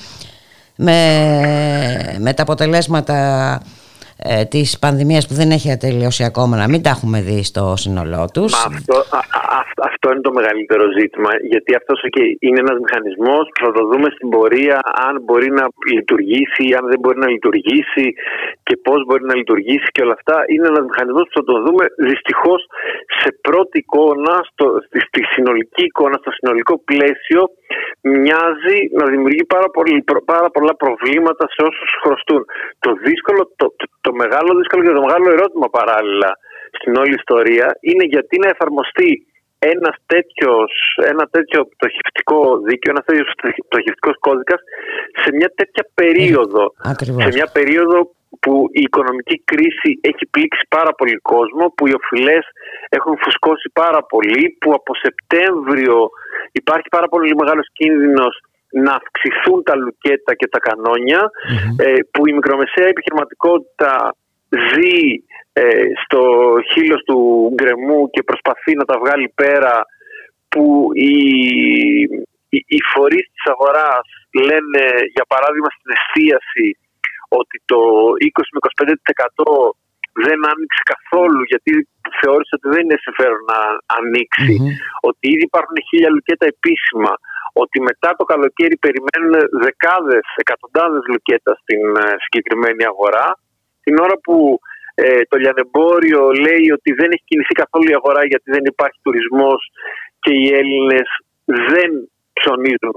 Με, 0.77 2.17
με 2.19 2.33
τα 2.33 2.43
αποτελέσματα 2.43 3.61
ε, 4.19 4.45
της 4.45 4.79
πανδημίας 4.79 5.27
που 5.29 5.35
δεν 5.35 5.51
έχει 5.51 5.71
ατελειώσει 5.71 6.25
ακόμα 6.25 6.57
να 6.57 6.69
μην 6.69 6.83
τα 6.83 6.91
έχουμε 6.91 7.21
δει 7.21 7.45
στο 7.45 7.75
σύνολό 7.77 8.25
τους. 8.35 8.53
Αυτό, 8.67 8.97
αυτό 9.91 10.07
είναι 10.13 10.27
το 10.29 10.33
μεγαλύτερο 10.33 10.85
ζήτημα 10.99 11.31
γιατί 11.51 11.71
αυτός 11.81 11.99
και 12.15 12.23
είναι 12.47 12.61
ένας 12.65 12.79
μηχανισμός 12.85 13.45
που 13.53 13.61
θα 13.65 13.73
το 13.77 13.83
δούμε 13.91 14.09
στην 14.17 14.29
πορεία 14.35 14.79
αν 15.09 15.15
μπορεί 15.25 15.51
να 15.61 15.65
λειτουργήσει 15.97 16.63
ή 16.71 16.75
αν 16.79 16.85
δεν 16.91 16.99
μπορεί 17.03 17.19
να 17.25 17.31
λειτουργήσει 17.35 18.07
και 18.67 18.77
πώς 18.87 18.99
μπορεί 19.07 19.25
να 19.31 19.37
λειτουργήσει 19.41 19.89
και 19.95 20.03
όλα 20.05 20.17
αυτά 20.21 20.37
είναι 20.53 20.67
ένας 20.73 20.85
μηχανισμός 20.91 21.25
που 21.29 21.37
θα 21.39 21.45
το 21.51 21.57
δούμε 21.65 21.85
δυστυχώς 22.11 22.61
σε 23.21 23.29
πρώτη 23.47 23.79
εικόνα, 23.79 24.35
στο, 24.51 24.67
στη, 24.87 24.99
στη 25.09 25.21
συνολική 25.33 25.85
εικόνα, 25.91 26.17
στο 26.23 26.31
συνολικό 26.39 26.75
πλαίσιο 26.91 27.43
μοιάζει 28.01 28.79
να 28.99 29.05
δημιουργεί 29.13 29.45
πάρα, 29.55 29.69
πολύ, 29.77 30.05
πάρα 30.33 30.49
πολλά 30.51 30.75
προβλήματα 30.83 31.45
σε 31.55 31.61
όσους 31.71 31.91
χρωστούν. 32.03 32.43
Το 32.85 32.91
δύσκολο, 33.07 33.43
το, 33.57 33.67
το 34.07 34.13
μεγάλο 34.23 34.51
δύσκολο 34.59 34.83
και 34.87 34.97
το 34.99 35.05
μεγάλο 35.07 35.27
ερώτημα 35.37 35.69
παράλληλα 35.79 36.31
στην 36.79 36.93
όλη 37.03 37.15
ιστορία 37.23 37.67
είναι 37.89 38.05
γιατί 38.15 38.35
να 38.43 38.49
εφαρμοστεί 38.55 39.11
ένα 39.59 39.91
τέτοιος, 40.13 40.71
ένα 41.13 41.25
τέτοιο 41.35 41.59
πτωχευτικό 41.73 42.39
δίκαιο, 42.69 42.91
ένα 42.95 43.03
τέτοιος 43.09 43.29
πτωχευτικός 43.69 44.17
κώδικας 44.27 44.61
σε 45.23 45.29
μια 45.39 45.51
τέτοια 45.59 45.85
περίοδο. 46.01 46.65
σε 47.25 47.31
μια 47.39 47.49
περίοδο 47.59 47.97
που 48.43 48.55
η 48.81 48.83
οικονομική 48.89 49.37
κρίση 49.51 49.91
έχει 50.11 50.25
πλήξει 50.35 50.65
πάρα 50.77 50.93
πολύ 50.99 51.17
κόσμο, 51.33 51.65
που 51.77 51.87
οι 51.87 51.93
οφειλές 52.01 52.45
έχουν 52.89 53.15
φουσκώσει 53.23 53.69
πάρα 53.83 54.01
πολύ, 54.13 54.57
που 54.61 54.69
από 54.79 54.93
Σεπτέμβριο 55.05 55.97
υπάρχει 56.53 56.89
πάρα 56.97 57.09
πολύ 57.09 57.35
μεγάλος 57.41 57.67
κίνδυνος 57.73 58.35
να 58.71 58.93
αυξηθούν 59.01 59.63
τα 59.63 59.75
λουκέτα 59.77 60.35
και 60.35 60.49
τα 60.49 60.59
κανονια 60.59 61.31
ε, 61.77 61.99
που 62.13 62.27
η 62.27 62.33
μικρομεσαία 62.33 62.89
επιχειρηματικότητα 62.89 64.17
ζει 64.69 65.01
ε, 65.53 65.87
στο 66.05 66.21
χείλος 66.73 67.03
του 67.03 67.19
γκρεμού 67.55 68.11
και 68.11 68.23
προσπαθεί 68.23 68.73
να 68.77 68.85
τα 68.85 68.97
βγάλει 68.99 69.33
πέρα 69.35 69.75
που 70.49 70.89
η, 70.95 71.15
οι, 72.49 72.59
οι 72.75 72.81
φορείς 72.93 73.27
της 73.35 73.45
αγοράς 73.53 74.07
λένε, 74.49 74.85
για 75.17 75.27
παράδειγμα, 75.33 75.71
στην 75.77 75.91
εστίαση 75.97 76.69
ότι 77.29 77.57
το 77.71 77.81
20 78.41 78.55
με 78.55 78.59
25% 79.45 79.71
δεν 80.27 80.39
άνοιξε 80.53 80.83
καθόλου 80.93 81.43
γιατί 81.51 81.71
θεώρησε 82.21 82.53
ότι 82.59 82.69
δεν 82.75 82.83
είναι 82.85 82.99
συμφέρον 83.07 83.43
να 83.53 83.61
ανοίξει. 83.99 84.55
Ότι 85.09 85.25
ήδη 85.35 85.45
υπάρχουν 85.51 85.77
χίλια 85.89 86.11
λουκέτα 86.15 86.47
επίσημα. 86.55 87.13
Ότι 87.63 87.79
μετά 87.89 88.11
το 88.19 88.25
καλοκαίρι 88.33 88.77
περιμένουν 88.85 89.35
δεκάδες, 89.65 90.27
εκατοντάδες 90.43 91.03
λουκέτα 91.11 91.53
στην 91.63 91.83
ε, 92.05 92.07
συγκεκριμένη 92.25 92.83
αγορά. 92.93 93.27
Την 93.85 93.95
ώρα 94.05 94.17
που 94.25 94.37
ε, 94.95 95.23
το 95.31 95.37
λιανεμπόριο 95.43 96.23
λέει 96.47 96.67
ότι 96.77 96.91
δεν 96.99 97.09
έχει 97.15 97.25
κινηθεί 97.31 97.55
καθόλου 97.63 97.87
η 97.91 97.99
αγορά 98.01 98.23
γιατί 98.33 98.49
δεν 98.55 98.65
υπάρχει 98.73 98.99
τουρισμός 99.03 99.61
και 100.23 100.33
οι 100.39 100.47
Έλληνες 100.61 101.09
δεν 101.73 101.91
ψωνίζουν 102.39 102.97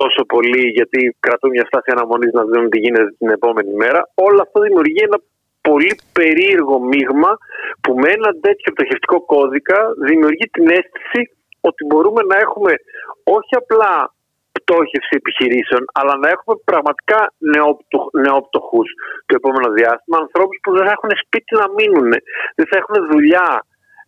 τόσο 0.00 0.22
πολύ 0.32 0.64
γιατί 0.76 1.16
κρατούν 1.24 1.50
μια 1.50 1.66
στάση 1.70 1.88
αναμονής 1.94 2.32
να 2.38 2.44
δουν 2.44 2.70
τι 2.70 2.78
γίνεται 2.78 3.10
την 3.20 3.30
επόμενη 3.38 3.72
μέρα. 3.82 4.00
Όλο 4.14 4.38
αυτό 4.46 4.60
δημιουργεί 4.60 5.00
ένα 5.08 5.18
πολύ 5.68 5.92
περίεργο 6.18 6.76
μείγμα 6.90 7.32
που 7.82 7.92
με 8.00 8.08
ένα 8.16 8.30
τέτοιο 8.46 8.72
πτωχευτικό 8.72 9.18
κώδικα 9.32 9.78
δημιουργεί 10.08 10.46
την 10.56 10.66
αίσθηση 10.76 11.20
ότι 11.68 11.80
μπορούμε 11.88 12.22
να 12.30 12.36
έχουμε 12.44 12.72
όχι 13.36 13.52
απλά 13.62 13.92
πτώχευση 14.56 15.12
επιχειρήσεων, 15.20 15.82
αλλά 15.98 16.14
να 16.22 16.28
έχουμε 16.34 16.54
πραγματικά 16.70 17.20
νεόπτωχους 18.24 18.88
το 19.26 19.32
επόμενο 19.40 19.68
διάστημα, 19.78 20.16
ανθρώπους 20.24 20.56
που 20.62 20.70
δεν 20.76 20.84
θα 20.86 20.92
έχουν 20.96 21.10
σπίτι 21.22 21.52
να 21.60 21.66
μείνουν, 21.76 22.10
δεν 22.58 22.66
θα 22.70 22.76
έχουν 22.80 22.96
δουλειά, 23.12 23.48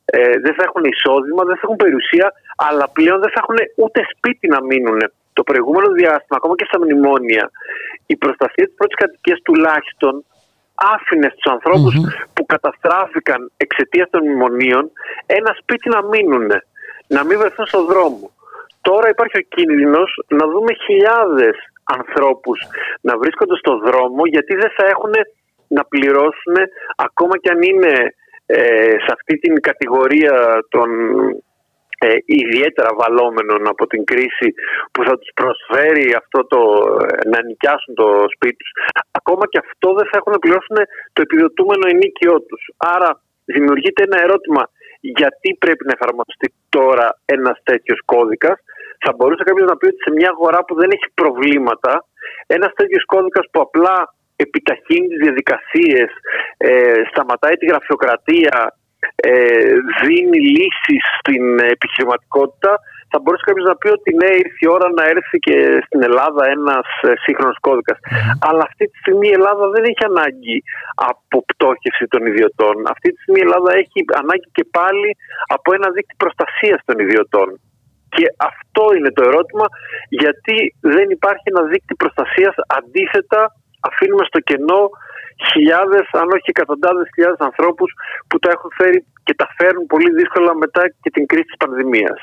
ε, 0.04 0.34
δεν 0.44 0.52
θα 0.56 0.62
έχουν 0.68 0.84
εισόδημα, 0.92 1.42
δεν 1.48 1.56
θα 1.58 1.64
έχουν 1.66 1.78
περιουσία, 1.84 2.26
αλλά 2.68 2.84
πλέον 2.96 3.18
δεν 3.24 3.30
θα 3.34 3.40
έχουν 3.42 3.58
ούτε 3.82 3.98
σπίτι 4.12 4.46
να 4.54 4.60
μείνουν. 4.68 5.00
Το 5.38 5.42
προηγούμενο 5.50 5.88
διάστημα, 6.00 6.36
ακόμα 6.40 6.54
και 6.58 6.68
στα 6.70 6.78
μνημόνια, 6.82 7.44
η 8.12 8.16
προστασία 8.22 8.64
της 8.66 8.76
πρώτης 8.78 8.96
κατοικίας 9.02 9.38
τουλάχιστον 9.46 10.14
άφηνε 10.94 11.28
στους 11.34 11.52
ανθρωπους 11.54 11.94
που 12.34 12.42
καταστράφηκαν 12.46 13.40
εξαιτίας 13.56 14.08
των 14.10 14.20
μνημονίων 14.24 14.84
ένα 15.26 15.50
σπίτι 15.60 15.88
να 15.88 16.00
μείνουν, 16.12 16.48
να 17.08 17.24
μην 17.24 17.38
βρεθούν 17.38 17.66
στον 17.66 17.86
δρόμο. 17.86 18.30
Τώρα 18.80 19.08
υπάρχει 19.08 19.38
ο 19.38 19.46
κίνδυνος 19.54 20.10
να 20.28 20.46
δούμε 20.46 20.72
χιλιάδες 20.86 21.56
ανθρώπους 21.84 22.58
να 23.00 23.18
βρίσκονται 23.18 23.56
στον 23.56 23.80
δρόμο 23.86 24.26
γιατί 24.26 24.54
δεν 24.54 24.70
θα 24.76 24.86
έχουν 24.86 25.12
να 25.68 25.84
πληρώσουν 25.84 26.56
ακόμα 26.96 27.38
και 27.38 27.50
αν 27.50 27.62
είναι 27.62 28.14
ε, 28.46 28.94
σε 29.04 29.10
αυτή 29.16 29.38
την 29.38 29.60
κατηγορία 29.60 30.64
των 30.68 30.88
ε, 31.98 32.16
ιδιαίτερα 32.24 32.90
βαλόμενων 33.00 33.68
από 33.68 33.86
την 33.86 34.04
κρίση 34.04 34.48
που 34.92 35.00
θα 35.04 35.18
τους 35.18 35.30
προσφέρει 35.40 36.14
αυτό 36.22 36.46
το 36.46 36.60
ε, 37.04 37.28
να 37.28 37.38
νοικιάσουν 37.42 37.94
το 37.94 38.08
σπίτι 38.34 38.56
τους. 38.56 38.72
Ακόμα 39.10 39.44
και 39.50 39.58
αυτό 39.64 39.94
δεν 39.98 40.06
θα 40.10 40.16
έχουν 40.18 40.32
να 40.32 40.38
πληρώσουν 40.38 40.76
το 41.12 41.20
επιδοτούμενο 41.26 41.84
ενίκιό 41.94 42.34
τους. 42.48 42.62
Άρα 42.76 43.10
δημιουργείται 43.44 44.02
ένα 44.02 44.18
ερώτημα 44.22 44.62
γιατί 45.20 45.48
πρέπει 45.58 45.84
να 45.86 45.92
εφαρμοστεί 45.98 46.48
τώρα 46.68 47.06
ένας 47.24 47.56
τέτοιος 47.62 48.00
κώδικας 48.04 48.58
θα 49.04 49.12
μπορούσε 49.16 49.42
κάποιος 49.48 49.68
να 49.70 49.76
πει 49.76 49.86
ότι 49.86 50.02
σε 50.06 50.10
μια 50.18 50.30
αγορά 50.34 50.60
που 50.64 50.74
δεν 50.80 50.90
έχει 50.96 51.08
προβλήματα 51.14 52.04
ένας 52.46 52.72
τέτοιος 52.72 53.04
κώδικας 53.04 53.46
που 53.50 53.60
απλά 53.60 53.96
επιταχύνει 54.36 55.06
τις 55.08 55.20
διαδικασίες 55.24 56.10
ε, 56.56 57.00
σταματάει 57.10 57.56
τη 57.56 57.66
γραφειοκρατία 57.66 58.56
ε, 59.14 59.72
δίνει 60.02 60.40
λύσεις 60.56 61.02
στην 61.18 61.44
επιχειρηματικότητα 61.58 62.72
θα 63.10 63.18
μπορούσε 63.20 63.44
κάποιος 63.48 63.66
να 63.70 63.76
πει 63.80 63.88
ότι 63.98 64.10
ναι, 64.20 64.30
ήρθε 64.42 64.62
η 64.66 64.68
ώρα 64.76 64.88
να 64.98 65.04
έρθει 65.14 65.38
και 65.46 65.56
στην 65.86 66.00
Ελλάδα 66.08 66.42
ένας 66.56 66.88
ε, 67.08 67.12
σύγχρονος 67.24 67.58
κώδικας. 67.66 67.98
Αλλά 68.48 68.62
αυτή 68.68 68.84
τη 68.90 68.96
στιγμή 69.02 69.26
η 69.28 69.36
Ελλάδα 69.38 69.64
δεν 69.74 69.84
έχει 69.90 70.04
ανάγκη 70.12 70.56
από 71.10 71.36
πτώχευση 71.50 72.04
των 72.12 72.22
ιδιωτών. 72.30 72.74
Αυτή 72.94 73.08
τη 73.12 73.18
στιγμή 73.22 73.40
η 73.42 73.46
Ελλάδα 73.48 73.70
έχει 73.82 73.98
ανάγκη 74.22 74.48
και 74.56 74.64
πάλι 74.78 75.08
από 75.56 75.68
ένα 75.76 75.88
δίκτυο 75.96 76.16
προστασίας 76.22 76.80
των 76.88 76.96
ιδιωτών. 77.04 77.48
Και 78.16 78.26
αυτό 78.50 78.84
είναι 78.96 79.10
το 79.16 79.22
ερώτημα, 79.30 79.66
γιατί 80.22 80.56
δεν 80.94 81.06
υπάρχει 81.16 81.46
ένα 81.52 81.62
δίκτυο 81.72 81.96
προστασίας. 82.02 82.54
Αντίθετα, 82.78 83.40
αφήνουμε 83.88 84.24
στο 84.30 84.40
κενό 84.48 84.82
χιλιάδες, 85.50 86.06
αν 86.20 86.28
όχι 86.36 86.48
εκατοντάδες 86.54 87.06
χιλιάδες 87.14 87.40
ανθρώπους 87.48 87.90
που 88.28 88.36
τα 88.38 88.48
έχουν 88.54 88.70
φέρει 88.78 88.98
και 89.26 89.34
τα 89.40 89.46
φέρνουν 89.56 89.86
πολύ 89.86 90.10
δύσκολα 90.18 90.52
μετά 90.64 90.82
και 91.02 91.10
την 91.10 91.26
κρίση 91.26 91.48
της 91.50 91.60
πανδημίας. 91.62 92.20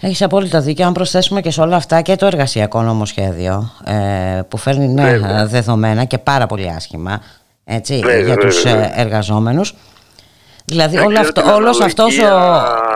Έχεις 0.00 0.22
απόλυτα 0.22 0.60
δίκιο. 0.60 0.86
Αν 0.86 0.92
προσθέσουμε 0.92 1.40
και 1.40 1.50
σε 1.50 1.60
όλα 1.60 1.76
αυτά 1.76 2.00
και 2.00 2.16
το 2.16 2.26
εργασιακό 2.26 2.82
νομοσχέδιο 2.82 3.72
ε, 3.84 4.40
που 4.48 4.56
φέρνει 4.56 4.88
νέα 4.88 5.46
δεδομένα 5.46 6.04
και 6.04 6.18
πάρα 6.18 6.46
πολύ 6.46 6.72
άσχημα 6.76 7.20
έτσι, 7.64 8.02
για 8.24 8.36
τους 8.36 8.64
ε, 8.64 8.92
εργαζόμενους. 8.94 9.74
Δηλαδή 10.64 10.98
όλο 10.98 11.20
αυτό, 11.20 11.54
όλος 11.54 11.80
αυτός 11.80 12.18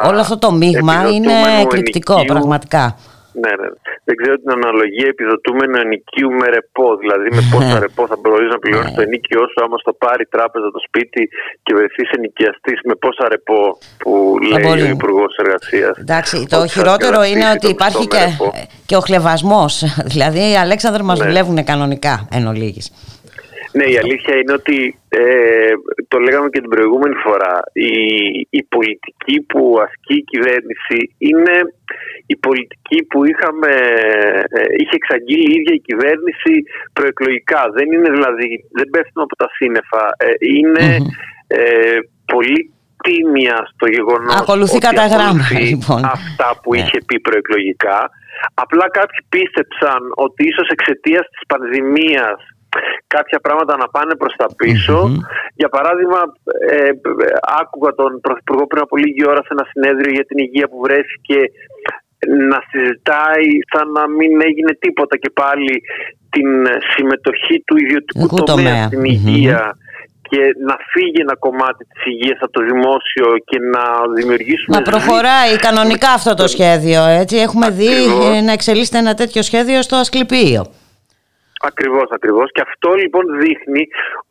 όλο 0.06 0.20
αυτό 0.20 0.38
το 0.38 0.52
μείγμα 0.52 1.10
είναι 1.10 1.32
εκρηκτικό 1.62 2.24
πραγματικά. 2.24 2.96
Ναι, 3.32 3.48
ναι. 3.48 3.68
Δεν 4.06 4.14
ξέρω 4.20 4.34
την 4.42 4.50
αναλογία 4.58 5.08
επιδοτούμενου 5.14 5.76
ενοικίου 5.84 6.30
με 6.40 6.46
ρεπό. 6.56 6.86
Δηλαδή, 7.02 7.26
με 7.36 7.42
πόσα 7.52 7.76
ρεπό 7.86 8.02
θα 8.10 8.16
μπορείς 8.20 8.48
να 8.54 8.58
πληρώσει 8.58 8.92
το 8.98 9.02
ενοίκιό 9.06 9.42
σου 9.50 9.58
άμα 9.64 9.76
στο 9.84 9.92
πάρει 10.04 10.22
η 10.28 10.30
τράπεζα 10.36 10.68
το 10.76 10.80
σπίτι 10.86 11.22
και 11.64 11.74
βρεθείς 11.78 12.08
ενοικιαστής. 12.18 12.78
Με 12.88 12.94
πόσα 12.94 13.24
ρεπό 13.34 13.60
που 14.00 14.12
λέει 14.50 14.82
ο 14.86 14.90
Υπουργός 14.96 15.32
Εργασίας. 15.42 15.94
Εντάξει, 16.04 16.36
το 16.54 16.66
χειρότερο 16.66 17.18
είναι 17.30 17.46
ότι 17.56 17.68
υπάρχει 17.76 18.06
και, 18.06 18.24
και 18.86 18.96
ο 18.96 19.00
χλεβασμό. 19.00 19.64
δηλαδή, 20.14 20.42
οι 20.50 20.56
Αλέξανδροι 20.64 21.02
μας 21.02 21.18
ναι. 21.18 21.24
δουλεύουν 21.26 21.64
κανονικά 21.64 22.28
εν 22.36 22.46
ολίγης. 22.46 22.86
Ναι, 23.76 23.84
η 23.94 23.96
αλήθεια 24.02 24.34
είναι 24.36 24.54
ότι 24.60 24.78
ε, 25.08 25.72
το 26.08 26.18
λέγαμε 26.18 26.48
και 26.52 26.60
την 26.60 26.74
προηγούμενη 26.74 27.16
φορά. 27.26 27.54
Η, 27.72 27.92
η 28.58 28.62
πολιτική 28.74 29.36
που 29.50 29.62
ασκεί 29.86 30.14
η 30.22 30.28
κυβέρνηση 30.32 30.98
είναι 31.18 31.54
η 32.26 32.36
πολιτική 32.46 32.98
που 33.10 33.18
είχαμε, 33.30 33.72
ε, 34.58 34.60
είχε 34.80 34.96
εξαγγείλει 35.00 35.46
η 35.50 35.54
ίδια 35.58 35.74
η 35.80 35.86
κυβέρνηση 35.88 36.52
προεκλογικά. 36.92 37.62
Δεν 37.76 37.86
είναι 37.92 38.10
δηλαδή, 38.16 38.48
δεν 38.78 38.88
πέφτουν 38.92 39.22
από 39.26 39.36
τα 39.36 39.48
σύννεφα. 39.56 40.02
Ε, 40.26 40.26
είναι 40.54 40.86
ε, 41.46 41.98
πολύ 42.32 42.60
τίμια 43.04 43.56
στο 43.72 43.86
γεγονός 43.96 44.34
Ακολουθεί 44.40 44.78
κατά 44.88 45.06
γράμμα, 45.14 45.46
λοιπόν. 45.68 46.00
αυτά 46.04 46.48
που 46.62 46.70
ναι. 46.72 46.78
είχε 46.80 46.98
πει 47.06 47.16
προεκλογικά. 47.20 47.98
Απλά 48.54 48.86
κάποιοι 48.98 49.20
πίστεψαν 49.28 50.00
ότι 50.14 50.42
ίσως 50.50 50.68
εξαιτίας 50.76 51.24
της 51.32 51.42
πανδημίας 51.50 52.38
κάποια 53.06 53.38
πράγματα 53.46 53.72
να 53.76 53.88
πάνε 53.94 54.14
προς 54.20 54.34
τα 54.40 54.46
πισω 54.56 55.00
Για 55.60 55.68
παράδειγμα, 55.68 56.20
ε, 56.70 56.90
άκουγα 57.60 57.90
τον 58.00 58.20
Πρωθυπουργό 58.20 58.66
πριν 58.66 58.82
από 58.86 58.96
λίγη 58.96 59.22
ώρα 59.32 59.40
σε 59.46 59.52
ένα 59.56 59.66
συνέδριο 59.70 60.10
για 60.16 60.26
την 60.28 60.38
υγεία 60.38 60.66
που 60.70 60.78
βρέθηκε 60.86 61.38
να 62.52 62.58
συζητάει 62.70 63.48
σαν 63.72 63.86
να 63.98 64.04
μην 64.16 64.32
έγινε 64.48 64.72
τίποτα 64.84 65.16
και 65.16 65.30
πάλι 65.30 65.72
την 66.34 66.48
συμμετοχή 66.94 67.56
του 67.66 67.76
ιδιωτικού 67.84 68.42
τομέα, 68.42 68.86
στην 68.86 69.04
υγεία. 69.04 69.76
Και 70.28 70.40
να 70.66 70.76
φύγει 70.92 71.20
ένα 71.20 71.36
κομμάτι 71.36 71.84
της 71.84 72.04
υγείας 72.04 72.38
από 72.40 72.52
το 72.52 72.62
δημόσιο 72.64 73.26
και 73.44 73.58
να 73.74 73.84
δημιουργήσουμε... 74.16 74.76
Να 74.76 74.82
προχωράει 74.82 75.56
κανονικά 75.56 76.10
αυτό 76.10 76.34
το 76.34 76.46
σχέδιο, 76.46 77.04
έτσι. 77.04 77.36
Έχουμε 77.36 77.70
δει 77.70 77.94
να 78.44 78.52
εξελίσσεται 78.52 78.98
ένα 78.98 79.14
τέτοιο 79.14 79.42
σχέδιο 79.42 79.82
στο 79.82 79.96
Ασκληπείο. 79.96 80.66
Ακριβώς, 81.70 82.08
ακριβώς. 82.18 82.48
Και 82.54 82.62
αυτό 82.68 82.88
λοιπόν 83.02 83.24
δείχνει 83.42 83.82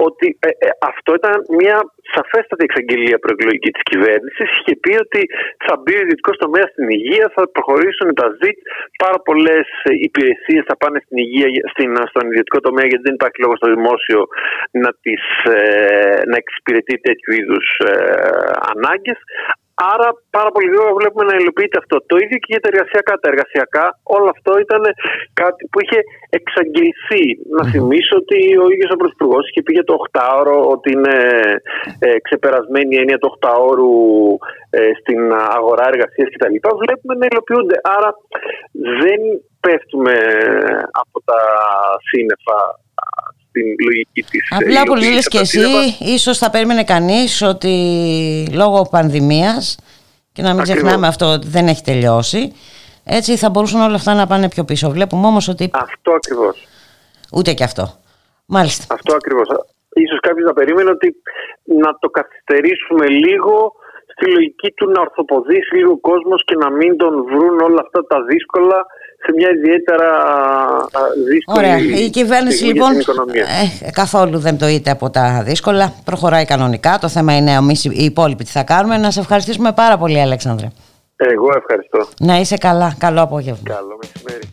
ότι 0.07 0.27
ε, 0.39 0.49
ε, 0.65 0.69
αυτό 0.91 1.09
ήταν 1.19 1.33
μια 1.59 1.77
σαφέστατη 2.15 2.63
εξαγγελία 2.69 3.17
προεκλογική 3.23 3.71
της 3.75 3.83
κυβέρνησης. 3.91 4.47
Είχε 4.57 4.75
πει 4.83 4.93
ότι 5.05 5.21
θα 5.65 5.73
μπει 5.81 5.93
ο 5.99 6.03
ιδιωτικός 6.05 6.37
τομέας 6.43 6.69
στην 6.73 6.87
υγεία, 6.97 7.25
θα 7.35 7.41
προχωρήσουν 7.55 8.07
τα 8.19 8.27
ЗΙΤ. 8.39 8.57
Πάρα 9.03 9.19
πολλές 9.27 9.67
ε, 9.83 9.91
υπηρεσίες 10.07 10.63
θα 10.69 10.75
πάνε 10.81 10.97
στην 11.05 11.17
υγεία, 11.25 11.47
στην, 11.73 11.89
στον 12.11 12.23
ιδιωτικό 12.31 12.59
τομέα, 12.67 12.85
γιατί 12.89 13.03
δεν 13.07 13.17
υπάρχει 13.19 13.39
λόγος 13.43 13.57
στο 13.61 13.69
δημόσιο 13.75 14.19
να, 14.83 14.89
τις, 15.03 15.23
ε, 15.57 16.21
να 16.31 16.37
εξυπηρετεί 16.43 16.95
τέτοιου 17.07 17.31
είδους 17.39 17.65
ε, 17.89 17.93
ανάγκες. 18.73 19.19
Άρα 19.75 20.07
πάρα 20.37 20.49
πολύ 20.53 20.67
γρήγορα 20.71 20.93
βλέπουμε 20.99 21.23
να 21.29 21.35
υλοποιείται 21.41 21.77
αυτό. 21.81 21.95
Το 22.11 22.15
ίδιο 22.23 22.37
και 22.41 22.51
για 22.53 22.63
τα 22.63 22.69
εργασιακά. 22.71 23.13
Τα 23.21 23.29
εργασιακά 23.31 23.85
όλο 24.15 24.27
αυτό 24.35 24.51
ήταν 24.65 24.81
κάτι 25.41 25.61
που 25.71 25.77
είχε 25.83 25.99
εξαγγελθεί. 26.39 27.25
Να 27.57 27.63
θυμίσω 27.71 28.13
ότι 28.21 28.39
ο 28.63 28.65
ίδιος 28.73 28.91
ο 28.93 28.99
Πρωθυπουργός 29.01 29.43
είχε 29.47 29.61
πει 29.63 29.73
για 29.77 29.89
το 29.89 29.95
8ωρο 30.05 30.57
ότι 30.75 30.89
είναι 30.95 31.17
ε, 32.05 32.17
ξεπερασμένη 32.25 32.95
η 32.95 32.99
έννοια 33.01 33.19
του 33.21 33.31
8ωρου 33.39 33.93
ε, 34.77 34.91
στην 34.99 35.21
αγορά 35.57 35.85
εργασίας 35.91 36.29
κτλ. 36.33 36.55
Βλέπουμε 36.83 37.13
να 37.17 37.25
υλοποιούνται. 37.31 37.77
Άρα 37.95 38.09
δεν 39.03 39.21
πέφτουμε 39.63 40.15
από 41.03 41.17
τα 41.29 41.41
σύννεφα 42.09 42.57
στην 43.53 43.75
λογική 43.85 44.23
της 44.23 44.47
Απλά 44.49 44.83
που 44.83 44.95
λες 44.95 45.27
και 45.27 45.39
εσύ, 45.39 45.59
ίσως 45.99 46.37
θα 46.37 46.49
περίμενε 46.49 46.83
κανείς 46.83 47.41
ότι 47.41 47.73
λόγω 48.53 48.87
πανδημίας 48.91 49.77
και 50.31 50.41
να 50.41 50.53
μην 50.53 50.63
ξεχνάμε 50.63 51.07
αυτό 51.07 51.25
ότι 51.25 51.47
δεν 51.47 51.67
έχει 51.67 51.83
τελειώσει 51.83 52.53
Έτσι 53.05 53.37
θα 53.37 53.49
μπορούσαν 53.49 53.81
όλα 53.81 53.95
αυτά 53.95 54.13
να 54.13 54.27
πάνε 54.27 54.49
πιο 54.49 54.63
πίσω. 54.63 54.89
Βλέπουμε 54.89 55.27
όμως 55.27 55.47
ότι... 55.47 55.69
Αυτό 55.73 56.11
ακριβώς. 56.11 56.67
Ούτε 57.33 57.53
και 57.53 57.63
αυτό. 57.63 57.85
Μάλιστα. 58.45 58.93
Αυτό 58.93 59.15
ακριβώς. 59.15 59.47
Ίσως 59.93 60.19
κάποιος 60.19 60.45
να 60.45 60.53
περίμενε 60.53 60.89
ότι 60.89 61.15
να 61.63 61.97
το 61.99 62.09
καθυστερήσουμε 62.09 63.05
λίγο 63.07 63.73
στη 64.13 64.31
λογική 64.31 64.71
του 64.71 64.89
να 64.89 65.01
ορθοποδήσει 65.01 65.75
λίγο 65.75 65.91
ο 65.91 65.99
κόσμος 65.99 66.43
και 66.45 66.55
να 66.55 66.69
μην 66.69 66.97
τον 66.97 67.23
βρουν 67.23 67.59
όλα 67.59 67.81
αυτά 67.85 68.05
τα 68.05 68.23
δύσκολα 68.23 68.85
σε 69.25 69.33
μια 69.35 69.49
ιδιαίτερα 69.49 70.09
δύσκολη 71.27 71.57
Ωραία. 71.57 71.77
Η 72.05 72.09
κυβέρνηση 72.09 72.63
λοιπόν 72.63 72.91
ε, 73.85 73.91
καθόλου 73.91 74.37
δεν 74.39 74.57
το 74.57 74.67
είτε 74.67 74.89
από 74.89 75.09
τα 75.09 75.43
δύσκολα. 75.45 75.93
Προχωράει 76.03 76.45
κανονικά. 76.45 76.97
Το 77.01 77.07
θέμα 77.07 77.37
είναι 77.37 77.51
εμείς 77.51 77.85
οι 77.85 78.03
υπόλοιποι 78.03 78.43
τι 78.43 78.51
θα 78.51 78.63
κάνουμε. 78.63 78.97
Να 78.97 79.11
σε 79.11 79.19
ευχαριστήσουμε 79.19 79.71
πάρα 79.71 79.97
πολύ 79.97 80.21
Αλέξανδρε. 80.21 80.67
Εγώ 81.15 81.47
ευχαριστώ. 81.57 82.07
Να 82.19 82.39
είσαι 82.39 82.57
καλά. 82.57 82.95
Καλό 82.97 83.21
απόγευμα. 83.21 83.61
Καλό 83.63 83.99
μεσημέρι. 84.01 84.51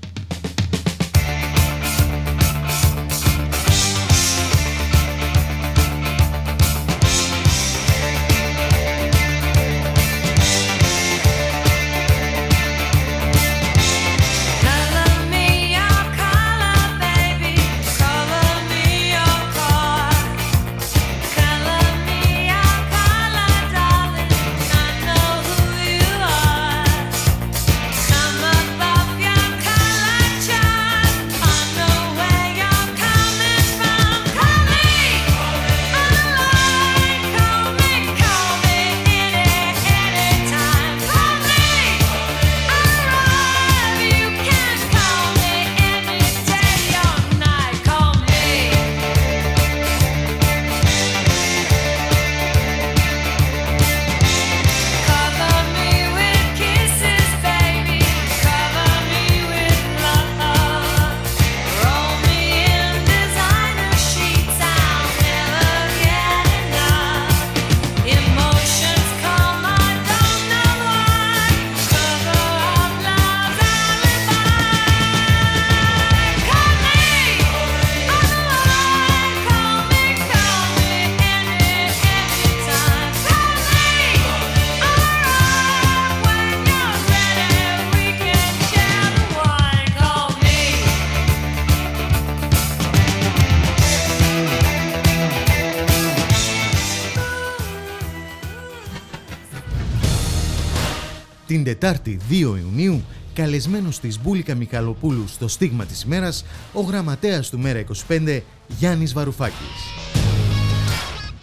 Τετάρτη 101.71 102.18
2 102.31 102.33
Ιουνίου, 102.33 103.03
καλεσμένος 103.33 104.01
της 104.01 104.21
Μπούλικα 104.23 104.55
Μιχαλοπούλου 104.55 105.25
στο 105.29 105.49
στίγμα 105.49 105.85
της 105.85 106.03
ημέρας, 106.03 106.45
ο 106.73 106.81
γραμματέας 106.81 107.51
του 107.51 107.59
Μέρα 107.59 107.79
25, 107.79 108.43
Γιάννης 108.79 109.12
Βαρουφάκης. 109.12 109.57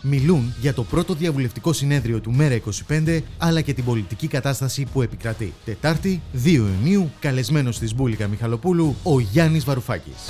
Μιλούν 0.02 0.54
για 0.62 0.74
το 0.74 0.84
πρώτο 0.84 1.14
διαβουλευτικό 1.14 1.74
συνέδριο 1.74 2.20
του 2.20 2.32
Μέρα 2.32 2.54
25, 2.88 3.24
αλλά 3.38 3.62
και 3.62 3.74
την 3.74 3.84
πολιτική 3.84 4.28
κατάσταση 4.28 4.88
που 4.94 5.02
επικρατεί. 5.02 5.54
Τετάρτη 5.66 6.22
2 6.34 6.48
Ιουνίου, 6.52 7.12
καλεσμένος 7.20 7.80
της 7.80 7.96
Μπούλικα 7.96 8.28
Μιχαλοπούλου, 8.28 8.96
ο 9.04 9.20
Γιάννης 9.20 9.64
Βαρουφάκης. 9.64 10.26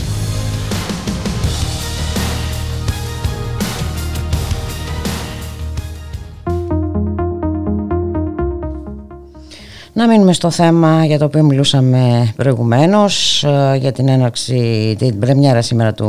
Να 9.97 10.07
μείνουμε 10.07 10.33
στο 10.33 10.51
θέμα 10.51 11.05
για 11.05 11.17
το 11.17 11.25
οποίο 11.25 11.43
μιλούσαμε 11.43 12.33
προηγουμένως 12.35 13.43
ε, 13.43 13.75
για 13.77 13.91
την 13.91 14.07
έναρξη, 14.07 14.95
την 14.99 15.19
πρεμιέρα 15.19 15.61
σήμερα 15.61 15.93
του 15.93 16.05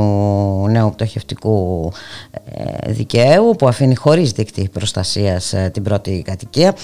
νέου 0.70 0.91
πτωχευτικού 0.91 1.91
ε, 2.55 2.93
δικαίου 2.93 3.55
που 3.59 3.68
αφήνει 3.68 3.95
χωρίς 3.95 4.32
δίκτυ 4.32 4.68
προστασίας 4.72 5.53
ε, 5.53 5.70
την 5.72 5.82
πρώτη 5.82 6.22
κατοικία. 6.26 6.74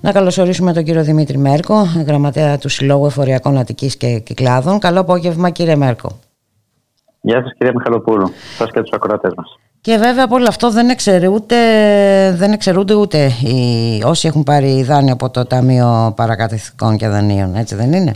Να 0.00 0.12
καλωσορίσουμε 0.12 0.72
τον 0.72 0.84
κύριο 0.84 1.02
Δημήτρη 1.02 1.38
Μέρκο, 1.38 1.74
γραμματέα 2.06 2.58
του 2.58 2.68
Συλλόγου 2.68 3.06
Εφοριακών 3.06 3.58
Αττικής 3.58 3.96
και 3.96 4.18
Κυκλάδων. 4.18 4.78
Καλό 4.78 5.00
απόγευμα 5.00 5.50
κύριε 5.50 5.76
Μέρκο. 5.76 6.18
Γεια 7.20 7.42
σας 7.42 7.52
κύριε 7.58 7.72
Μιχαλοπούλου, 7.74 8.30
σας 8.56 8.70
και 8.70 8.80
τους 8.80 8.90
ακροατές 8.92 9.32
μας. 9.36 9.58
Και 9.86 9.96
βέβαια 9.96 10.24
από 10.24 10.34
όλο 10.34 10.46
αυτό 10.48 10.70
δεν, 10.70 10.88
εξαιρούνται, 10.88 11.62
δεν 12.36 12.52
εξαιρούνται 12.52 12.94
ούτε 12.94 13.18
οι, 13.26 14.02
όσοι 14.04 14.28
έχουν 14.28 14.42
πάρει 14.42 14.82
δάνειο 14.82 15.12
από 15.12 15.30
το 15.30 15.44
Ταμείο 15.46 16.12
Παρακαταθηκών 16.16 16.96
και 16.96 17.08
Δανείων, 17.08 17.54
έτσι 17.54 17.74
δεν 17.74 17.92
είναι; 17.92 18.12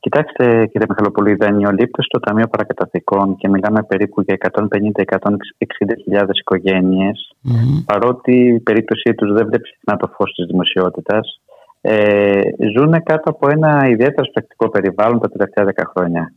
Κοιτάξτε 0.00 0.66
κύριε 0.66 0.86
Μιχαλοπούλου, 0.88 1.28
οι 1.30 1.34
δανειολήπτες 1.34 2.04
στο 2.04 2.20
Ταμείο 2.20 2.48
Παρακαταθηκών 2.48 3.36
και 3.36 3.48
μιλάμε 3.48 3.82
περίπου 3.82 4.20
για 4.20 4.36
150-160 4.38 4.54
οικογένειες, 6.40 7.32
mm-hmm. 7.44 7.84
παρότι 7.86 8.32
η 8.32 8.60
περίπτωσή 8.60 9.14
τους 9.14 9.32
δεν 9.32 9.46
βλέπει 9.46 9.68
συχνά 9.68 9.96
το 9.96 10.10
φως 10.14 10.32
της 10.32 10.46
δημοσιότητας, 10.46 11.40
ε, 11.80 12.40
ζουν 12.76 13.02
κάτω 13.02 13.30
από 13.30 13.48
ένα 13.50 13.88
ιδιαίτερα 13.88 14.24
σπεκτικό 14.24 14.68
περιβάλλον 14.68 15.20
τα 15.20 15.28
τελευταία 15.28 15.64
10 15.64 15.70
χρόνια. 15.94 16.32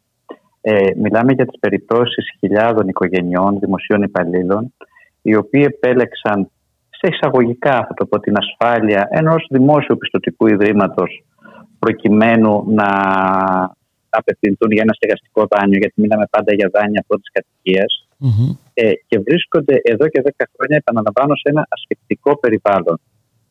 Ε, 0.62 0.89
μιλάμε 0.95 1.32
για 1.34 1.45
τις 1.45 1.59
περιπτώσεις 1.59 2.26
χιλιάδων 2.39 2.88
οικογενειών, 2.88 3.59
δημοσίων 3.59 4.01
υπαλλήλων, 4.01 4.74
οι 5.22 5.36
οποίοι 5.36 5.64
επέλεξαν 5.68 6.49
σε 6.89 7.07
εισαγωγικά, 7.14 7.86
θα 7.88 7.93
το 7.95 8.05
πω, 8.05 8.20
την 8.20 8.36
ασφάλεια 8.38 9.07
ενός 9.12 9.45
δημόσιου 9.49 9.97
πιστοτικού 9.97 10.47
ιδρύματος 10.47 11.24
προκειμένου 11.80 12.64
να 12.68 12.89
απευθυνθούν 14.09 14.72
για 14.72 14.82
ένα 14.82 14.93
στεγαστικό 14.93 15.45
δάνειο, 15.49 15.78
γιατί 15.78 16.01
μιλάμε 16.01 16.26
πάντα 16.30 16.53
για 16.53 16.70
δάνεια 16.74 17.03
πρώτης 17.07 17.32
κατοικίας. 17.32 18.07
Mm-hmm. 18.24 18.57
Ε, 18.74 18.91
και 19.07 19.20
βρίσκονται 19.20 19.76
εδώ 19.84 20.07
και 20.07 20.22
10 20.26 20.30
χρόνια, 20.53 20.78
επαναλαμβάνω, 20.78 21.36
σε 21.36 21.47
ένα 21.53 21.68
ασφυκτικό 21.70 22.39
περιβάλλον. 22.39 22.99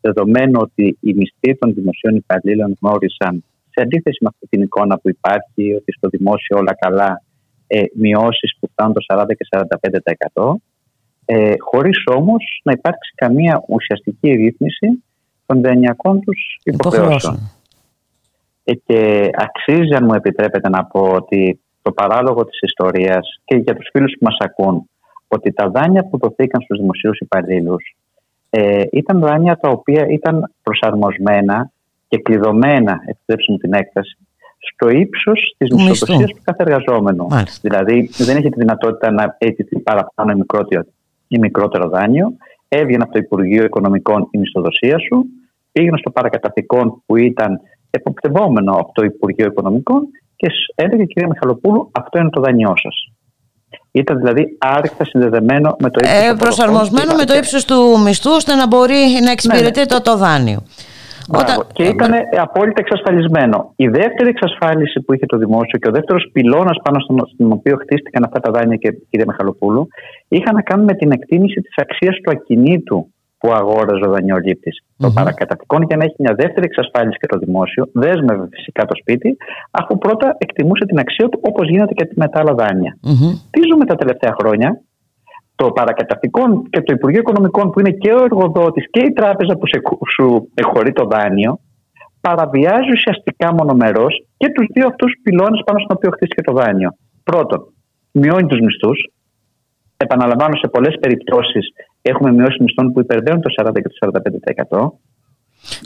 Δεδομένου 0.01 0.59
ότι 0.63 0.99
οι 1.01 1.13
μισθοί 1.15 1.57
των 1.59 1.75
δημοσίων 1.75 2.15
υπαλλήλων 2.17 2.77
γνώρισαν 2.81 3.45
σε 3.71 3.83
αντίθεση 3.83 4.19
με 4.21 4.29
αυτή 4.33 4.47
την 4.47 4.63
εικόνα 4.63 4.99
που 4.99 5.09
υπάρχει 5.09 5.75
ότι 5.75 5.93
στο 5.93 6.09
δημόσιο 6.09 6.57
όλα 6.57 6.75
καλά 6.75 7.23
ε, 7.67 7.83
μειώσεις 7.95 8.57
που 8.61 8.69
φτάνουν 8.73 8.95
το 8.95 9.01
40 9.15 9.25
και 9.37 9.47
45% 10.33 10.55
ε, 11.25 11.55
χωρίς 11.59 12.03
όμως 12.07 12.61
να 12.63 12.73
υπάρξει 12.73 13.13
καμία 13.15 13.65
ουσιαστική 13.69 14.31
ρύθμιση 14.31 15.05
των 15.47 15.61
δανειακών 15.61 16.21
τους 16.21 16.59
υποχρεώσεων. 16.63 17.51
Ε, 18.65 18.75
και 18.75 19.31
αξίζει, 19.33 19.95
αν 19.95 20.05
μου 20.05 20.15
επιτρέπετε 20.15 20.69
να 20.69 20.85
πω, 20.85 21.01
ότι 21.01 21.61
το 21.83 21.93
παράλογο 21.93 22.45
της 22.45 22.61
ιστορίας 22.61 23.41
και 23.45 23.57
για 23.57 23.75
τους 23.75 23.89
φίλους 23.93 24.13
που 24.13 24.25
μας 24.25 24.37
ακούν, 24.39 24.89
ότι 25.29 25.53
τα 25.53 25.69
δάνεια 25.69 26.05
που 26.05 26.19
δοθήκαν 26.19 26.63
στους 26.63 26.79
δημοσίους 26.79 27.19
υπαλλήλους 27.19 27.97
ε, 28.51 28.83
ήταν 28.93 29.21
δάνεια 29.21 29.57
τα 29.57 29.69
οποία 29.69 30.07
ήταν 30.09 30.53
προσαρμοσμένα 30.63 31.71
και 32.11 32.19
κλειδωμένα, 32.19 32.99
επιτρέψτε 33.07 33.53
μου 33.53 33.59
την 33.59 33.73
έκταση, 33.73 34.17
στο 34.59 34.89
ύψος 34.89 35.55
της 35.59 35.71
μισθοδοσίας 35.71 36.31
του 36.31 36.41
κάθε 36.45 36.63
εργαζόμενου. 36.63 37.27
Δηλαδή, 37.61 38.11
δεν 38.17 38.37
έχει 38.37 38.49
τη 38.49 38.59
δυνατότητα 38.59 39.11
να 39.11 39.37
αιτηθεί 39.39 39.79
παραπάνω 39.79 40.31
ή 40.31 40.35
μικρότερο, 40.35 40.83
ή 41.29 41.39
μικρότερο 41.39 41.89
δάνειο. 41.89 42.33
Έβγαινε 42.69 43.03
από 43.03 43.13
το 43.13 43.19
Υπουργείο 43.19 43.65
Οικονομικών 43.65 44.29
η 44.31 44.39
μισθοδοσία 44.39 44.99
σου, 44.99 45.25
πήγαινε 45.73 45.97
στο 45.97 46.11
παρακαταθήκον 46.11 47.03
που 47.07 47.17
ήταν 47.17 47.61
εποπτευόμενο 47.91 48.73
από 48.73 48.93
το 48.93 49.05
Υπουργείο 49.05 49.47
Οικονομικών 49.47 50.03
και 50.37 50.49
έλεγε 50.75 51.05
κυρία 51.05 51.29
Μιχαλοπούλου, 51.29 51.91
αυτό 51.93 52.19
είναι 52.19 52.31
το 52.31 52.41
δάνειό 52.41 52.73
σας. 52.77 53.13
Ήταν 53.93 54.19
δηλαδή 54.19 54.57
άρρηκτα 54.59 55.05
συνδεδεμένο 55.05 55.77
με 55.79 55.91
το 55.91 56.01
ύψος 56.03 56.29
ε, 56.29 56.35
Προσαρμοσμένο 56.39 57.15
με 57.15 57.25
το 57.25 57.35
ύψος 57.37 57.65
του 57.65 58.01
μισθού 58.05 58.31
ώστε 58.31 58.55
να 58.55 58.67
μπορεί 58.67 59.19
να 59.25 59.31
εξυπηρετεί 59.31 59.79
ναι, 59.79 59.81
ναι. 59.81 59.87
το, 59.87 60.01
το 60.01 60.17
δάνειο. 60.17 60.63
Μπράβο. 61.31 61.63
Και 61.73 61.85
ήταν 61.95 62.13
απόλυτα 62.47 62.81
εξασφαλισμένο. 62.85 63.73
Η 63.77 63.89
δεύτερη 63.89 64.29
εξασφάλιση 64.29 65.01
που 65.01 65.13
είχε 65.15 65.27
το 65.27 65.37
δημόσιο 65.37 65.79
και 65.79 65.89
ο 65.89 65.93
δεύτερος 65.93 66.31
πυλώνας 66.33 66.77
πάνω 66.85 66.99
στον 67.35 67.53
οποίο 67.53 67.77
χτίστηκαν 67.83 68.25
αυτά 68.25 68.41
τα 68.41 68.51
δάνεια 68.51 68.77
και 68.77 68.91
κύριε 69.11 69.27
Μιχαλοπούλου 69.29 69.89
είχαν 70.29 70.55
να 70.55 70.63
κάνουν 70.63 70.85
με 70.85 70.95
την 70.95 71.11
εκτίμηση 71.13 71.61
της 71.61 71.75
αξίας 71.77 72.17
του 72.23 72.31
ακινήτου 72.31 72.99
που 73.41 73.53
αγόραζε 73.53 74.05
ο 74.09 74.11
δανειοληπτη 74.11 74.71
mm-hmm. 74.71 75.05
Το 75.05 75.11
παρακατατικό 75.11 75.77
για 75.89 75.97
να 75.97 76.05
έχει 76.05 76.17
μια 76.19 76.35
δεύτερη 76.35 76.67
εξασφάλιση 76.71 77.19
και 77.19 77.27
το 77.27 77.39
δημόσιο, 77.39 77.83
δέσμευε 77.93 78.49
φυσικά 78.51 78.85
το 78.85 78.95
σπίτι, 79.01 79.37
αφού 79.71 79.99
πρώτα 79.99 80.35
εκτιμούσε 80.39 80.85
την 80.85 80.99
αξία 80.99 81.29
του 81.29 81.41
όπως 81.43 81.69
γίνεται 81.69 81.95
και 81.95 82.09
με 82.15 82.29
τα 82.29 82.39
άλλα 82.41 82.55
δάνεια. 82.55 82.99
Mm-hmm. 83.09 83.33
Τι 83.51 83.61
ζούμε 83.71 83.85
τα 83.85 83.95
τελευταία 83.95 84.33
χρόνια, 84.39 84.81
το 85.61 85.71
παρακαταρτικό 85.71 86.43
και 86.71 86.81
το 86.83 86.93
Υπουργείο 86.97 87.21
Οικονομικών, 87.21 87.71
που 87.71 87.81
είναι 87.81 87.91
και 87.91 88.13
ο 88.13 88.23
εργοδότης 88.25 88.85
και 88.91 89.01
η 89.09 89.13
τράπεζα 89.13 89.55
που 89.59 89.67
σου 90.15 90.49
εχωρεί 90.55 90.93
το 90.93 91.05
δάνειο, 91.05 91.61
παραβιάζει 92.21 92.91
ουσιαστικά 92.93 93.55
μονομερός 93.55 94.25
και 94.37 94.49
τους 94.55 94.67
δύο 94.75 94.87
αυτούς 94.87 95.13
πυλώνες 95.23 95.63
πάνω 95.67 95.79
στον 95.79 95.97
οποίο 95.97 96.11
χτίστηκε 96.11 96.43
το 96.43 96.53
δάνειο. 96.53 96.91
Πρώτον, 97.23 97.61
μειώνει 98.11 98.47
τους 98.47 98.61
μισθούς. 98.61 98.99
Επαναλαμβάνω, 99.97 100.57
σε 100.57 100.69
πολλές 100.69 100.95
περιπτώσεις 101.01 101.65
έχουμε 102.03 102.33
μειώσει 102.33 102.63
μισθών 102.63 102.93
που 102.93 103.01
υπερβαίνουν 103.01 103.41
το 103.41 103.51
40 103.57 103.81
και 103.83 103.89
το 103.89 103.97
45%. 104.71 104.93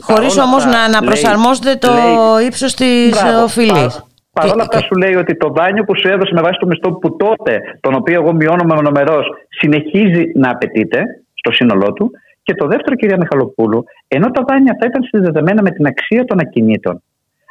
Χωρίς 0.01 0.37
όμως 0.37 0.65
να, 0.65 0.89
να 0.89 0.99
προσαρμόζεται 1.01 1.75
το 1.75 1.89
ύψος 2.47 2.73
της 2.73 3.23
οφειλής. 3.43 4.03
Παρ' 4.39 4.51
όλα 4.53 4.63
αυτά 4.67 4.79
σου 4.81 4.95
λέει 4.95 5.15
ότι 5.15 5.33
το 5.35 5.49
δάνειο 5.57 5.83
που 5.83 5.97
σου 5.99 6.07
έδωσε 6.07 6.33
με 6.33 6.41
βάση 6.41 6.57
το 6.59 6.67
μισθό 6.67 6.89
που 6.93 7.15
τότε, 7.15 7.53
τον 7.79 7.93
οποίο 7.99 8.13
εγώ 8.21 8.33
μειώνω 8.33 8.63
με 8.63 8.75
μονομερός, 8.75 9.25
συνεχίζει 9.49 10.23
να 10.35 10.49
απαιτείται 10.49 10.99
στο 11.33 11.51
σύνολό 11.51 11.93
του. 11.93 12.11
Και 12.43 12.53
το 12.53 12.67
δεύτερο, 12.67 12.95
κυρία 12.95 13.17
Μιχαλοπούλου, 13.17 13.83
ενώ 14.07 14.31
τα 14.31 14.41
δάνεια 14.47 14.71
αυτά 14.71 14.85
ήταν 14.85 15.03
συνδεδεμένα 15.03 15.61
με 15.61 15.71
την 15.71 15.85
αξία 15.85 16.25
των 16.25 16.39
ακινήτων, 16.39 17.03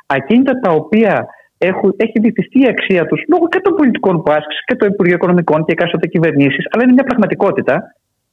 ακίνητα 0.06 0.52
τα 0.60 0.70
οποία 0.70 1.26
έχουν, 1.58 1.94
έχει 1.96 2.20
βυθιστεί 2.20 2.58
η 2.60 2.68
αξία 2.68 3.06
τους 3.06 3.20
λόγω 3.32 3.48
και 3.48 3.60
των 3.60 3.72
πολιτικών 3.74 4.22
που 4.22 4.32
άσκησε 4.32 4.62
και 4.66 4.74
των 4.74 4.88
Υπουργείων 4.88 5.16
Οικονομικών 5.16 5.64
και 5.64 5.72
εκάστοτε 5.72 6.06
κυβερνήσεις, 6.06 6.64
αλλά 6.70 6.82
είναι 6.82 6.92
μια 6.92 7.04
πραγματικότητα. 7.04 7.74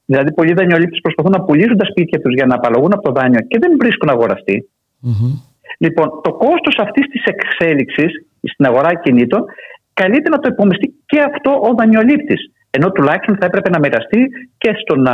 Δηλαδή, 0.06 0.34
πολλοί 0.34 0.54
δανειολήπτες 0.54 1.00
προσπαθούν 1.02 1.32
να 1.32 1.42
πουλήσουν 1.42 1.78
τα 1.78 1.86
σπίτια 1.86 2.20
τους 2.20 2.34
για 2.34 2.46
να 2.46 2.56
απαλλαγούν 2.56 2.94
από 2.94 3.02
το 3.02 3.12
δάνειο 3.12 3.42
και 3.50 3.58
δεν 3.60 3.72
βρίσκουν 3.80 4.10
αγοραστή. 4.10 4.70
Mm-hmm. 5.08 5.32
Λοιπόν, 5.78 6.08
το 6.24 6.32
κόστος 6.34 6.76
αυτής 6.86 7.06
της 7.08 7.24
εξέλιξης 7.24 8.12
στην 8.54 8.66
αγορά 8.66 8.94
κινήτων, 8.94 9.46
καλείται 9.94 10.30
να 10.30 10.40
το 10.40 10.48
υπομειστεί 10.52 10.88
και 11.06 11.20
αυτό 11.22 11.52
ο 11.68 11.74
δανειολήπτης. 11.78 12.42
Ενώ 12.78 12.92
τουλάχιστον 12.92 13.38
θα 13.40 13.46
έπρεπε 13.46 13.70
να 13.70 13.80
μοιραστεί 13.80 14.22
και 14.58 14.72
στον, 14.82 15.08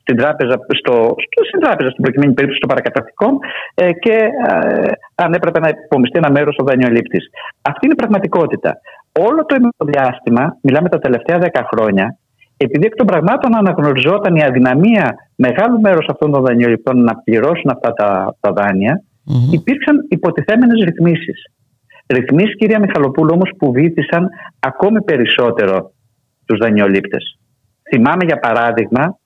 στην 0.00 0.16
τράπεζα, 0.16 0.56
στο, 0.80 0.94
στο, 1.24 1.40
στην 1.48 1.60
τράπεζα, 1.60 1.90
στην 1.90 2.02
προκειμένη 2.02 2.32
περίπτωση 2.32 2.60
των 2.60 2.70
παρακαταρκτικών, 2.72 3.32
ε, 3.74 3.92
και 3.92 4.16
ε, 4.48 4.90
αν 5.14 5.32
έπρεπε 5.32 5.58
να 5.60 5.68
υπομειστεί 5.68 6.18
ένα 6.18 6.30
μέρος 6.30 6.56
ο 6.58 6.64
δανειολήπτης. 6.64 7.24
Αυτή 7.62 7.80
είναι 7.84 7.96
η 7.98 8.00
πραγματικότητα. 8.02 8.70
Όλο 9.26 9.40
το 9.44 9.84
διάστημα, 9.84 10.56
μιλάμε 10.62 10.88
τα 10.88 10.98
τελευταία 10.98 11.38
10 11.40 11.60
χρόνια, 11.70 12.16
επειδή 12.56 12.86
εκ 12.86 12.94
των 12.94 13.06
πραγμάτων 13.06 13.56
αναγνωριζόταν 13.56 14.36
η 14.36 14.42
αδυναμία 14.42 15.14
μεγάλου 15.36 15.80
μέρους 15.80 16.06
αυτών 16.08 16.32
των 16.32 16.42
δανειοληπτών 16.42 17.02
να 17.02 17.14
πληρώσουν 17.24 17.70
αυτά 17.74 17.92
τα, 17.92 18.36
τα 18.40 18.52
δάνεια, 18.52 19.02
mm-hmm. 19.02 19.54
υπήρξαν 19.58 19.96
υποτιθέμενες 20.08 20.84
ρυθμίσεις. 20.84 21.38
Ρυθμίσεις, 22.12 22.56
κυρία 22.56 22.78
Μιχαλοπούλου, 22.78 23.30
όμως 23.34 23.50
που 23.58 23.72
βήθησαν 23.72 24.28
ακόμη 24.60 25.02
περισσότερο 25.02 25.92
τους 26.46 26.58
δανειολήπτες. 26.58 27.38
Θυμάμαι, 27.90 28.24
για 28.24 28.38
παράδειγμα, 28.38 29.18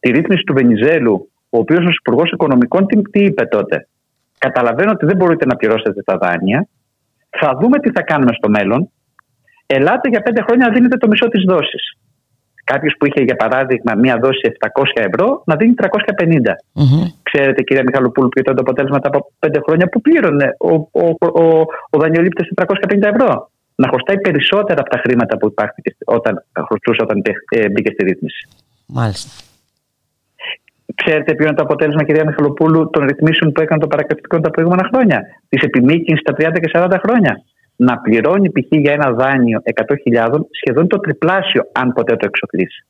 τη 0.00 0.10
ρύθμιση 0.10 0.42
του 0.42 0.52
Βενιζέλου, 0.52 1.30
ο 1.50 1.58
οποίος 1.58 1.84
ως 1.84 1.96
Υπουργός 1.96 2.30
Οικονομικών 2.30 2.86
τι, 2.86 3.02
τι 3.02 3.24
είπε 3.24 3.44
τότε; 3.44 3.88
Καταλαβαίνω 4.38 4.90
ότι 4.90 5.06
δεν 5.06 5.16
μπορείτε 5.16 5.46
να 5.46 5.56
πληρώσετε 5.56 6.02
τα 6.02 6.16
δάνεια. 6.16 6.68
Θα 7.40 7.58
δούμε 7.60 7.78
τι 7.78 7.90
θα 7.90 8.02
κάνουμε 8.02 8.32
στο 8.32 8.48
μέλλον. 8.48 8.90
Ελάτε 9.66 10.08
για 10.08 10.20
πέντε 10.20 10.42
χρόνια 10.42 10.66
να 10.66 10.72
δίνετε 10.72 10.96
το 10.96 11.08
μισό 11.08 11.28
της 11.28 11.44
δόσης 11.44 11.96
κάποιος 12.64 12.94
που 12.98 13.06
είχε 13.06 13.22
για 13.22 13.36
παράδειγμα 13.36 13.94
μία 13.94 14.16
δόση 14.22 14.52
700 14.72 14.82
ευρώ 14.94 15.42
να 15.46 15.56
δίνει 15.56 15.74
350. 15.80 15.84
Mm-hmm. 15.84 17.04
Ξέρετε, 17.22 17.62
κυρία 17.62 17.82
Μιχαλοπούλου, 17.82 18.28
ποιο 18.28 18.42
ήταν 18.42 18.54
το 18.54 18.62
αποτέλεσμα 18.66 18.98
τα 18.98 19.10
πέντε 19.38 19.60
χρόνια 19.66 19.86
που 19.88 20.00
πλήρωνε 20.00 20.56
ο, 20.58 20.72
ο, 20.74 21.06
ο, 21.42 21.60
ο 21.90 21.98
δανειολήπτης 21.98 22.48
450 22.54 23.02
ευρώ. 23.14 23.50
Να 23.74 23.88
χρωστάει 23.88 24.20
περισσότερα 24.20 24.80
από 24.80 24.90
τα 24.90 24.98
χρήματα 24.98 25.36
που 25.36 25.46
υπάρχει 25.46 25.80
όταν 26.04 26.44
χρωστούσε 26.66 27.00
όταν 27.02 27.22
ε, 27.48 27.68
μπήκε 27.68 27.90
στη 27.92 28.04
ρύθμιση. 28.04 28.48
Μάλιστα. 28.86 29.30
Ξέρετε 30.94 31.34
ποιο 31.34 31.46
είναι 31.46 31.56
το 31.56 31.62
αποτέλεσμα, 31.62 32.04
κυρία 32.04 32.24
Μιχαλοπούλου, 32.26 32.90
των 32.90 33.06
ρυθμίσεων 33.06 33.52
που 33.52 33.60
έκανε 33.60 33.80
το 33.80 33.86
παρακρατικό 33.86 34.40
τα 34.40 34.50
προηγούμενα 34.50 34.88
χρόνια; 34.92 35.22
Τη 35.48 35.58
επιμήκυνση 35.62 36.22
τα 36.22 36.32
30 36.32 36.60
και 36.60 36.70
40 36.74 36.96
χρόνια 37.04 37.42
να 37.76 37.98
πληρώνει 37.98 38.50
π.χ. 38.50 38.66
για 38.68 38.92
ένα 38.92 39.12
δάνειο 39.12 39.62
100.000 40.14 40.30
σχεδόν 40.50 40.86
το 40.86 40.98
τριπλάσιο 40.98 41.62
αν 41.72 41.92
ποτέ 41.92 42.16
το 42.16 42.26
εξοφλήσει. 42.26 42.86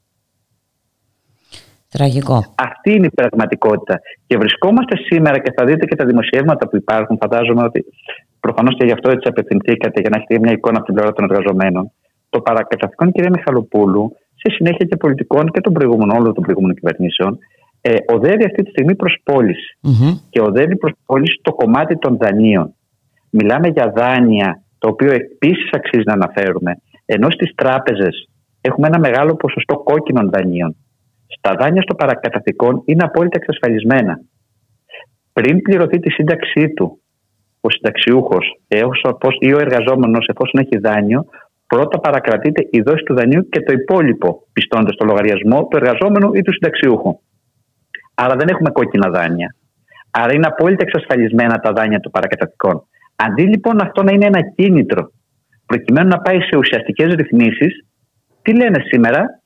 Τραγικό. 1.89 2.55
Αυτή 2.55 2.91
είναι 2.95 3.07
η 3.07 3.15
πραγματικότητα. 3.15 4.01
Και 4.27 4.37
βρισκόμαστε 4.37 4.97
σήμερα 4.97 5.39
και 5.39 5.53
θα 5.57 5.65
δείτε 5.65 5.87
και 5.87 5.97
τα 5.97 6.05
δημοσιεύματα 6.05 6.69
που 6.69 6.77
υπάρχουν. 6.77 7.17
Φαντάζομαι 7.21 7.63
ότι 7.63 7.85
προφανώς 8.41 8.75
και 8.77 8.85
γι' 8.85 8.93
αυτό 8.93 9.11
έτσι 9.11 9.29
απευθυνθήκατε 9.29 10.01
για 10.01 10.11
να 10.11 10.17
έχετε 10.17 10.39
μια 10.39 10.53
εικόνα 10.53 10.77
από 10.77 10.87
την 10.87 10.95
πλευρά 10.95 11.13
των 11.13 11.25
εργαζομένων. 11.31 11.93
Το 12.31 12.41
παρακαταστικό 12.41 13.11
κυρία 13.11 13.31
Μιχαλοπούλου, 13.31 14.17
σε 14.35 14.55
συνέχεια 14.55 14.87
και 14.87 14.97
πολιτικών 14.97 15.51
και 15.51 15.61
των 15.61 15.73
προηγούμενων, 15.73 16.17
όλων 16.17 16.35
των 16.35 16.43
προηγούμενων 16.43 16.77
κυβερνήσεων, 16.77 17.39
ε, 17.81 17.95
οδεύει 18.09 18.45
αυτή 18.45 18.63
τη 18.63 18.71
στιγμή 18.71 18.95
προς 18.95 19.21
πώληση. 19.25 19.79
Mm-hmm. 19.83 20.21
Και 20.31 20.41
οδεύει 20.41 20.77
προς 20.77 20.93
πώληση 21.07 21.41
το 21.43 21.53
κομμάτι 21.53 21.99
των 21.99 22.17
δανείων. 22.17 22.75
Μιλάμε 23.31 23.69
για 23.69 23.93
δάνεια 23.97 24.63
το 24.83 24.89
οποίο 24.89 25.13
επίσης 25.13 25.71
αξίζει 25.73 26.07
να 26.07 26.13
αναφέρουμε, 26.13 26.73
ενώ 27.05 27.31
στις 27.31 27.55
τράπεζες 27.55 28.29
έχουμε 28.61 28.87
ένα 28.87 28.99
μεγάλο 28.99 29.37
ποσοστό 29.37 29.77
κόκκινων 29.79 30.31
δανείων. 30.31 30.77
Στα 31.37 31.55
δάνεια 31.59 31.83
στο 31.83 31.95
παρακαταθήκον 31.95 32.83
είναι 32.85 33.05
απόλυτα 33.05 33.39
εξασφαλισμένα. 33.41 34.21
Πριν 35.33 35.63
πληρωθεί 35.63 35.99
τη 35.99 36.11
σύνταξή 36.11 36.73
του 36.77 37.03
ο 37.61 37.71
συνταξιούχος 37.71 38.45
ή 39.39 39.53
ο 39.53 39.59
εργαζόμενος, 39.59 40.27
εφόσον 40.27 40.61
έχει 40.61 40.79
δάνειο, 40.79 41.25
πρώτα 41.67 41.99
παρακρατείται 42.01 42.69
η 42.71 42.81
δόση 42.81 43.03
του 43.05 43.15
δανείου 43.15 43.49
και 43.49 43.61
το 43.61 43.73
υπόλοιπο 43.73 44.47
πιστώνται 44.53 44.93
στο 44.93 45.05
λογαριασμό 45.05 45.67
του 45.67 45.77
εργαζόμενου 45.77 46.35
ή 46.35 46.43
του 46.43 46.53
συνταξιούχου. 46.53 47.19
Άρα 48.15 48.35
δεν 48.37 48.49
έχουμε 48.49 48.71
κόκκινα 48.71 49.11
δάνεια. 49.11 49.55
Άρα 50.11 50.33
είναι 50.35 50.47
απόλυτα 50.47 50.85
εξασφαλισμένα 50.87 51.57
τα 51.59 51.73
δάνεια 51.73 52.01
του 52.01 52.11
παρακαταθηκών. 52.11 52.87
Αντί 53.17 53.43
λοιπόν 53.43 53.83
αυτό 53.83 54.03
να 54.03 54.13
είναι 54.13 54.27
ένα 54.27 54.41
κίνητρο 54.55 55.13
προκειμένου 55.67 56.09
να 56.09 56.19
πάει 56.19 56.41
σε 56.41 56.57
ουσιαστικές 56.57 57.15
ρυθμίσεις, 57.15 57.85
τι 58.43 58.55
λένε 58.55 58.79
σήμερα, 58.87 59.41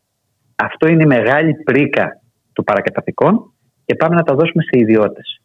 αυτό 0.56 0.86
είναι 0.86 1.02
η 1.02 1.06
μεγάλη 1.06 1.54
πρίκα 1.54 2.20
του 2.52 2.64
παρακαταθηκών 2.64 3.52
και 3.84 3.94
πάμε 3.94 4.14
να 4.14 4.22
τα 4.22 4.34
δώσουμε 4.34 4.62
σε 4.62 4.70
ιδιώτες. 4.72 5.40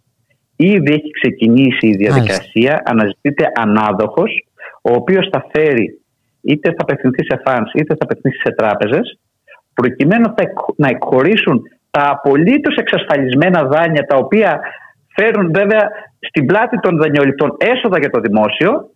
Ήδη 0.55 0.93
έχει 0.93 1.11
ξεκινήσει 1.11 1.87
η 1.87 1.95
διαδικασία, 1.95 2.81
αναζητείται 2.85 3.51
ανάδοχος, 3.55 4.47
ο 4.81 4.93
οποίος 4.93 5.29
θα 5.31 5.45
φέρει 5.53 6.01
είτε 6.41 6.69
θα 6.69 6.77
απευθυνθεί 6.77 7.23
σε 7.25 7.41
φαν 7.45 7.63
είτε 7.73 7.95
θα 7.95 8.03
απευθυνθεί 8.03 8.37
σε 8.37 8.51
τράπεζες, 8.51 9.19
προκειμένου 9.73 10.33
να 10.75 10.87
εκχωρήσουν 10.87 11.61
τα 11.91 12.09
απολύτως 12.09 12.75
εξασφαλισμένα 12.75 13.63
δάνεια 13.63 14.05
τα 14.05 14.17
οποία 14.17 14.61
φέρουν 15.15 15.51
βέβαια 15.53 15.89
στην 16.27 16.45
πλάτη 16.45 16.79
των 16.79 16.97
δανειοληπτών 16.97 17.55
έσοδα 17.59 17.99
για 17.99 18.09
το 18.09 18.19
δημόσιο 18.19 18.91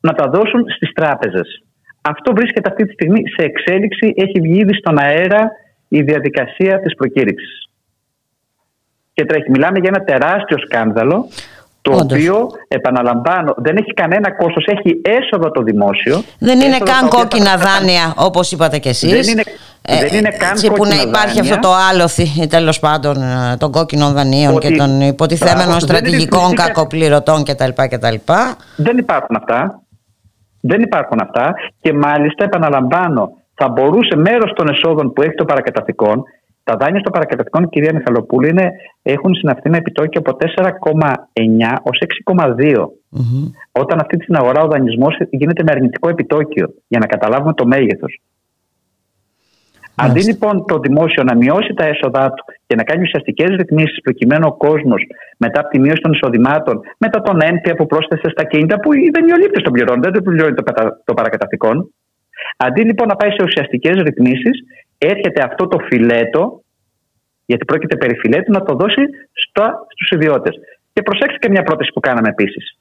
να 0.00 0.12
τα 0.12 0.30
δώσουν 0.30 0.64
στις 0.76 0.92
τράπεζες. 0.92 1.64
Αυτό 2.00 2.32
βρίσκεται 2.34 2.68
αυτή 2.70 2.84
τη 2.84 2.92
στιγμή 2.92 3.22
σε 3.36 3.44
εξέλιξη, 3.44 4.12
έχει 4.16 4.40
βγει 4.40 4.58
ήδη 4.60 4.74
στον 4.74 4.98
αέρα 4.98 5.50
η 5.88 6.02
διαδικασία 6.02 6.80
της 6.80 6.94
προκήρυξης. 6.94 7.70
Και 9.12 9.24
τρέχει, 9.24 9.50
μιλάμε 9.50 9.78
για 9.78 9.90
ένα 9.94 10.04
τεράστιο 10.04 10.58
σκάνδαλο 10.58 11.28
το 11.82 11.96
οποίο, 12.02 12.46
επαναλαμβάνω, 12.68 13.54
δεν 13.56 13.76
έχει 13.76 13.94
κανένα 13.94 14.36
κόστος, 14.36 14.66
έχει 14.66 15.00
έσοδο 15.04 15.50
το 15.50 15.62
δημόσιο. 15.62 16.22
Δεν 16.38 16.60
είναι 16.60 16.78
καν 16.78 17.08
κόκκινα 17.08 17.56
δάνεια, 17.56 18.14
όπως 18.16 18.52
είπατε 18.52 18.78
κι 18.78 18.88
εσείς. 18.88 19.10
Δεν 19.10 19.32
είναι, 19.32 19.42
ε, 19.82 20.08
δεν 20.08 20.18
είναι 20.18 20.28
καν 20.28 20.74
που 20.74 20.84
να 20.84 20.94
υπάρχει 20.94 21.36
δάνεια. 21.36 21.54
αυτό 21.54 21.68
το 21.68 21.74
άλοθη, 21.90 22.46
τέλος 22.46 22.78
πάντων, 22.78 23.22
ε, 23.22 23.56
των 23.58 23.70
κόκκινων 23.70 24.12
δανείων 24.12 24.58
και 24.58 24.70
των 24.70 25.00
υποτιθέμενων 25.00 25.80
στρατηγικών 25.80 26.54
κακοπληρωτών 26.54 27.44
κτλ. 27.44 27.70
κτλ. 27.74 28.14
Δεν 28.76 28.98
υπάρχουν 28.98 29.36
αυτά. 29.36 29.82
Δεν 30.60 30.80
υπάρχουν 30.82 31.18
αυτά 31.22 31.54
και 31.80 31.92
μάλιστα 31.92 32.44
επαναλαμβάνω 32.44 33.32
θα 33.54 33.68
μπορούσε 33.68 34.16
μέρος 34.16 34.52
των 34.52 34.68
εσόδων 34.68 35.12
που 35.12 35.22
έχει 35.22 35.34
το 35.34 35.44
παρακαταθηκόν 35.44 36.22
τα 36.70 36.76
δάνεια 36.76 37.00
στο 37.00 37.10
παρακαταστικό, 37.10 37.68
κυρία 37.68 37.94
Μιχαλοπούλου, 37.94 38.48
είναι, 38.48 38.70
έχουν 39.02 39.34
συναυθεί 39.34 39.62
ένα 39.64 39.76
επιτόκιο 39.76 40.20
από 40.24 40.36
4,9 40.56 41.76
ως 41.82 42.02
6,2. 42.24 42.88
Όταν 43.72 43.98
αυτή 44.00 44.16
την 44.16 44.34
αγορά 44.36 44.60
ο 44.62 44.68
δανεισμός 44.68 45.16
γίνεται 45.30 45.62
με 45.62 45.70
αρνητικό 45.70 46.08
επιτόκιο, 46.08 46.66
για 46.88 46.98
να 46.98 47.06
καταλάβουμε 47.06 47.52
το 47.52 47.66
μέγεθος. 47.66 48.20
Αντί 49.94 50.22
λοιπόν 50.22 50.64
το 50.66 50.78
δημόσιο 50.78 51.22
να 51.22 51.34
μειώσει 51.36 51.74
τα 51.74 51.84
έσοδά 51.84 52.32
του 52.32 52.44
και 52.66 52.74
να 52.74 52.82
κάνει 52.82 53.02
ουσιαστικές 53.02 53.48
ρυθμίσεις 53.56 54.00
προκειμένου 54.00 54.46
ο 54.48 54.56
κόσμος 54.56 55.02
μετά 55.36 55.60
από 55.60 55.68
τη 55.68 55.78
μείωση 55.78 56.00
των 56.02 56.12
εισοδημάτων, 56.12 56.80
μετά 56.98 57.22
τον 57.22 57.40
ένθια 57.42 57.74
που 57.74 57.86
πρόσθεσε 57.86 58.28
στα 58.30 58.44
κίνητα, 58.44 58.80
που 58.80 58.92
οι 58.92 59.10
δανειολήπτες 59.14 59.62
τον 59.62 59.72
πληρώνουν, 59.72 60.02
δεν 60.02 60.12
το 60.12 60.22
πληρώνει 60.22 60.54
το, 60.54 60.62
το 61.04 61.14
παρακαταθήκον. 61.14 61.94
Αντί 62.56 62.82
λοιπόν 62.82 63.06
να 63.08 63.16
πάει 63.16 63.30
σε 63.30 63.42
ουσιαστικές 63.42 64.02
ρυθμίσεις, 64.02 64.56
έρχεται 64.98 65.42
αυτό 65.42 65.66
το 65.66 65.78
φιλέτο, 65.78 66.62
γιατί 67.46 67.64
πρόκειται 67.64 67.96
περί 67.96 68.16
φιλέτου, 68.18 68.52
να 68.52 68.62
το 68.62 68.74
δώσει 68.74 69.02
στους 69.94 70.10
ιδιώτες. 70.10 70.54
Και 70.92 71.02
προσέξτε 71.02 71.38
και 71.38 71.50
μια 71.50 71.62
πρόταση 71.62 71.90
που 71.94 72.00
κάναμε 72.00 72.28
επίσης. 72.28 72.78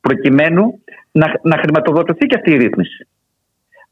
Προκειμένου 0.00 0.62
να, 1.12 1.26
να 1.42 1.56
χρηματοδοτηθεί 1.58 2.26
και 2.26 2.36
αυτή 2.36 2.50
η 2.50 2.56
ρύθμιση. 2.56 3.08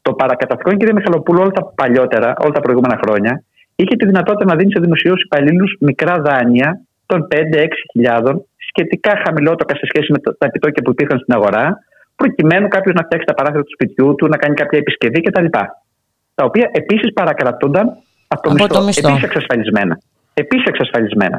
Το 0.01 0.13
παρακαταθήκον, 0.13 0.77
κύριε 0.77 0.93
Μιχαλοπούλου, 0.93 1.41
όλα 1.41 1.51
τα 1.51 1.63
παλιότερα, 1.75 2.33
όλα 2.43 2.51
τα 2.51 2.59
προηγούμενα 2.59 2.99
χρόνια, 3.03 3.43
είχε 3.75 3.95
τη 3.95 4.05
δυνατότητα 4.05 4.45
να 4.45 4.55
δίνει 4.55 4.71
σε 4.71 4.79
δημοσίους 4.79 5.21
υπαλλήλους 5.23 5.75
μικρά 5.79 6.15
δάνεια 6.19 6.81
των 7.05 7.27
5-6 7.31 7.67
χιλιάδων, 7.91 8.45
σχετικά 8.69 9.21
χαμηλότερα 9.25 9.75
σε 9.79 9.85
σχέση 9.85 10.11
με 10.11 10.19
τα 10.19 10.45
επιτόκια 10.45 10.81
που 10.83 10.91
υπήρχαν 10.91 11.19
στην 11.19 11.33
αγορά, 11.33 11.77
προκειμένου 12.21 12.67
κάποιος 12.75 12.93
να 12.97 13.03
φτιάξει 13.05 13.25
τα 13.29 13.35
παράθυρα 13.37 13.63
του 13.63 13.73
σπιτιού 13.77 14.07
του, 14.17 14.25
να 14.33 14.37
κάνει 14.41 14.55
κάποια 14.61 14.77
επισκευή 14.83 15.19
κτλ. 15.25 15.47
Τα 16.37 16.43
οποία 16.49 16.67
επίσης 16.81 17.09
παρακρατούνταν 17.19 17.85
από 18.33 18.41
το, 18.41 18.63
από 18.63 18.83
μισθό. 18.87 19.07
Επίσης 19.07 19.23
εξασφαλισμένα. 19.29 19.93
Επίσης 20.33 20.65
εξασφαλισμένα. 20.73 21.37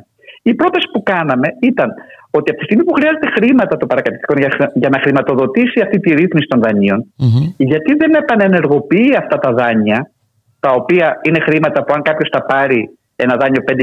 Η 0.50 0.54
πρόταση 0.54 0.86
που 0.92 1.02
κάναμε 1.12 1.48
ήταν 1.60 1.88
ότι 2.30 2.50
από 2.50 2.58
τη 2.60 2.64
στιγμή 2.64 2.84
που 2.84 2.94
χρειάζεται 2.98 3.28
χρήματα 3.36 3.76
το 3.76 3.86
παρακατοικικό 3.86 4.34
για, 4.82 4.88
να 4.94 4.98
χρηματοδοτήσει 5.04 5.78
αυτή 5.80 5.98
τη 6.04 6.10
ρύθμιση 6.20 6.46
των 6.52 6.60
δανειων 6.64 6.98
γιατί 7.56 7.90
δεν 8.00 8.14
επανενεργοποιεί 8.22 9.10
αυτά 9.22 9.36
τα 9.44 9.50
δάνεια, 9.52 10.10
τα 10.60 10.70
οποία 10.80 11.06
είναι 11.26 11.40
χρήματα 11.40 11.84
που 11.84 11.92
αν 11.96 12.02
κάποιος 12.02 12.28
τα 12.28 12.42
πάρει 12.44 12.80
ένα 13.16 13.36
δάνειο 13.36 13.62
5.000, 13.66 13.76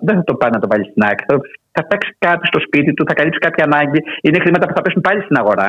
δεν 0.00 0.14
θα 0.16 0.24
το 0.24 0.34
πάει 0.34 0.50
να 0.50 0.58
το 0.58 0.66
βάλει 0.70 0.84
στην 0.90 1.02
άκρη. 1.02 1.24
Θα, 1.28 1.36
θα 1.72 1.96
κάτι 2.18 2.46
στο 2.46 2.60
σπίτι 2.66 2.94
του, 2.94 3.04
θα 3.08 3.14
καλύψει 3.14 3.38
κάποια 3.38 3.64
ανάγκη. 3.64 4.00
Είναι 4.22 4.38
χρήματα 4.38 4.66
που 4.66 4.74
θα 4.76 4.82
πέσουν 4.82 5.00
πάλι 5.00 5.20
στην 5.22 5.36
αγορα 5.36 5.68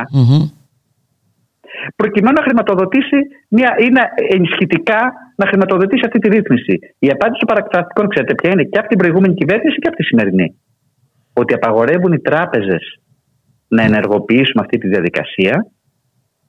Προκειμένου 1.96 2.36
να 2.40 2.44
χρηματοδοτήσει 2.44 3.20
μια, 3.48 3.76
ή 3.80 3.90
να 3.90 4.02
ενισχυτικά 4.30 5.14
να 5.36 5.48
χρηματοδοτήσει 5.48 6.04
αυτή 6.06 6.20
τη 6.20 6.28
ρύθμιση. 6.30 6.80
Η 7.00 7.10
απάντηση 7.10 7.40
των 7.40 7.48
παρακρατικών, 7.48 8.08
ξέρετε 8.08 8.34
ποια 8.36 8.50
είναι, 8.52 8.64
και 8.64 8.80
από 8.80 8.88
την 8.88 8.98
προηγούμενη 8.98 9.34
κυβέρνηση 9.34 9.78
και 9.80 9.88
από 9.88 9.98
τη 9.98 10.04
σημερινή 10.04 10.56
ότι 11.34 11.54
απαγορεύουν 11.54 12.14
οι 12.14 12.20
τράπεζες 12.20 13.00
να 13.68 13.84
ενεργοποιήσουν 13.84 14.60
αυτή 14.60 14.78
τη 14.78 14.88
διαδικασία 14.88 15.68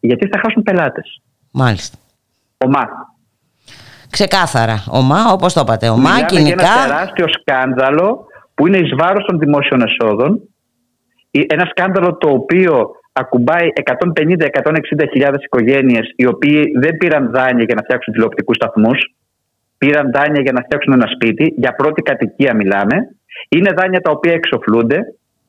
γιατί 0.01 0.29
θα 0.29 0.39
χάσουν 0.43 0.63
πελάτες. 0.63 1.23
Μάλιστα. 1.51 1.99
Ομά. 2.59 2.85
Ξεκάθαρα. 4.11 4.85
Ομά, 4.91 5.33
όπως 5.33 5.53
το 5.53 5.61
είπατε. 5.61 5.89
Ομά, 5.89 6.01
Μιλάμε 6.01 6.27
κοινικά. 6.27 6.63
Για 6.63 6.73
ένα 6.73 6.85
τεράστιο 6.85 7.27
σκάνδαλο 7.29 8.27
που 8.55 8.67
είναι 8.67 8.77
εις 8.77 8.91
βάρος 8.99 9.25
των 9.25 9.39
δημόσιων 9.39 9.81
εσόδων. 9.83 10.41
Ένα 11.31 11.65
σκάνδαλο 11.71 12.17
το 12.17 12.29
οποίο 12.29 12.91
ακουμπάει 13.23 13.69
150-160 13.85 15.09
χιλιάδες 15.13 15.45
οικογένειες 15.45 16.13
οι 16.17 16.27
οποίοι 16.27 16.63
δεν 16.79 16.97
πήραν 16.97 17.31
δάνεια 17.31 17.65
για 17.65 17.75
να 17.75 17.83
φτιάξουν 17.83 18.13
τηλεοπτικούς 18.13 18.57
σταθμούς. 18.57 18.99
Πήραν 19.79 20.11
δάνεια 20.15 20.41
για 20.43 20.53
να 20.53 20.61
φτιάξουν 20.63 20.93
ένα 20.93 21.07
σπίτι. 21.15 21.55
Για 21.57 21.73
πρώτη 21.73 22.03
κατοικία 22.03 22.55
μιλάμε. 22.55 22.97
Είναι 23.49 23.71
δάνεια 23.77 24.01
τα 24.01 24.11
οποία 24.11 24.33
εξοφλούνται. 24.33 24.99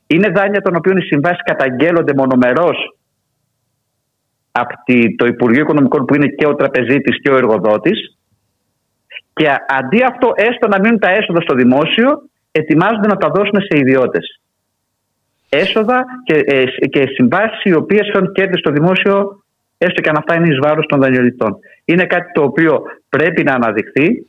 Είναι 0.07 0.29
δάνεια 0.29 0.61
των 0.61 0.75
οποίων 0.75 0.97
οι 0.97 1.01
συμβάσεις 1.01 1.43
καταγγέλλονται 1.43 2.13
μονομερός 2.15 2.77
από 4.51 4.73
το 5.17 5.25
Υπουργείο 5.25 5.61
Οικονομικών 5.61 6.05
που 6.05 6.15
είναι 6.15 6.27
και 6.27 6.47
ο 6.47 6.55
τραπεζίτης 6.55 7.21
και 7.21 7.29
ο 7.29 7.37
εργοδότης. 7.37 8.17
Και 9.33 9.47
αντί 9.67 10.03
αυτό, 10.03 10.31
έστω 10.35 10.67
να 10.67 10.79
μείνουν 10.79 10.99
τα 10.99 11.09
έσοδα 11.09 11.41
στο 11.41 11.53
δημόσιο, 11.55 12.07
ετοιμάζονται 12.51 13.07
να 13.07 13.17
τα 13.17 13.29
δώσουν 13.29 13.61
σε 13.61 13.77
ιδιώτες. 13.77 14.41
Έσοδα 15.49 16.05
και, 16.23 16.35
ε, 16.45 16.65
και 16.65 17.03
συμβάσεις 17.13 17.63
οι 17.63 17.73
οποίες 17.73 18.09
φέρνουν 18.11 18.31
κέρδη 18.31 18.57
στο 18.57 18.71
δημόσιο, 18.71 19.43
έστω 19.77 20.01
και 20.01 20.09
αν 20.09 20.17
αυτά 20.17 20.35
είναι 20.35 20.47
εις 20.47 20.59
βάρος 20.61 20.85
των 20.85 20.99
δανειολητών. 20.99 21.57
Είναι 21.85 22.05
κάτι 22.05 22.31
το 22.31 22.43
οποίο 22.43 22.81
πρέπει 23.09 23.43
να 23.43 23.53
αναδειχθεί, 23.53 24.25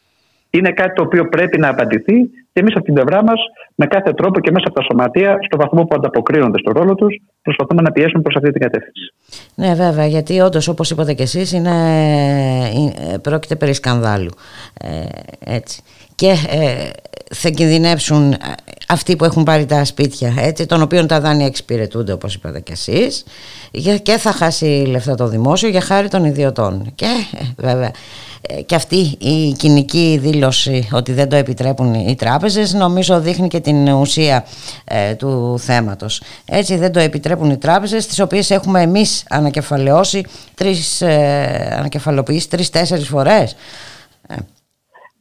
είναι 0.51 0.71
κάτι 0.71 0.93
το 0.93 1.03
οποίο 1.03 1.29
πρέπει 1.29 1.59
να 1.59 1.69
απαντηθεί 1.69 2.31
και 2.53 2.61
εμείς 2.61 2.75
από 2.75 2.85
την 2.85 2.95
πλευρά 2.95 3.25
μας, 3.25 3.41
με 3.75 3.87
κάθε 3.87 4.13
τρόπο 4.13 4.41
και 4.41 4.51
μέσα 4.51 4.65
από 4.69 4.81
τα 4.81 4.87
σωματεία, 4.91 5.39
στο 5.47 5.57
βαθμό 5.57 5.85
που 5.85 5.95
ανταποκρίνονται 5.95 6.59
στο 6.59 6.73
ρόλο 6.73 6.95
τους, 6.95 7.21
προσπαθούμε 7.43 7.83
να 7.83 7.93
πιέσουμε 7.93 8.23
προς 8.23 8.37
αυτή 8.37 8.51
την 8.51 8.61
κατεύθυνση. 8.61 9.13
Ναι, 9.55 9.75
βέβαια, 9.75 10.07
γιατί 10.07 10.41
όντως, 10.41 10.69
όπως 10.69 10.91
είπατε 10.91 11.15
και 11.15 11.23
εσείς, 11.23 11.53
είναι, 11.53 11.77
είναι, 12.75 13.19
πρόκειται 13.19 13.57
περί 13.57 13.73
σκανδάλου. 13.73 14.31
Ε, 14.81 15.55
έτσι. 15.57 15.83
Και 16.19 16.37
ε, 16.49 16.91
θα 17.35 17.49
κινδυνεύσουν 17.49 18.37
αυτοί 18.89 19.17
που 19.17 19.25
έχουν 19.25 19.43
πάρει 19.43 19.67
τα 19.67 19.85
σπίτια, 19.85 20.35
έτσι, 20.39 20.67
των 20.67 20.83
οποίων 20.83 21.07
τα 21.07 21.21
δάνεια 21.21 21.47
εξυπηρετούνται, 21.47 22.13
όπως 22.13 22.35
είπατε 22.35 22.61
και 22.61 22.73
εσείς, 22.73 23.25
και 24.03 24.17
θα 24.19 24.33
χάσει 24.33 24.85
λεφτά 24.87 25.15
το 25.15 25.29
δημόσιο 25.29 25.69
για 25.69 25.81
χάρη 25.81 26.09
των 26.09 26.25
ιδιωτών. 26.25 26.93
Και 26.95 27.07
ε, 27.35 27.45
βέβαια 27.57 27.91
ε, 28.41 28.63
και 28.63 28.75
αυτή 28.75 29.17
η 29.19 29.53
κοινική 29.53 30.19
δήλωση 30.23 30.89
ότι 30.93 31.13
δεν 31.13 31.29
το 31.29 31.37
επιτρέπουν 31.37 31.95
οι 31.95 32.15
τράπεζες 32.15 32.73
νομίζω 32.73 33.21
δείχνει 33.21 33.49
και 33.49 33.61
την 33.61 33.89
ουσία 33.89 34.45
ε, 34.85 35.15
του 35.15 35.59
θέματος. 35.59 36.23
Έτσι 36.45 36.77
δεν 36.77 36.93
το 36.93 36.99
επιτρέπουν 36.99 37.51
οι 37.51 37.57
τράπεζες 37.57 38.07
τις 38.07 38.21
οποίες 38.21 38.51
έχουμε 38.51 38.83
εμείς 38.83 39.25
ανακεφαλαιώσει 39.29 40.25
τρεις, 40.55 41.01
ε, 41.01 41.75
ανακεφαλοποιήσει 41.79 42.49
τρεις-τέσσερις 42.49 43.09
φορές. 43.09 43.57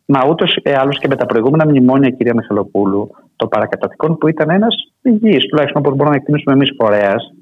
Ε. 0.07 0.13
Μα 0.13 0.27
ούτως 0.29 0.55
ή 0.63 0.69
άλλω 0.69 0.91
και 0.91 1.07
με 1.07 1.15
τα 1.15 1.25
προηγούμενα 1.25 1.65
μνημόνια, 1.65 2.09
κυρία 2.09 2.33
Μιχαλοπούλου, 2.33 3.09
το 3.35 3.47
παρακαταθήκον 3.47 4.17
που 4.17 4.27
ήταν 4.27 4.49
ένας 4.49 4.75
υγιής, 5.01 5.45
τουλάχιστον 5.45 5.81
όπως 5.81 5.95
μπορούμε 5.95 6.15
να 6.15 6.21
εκτιμήσουμε 6.21 6.53
εμείς 6.53 6.73
φορέας, 6.77 7.33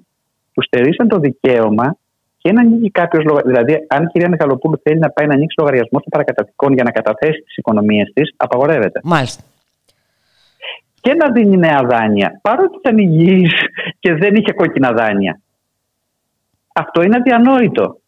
που 0.53 0.61
στερήσαν 0.61 1.07
το 1.07 1.19
δικαίωμα 1.19 1.97
και 2.37 2.51
να 2.51 2.61
ανοίγει 2.61 2.91
κάποιος 2.91 3.23
λογαριασμό. 3.23 3.51
Δηλαδή, 3.51 3.85
αν 3.87 4.03
η 4.03 4.07
κυρία 4.07 4.29
Μιχαλοπούλου 4.29 4.79
θέλει 4.83 4.99
να 4.99 5.09
πάει 5.09 5.27
να 5.27 5.33
ανοίξει 5.33 5.59
λογαριασμό 5.59 5.99
στο 5.99 6.09
παρακαταθήκον 6.09 6.73
για 6.73 6.83
να 6.83 6.91
καταθέσει 6.91 7.41
τις 7.41 7.57
οικονομίες 7.57 8.11
της, 8.13 8.33
απαγορεύεται. 8.37 8.99
Μάλιστα. 9.03 9.43
Και 11.01 11.13
να 11.13 11.31
δίνει 11.31 11.57
νέα 11.57 11.81
δάνεια, 11.83 12.39
παρότι 12.41 12.77
ήταν 12.77 12.97
υγιής 12.97 13.51
και 13.99 14.13
δεν 14.13 14.35
είχε 14.35 14.53
κόκκινα 14.53 14.91
δάνεια. 14.91 15.39
Αυτό 16.73 17.01
είναι 17.01 17.15
αδιανόητο. 17.15 17.99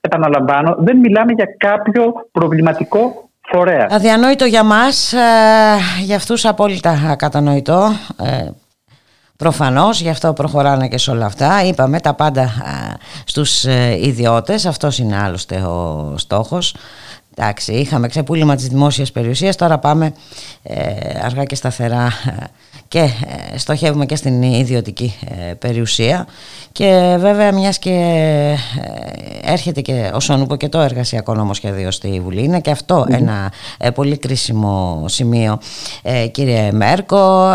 Επαναλαμβάνω, 0.00 0.76
δεν 0.78 0.96
μιλάμε 0.96 1.32
για 1.32 1.54
κάποιο 1.56 2.28
προβληματικό 2.32 3.30
φορέα. 3.50 3.86
Αδιανόητο 3.90 4.44
για 4.44 4.62
μας, 4.62 5.12
ε, 5.12 5.18
για 6.02 6.16
αυτούς 6.16 6.44
απόλυτα 6.44 7.14
κατανοητό. 7.18 7.92
Ε, 8.22 8.48
Προφανώς, 9.36 10.00
γι' 10.00 10.08
αυτό 10.08 10.32
προχωράνε 10.32 10.88
και 10.88 10.98
σε 10.98 11.10
όλα 11.10 11.26
αυτά. 11.26 11.64
Είπαμε 11.64 12.00
τα 12.00 12.14
πάντα 12.14 12.52
στους 13.24 13.64
ε, 13.64 13.98
ιδιώτες, 14.00 14.66
αυτός 14.66 14.98
είναι 14.98 15.16
άλλωστε 15.16 15.56
ο 15.56 16.14
στόχος. 16.16 16.74
Εντάξει, 17.36 17.72
είχαμε 17.72 18.08
ξεπούλημα 18.08 18.54
της 18.56 18.66
δημόσιας 18.68 19.12
περιουσίας, 19.12 19.56
τώρα 19.56 19.78
πάμε 19.78 20.12
ε, 20.62 20.84
αργά 21.22 21.44
και 21.44 21.54
σταθερά 21.54 22.12
και 22.94 23.00
ε, 23.52 23.58
στοχεύουμε 23.58 24.06
και 24.06 24.16
στην 24.16 24.42
ιδιωτική 24.42 25.14
ε, 25.48 25.54
περιουσία. 25.54 26.26
Και 26.72 27.16
βέβαια 27.18 27.52
μιας 27.52 27.78
και 27.78 27.90
ε, 27.90 29.52
έρχεται 29.52 29.80
και 29.80 30.10
όσον 30.14 30.42
είπα 30.42 30.56
και 30.56 30.68
το 30.68 30.80
εργασιακό 30.80 31.34
νομοσχέδιο 31.34 31.90
στη 31.90 32.20
Βουλή 32.20 32.42
είναι 32.42 32.60
και 32.60 32.70
αυτό 32.70 33.06
ένα 33.08 33.52
πολύ 33.94 34.16
κρίσιμο 34.16 35.04
σημείο. 35.08 35.58
Κύριε 36.30 36.72
Μέρκο 36.72 37.50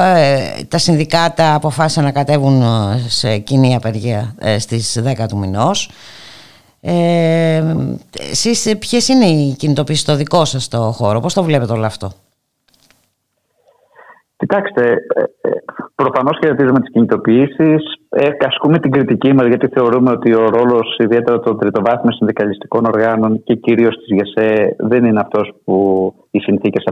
τα 0.68 0.78
συνδικάτα 0.78 1.54
αποφάσισαν 1.54 2.04
να 2.04 2.12
κατέβουν 2.12 2.64
σε 3.08 3.38
κοινή 3.38 3.76
απεργία 3.76 4.36
στις 4.58 5.02
10 5.06 5.26
του 5.28 5.38
μηνός 5.38 5.90
ε, 6.82 7.76
εσείς 8.32 8.78
ποιες 8.80 9.08
είναι 9.08 9.26
οι 9.26 9.56
κινητοποίησεις 9.58 10.04
στο 10.04 10.16
δικό 10.16 10.46
σας 10.46 10.68
το 10.68 10.78
χώρο, 10.78 11.20
πώς 11.20 11.34
το 11.34 11.44
βλέπετε 11.44 11.74
όλο 11.74 11.86
αυτό; 11.86 12.12
Κοιτάξτε, 14.40 14.84
ε, 14.92 15.50
ε, 15.50 15.52
προφανώς 15.96 16.38
χαιρετίζουμε 16.42 16.80
τις 16.80 16.92
κινητοποιήσεις. 16.92 17.82
Ε, 18.10 18.30
ασκούμε 18.48 18.80
την 18.80 18.92
κριτική 18.92 19.34
μας 19.34 19.48
γιατί 19.48 19.68
θεωρούμε 19.68 20.12
ότι 20.12 20.34
ο 20.34 20.50
ρόλος 20.50 20.98
ιδιαίτερα 20.98 21.40
των 21.40 21.60
τριτοβάθμιων 21.60 22.14
συνδικαλιστικών 22.14 22.86
οργάνων 22.86 23.44
και 23.44 23.56
κυρίως 23.56 23.96
της 23.96 24.18
ΓΕΣΕ 24.18 24.76
δεν 24.80 25.06
είναι 25.06 25.20
αυτός 25.20 25.52
που 25.64 25.76
οι 26.32 26.40
συνθήκες 26.40 26.84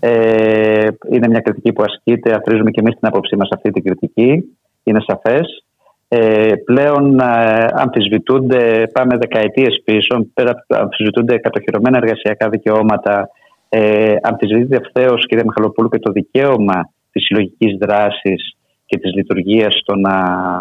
Ε, 0.00 0.86
είναι 1.10 1.28
μια 1.28 1.40
κριτική 1.40 1.72
που 1.72 1.82
ασκείται. 1.82 2.34
Αφρίζουμε 2.34 2.70
και 2.70 2.80
εμείς 2.80 2.94
την 2.98 3.08
άποψή 3.08 3.36
μας 3.36 3.48
αυτή 3.52 3.70
την 3.70 3.82
κριτική. 3.82 4.56
Είναι 4.82 5.00
σαφές. 5.06 5.64
Ε, 6.12 6.52
πλέον 6.64 7.20
ε, 7.20 7.66
αμφισβητούνται, 7.72 8.90
πάμε 8.92 9.16
δεκαετίες 9.16 9.82
πίσω, 9.84 10.26
πέρα 10.34 10.64
αμφισβητούνται 10.68 11.38
κατοχυρωμένα 11.38 11.96
εργασιακά 11.96 12.48
δικαιώματα 12.48 13.28
ε, 13.68 14.14
αμφισβητείται 14.22 14.76
ευθέως, 14.76 15.26
κυρία 15.26 15.44
Μιχαλοπούλου, 15.46 15.88
και 15.88 15.98
το 15.98 16.12
δικαίωμα 16.12 16.92
της 17.12 17.24
συλλογικής 17.24 17.76
δράσης 17.80 18.54
και 18.86 18.98
της 18.98 19.14
λειτουργίας 19.14 19.82
των, 19.84 20.02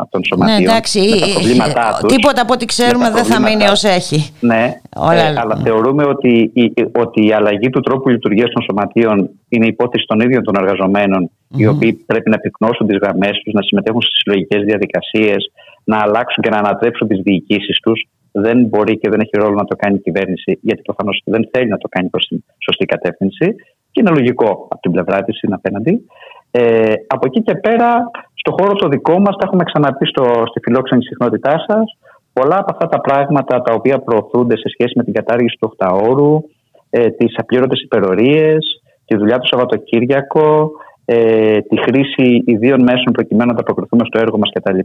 των 0.10 0.24
σωματείων 0.24 0.58
ναι, 0.58 0.64
εντάξει, 0.64 1.00
με 1.00 1.18
τα 1.20 1.34
προβλήματά 1.34 1.98
τους. 2.00 2.14
Τίποτα 2.16 2.42
από 2.42 2.54
ό,τι 2.54 2.66
ξέρουμε 2.66 3.12
δεν 3.12 3.24
θα 3.24 3.42
μείνει 3.42 3.68
ως 3.68 3.84
έχει. 3.84 4.34
Ναι, 4.40 4.74
Όλα... 4.98 5.28
ε, 5.28 5.34
αλλά 5.38 5.56
θεωρούμε 5.64 6.04
ότι 6.04 6.52
η, 6.54 6.74
ότι 7.00 7.28
η 7.28 7.32
αλλαγή 7.34 7.70
του 7.70 7.80
τρόπου 7.80 8.10
λειτουργίας 8.10 8.50
των 8.52 8.62
σωματείων 8.62 9.30
είναι 9.50 9.66
υπόθεση 9.66 10.06
των 10.08 10.20
ίδιων 10.20 10.44
των 10.44 10.56
εργαζομένων 10.56 11.32
οι 11.58 11.68
οποίοι 11.68 11.94
πρέπει 11.94 12.30
να 12.30 12.38
πυκνώσουν 12.38 12.88
τις 12.88 12.98
γραμμές 13.02 13.42
τους, 13.44 13.54
να 13.54 13.62
συμμετέχουν 13.62 14.02
στις 14.02 14.16
συλλογικές 14.22 14.64
διαδικασίες, 14.64 15.52
να 15.84 15.98
αλλάξουν 15.98 16.44
και 16.44 16.50
να 16.50 16.58
ανατρέψουν 16.58 17.08
τις 17.08 17.20
διοικήσεις 17.22 17.80
τους. 17.80 18.08
Δεν 18.32 18.66
μπορεί 18.66 18.98
και 18.98 19.10
δεν 19.10 19.20
έχει 19.20 19.38
ρόλο 19.38 19.56
να 19.56 19.66
το 19.66 19.76
κάνει 19.76 19.96
η 19.96 20.00
κυβέρνηση, 20.00 20.60
γιατί 20.62 20.82
προφανώς 20.82 21.22
δεν 21.26 21.50
θέλει 21.52 21.70
να 21.70 21.78
το 21.78 21.88
κάνει 21.88 22.10
προς 22.10 22.26
την 22.28 22.44
σωστή 22.58 22.86
κατεύθυνση. 22.86 23.56
Και 23.92 24.02
είναι 24.02 24.10
λογικό 24.10 24.68
από 24.70 24.82
την 24.82 24.92
πλευρά 24.92 25.24
της 25.24 25.42
είναι 25.42 25.56
απέναντι. 25.56 26.06
Ε, 26.52 26.94
από 27.08 27.26
εκεί 27.26 27.42
και 27.42 27.56
πέρα, 27.56 28.12
στο 28.34 28.52
χώρο 28.60 28.74
το 28.74 28.88
δικό 28.88 29.20
μας, 29.20 29.36
τα 29.36 29.44
έχουμε 29.46 29.64
ξαναπεί 29.64 30.06
στο, 30.06 30.44
στη 30.50 30.60
φιλόξενη 30.64 31.04
συχνότητά 31.04 31.66
σας, 31.68 31.98
πολλά 32.34 32.58
από 32.58 32.72
αυτά 32.72 32.88
τα 32.88 33.02
πράγματα 33.02 33.62
τα 33.62 33.74
οποία 33.74 34.00
προωθούνται 34.00 34.58
σε 34.58 34.70
σχέση 34.70 34.94
με 34.96 35.04
την 35.04 35.14
κατάργηση 35.14 35.58
του 35.60 35.76
8 35.78 36.00
ώρου, 36.10 36.44
ε, 36.90 37.10
τις 37.10 37.34
απλήρωτες 37.38 37.82
υπερορίες, 37.82 38.82
τη 39.06 39.18
δουλειά 39.18 39.40
του 39.40 39.48
Σαββατοκύριακο, 39.48 40.72
ε, 41.12 41.62
τη 41.62 41.78
χρήση 41.82 42.44
ιδίων 42.46 42.82
μέσων 42.82 43.14
προκειμένου 43.14 43.52
να 43.52 43.54
ανταποκριθούμε 43.54 44.04
στο 44.06 44.20
έργο 44.20 44.38
μας 44.38 44.52
κτλ. 44.54 44.80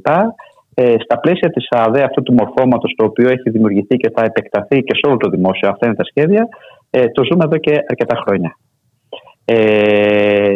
Ε, 0.74 0.94
στα 1.04 1.20
πλαίσια 1.20 1.50
της 1.50 1.66
ΑΔΕ 1.70 2.02
αυτού 2.02 2.22
του 2.22 2.34
μορφώματος, 2.34 2.94
το 2.96 3.04
οποίο 3.04 3.28
έχει 3.28 3.50
δημιουργηθεί 3.50 3.96
και 3.96 4.10
θα 4.14 4.24
επεκταθεί 4.24 4.82
και 4.82 4.94
σε 4.94 5.06
όλο 5.06 5.16
το 5.16 5.28
δημόσιο, 5.28 5.68
αυτά 5.68 5.86
είναι 5.86 5.94
τα 5.94 6.04
σχέδια, 6.04 6.48
ε, 6.90 7.08
το 7.08 7.24
ζούμε 7.24 7.44
εδώ 7.44 7.56
και 7.56 7.72
αρκετά 7.88 8.16
χρόνια. 8.26 8.58
Ε, 9.44 10.54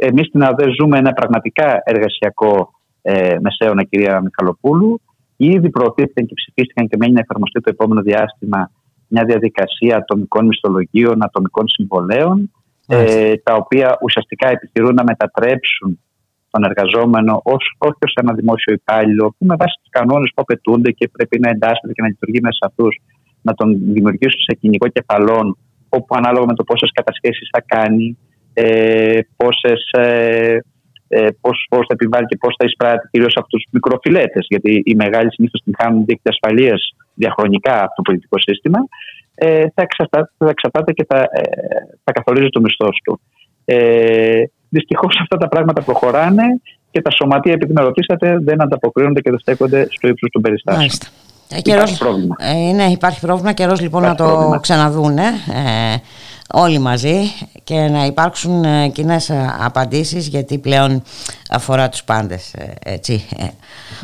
Εμείς 0.00 0.26
στην 0.26 0.42
ΑΔΕ 0.42 0.64
ζούμε 0.80 0.98
ένα 0.98 1.12
πραγματικά 1.12 1.82
εργασιακό 1.84 2.70
ε, 3.02 3.36
μεσαίωνα, 3.40 3.82
κυρία 3.84 4.20
Μιχαλοπούλου. 4.20 5.00
Ήδη 5.36 5.70
προωθήθηκαν 5.70 6.26
και 6.26 6.34
ψηφίστηκαν 6.34 6.88
και 6.88 6.96
μένει 6.98 7.12
να 7.12 7.20
εφαρμοστεί 7.20 7.60
το 7.60 7.70
επόμενο 7.70 8.00
διάστημα 8.00 8.70
μια 9.08 9.24
διαδικασία 9.24 9.96
ατομικών 9.96 10.46
μισθολογίων, 10.46 11.24
ατομικών 11.24 11.68
συμβολέων, 11.68 12.50
ε, 12.88 13.36
τα 13.36 13.54
οποία 13.54 13.98
ουσιαστικά 14.02 14.48
επιχειρούν 14.48 14.94
να 14.94 15.04
μετατρέψουν 15.04 16.00
τον 16.50 16.64
εργαζόμενο 16.64 17.40
ως, 17.44 17.74
όχι 17.78 17.98
ως 18.04 18.12
ένα 18.14 18.32
δημόσιο 18.32 18.72
υπάλληλο 18.72 19.34
που 19.38 19.44
με 19.46 19.56
βάση 19.58 19.74
τους 19.80 19.90
κανόνες 19.90 20.30
που 20.34 20.42
απαιτούνται 20.42 20.90
και 20.90 21.08
πρέπει 21.08 21.38
να 21.38 21.48
εντάσσεται 21.50 21.92
και 21.92 22.02
να 22.02 22.08
λειτουργεί 22.08 22.40
μέσα 22.42 22.56
σε 22.60 22.66
αυτούς, 22.70 23.00
να 23.42 23.54
τον 23.54 23.68
δημιουργήσουν 23.96 24.40
σε 24.48 24.54
κοινικό 24.60 24.88
κεφαλόν, 24.88 25.56
όπου 25.88 26.14
ανάλογα 26.14 26.46
με 26.46 26.54
το 26.54 26.64
πόσες 26.64 26.90
κατασχέσεις 26.94 27.48
θα 27.52 27.62
κάνει, 27.66 28.18
ε, 28.52 29.18
πόσες, 29.36 29.90
ε, 29.92 30.58
ε, 31.08 31.28
πώς, 31.40 31.66
πώς 31.70 31.84
θα 31.88 31.94
επιβάλλει 31.98 32.26
και 32.26 32.36
πώς 32.36 32.54
θα 32.58 32.64
εισπράττει 32.66 33.08
κυρίως 33.10 33.32
από 33.36 33.48
τους 33.48 33.64
μικροφιλέτες 33.70 34.46
γιατί 34.48 34.82
οι 34.84 34.94
μεγάλοι 34.94 35.32
συνήθως 35.32 35.60
την 35.64 35.74
χάνουν 35.78 36.04
δίκτυα 36.04 36.32
ασφαλείας 36.34 36.80
διαχρονικά 37.14 37.76
από 37.84 37.94
το 37.96 38.02
πολιτικό 38.02 38.36
σύστημα 38.38 38.78
ε, 39.38 39.60
θα, 39.74 39.82
εξαρτάται, 39.82 40.30
θα 40.38 40.48
εξαρτάται 40.48 40.92
και 40.92 41.04
θα, 41.08 41.18
ε, 41.18 41.42
θα 42.04 42.12
καθορίζει 42.12 42.48
το 42.48 42.60
μισθός 42.60 43.00
του. 43.04 43.20
Ε, 43.64 44.42
Δυστυχώς 44.68 45.18
αυτά 45.20 45.36
τα 45.36 45.48
πράγματα 45.48 45.82
προχωράνε 45.82 46.44
και 46.90 47.02
τα 47.02 47.10
σωματεία, 47.10 47.52
επειδή 47.52 47.72
με 47.72 47.80
ρωτήσατε, 47.80 48.38
δεν 48.40 48.62
ανταποκρίνονται 48.62 49.20
και 49.20 49.30
δεν 49.30 49.38
στέκονται 49.38 49.86
στο 49.90 50.08
ύψος 50.08 50.30
των 50.30 50.42
περιστάσεων. 50.42 50.88
Υπάρχει 51.64 51.98
πρόβλημα. 51.98 52.36
Ε, 52.38 52.72
ναι, 52.72 52.84
υπάρχει 52.84 53.20
πρόβλημα. 53.20 53.52
Καιρό 53.52 53.76
λοιπόν 53.80 54.02
να 54.02 54.14
το 54.14 54.24
πρόβλημα. 54.24 54.58
ξαναδούνε. 54.58 55.22
Ε, 55.22 55.96
όλοι 56.54 56.78
μαζί 56.78 57.16
και 57.64 57.74
να 57.74 58.04
υπάρξουν 58.04 58.64
ε, 58.64 58.88
κοινές 58.88 59.30
ε, 59.30 59.56
απαντήσεις 59.64 60.28
γιατί 60.28 60.58
πλέον 60.58 61.02
αφορά 61.50 61.88
τους 61.88 62.04
πάντες 62.04 62.54
ε, 62.54 62.92
έτσι. 62.92 63.24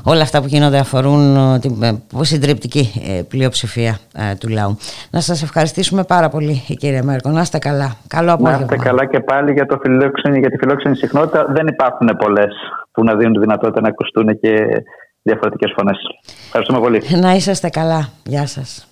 όλα 0.05 0.23
αυτά 0.23 0.41
που 0.41 0.47
γίνονται 0.47 0.79
αφορούν 0.79 1.37
την 1.61 2.03
συντριπτική 2.21 2.93
πλειοψηφία 3.29 3.99
του 4.39 4.49
λαού. 4.49 4.77
Να 5.11 5.21
σας 5.21 5.43
ευχαριστήσουμε 5.43 6.05
πάρα 6.05 6.29
πολύ 6.29 6.63
κύριε 6.79 7.03
Μέρκο. 7.03 7.31
Να 7.31 7.41
είστε 7.41 7.59
καλά. 7.59 7.97
Καλό 8.09 8.33
απόγευμα. 8.33 8.59
να 8.59 8.65
είστε 8.65 8.89
καλά 8.89 9.05
και 9.05 9.21
πάλι 9.21 9.53
για, 9.53 9.67
το 9.67 9.79
φιλόξενη, 9.83 10.39
για 10.39 10.51
τη 10.51 10.57
φιλόξενη 10.57 10.97
συχνότητα. 10.97 11.47
Δεν 11.49 11.67
υπάρχουν 11.67 12.17
πολλές 12.19 12.55
που 12.93 13.05
να 13.05 13.15
δίνουν 13.15 13.33
τη 13.33 13.39
δυνατότητα 13.39 13.81
να 13.81 13.89
ακουστούν 13.89 14.41
και 14.41 14.67
διαφορετικές 15.23 15.73
φωνές. 15.77 15.97
Ευχαριστούμε 16.45 16.81
πολύ. 16.81 17.03
Να 17.21 17.35
είσαστε 17.35 17.69
καλά. 17.69 18.09
Γεια 18.25 18.47
σας 18.47 18.89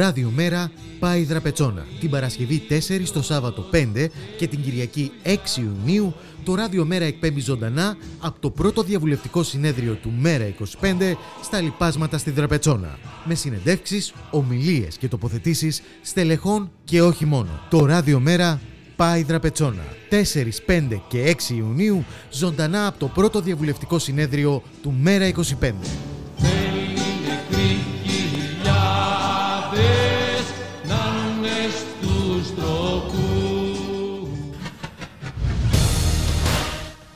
ράδιο 0.00 0.32
μέρα 0.34 0.70
πάει 0.98 1.24
δραπετσόνα. 1.24 1.86
Την 2.00 2.10
Παρασκευή 2.10 2.62
4 2.68 3.08
το 3.12 3.22
Σάββατο 3.22 3.64
5 3.72 4.06
και 4.38 4.46
την 4.46 4.62
Κυριακή 4.62 5.12
6 5.24 5.28
Ιουνίου 5.58 6.14
το 6.44 6.54
ράδιο 6.54 6.84
μέρα 6.84 7.04
εκπέμπει 7.04 7.40
ζωντανά 7.40 7.96
από 8.20 8.40
το 8.40 8.50
πρώτο 8.50 8.82
διαβουλευτικό 8.82 9.42
συνέδριο 9.42 9.94
του 9.94 10.12
Μέρα 10.18 10.54
25 10.80 11.12
στα 11.42 11.60
λοιπάσματα 11.60 12.18
στη 12.18 12.30
Δραπετσόνα. 12.30 12.98
Με 13.24 13.34
συνεντεύξεις, 13.34 14.12
ομιλίες 14.30 14.96
και 14.96 15.08
τοποθετήσεις 15.08 15.82
στελεχών 16.02 16.70
και 16.84 17.02
όχι 17.02 17.24
μόνο. 17.26 17.60
Το 17.70 17.84
ράδιο 17.84 18.20
μέρα 18.20 18.60
πάει 18.96 19.22
δραπετσόνα. 19.22 19.84
4, 20.08 20.60
5 20.66 21.02
και 21.08 21.36
6 21.50 21.54
Ιουνίου 21.54 22.04
ζωντανά 22.30 22.86
από 22.86 22.98
το 22.98 23.06
πρώτο 23.06 23.40
διαβουλευτικό 23.40 23.98
συνέδριο 23.98 24.62
του 24.82 24.94
Μέρα 25.00 25.30
25. 25.60 25.72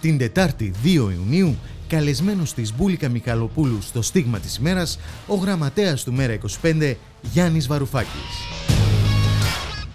Την 0.05 0.19
Τετάρτη 0.19 0.73
2 0.83 0.87
Ιουνίου, 0.87 1.57
καλεσμένος 1.89 2.55
της 2.55 2.75
Μπούλικα 2.77 3.09
Μιχαλοπούλου 3.09 3.79
στο 3.83 4.03
στίγμα 4.03 4.39
της 4.39 4.57
ημέρας, 4.57 4.99
ο 5.27 5.35
γραμματέας 5.35 6.05
του 6.05 6.13
Μέρα 6.13 6.33
25, 6.33 6.97
Γιάννης 7.23 7.67
Βαρουφάκης. 7.67 8.11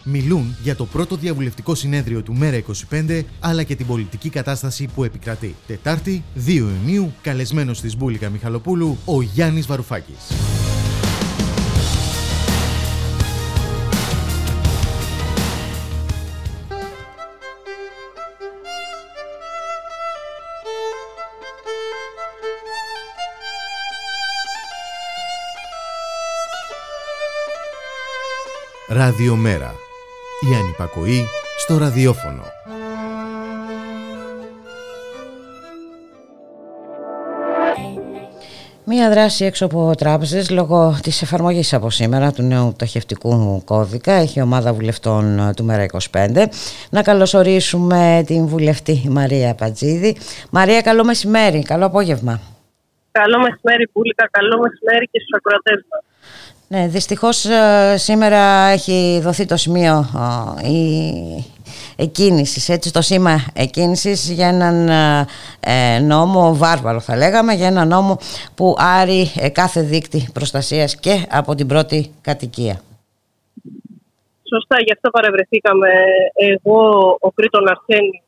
Μιλούν 0.03 0.56
για 0.64 0.76
το 0.76 0.86
πρώτο 0.86 1.15
διαβουλευτικό 1.15 1.76
συνέδριο 1.76 2.22
του 2.22 2.34
Μέρα 2.34 2.56
25, 2.90 3.23
αλλά 3.40 3.64
και 3.64 3.76
την 3.76 3.86
πολιτική 3.86 4.30
κατάσταση 4.30 4.90
που 4.95 5.03
επικρατεί. 5.03 5.56
Τετάρτη 5.68 6.23
2 6.36 6.49
Ιουνίου, 6.53 7.14
καλεσμένος 7.22 7.81
της 7.81 7.98
Μπούλικα 7.98 8.30
Μιχαλοπούλου, 8.30 8.98
ο 9.06 9.22
Γιάννης 9.22 9.65
Βαρουφάκης. 9.65 10.27
Ραδιομέρα. 28.91 29.74
Η 30.52 30.56
ανυπακοή 30.56 31.26
στο 31.57 31.78
ραδιόφωνο. 31.78 32.44
Μία 38.86 39.10
δράση 39.10 39.45
έξω 39.45 39.66
από 39.66 39.91
τράπεζες 39.98 40.49
λόγω 40.49 40.98
της 41.03 41.22
εφαρμογής 41.22 41.74
από 41.74 41.90
σήμερα 41.90 42.32
του 42.32 42.41
νέου 42.41 42.74
ταχευτικού 42.78 43.61
κώδικα 43.66 44.11
έχει 44.11 44.41
ομάδα 44.41 44.74
βουλευτών 44.74 45.53
του 45.56 45.68
ΜΕΡΑ25. 45.70 46.45
Να 46.90 47.02
καλωσορίσουμε 47.02 48.24
την 48.26 48.45
βουλευτή 48.45 49.03
Μαρία 49.10 49.56
Πατζίδη. 49.56 50.18
Μαρία 50.52 50.82
καλό 50.82 51.03
μεσημέρι, 51.03 51.61
καλό 51.64 51.86
απόγευμα. 51.86 52.40
Καλό 53.11 53.40
μεσημέρι 53.40 53.88
Πούλικα, 53.88 54.28
καλό 54.32 54.60
μεσημέρι 54.60 55.06
και 55.06 55.20
στους 55.20 55.38
ακροατές 55.38 55.86
μας. 55.90 56.09
Ναι, 56.72 56.88
δυστυχώς 56.88 57.46
ε, 57.46 57.98
σήμερα 57.98 58.68
έχει 58.68 59.20
δοθεί 59.22 59.46
το 59.46 59.58
σημείο 59.58 60.06
ε, 60.64 60.68
η 60.68 61.46
εκκίνησης, 61.96 62.70
έτσι 62.70 62.94
το 62.94 63.02
σήμα 63.02 63.40
εκκίνησης 63.54 64.32
για 64.32 64.48
έναν 64.48 64.90
ε, 65.60 66.00
νόμο 66.00 66.56
βάρβαρο 66.56 67.00
θα 67.00 67.16
λέγαμε, 67.16 67.54
για 67.54 67.68
έναν 67.68 67.88
νόμο 67.88 68.18
που 68.56 68.76
άρει 68.78 69.52
κάθε 69.52 69.82
δίκτυ 69.82 70.28
προστασίας 70.34 71.00
και 71.00 71.26
από 71.30 71.56
την 71.56 71.68
πρώτη 71.68 72.12
κατοικία. 72.22 72.82
Σωστά, 74.54 74.82
γι' 74.86 74.94
αυτό 74.94 75.10
παρευρεθήκαμε 75.10 75.90
εγώ, 76.34 77.18
ο 77.20 77.32
Κρήτον 77.32 77.68
Αρσένη 77.68 78.22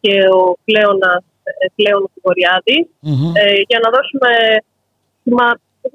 και 0.00 0.12
ο 0.12 0.56
Πλέονας, 0.64 1.24
Πλέον 1.74 2.10
για 3.66 3.78
να 3.82 3.90
δώσουμε 3.90 4.30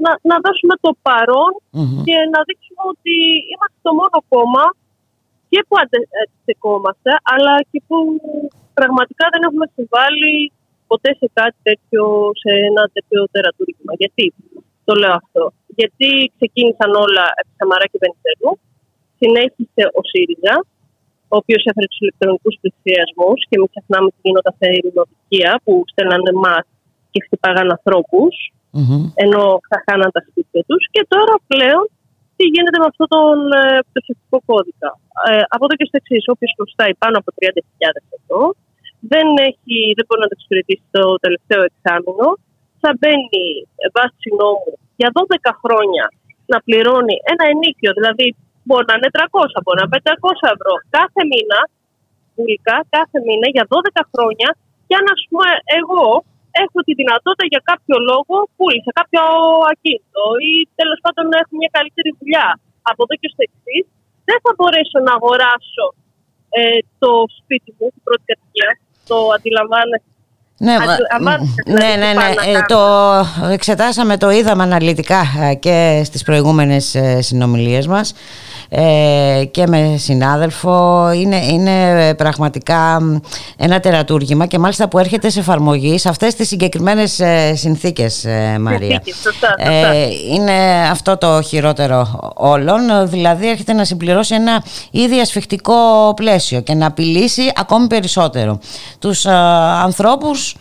να, 0.04 0.12
να 0.30 0.36
δώσουμε 0.46 0.76
το 0.86 0.92
παρον 1.08 1.52
και 2.06 2.16
να 2.34 2.40
δείξουμε 2.48 2.84
ότι 2.94 3.16
είμαστε 3.52 3.80
το 3.88 3.92
μόνο 4.00 4.18
κόμμα 4.34 4.66
και 5.50 5.60
που 5.68 5.76
αντιστεκόμαστε, 6.24 7.12
αλλά 7.34 7.54
και 7.70 7.80
που 7.88 7.98
πραγματικά 8.80 9.26
δεν 9.34 9.42
έχουμε 9.48 9.66
συμβάλει 9.76 10.36
ποτέ 10.90 11.10
σε 11.20 11.28
κάτι 11.40 11.60
τέτοιο, 11.68 12.04
σε 12.42 12.52
ένα 12.70 12.84
τέτοιο 12.96 13.20
τερατούργημα. 13.34 13.94
Γιατί 14.02 14.26
το 14.88 14.94
λέω 15.02 15.14
αυτό. 15.22 15.44
γιατί 15.80 16.10
ξεκίνησαν 16.36 16.92
όλα 17.06 17.26
από 17.40 17.52
Σαμαρά 17.58 17.86
και 17.92 18.00
Βενιζέλου. 18.04 18.52
Συνέχισε 19.22 19.84
ο 19.98 20.02
ΣΥΡΙΖΑ, 20.10 20.56
ο 21.34 21.36
οποίος 21.42 21.62
έφερε 21.70 21.88
τους 21.92 22.02
ηλεκτρονικούς 22.04 22.56
πληστηριασμού 22.62 23.30
και 23.48 23.56
μην 23.60 23.68
ξεχνάμε 23.74 24.08
τι 24.14 24.20
γινόταν 24.26 24.54
στα 24.58 24.68
ειρηνοδικεία 24.76 25.52
που 25.64 25.74
στέλνανε 25.92 26.30
εμά 26.38 26.58
και 27.12 27.20
χτυπάγαν 27.26 27.68
ενώ 29.24 29.44
θα 29.70 29.78
χάναν 29.86 30.10
τα 30.16 30.22
σπίτια 30.28 30.62
τους. 30.68 30.82
Και 30.94 31.04
τώρα 31.14 31.36
πλέον 31.52 31.86
τι 32.38 32.46
γίνεται 32.54 32.78
με 32.84 32.88
αυτόν 32.92 33.08
τον 33.16 33.38
ε, 33.62 33.64
πτωχευτικό 33.88 34.38
κώδικα; 34.50 34.90
Ε, 35.30 35.44
από 35.56 35.64
εδώ 35.66 35.76
και 35.80 35.88
στο 35.90 35.98
εξής, 36.02 36.24
όποιος 36.34 36.52
χρωστάει 36.58 36.94
πάνω 37.04 37.16
από 37.22 37.30
30.000 37.38 38.18
ευρώ, 38.18 38.42
δεν, 39.12 39.28
έχει, 39.50 39.78
δεν 39.98 40.06
μπορεί 40.06 40.22
να 40.26 40.30
το 40.32 40.36
εξυπηρετήσει 40.38 40.86
το 40.98 41.04
τελευταίο 41.26 41.62
εξάμεινο, 41.70 42.28
θα 42.82 42.92
μπαίνει 42.98 43.46
βάσει 43.98 44.28
νόμου 44.42 44.74
για 45.00 45.10
12 45.18 45.54
χρόνια 45.64 46.06
να 46.52 46.58
πληρώνει 46.66 47.16
ένα 47.32 47.44
ενίκιο, 47.54 47.92
δηλαδή 47.98 48.28
μπορεί 48.66 48.86
να 48.92 48.96
είναι 48.98 49.12
300, 49.18 49.64
μπορεί 49.64 49.78
να 49.82 49.86
είναι 49.88 50.00
500 50.46 50.56
ευρώ 50.56 50.74
κάθε 50.98 51.22
μήνα, 51.32 51.60
βουλικά 52.38 52.78
κάθε 52.96 53.18
μήνα 53.28 53.48
για 53.56 53.66
12 53.74 54.04
χρόνια 54.14 54.50
και 54.88 54.96
αν 55.00 55.06
ας 55.16 55.22
πούμε 55.28 55.50
εγώ 55.80 56.06
έχω 56.64 56.78
τη 56.88 56.94
δυνατότητα 57.02 57.46
για 57.54 57.62
κάποιο 57.70 57.96
λόγο 58.10 58.36
πούλησα 58.56 58.92
κάποιο 59.00 59.22
ακίνητο 59.74 60.24
ή 60.52 60.54
τέλος 60.80 61.00
πάντων 61.04 61.26
έχω 61.42 61.54
μια 61.62 61.72
καλύτερη 61.78 62.10
δουλειά 62.20 62.48
από 62.92 63.02
εδώ 63.06 63.16
και 63.22 63.30
στο 63.34 63.42
εξής, 63.48 63.86
δεν 64.28 64.38
θα 64.44 64.52
μπορέσω 64.58 64.98
να 65.08 65.12
αγοράσω 65.18 65.86
ε, 66.58 66.80
το 67.02 67.12
σπίτι 67.38 67.70
μου, 67.78 67.88
την 67.96 68.04
πρώτη 68.08 68.24
κατοικία. 68.32 68.72
Το 69.10 69.18
αντιλαμβάνεστε 69.38 70.14
ναι, 70.58 70.78
ναι, 71.66 71.96
ναι, 71.96 72.14
ναι. 72.14 72.58
Ε, 72.58 72.62
το 72.68 72.80
εξετάσαμε, 73.52 74.18
το 74.18 74.30
είδαμε 74.30 74.64
αναλυτικά 74.64 75.22
ε, 75.42 75.54
και 75.54 76.02
στις 76.06 76.24
προηγούμενες 76.24 76.96
ε, 76.96 77.22
συνομιλίες 77.22 77.88
μας 77.88 78.14
ε, 78.76 79.44
και 79.52 79.68
με 79.68 79.96
συνάδελφο. 79.98 81.12
Είναι, 81.12 81.46
είναι 81.46 82.14
πραγματικά 82.14 83.02
ένα 83.58 83.80
τερατούργημα 83.80 84.46
και 84.46 84.60
μάλιστα 84.60 84.88
που 84.88 85.00
έρχεται 85.00 85.30
σε 85.30 85.40
εφαρμογή 85.40 85.98
σε 85.98 86.10
αυτές 86.10 86.36
τις 86.36 86.48
συγκεκριμένες 86.48 87.20
ε, 87.20 87.56
συνθήκες 87.56 88.26
ε, 88.26 88.58
Μαρία. 88.60 89.02
Είναι 90.34 90.88
αυτό 90.92 91.18
το 91.18 91.42
χειρότερο 91.42 92.20
όλων. 92.36 93.10
Δηλαδή 93.10 93.50
έρχεται 93.50 93.74
να 93.74 93.86
συμπληρώσει 93.86 94.36
ένα 94.36 94.64
ήδη 94.92 95.20
ασφιχτικό 95.20 95.74
πλαίσιο 96.16 96.62
και 96.62 96.74
να 96.74 96.86
απειλήσει 96.86 97.52
ακόμη 97.56 97.88
περισσότερο 97.88 98.60
τους 99.00 99.26
ανθρώπους 99.84 100.56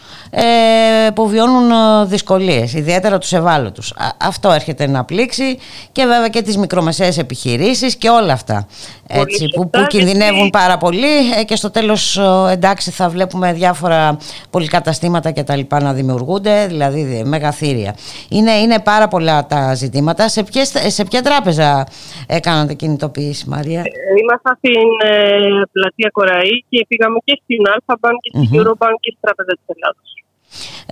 που 1.14 1.28
βιώνουν 1.28 1.72
δυσκολίες 2.08 2.74
ιδιαίτερα 2.74 3.18
τους 3.18 3.32
ευάλωτους 3.32 3.94
αυτό 4.18 4.50
έρχεται 4.50 4.86
να 4.86 5.04
πλήξει 5.04 5.58
και 5.92 6.04
βέβαια 6.04 6.28
και 6.28 6.42
τις 6.42 6.56
μικρομεσαίες 6.56 7.18
επιχειρήσεις 7.18 7.96
και 7.96 8.08
όλα 8.08 8.32
αυτά 8.32 8.66
έτσι, 9.08 9.48
που, 9.54 9.70
που 9.70 9.84
κινδυνεύουν 9.86 10.50
πάρα 10.50 10.78
πολύ 10.78 11.32
ε, 11.38 11.44
και 11.44 11.56
στο 11.56 11.70
τέλος 11.70 12.20
εντάξει 12.50 12.90
θα 12.90 13.08
βλέπουμε 13.08 13.52
διάφορα 13.52 14.18
πολυκαταστήματα 14.50 15.30
και 15.30 15.42
τα 15.42 15.56
λοιπά 15.56 15.82
να 15.82 15.92
δημιουργούνται, 15.92 16.66
δηλαδή 16.66 17.22
μεγαθύρια. 17.24 17.94
Είναι, 18.30 18.52
είναι 18.52 18.80
πάρα 18.80 19.08
πολλά 19.08 19.46
τα 19.46 19.74
ζητήματα. 19.74 20.28
Σε, 20.28 20.42
ποιες, 20.42 20.72
σε 20.86 21.04
ποια 21.04 21.22
τράπεζα 21.22 21.86
έκανατε 22.26 22.74
κινητοποίηση 22.74 23.48
Μαρία; 23.48 23.80
Ε, 23.80 24.20
ήμασταν 24.22 24.56
στην 24.56 24.82
ε, 25.02 25.62
πλατεία 25.72 26.10
Κοραή 26.12 26.64
και 26.68 26.84
πήγαμε 26.88 27.18
και 27.24 27.40
στην 27.42 27.62
Αλφα 27.72 27.94
Bank 28.02 28.16
και 28.20 28.30
στην 28.36 28.48
mm 28.52 28.58
Eurobank 28.58 28.96
και 29.00 29.10
στην 29.14 29.20
Τράπεζα 29.20 29.52
της 29.58 29.66
Ελλάδος. 29.74 30.21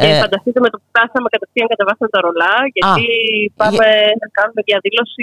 Και 0.02 0.08
ε, 0.14 0.20
φανταστείτε 0.24 0.58
με 0.64 0.68
το 0.72 0.76
που 0.80 0.86
φτάσαμε 0.92 1.28
κατευθείαν 1.34 1.68
κατεβάσαμε 1.72 2.10
τα 2.14 2.20
ρολά 2.24 2.56
γιατί 2.76 3.06
α, 3.50 3.56
πάμε 3.60 3.86
να 4.22 4.26
κάνουμε 4.36 4.60
διαδήλωση 4.70 5.22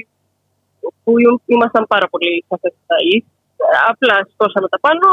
που 1.03 1.11
ήμασταν 1.55 1.83
πάρα 1.93 2.07
πολύ 2.11 2.31
σαφέστατοι. 2.49 3.15
Απλά 3.91 4.15
σηκώσαμε 4.27 4.67
τα 4.73 4.79
πάνω, 4.85 5.07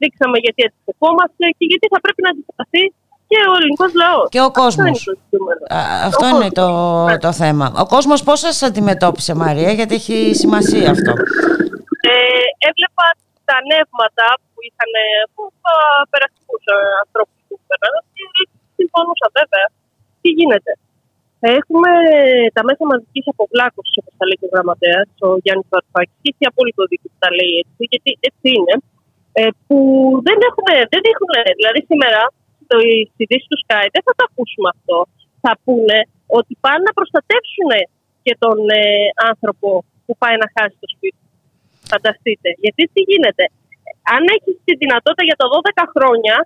δείξαμε 0.00 0.36
γιατί 0.44 0.60
αντιστοιχόμαστε 0.68 1.44
και 1.56 1.64
γιατί 1.70 1.86
θα 1.94 2.00
πρέπει 2.04 2.20
να 2.26 2.30
αντισταθεί 2.34 2.82
και 3.30 3.38
ο 3.52 3.54
ελληνικός 3.58 3.90
λαός. 4.02 4.26
Και 4.34 4.42
ο 4.48 4.50
κόσμος. 4.60 4.96
Αυτό 6.10 6.24
είναι, 6.32 6.48
το, 6.60 6.66
ναι. 7.08 7.18
το 7.26 7.32
θέμα. 7.42 7.66
Ο 7.84 7.86
κόσμος 7.94 8.18
πώς 8.28 8.38
σας 8.44 8.56
αντιμετώπισε, 8.68 9.32
Μαρία, 9.44 9.70
γιατί 9.78 9.94
έχει 10.00 10.16
σημασία 10.42 10.86
αυτό; 10.96 11.12
Ε, 12.12 12.44
έβλεπα 12.68 13.06
τα 13.48 13.56
νεύματα 13.72 14.26
που 14.50 14.58
είχαν 14.66 14.92
από 15.26 15.42
περαστικούς 16.12 16.64
ανθρώπους 17.02 17.38
που 17.46 17.54
υπέραν 17.64 17.94
και 18.09 18.09
συμφωνούσα 18.80 19.26
βέβαια. 19.38 19.66
Τι 20.22 20.28
γίνεται; 20.38 20.72
Έχουμε 21.58 21.90
τα 22.56 22.62
μέσα 22.68 22.82
μαζικής 22.92 23.24
αποβλάκωσης, 23.34 23.94
όπως 24.00 24.14
τα 24.18 24.24
λέει 24.28 24.38
και 24.40 24.48
ο 24.48 24.52
γραμματέας, 24.54 25.08
ο 25.26 25.28
Γιάννης 25.42 25.68
Βαρφάκη, 25.72 26.14
και 26.22 26.30
έχει 26.32 26.44
απόλυτο 26.50 26.82
δίκιο 26.90 27.08
που 27.12 27.20
τα 27.24 27.30
λέει 27.38 27.54
έτσι, 27.62 27.82
γιατί 27.92 28.10
έτσι 28.28 28.48
είναι, 28.58 28.74
ε, 29.38 29.50
που 29.66 29.78
δεν 30.26 30.38
έχουν, 30.48 30.68
δεν 30.94 31.02
έχουν, 31.12 31.30
δηλαδή 31.60 31.80
σήμερα 31.90 32.20
στο 32.64 32.76
ειδήσει 33.20 33.48
του 33.52 33.60
Sky 33.64 33.86
δεν 33.94 34.02
θα 34.06 34.12
το 34.16 34.22
ακούσουμε 34.28 34.68
αυτό. 34.74 34.98
Θα 35.44 35.52
πούνε 35.64 35.98
ότι 36.38 36.52
πάνε 36.64 36.82
να 36.88 36.92
προστατεύσουν 36.98 37.70
και 38.24 38.34
τον 38.44 38.58
ε, 38.80 38.82
άνθρωπο 39.30 39.68
που 40.04 40.14
πάει 40.22 40.36
να 40.42 40.48
χάσει 40.54 40.76
το 40.84 40.88
σπίτι. 40.94 41.22
Φανταστείτε. 41.90 42.48
Γιατί 42.64 42.82
τι 42.92 43.00
γίνεται; 43.10 43.44
Αν 44.14 44.22
έχεις 44.36 44.56
τη 44.66 44.72
δυνατότητα 44.82 45.24
για 45.28 45.38
τα 45.40 45.46
12 45.54 45.84
χρόνια, 45.94 46.36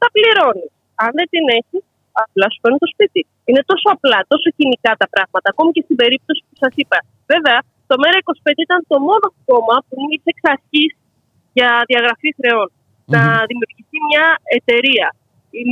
θα 0.00 0.06
πληρώνεις. 0.14 0.72
Αν 1.02 1.10
δεν 1.18 1.26
την 1.34 1.44
έχει, 1.58 1.78
απλά 2.22 2.46
σου 2.52 2.60
παίρνει 2.62 2.78
το 2.84 2.90
σπίτι. 2.94 3.20
Είναι 3.48 3.62
τόσο 3.70 3.86
απλά, 3.96 4.18
τόσο 4.32 4.48
κοινικά 4.58 4.90
τα 5.02 5.06
πράγματα, 5.12 5.46
ακόμη 5.52 5.70
και 5.76 5.84
στην 5.86 5.96
περίπτωση 6.02 6.40
που 6.46 6.56
σας 6.62 6.72
είπα. 6.80 6.98
Βέβαια, 7.32 7.58
το 7.88 7.94
ΜΕΡΑ25 8.02 8.66
ήταν 8.66 8.80
το 8.90 8.96
μόνο 9.08 9.26
κόμμα 9.48 9.76
που 9.86 9.94
μίλησε 10.00 10.28
εξ 10.34 10.40
αρχή 10.54 10.84
για 11.58 11.70
διαγραφή 11.90 12.30
χρεών. 12.38 12.68
Mm-hmm. 12.72 13.12
Να 13.14 13.22
δημιουργηθεί 13.50 13.98
μια 14.10 14.26
εταιρεία, 14.58 15.08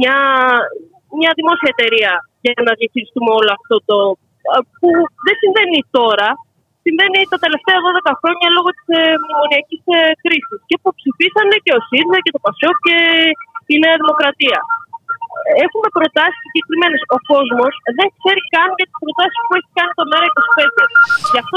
μια, 0.01 0.17
μια 1.19 1.31
δημόσια 1.39 1.71
εταιρεία 1.75 2.13
για 2.45 2.53
να 2.67 2.73
διαχειριστούμε 2.79 3.31
όλο 3.39 3.51
αυτό 3.59 3.77
το. 3.89 3.97
που 4.79 4.89
δεν 5.27 5.37
συμβαίνει 5.43 5.79
τώρα, 5.99 6.29
συμβαίνει 6.85 7.19
τα 7.33 7.39
τελευταία 7.45 7.79
12 8.13 8.21
χρόνια 8.21 8.49
λόγω 8.57 8.71
της 8.77 8.87
ε, 8.99 9.01
μνημονιακής 9.23 9.83
ε, 9.97 10.01
κρίσης. 10.23 10.61
Και 10.69 10.77
που 10.83 10.91
ψηφίσανε 10.99 11.57
και 11.65 11.73
ο 11.79 11.81
ΣΥΡΙΖΑ 11.89 12.19
και 12.25 12.35
το 12.35 12.41
ΠΑΣΟ 12.45 12.71
και 12.85 12.97
η 13.75 13.77
Νέα 13.85 13.97
Δημοκρατία 14.03 14.59
έχουμε 15.65 15.89
προτάσεις 15.97 16.41
συγκεκριμένες. 16.47 17.01
Ο 17.17 17.19
κόσμος 17.33 17.73
δεν 17.99 18.09
ξέρει 18.17 18.43
καν 18.55 18.69
για 18.79 18.87
τις 18.89 18.99
προτάσεις 19.03 19.41
που 19.47 19.53
έχει 19.59 19.71
κάνει 19.79 19.93
το 20.01 20.05
ΜΕΡΑ25. 20.11 20.61
Γι' 21.33 21.41
αυτό. 21.45 21.57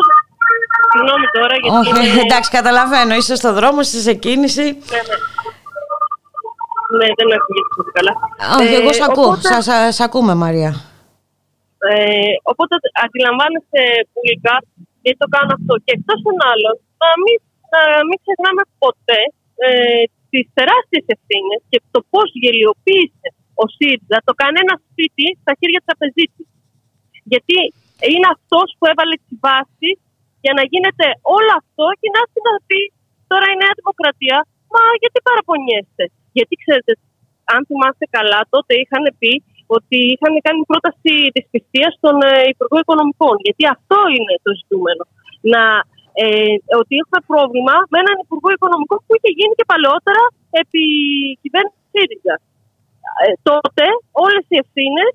Συγγνώμη 0.91 1.27
τώρα. 1.38 1.55
Γιατί 1.61 1.76
Όχι, 1.80 1.91
είναι... 2.07 2.22
εντάξει, 2.26 2.49
καταλαβαίνω. 2.57 3.14
Είσαι 3.19 3.35
στο 3.41 3.49
δρόμο, 3.57 3.80
είσαι 3.85 4.01
σε 4.07 4.14
κίνηση. 4.23 4.65
Ναι, 4.93 5.01
ναι. 5.10 5.18
Ναι, 6.97 7.07
δεν 7.19 7.27
έχω 7.38 7.49
γίνει 7.55 7.91
καλά. 7.97 8.14
Όχι, 8.60 8.73
ε, 8.76 8.80
εγώ 8.80 8.91
σ' 8.97 9.05
ακούω. 9.10 9.31
Οπότε... 9.34 9.47
Σας, 9.51 9.64
σας 9.65 9.99
ακούμε, 10.07 10.34
Μαρία. 10.43 10.72
Ε, 11.89 12.34
οπότε 12.51 12.73
αντιλαμβάνεστε 13.05 13.80
πουλικά 14.14 14.55
γιατί 15.03 15.18
το 15.23 15.30
κάνω 15.35 15.51
αυτό. 15.60 15.73
Και 15.84 15.93
εκτός 15.97 16.19
των 16.26 16.38
άλλων, 16.51 16.76
να 17.03 17.10
μην, 17.23 17.38
να 17.73 17.81
μην 18.07 18.18
ξεχνάμε 18.23 18.64
ποτέ 18.84 19.22
ε, 19.65 20.03
τις 20.31 20.45
τεράστιες 20.57 21.05
ευθύνες 21.15 21.60
και 21.69 21.80
το 21.93 21.99
πώς 22.11 22.27
γελιοποίησες 22.41 23.34
ο 23.61 23.63
ΣΥΡΙΖΑ 23.75 24.17
το 24.27 24.34
κάνει 24.41 24.57
ένα 24.65 24.75
σπίτι 24.85 25.25
στα 25.41 25.51
χέρια 25.59 25.80
του 25.80 25.89
τραπεζίτη. 25.89 26.43
Γιατί 27.31 27.57
είναι 28.11 28.30
αυτός 28.35 28.67
που 28.77 28.85
έβαλε 28.91 29.15
τη 29.27 29.34
βάση 29.45 29.89
για 30.45 30.53
να 30.57 30.63
γίνεται 30.71 31.07
όλο 31.38 31.51
αυτό 31.61 31.85
και 31.99 32.09
να 32.13 32.19
έρθει 32.23 32.41
να 32.49 32.53
πει 32.67 32.81
τώρα 33.31 33.47
η 33.53 33.55
Νέα 33.61 33.73
Δημοκρατία, 33.80 34.38
μα 34.73 34.81
γιατί 35.01 35.17
παραπονιέστε. 35.27 36.03
Γιατί 36.38 36.53
ξέρετε, 36.61 36.91
αν 37.53 37.59
θυμάστε 37.69 38.05
καλά, 38.17 38.39
τότε 38.53 38.73
είχαν 38.81 39.03
πει 39.19 39.34
ότι 39.77 39.99
είχαν 40.13 40.34
κάνει 40.45 40.61
πρόταση 40.71 41.13
της 41.35 41.45
πιστεία 41.53 41.89
στον 41.97 42.15
ε, 42.30 42.31
Υπουργό 42.53 42.77
Οικονομικών. 42.84 43.35
Γιατί 43.45 43.63
αυτό 43.75 43.97
είναι 44.15 44.34
το 44.45 44.51
ζητούμενο. 44.59 45.03
Να, 45.53 45.63
ε, 46.23 46.55
ότι 46.81 46.93
έχουμε 47.01 47.21
πρόβλημα 47.31 47.75
με 47.91 47.97
έναν 48.03 48.15
Υπουργό 48.25 48.49
Οικονομικών 48.57 48.99
που 49.05 49.13
είχε 49.17 49.31
γίνει 49.38 49.53
και 49.59 49.69
παλαιότερα 49.71 50.23
επί 50.61 50.84
κυβέρνησης 51.41 51.84
ΣΥΡΙΖΑ. 51.93 52.35
Ε, 53.22 53.26
τότε 53.49 53.85
όλες 54.26 54.45
οι 54.52 54.56
ευθύνες 54.64 55.11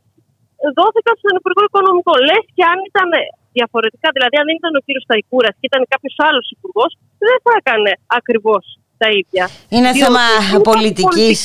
δόθηκαν 0.78 1.14
στον 1.22 1.34
Υπουργό 1.40 1.62
Οικονομικών. 1.68 2.18
Λες 2.28 2.44
και 2.56 2.64
αν 2.72 2.78
ήταν 2.90 3.10
διαφορετικά, 3.58 4.08
δηλαδή 4.16 4.36
αν 4.40 4.46
δεν 4.48 4.56
ήταν 4.60 4.72
ο 4.78 4.80
κύριος 4.86 5.04
Σταϊκούρας 5.08 5.54
και 5.58 5.66
ήταν 5.70 5.82
κάποιος 5.92 6.16
άλλος 6.28 6.46
υπουργός, 6.56 6.90
δεν 7.26 7.36
θα 7.44 7.52
έκανε 7.60 7.92
ακριβώς 8.18 8.64
τα 9.00 9.08
ίδια. 9.20 9.44
Είναι 9.76 9.90
θέμα 10.04 10.24
πολιτικής. 10.70 11.38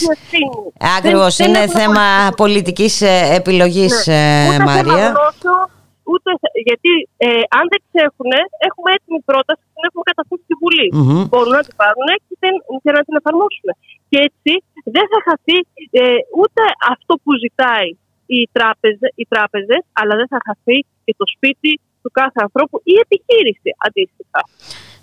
Ακριβώς. 0.98 1.34
Είναι 1.44 1.64
θέμα 1.80 2.06
πολιτική 2.44 2.90
επιλογής, 3.40 3.96
ναι. 4.08 4.14
ε, 4.56 4.60
Μαρία. 4.70 5.06
Ούτε, 6.14 6.30
γιατί 6.68 6.91
ε, 7.26 7.27
αν 7.57 7.65
δεν 7.72 7.81
ξέχουν, 7.88 8.31
έχουμε 8.68 8.90
έτοιμη 8.95 9.22
πρόταση 9.30 9.61
που 9.65 9.73
την 9.76 9.85
έχουμε 9.90 10.06
καταθέσει 10.10 10.44
στη 10.48 10.56
Βουλή. 10.61 10.88
Mm-hmm. 10.91 11.23
Μπορούν 11.30 11.53
να 11.60 11.64
την 11.68 11.76
πάρουν 11.81 12.10
και, 12.27 12.49
και 12.84 12.91
να 12.98 13.02
την 13.06 13.15
εφαρμόσουν. 13.19 13.68
Και 14.10 14.18
έτσι 14.27 14.53
δεν 14.95 15.06
θα 15.11 15.19
χαθεί 15.27 15.57
ε, 16.02 16.19
ούτε 16.41 16.64
αυτό 16.94 17.14
που 17.23 17.31
ζητάει 17.44 17.90
οι, 18.34 18.40
τράπεζε, 18.57 19.07
οι 19.19 19.26
τράπεζες, 19.34 19.81
αλλά 19.99 20.14
δεν 20.19 20.27
θα 20.34 20.40
χαθεί 20.48 20.77
και 21.06 21.14
το 21.22 21.26
σπίτι 21.34 21.72
του 22.02 22.10
κάθε 22.19 22.40
ανθρώπου 22.45 22.77
ή 22.94 22.94
επιχείρηση 23.06 23.69
αντίστοιχα 23.88 24.41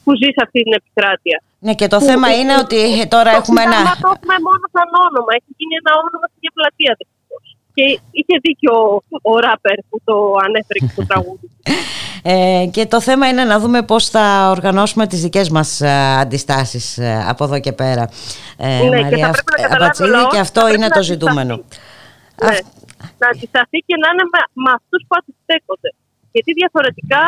που 0.05 0.11
ζει 0.21 0.29
σε 0.37 0.41
αυτή 0.47 0.59
την 0.67 0.75
επικράτεια. 0.81 1.39
Ναι, 1.67 1.73
και 1.81 1.89
το 1.95 1.99
που, 1.99 2.09
θέμα 2.11 2.29
είναι 2.39 2.55
ότι 2.65 2.81
τώρα 3.15 3.31
το 3.33 3.41
έχουμε 3.41 3.61
ένα. 3.67 3.79
Το 4.05 4.11
έχουμε 4.17 4.37
μόνο 4.49 4.65
σαν 4.75 4.89
όνομα. 5.07 5.31
Έχει 5.39 5.51
γίνει 5.59 5.75
ένα 5.83 5.93
όνομα 6.05 6.27
στην 6.37 6.51
πλατεία 6.57 6.93
Και 7.75 7.83
είχε 8.11 8.39
δίκιο 8.43 8.73
ο, 8.73 9.01
ο 9.23 9.39
ράπερ 9.39 9.77
που 9.89 10.01
το 10.05 10.35
ανέφερε 10.45 10.79
και 10.79 10.93
στο 10.93 11.07
τραγούδι. 11.11 11.51
Ε, 12.23 12.67
και 12.73 12.87
το 12.87 13.01
θέμα 13.01 13.29
είναι 13.29 13.45
να 13.45 13.59
δούμε 13.59 13.83
πώς 13.83 14.09
θα 14.09 14.49
οργανώσουμε 14.51 15.07
τις 15.07 15.21
δικές 15.23 15.49
μας 15.51 15.81
ε, 15.81 16.19
αντιστάσεις 16.21 16.99
ε, 16.99 17.25
από 17.29 17.45
εδώ 17.45 17.59
και 17.61 17.73
πέρα. 17.73 18.11
Ε, 18.57 18.89
ναι, 18.89 19.01
Μαρία 19.03 19.31
και, 19.31 19.67
θα 19.69 20.29
και 20.31 20.39
αυτό 20.39 20.69
είναι 20.75 20.89
το 20.89 21.03
ζητούμενο. 21.03 21.55
Ναι, 22.43 22.59
να 23.21 23.27
αντισταθεί 23.33 23.79
και 23.89 23.97
να 24.03 24.09
είναι 24.13 24.27
με, 24.33 24.41
με 24.65 24.71
αυτούς 24.79 25.01
που 25.07 25.15
αντιστέκονται. 25.21 25.91
Γιατί 26.35 26.51
διαφορετικά 26.61 27.25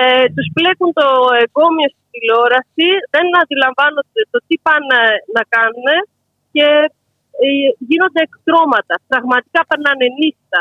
ε, 0.00 0.26
τους 0.34 0.48
πλέκουν 0.56 0.90
το 1.00 1.08
εγκόμιο 1.44 1.88
στη 1.94 2.02
τηλεόραση, 2.12 2.88
δεν 3.14 3.26
αντιλαμβάνονται 3.42 4.22
το 4.32 4.38
τι 4.46 4.56
πάνε 4.66 5.00
να 5.36 5.42
κάνουν 5.54 5.88
και 6.54 6.66
ε, 6.68 6.92
γίνονται 7.90 8.20
εκτρώματα. 8.28 8.94
Πραγματικά 9.10 9.60
περνάνε 9.70 10.06
νύχτα 10.20 10.60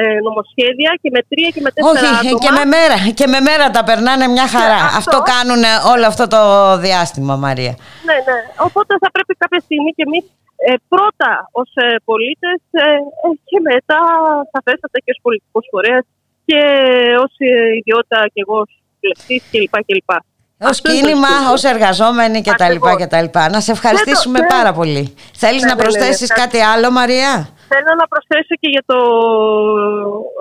ε, 0.00 0.18
νομοσχέδια 0.26 0.90
και 1.02 1.10
με 1.16 1.20
τρία 1.30 1.50
και 1.54 1.62
με 1.66 1.70
τέσσερα 1.74 2.10
Όχι, 2.12 2.26
άτομα. 2.26 2.42
και 2.44 2.50
με 2.58 2.64
μέρα, 2.74 2.96
και 3.18 3.26
με 3.34 3.40
μέρα 3.48 3.66
τα 3.76 3.82
περνάνε 3.88 4.26
μια 4.36 4.46
χαρά. 4.54 4.80
αυτό, 4.84 4.98
αυτό 5.00 5.16
κάνουν 5.32 5.62
όλο 5.92 6.06
αυτό 6.12 6.24
το 6.34 6.40
διάστημα, 6.86 7.34
Μαρία. 7.44 7.74
Ναι, 8.08 8.16
ναι. 8.28 8.38
Οπότε 8.66 8.92
θα 9.02 9.08
πρέπει 9.14 9.32
κάποια 9.42 9.60
στιγμή 9.66 9.90
και 9.96 10.04
εμείς 10.08 10.24
ε, 10.68 10.74
πρώτα 10.92 11.32
ως 11.60 11.70
ε, 11.84 11.86
πολίτες 12.08 12.60
ε, 12.70 12.84
ε, 13.24 13.28
και 13.48 13.58
μετά 13.70 14.00
σαφέστατα 14.52 14.98
και 15.04 15.12
ως 15.14 15.20
πολιτικός 15.26 15.64
φορέας 15.72 16.04
και 16.48 16.60
ως 17.24 17.32
ιδιότητα 17.80 18.18
και 18.32 18.40
εγώ 18.44 18.56
ως 18.64 18.70
βουλευτής 19.00 19.42
κλπ. 19.50 19.74
κλπ. 19.88 20.10
Ω 20.68 20.72
κίνημα, 20.88 21.32
ως 21.54 21.62
εργαζόμενοι 21.72 22.38
κτλ. 22.46 22.74
Να 23.54 23.60
σε 23.60 23.72
ευχαριστήσουμε 23.76 24.38
ναι, 24.40 24.46
πάρα 24.46 24.72
πολύ. 24.72 25.14
Θέλεις 25.42 25.62
ναι, 25.62 25.68
να 25.68 25.74
ναι, 25.74 25.82
προσθέσεις 25.82 26.28
ναι, 26.28 26.40
κάτι 26.42 26.58
άλλο, 26.72 26.90
Μαρία; 26.90 27.32
Θέλω 27.72 27.92
να 28.02 28.06
προσθέσω 28.12 28.54
και 28.62 28.70
για 28.74 28.84
το 28.90 28.98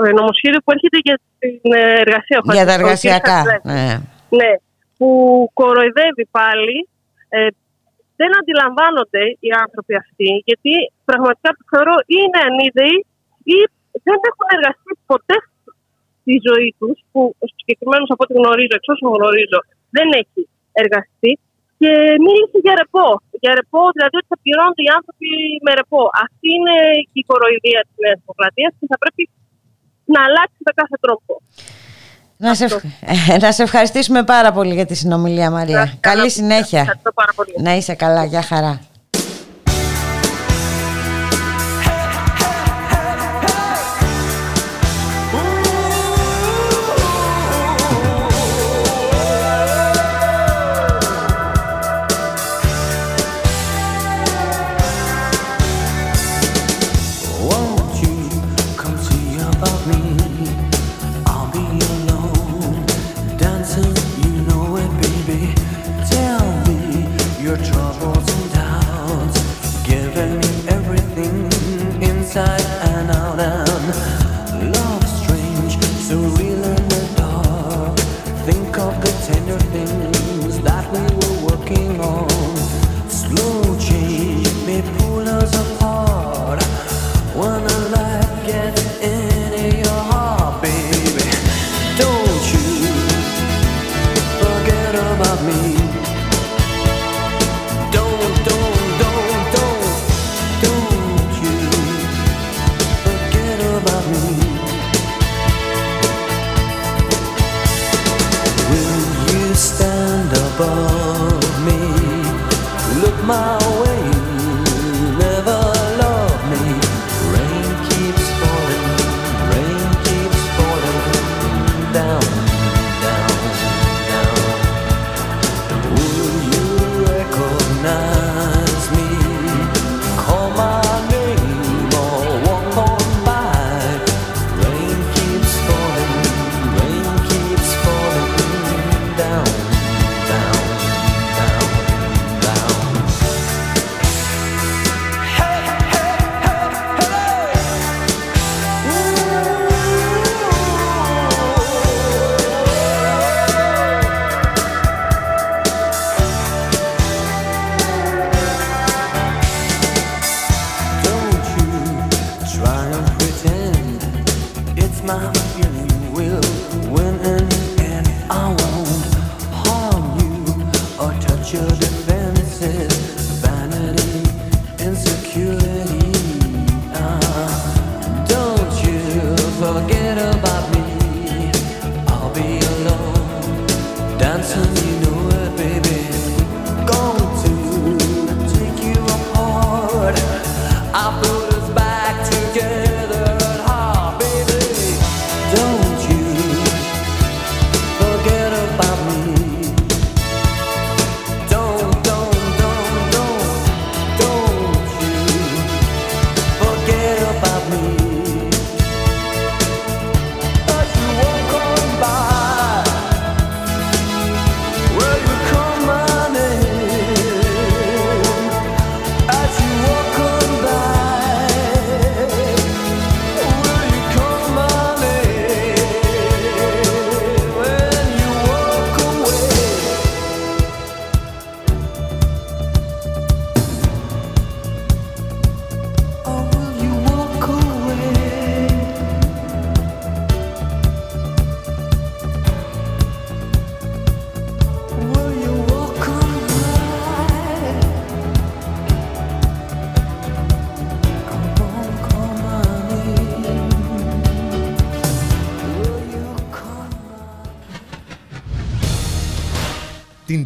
ε, 0.06 0.10
νομοσχέδιο 0.20 0.60
που 0.64 0.72
έρχεται 0.76 1.00
για 1.08 1.18
την 1.40 1.72
εργασία. 2.04 2.38
Για 2.58 2.66
τα 2.70 2.74
εργασιακά. 2.80 3.40
Ναι. 3.72 3.88
ναι. 4.40 4.52
Που 4.98 5.10
κοροϊδεύει 5.60 6.26
πάλι. 6.40 6.78
Ε, 7.38 7.48
δεν 8.22 8.32
αντιλαμβάνονται 8.40 9.24
οι 9.46 9.50
άνθρωποι 9.64 9.94
αυτοί, 10.04 10.30
γιατί 10.50 10.74
πραγματικά 11.10 11.50
θεωρώ 11.72 11.96
ή 12.14 12.18
είναι 12.24 12.40
ανίδεοι 12.48 12.98
ή 13.56 13.58
δεν 14.08 14.20
έχουν 14.30 14.48
εργαστεί 14.58 14.92
ποτέ 15.12 15.38
στη 16.20 16.34
ζωή 16.48 16.70
τους, 16.80 16.98
που 17.12 17.22
ο 17.44 17.46
συγκεκριμένος 17.58 18.10
από 18.14 18.22
ό,τι 18.26 18.34
γνωρίζω, 18.40 18.74
εξ 18.80 18.86
όσων 18.94 19.10
γνωρίζω, 19.18 19.60
δεν 19.96 20.08
έχει 20.22 20.42
εργαστεί. 20.82 21.32
Και 21.82 21.92
μίλησε 22.26 22.58
για 22.66 22.74
ρεπό. 22.82 23.08
Για 23.44 23.54
ρεπό, 23.60 23.82
δηλαδή 23.96 24.16
ότι 24.20 24.30
θα 24.34 24.38
πληρώνονται 24.44 24.84
οι 24.88 24.92
άνθρωποι 24.98 25.30
με 25.66 25.72
ρεπό. 25.80 26.02
Αυτή 26.26 26.48
είναι 26.58 26.76
η 27.20 27.22
κοροϊδία 27.30 27.82
της 27.88 27.96
Νέας 28.04 28.18
Δημοκρατίας 28.24 28.72
και 28.80 28.88
θα 28.92 28.98
πρέπει 29.04 29.24
να 30.14 30.20
αλλάξει 30.28 30.60
με 30.68 30.72
κάθε 30.80 30.98
τρόπο. 31.06 31.32
Να 32.46 32.52
σε, 32.60 32.66
να 33.44 33.50
σε 33.56 33.62
ευχαριστήσουμε 33.68 34.22
πάρα 34.34 34.50
πολύ 34.58 34.74
για 34.80 34.88
τη 34.90 34.96
συνομιλία 35.02 35.50
Μαρία. 35.58 35.84
Καλή 36.00 36.30
συνέχεια. 36.38 36.82
Να 37.68 37.72
είσαι 37.78 37.94
καλά. 38.04 38.24
Γεια 38.26 38.44
χαρά. 38.52 38.74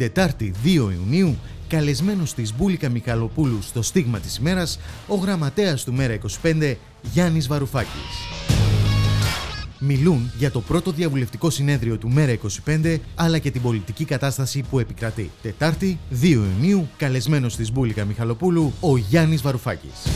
Τετάρτη 0.06 0.52
2 0.64 0.66
Ιουνίου, 0.66 1.36
καλεσμένος 1.68 2.34
της 2.34 2.54
Μπούλικα 2.56 2.88
Μιχαλοπούλου 2.88 3.62
στο 3.62 3.82
στίγμα 3.82 4.18
της 4.18 4.36
ημέρας, 4.36 4.78
ο 5.06 5.14
γραμματέας 5.14 5.84
του 5.84 5.92
Μέρα 5.92 6.12
25, 6.12 6.76
Γιάννης 7.02 7.46
Βαρουφάκης. 7.46 7.90
Μιλούν 9.78 10.30
για 10.38 10.50
το 10.50 10.60
πρώτο 10.60 10.90
διαβουλευτικό 10.90 11.50
συνέδριο 11.50 11.96
του 11.96 12.08
Μέρα 12.08 12.32
25, 12.32 13.00
αλλά 13.14 13.38
και 13.38 13.50
την 13.50 13.62
πολιτική 13.62 14.04
κατάσταση 14.04 14.64
που 14.70 14.78
επικρατεί. 14.78 15.30
Τετάρτη, 15.42 15.98
2 16.10 16.44
Ιουνίου, 16.60 16.88
καλεσμένος 16.96 17.56
της 17.56 17.72
Μπούλικα 17.72 18.04
Μιχαλοπούλου, 18.04 18.72
ο 18.80 18.96
Γιάννης 18.96 19.42
Βαρουφάκης. 19.42 20.15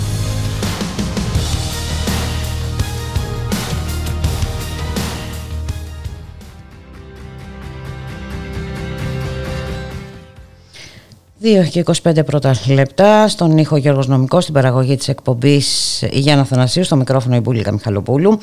Δύο 11.42 11.64
και 11.64 11.84
25 12.02 12.24
πρώτα 12.26 12.54
λεπτά 12.68 13.28
στον 13.28 13.58
ήχο 13.58 13.76
Γιώργος 13.76 14.06
Νομικός, 14.06 14.42
στην 14.42 14.54
παραγωγή 14.54 14.96
της 14.96 15.08
εκπομπής 15.08 15.98
Γιάννα 16.10 16.44
Θανασίου, 16.44 16.84
στο 16.84 16.96
μικρόφωνο 16.96 17.36
η 17.36 17.40
Μπούλικα 17.40 17.72
Μιχαλοπούλου 17.72 18.38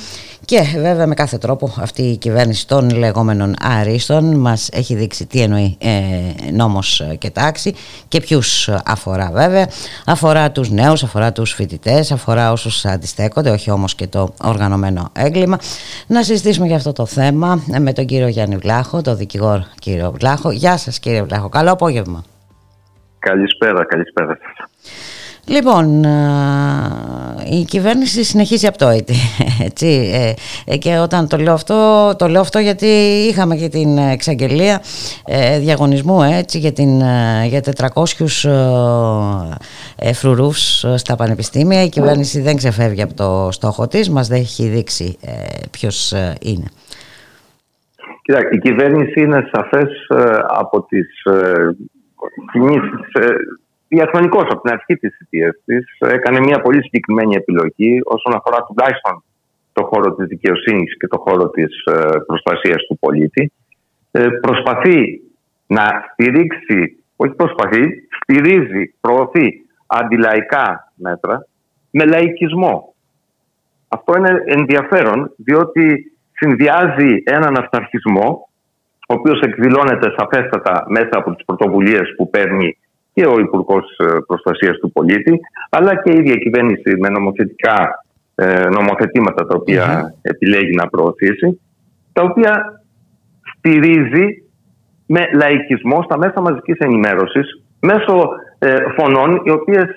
και 0.45 0.61
βέβαια 0.75 1.07
με 1.07 1.13
κάθε 1.13 1.37
τρόπο 1.37 1.73
αυτή 1.79 2.01
η 2.01 2.17
κυβέρνηση 2.17 2.67
των 2.67 2.89
λεγόμενων 2.89 3.53
αρίστων 3.61 4.35
μας 4.35 4.69
έχει 4.71 4.95
δείξει 4.95 5.25
τι 5.25 5.41
εννοεί 5.41 5.77
ε, 5.79 5.91
νόμος 6.51 7.03
και 7.17 7.29
τάξη 7.29 7.73
και 8.07 8.19
ποιους 8.19 8.69
αφορά 8.85 9.29
βέβαια. 9.33 9.69
Αφορά 10.05 10.51
τους 10.51 10.69
νέους, 10.69 11.03
αφορά 11.03 11.31
τους 11.31 11.53
φοιτητές, 11.53 12.11
αφορά 12.11 12.51
όσους 12.51 12.85
αντιστέκονται, 12.85 13.49
όχι 13.49 13.71
όμως 13.71 13.95
και 13.95 14.07
το 14.07 14.33
οργανωμένο 14.43 15.09
έγκλημα. 15.13 15.59
Να 16.07 16.23
συζητήσουμε 16.23 16.67
για 16.67 16.75
αυτό 16.75 16.93
το 16.93 17.05
θέμα 17.05 17.63
με 17.79 17.93
τον 17.93 18.05
κύριο 18.05 18.27
Γιάννη 18.27 18.57
Βλάχο, 18.57 19.01
τον 19.01 19.17
δικηγόρο 19.17 19.65
κύριο 19.79 20.11
Βλάχο. 20.17 20.51
Γεια 20.51 20.77
σας 20.77 20.99
κύριε 20.99 21.23
Βλάχο, 21.23 21.49
καλό 21.49 21.71
απόγευμα. 21.71 22.23
Καλησπέρα, 23.19 23.85
καλησπέρα 23.85 24.37
Λοιπόν, 25.49 26.03
η 27.51 27.63
κυβέρνηση 27.63 28.23
συνεχίζει 28.23 28.67
απτόητη, 28.67 29.13
έτσι, 29.67 30.11
ε, 30.13 30.33
ε, 30.73 30.77
και 30.77 30.97
όταν 30.97 31.27
το 31.27 31.37
λέω 31.37 31.53
αυτό, 31.53 31.75
το 32.17 32.27
λέω 32.27 32.41
αυτό 32.41 32.59
γιατί 32.59 32.85
είχαμε 33.29 33.55
και 33.55 33.69
την 33.69 33.97
εξαγγελία 33.97 34.81
ε, 35.25 35.59
διαγωνισμού, 35.59 36.21
έτσι, 36.21 36.57
για, 36.57 36.73
την, 36.73 36.99
για 37.47 37.61
400 37.95 38.03
φρουρούς 40.13 40.85
στα 40.95 41.15
πανεπιστήμια. 41.15 41.83
Η 41.83 41.89
κυβέρνηση 41.89 42.41
δεν 42.41 42.55
ξεφεύγει 42.55 43.01
από 43.01 43.13
το 43.13 43.51
στόχο 43.51 43.87
της, 43.87 44.09
μας 44.09 44.27
δεν 44.27 44.39
έχει 44.39 44.67
δείξει 44.67 45.17
ποιος 45.71 46.11
είναι. 46.41 46.65
Κοιτάξτε, 48.21 48.55
η 48.55 48.59
κυβέρνηση 48.59 49.21
είναι 49.21 49.49
σαφές 49.51 49.89
από 50.47 50.83
τις 50.83 51.07
κινήσεις 52.51 53.01
διαχρονικώ 53.87 54.39
από 54.39 54.61
την 54.61 54.71
αρχή 54.73 54.95
της 54.95 55.15
θητείας 55.17 55.55
της 55.65 55.85
έκανε 55.99 56.39
μια 56.39 56.61
πολύ 56.61 56.81
συγκεκριμένη 56.83 57.35
επιλογή 57.35 57.99
όσον 58.03 58.33
αφορά 58.35 58.63
τουλάχιστον 58.63 59.23
το 59.73 59.83
χώρο 59.83 60.15
της 60.15 60.27
δικαιοσύνης 60.27 60.97
και 60.97 61.07
το 61.07 61.17
χώρο 61.17 61.49
της 61.49 61.83
ε, 61.85 62.17
προστασίας 62.25 62.81
του 62.87 62.97
πολίτη. 62.99 63.51
Ε, 64.11 64.27
προσπαθεί 64.41 65.21
να 65.67 65.85
στηρίξει, 66.11 67.03
όχι 67.15 67.33
προσπαθεί, 67.33 67.83
στηρίζει, 68.21 68.95
προωθεί 69.01 69.65
αντιλαϊκά 69.87 70.91
μέτρα 70.95 71.47
με 71.91 72.05
λαϊκισμό. 72.05 72.93
Αυτό 73.87 74.17
είναι 74.17 74.43
ενδιαφέρον 74.45 75.33
διότι 75.37 76.11
συνδυάζει 76.31 77.23
έναν 77.25 77.57
αυταρχισμό 77.57 78.46
ο 79.09 79.13
οποίος 79.13 79.39
εκδηλώνεται 79.39 80.13
σαφέστατα 80.17 80.85
μέσα 80.87 81.09
από 81.11 81.35
τις 81.35 81.45
πρωτοβουλίες 81.45 82.13
που 82.17 82.29
παίρνει 82.29 82.77
και 83.13 83.25
ο 83.25 83.39
Υπουργός 83.39 83.97
ε, 83.97 84.05
Προστασίας 84.27 84.77
του 84.77 84.91
Πολίτη, 84.91 85.39
αλλά 85.69 86.01
και 86.01 86.11
η 86.11 86.17
ίδια 86.17 86.35
κυβέρνηση 86.35 86.97
με 86.99 87.09
νομοθετικά 87.09 88.05
ε, 88.35 88.69
νομοθετήματα 88.69 89.45
τα 89.45 89.55
οποία 89.55 90.15
επιλέγει 90.21 90.75
να 90.75 90.87
προωθήσει, 90.87 91.61
τα 92.13 92.23
οποία 92.23 92.83
στηρίζει 93.57 94.25
με 95.05 95.21
λαϊκισμό 95.33 96.01
στα 96.03 96.17
μέσα 96.17 96.41
μαζικής 96.41 96.77
ενημέρωσης 96.77 97.63
μέσω 97.79 98.29
ε, 98.59 98.75
φωνών 98.97 99.41
οι 99.45 99.51
οποίες 99.51 99.87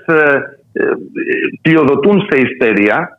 πλειοδοτούν 1.62 2.26
σε 2.30 2.40
ιστερία, 2.40 3.18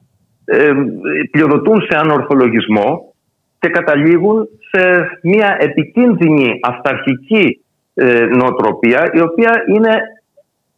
πλειοδοτούν 1.32 1.82
σε 1.82 1.98
ανορθολογισμό 1.98 3.14
και 3.60 3.70
καταλήγουν 3.70 4.48
σε 4.72 5.10
μια 5.22 5.58
επικίνδυνη 5.60 6.60
αυταρχική 6.64 7.62
ε, 7.94 8.26
νοοτροπία 8.26 9.10
η 9.14 9.22
οποία 9.22 9.64
είναι 9.68 10.02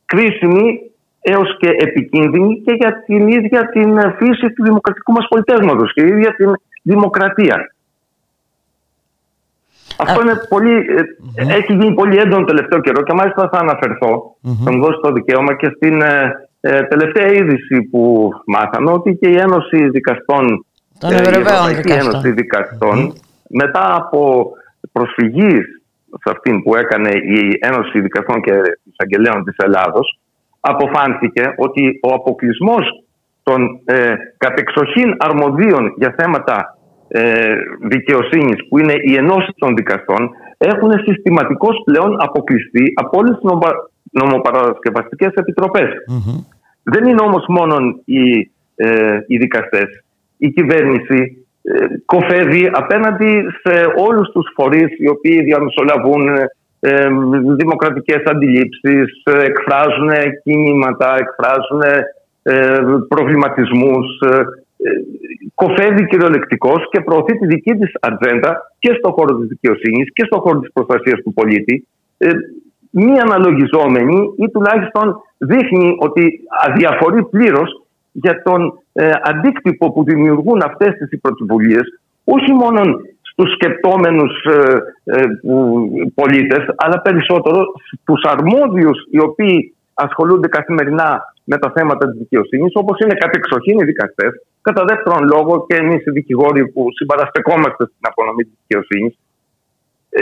κρίσιμη 0.05 0.79
έως 1.21 1.57
και 1.59 1.69
επικίνδυνη 1.69 2.61
και 2.65 2.73
για 2.73 3.03
την 3.05 3.27
ίδια 3.27 3.69
την 3.69 3.99
φύση 4.17 4.53
του 4.53 4.63
δημοκρατικού 4.63 5.11
μας 5.11 5.27
πολιτεύματος 5.29 5.93
και 5.93 6.01
η 6.01 6.07
ίδια 6.07 6.35
την 6.35 6.53
δημοκρατία. 6.81 7.73
Αυτό 9.97 10.21
είναι 10.21 10.35
πολύ, 10.49 10.75
ε, 11.35 11.53
έχει 11.57 11.73
γίνει 11.73 11.93
πολύ 11.93 12.17
έντονο 12.17 12.45
τελευταίο 12.45 12.79
καιρό 12.79 13.03
και 13.03 13.13
μάλιστα 13.13 13.49
θα 13.51 13.59
αναφερθώ, 13.59 14.35
θα 14.63 14.71
μου 14.71 14.83
δώσω 14.83 14.99
το 14.99 15.11
δικαίωμα 15.11 15.55
και 15.55 15.71
στην 15.75 16.01
ε, 16.65 16.81
τελευταία 16.83 17.27
είδηση 17.27 17.81
που 17.91 18.29
μάθαμε 18.45 18.91
ότι 18.91 19.17
και 19.21 19.29
η 19.29 19.35
Ένωση 19.35 19.89
Δικαστών, 19.89 20.65
η 21.09 21.13
Ευρωπαϊκή 21.13 21.91
Ένωση 21.91 22.31
Δικαστών, 22.31 23.13
μετά 23.49 23.95
από 23.95 24.51
προσφυγής 24.91 25.63
σε 26.05 26.29
αυτήν 26.31 26.63
που 26.63 26.75
έκανε 26.75 27.09
η 27.09 27.57
Ένωση 27.59 28.01
Δικαστών 28.01 28.41
και 28.41 28.53
Εισαγγελέων 28.83 29.43
της 29.43 29.55
Ελλάδος 29.57 30.19
αποφάνθηκε 30.59 31.53
ότι 31.57 31.99
ο 32.01 32.13
αποκλεισμός 32.13 33.03
των 33.43 33.81
ε, 33.85 34.13
κατεξοχήν 34.37 35.15
αρμοδίων 35.17 35.93
για 35.97 36.15
θέματα 36.17 36.77
ε, 37.07 37.55
δικαιοσύνης 37.81 38.67
που 38.67 38.77
είναι 38.79 38.93
οι 39.03 39.15
ενώσει 39.15 39.53
των 39.57 39.75
δικαστών 39.75 40.29
έχουν 40.57 40.91
συστηματικώς 41.05 41.81
πλέον 41.85 42.15
αποκλειστεί 42.19 42.93
από 42.95 43.17
όλες 43.17 43.37
τις 43.37 43.49
νομοπαρασκευαστικές 44.11 45.31
Δεν 46.83 47.05
είναι 47.07 47.21
όμως 47.21 47.45
μόνο 47.47 47.75
οι, 48.05 48.51
ε, 48.75 49.17
οι 49.27 49.37
δικαστές. 49.37 50.03
Η 50.37 50.49
κυβέρνηση 50.49 51.19
ε, 51.19 51.42
κοφεύει 52.05 52.69
απέναντι 52.73 53.43
σε 53.63 53.93
όλους 53.95 54.29
τους 54.29 54.51
φορείς 54.55 54.99
οι 54.99 55.07
οποίοι 55.07 55.43
διαμεσολαβούν 55.43 56.27
ε, 56.79 57.07
δημοκρατικές 57.55 58.23
αντιλήψεις, 58.25 59.21
ε, 59.23 59.43
εκφράζουν 59.43 60.11
κίνηματα, 60.43 61.17
εκφράζουν 61.17 61.81
ε, 62.43 62.77
προβληματισμούς. 63.07 64.19
Ε, 64.19 64.43
κοφεύει 65.55 66.07
κυριολεκτικώς 66.07 66.89
και 66.91 67.01
προωθεί 67.01 67.37
τη 67.37 67.45
δική 67.45 67.73
της 67.73 67.91
ατζέντα 67.99 68.73
και 68.79 68.93
στον 68.97 69.11
χώρο 69.11 69.37
της 69.37 69.47
δικαιοσύνης 69.47 70.13
και 70.13 70.23
στον 70.25 70.39
χώρο 70.39 70.59
της 70.59 70.71
προστασίας 70.73 71.21
του 71.21 71.33
πολίτη 71.33 71.87
μη 72.93 73.19
αναλογιζόμενη 73.19 74.33
ή 74.37 74.49
τουλάχιστον 74.49 75.15
δείχνει 75.37 75.95
ότι 75.99 76.39
αδιαφορεί 76.67 77.23
πλήρως 77.23 77.82
για 78.13 78.41
τον 78.41 78.79
ε, 78.93 79.11
αντίκτυπο 79.23 79.91
που 79.91 80.03
δημιουργούν 80.03 80.61
αυτές 80.63 80.97
τις 81.09 81.21
πρωτοβουλίες 81.21 82.01
όχι 82.23 82.51
μόνο 82.51 82.81
στους 83.21 83.53
σκεπτόμενους 83.53 84.33
ε, 84.43 84.77
ε, 85.03 85.25
πολίτες 86.15 86.63
αλλά 86.75 87.01
περισσότερο 87.01 87.65
στους 88.01 88.23
αρμόδιους 88.23 88.97
οι 89.11 89.19
οποίοι 89.19 89.75
ασχολούνται 89.93 90.47
καθημερινά 90.47 91.21
με 91.43 91.57
τα 91.57 91.71
θέματα 91.75 92.09
της 92.09 92.17
δικαιοσύνης 92.17 92.71
όπως 92.73 92.99
είναι 92.99 93.13
κατεξοχήν 93.13 93.79
οι 93.79 93.83
δικαστές 93.83 94.31
κατά 94.61 94.83
δεύτερον 94.85 95.23
λόγο 95.33 95.65
και 95.67 95.75
εμείς 95.75 96.05
οι 96.05 96.11
δικηγόροι 96.11 96.67
που 96.67 96.85
συμπαραστεκόμαστε 96.97 97.83
στην 97.85 98.05
απονομή 98.11 98.43
της 98.43 98.57
δικαιοσύνης. 98.61 99.17
Ε, 100.09 100.21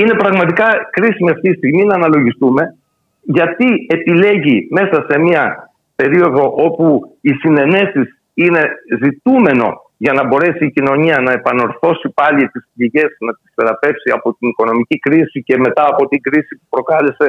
είναι 0.00 0.14
πραγματικά 0.14 0.66
κρίσιμη 0.90 1.30
αυτή 1.30 1.50
τη 1.50 1.56
στιγμή 1.56 1.84
να 1.84 1.94
αναλογιστούμε 1.94 2.76
γιατί 3.22 3.86
επιλέγει 3.88 4.68
μέσα 4.70 5.06
σε 5.08 5.18
μια 5.18 5.71
περίοδο 6.02 6.42
όπου 6.66 7.16
οι 7.20 7.32
συνενέσεις 7.32 8.06
είναι 8.34 8.62
ζητούμενο 9.02 9.68
για 9.96 10.12
να 10.12 10.26
μπορέσει 10.26 10.64
η 10.64 10.70
κοινωνία 10.70 11.16
να 11.18 11.32
επανορθώσει 11.32 12.08
πάλι 12.14 12.48
τις 12.48 12.64
πληγές, 12.74 13.10
να 13.26 13.32
τις 13.32 13.52
θεραπεύσει 13.54 14.10
από 14.16 14.28
την 14.36 14.48
οικονομική 14.48 14.98
κρίση 14.98 15.42
και 15.42 15.56
μετά 15.58 15.84
από 15.92 16.08
την 16.08 16.20
κρίση 16.20 16.52
που 16.58 16.66
προκάλεσε 16.74 17.26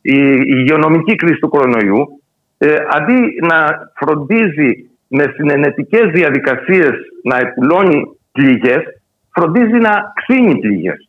η 0.00 0.18
υγειονομική 0.58 1.14
κρίση 1.14 1.38
του 1.40 1.48
κορονοϊού, 1.48 2.02
ε, 2.58 2.76
αντί 2.96 3.18
να 3.50 3.58
φροντίζει 4.00 4.70
με 5.08 5.24
συνενετικές 5.36 6.06
διαδικασίες 6.18 6.94
να 7.22 7.36
επουλώνει 7.38 8.02
πληγές, 8.32 8.82
φροντίζει 9.34 9.78
να 9.88 9.92
ξύνει 10.14 10.58
πληγές. 10.58 11.08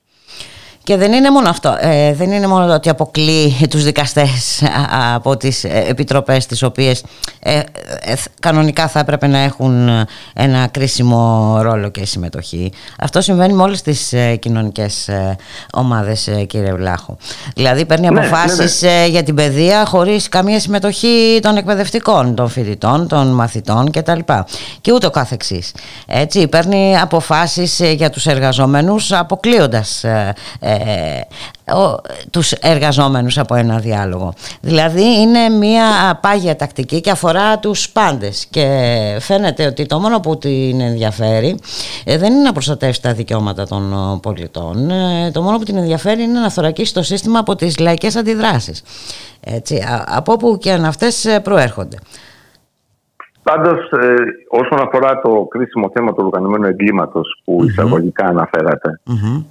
Και 0.87 0.97
δεν 0.97 1.13
είναι 1.13 1.31
μόνο 1.31 1.49
αυτό. 1.49 1.77
Ε, 1.79 2.13
δεν 2.13 2.31
είναι 2.31 2.47
μόνο 2.47 2.73
ότι 2.73 2.89
αποκλεί 2.89 3.67
τους 3.69 3.83
δικαστές 3.83 4.63
από 5.15 5.37
τις 5.37 5.63
ε, 5.63 5.83
επιτροπές 5.87 6.45
τις 6.45 6.63
οποίες 6.63 7.03
ε, 7.39 7.61
κανονικά 8.39 8.87
θα 8.87 8.99
έπρεπε 8.99 9.27
να 9.27 9.37
έχουν 9.37 9.89
ένα 10.33 10.67
κρίσιμο 10.67 11.57
ρόλο 11.61 11.89
και 11.89 12.05
συμμετοχή. 12.05 12.71
Αυτό 12.99 13.21
συμβαίνει 13.21 13.53
με 13.53 13.61
όλες 13.61 13.81
τις 13.81 14.13
κοινωνικές 14.39 15.09
ομάδες 15.73 16.29
κύριε 16.47 16.73
Βλάχου. 16.73 17.15
Δηλαδή 17.55 17.85
παίρνει 17.85 18.09
ναι, 18.09 18.19
αποφάσεις 18.19 18.81
ναι, 18.81 18.89
ναι. 18.89 19.07
για 19.07 19.23
την 19.23 19.35
παιδεία 19.35 19.85
χωρίς 19.85 20.29
καμία 20.29 20.59
συμμετοχή 20.59 21.39
των 21.41 21.57
εκπαιδευτικών, 21.57 22.35
των 22.35 22.49
φοιτητών, 22.49 23.07
των 23.07 23.27
μαθητών 23.27 23.91
κτλ. 23.91 24.19
Και 24.81 24.91
ούτω 24.93 25.09
καθεξής. 25.09 25.71
Έτσι 26.07 26.47
παίρνει 26.47 26.97
αποφάσεις 26.97 27.81
για 27.95 28.09
τους 28.09 28.25
εργαζόμενους 28.25 29.11
αποκλείοντας 29.11 30.03
ε, 30.03 30.76
ο, 31.73 32.01
τους 32.31 32.51
εργαζόμενους 32.51 33.37
από 33.37 33.55
ένα 33.55 33.77
διάλογο. 33.77 34.33
Δηλαδή 34.61 35.19
είναι 35.19 35.49
μια 35.49 36.19
πάγια 36.21 36.55
τακτική 36.55 37.01
και 37.01 37.11
αφορά 37.11 37.59
τους 37.59 37.89
πάντες 37.89 38.45
και 38.49 38.67
φαίνεται 39.19 39.65
ότι 39.65 39.85
το 39.85 39.99
μόνο 39.99 40.19
που 40.19 40.37
την 40.37 40.81
ενδιαφέρει 40.81 41.59
ε, 42.03 42.17
δεν 42.17 42.33
είναι 42.33 42.41
να 42.41 42.51
προστατεύσει 42.51 43.01
τα 43.01 43.13
δικαιώματα 43.13 43.67
των 43.67 44.19
πολιτών, 44.21 44.89
ε, 44.89 45.31
το 45.31 45.41
μόνο 45.41 45.57
που 45.57 45.63
την 45.63 45.77
ενδιαφέρει 45.77 46.23
είναι 46.23 46.39
να 46.39 46.49
θωρακίσει 46.49 46.93
το 46.93 47.03
σύστημα 47.03 47.39
από 47.39 47.55
τις 47.55 47.77
λαϊκές 47.77 48.15
αντιδράσεις. 48.15 48.81
Έτσι, 49.39 49.83
από 50.05 50.31
όπου 50.31 50.57
και 50.57 50.71
αν 50.71 50.85
αυτές 50.85 51.39
προέρχονται. 51.43 51.97
Πάντως, 53.49 53.91
ε, 53.91 54.15
όσον 54.47 54.79
αφορά 54.81 55.21
το 55.21 55.47
κρίσιμο 55.49 55.91
θέμα 55.93 56.13
του 56.13 56.23
οργανωμένου 56.25 56.65
εγκλήματος 56.65 57.41
που 57.43 57.63
εισαγωγικά 57.63 58.49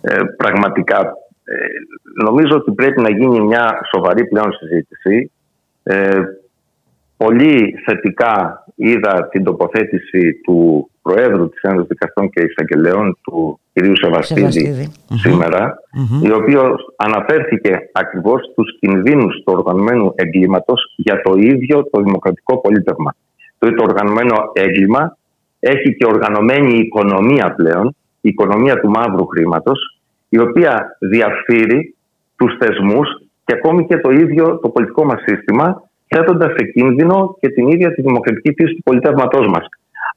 ε, 0.00 0.18
πραγματικά 0.36 0.98
ε, 1.44 1.54
νομίζω 2.24 2.56
ότι 2.56 2.72
πρέπει 2.72 3.00
να 3.00 3.10
γίνει 3.10 3.40
μια 3.40 3.80
σοβαρή 3.94 4.26
πλέον 4.26 4.52
συζήτηση. 4.52 5.30
Ε, 5.82 6.20
πολύ 7.16 7.74
θετικά 7.86 8.64
είδα 8.74 9.28
την 9.30 9.44
τοποθέτηση 9.44 10.34
του 10.44 10.90
Προέδρου 11.02 11.48
της 11.48 11.60
Ένωσης 11.60 11.88
Δικαστών 11.88 12.30
και 12.30 12.40
Εισαγγελέων, 12.40 13.18
του 13.22 13.60
κ. 13.72 13.78
Σεβαστίδη, 14.02 14.92
σήμερα, 15.14 15.74
η 16.22 16.32
οποία 16.32 16.62
αναφέρθηκε 16.96 17.90
ακριβώς 17.92 18.40
στους 18.50 18.78
κινδύνους 18.78 19.34
του 19.34 19.52
οργανωμένου 19.56 20.12
εγκλήματος 20.14 20.94
για 20.96 21.20
το 21.22 21.34
ίδιο 21.34 21.84
το 21.90 22.02
δημοκρατικό 22.02 22.60
πολίτευμα. 22.60 23.14
Το, 23.58 23.74
το 23.74 23.82
οργανωμένο 23.82 24.34
έγκλημα 24.52 25.16
έχει 25.60 25.96
και 25.96 26.06
οργανωμένη 26.06 26.78
οικονομία 26.78 27.54
πλέον, 27.54 27.96
η 28.20 28.28
οικονομία 28.28 28.80
του 28.80 28.90
μαύρου 28.90 29.26
χρήματος, 29.26 30.00
η 30.28 30.38
οποία 30.38 30.96
διαφύρει 30.98 31.94
τους 32.36 32.56
θεσμούς 32.58 33.08
και 33.44 33.54
ακόμη 33.54 33.86
και 33.86 33.98
το 33.98 34.10
ίδιο 34.10 34.58
το 34.58 34.68
πολιτικό 34.68 35.04
μας 35.04 35.22
σύστημα 35.26 35.82
θέτοντας 36.06 36.52
σε 36.56 36.64
κίνδυνο 36.64 37.36
και 37.40 37.48
την 37.48 37.68
ίδια 37.68 37.94
τη 37.94 38.02
δημοκρατική 38.02 38.54
φύση 38.56 38.74
του 38.74 38.82
πολιτεύματός 38.82 39.46
μας. 39.46 39.66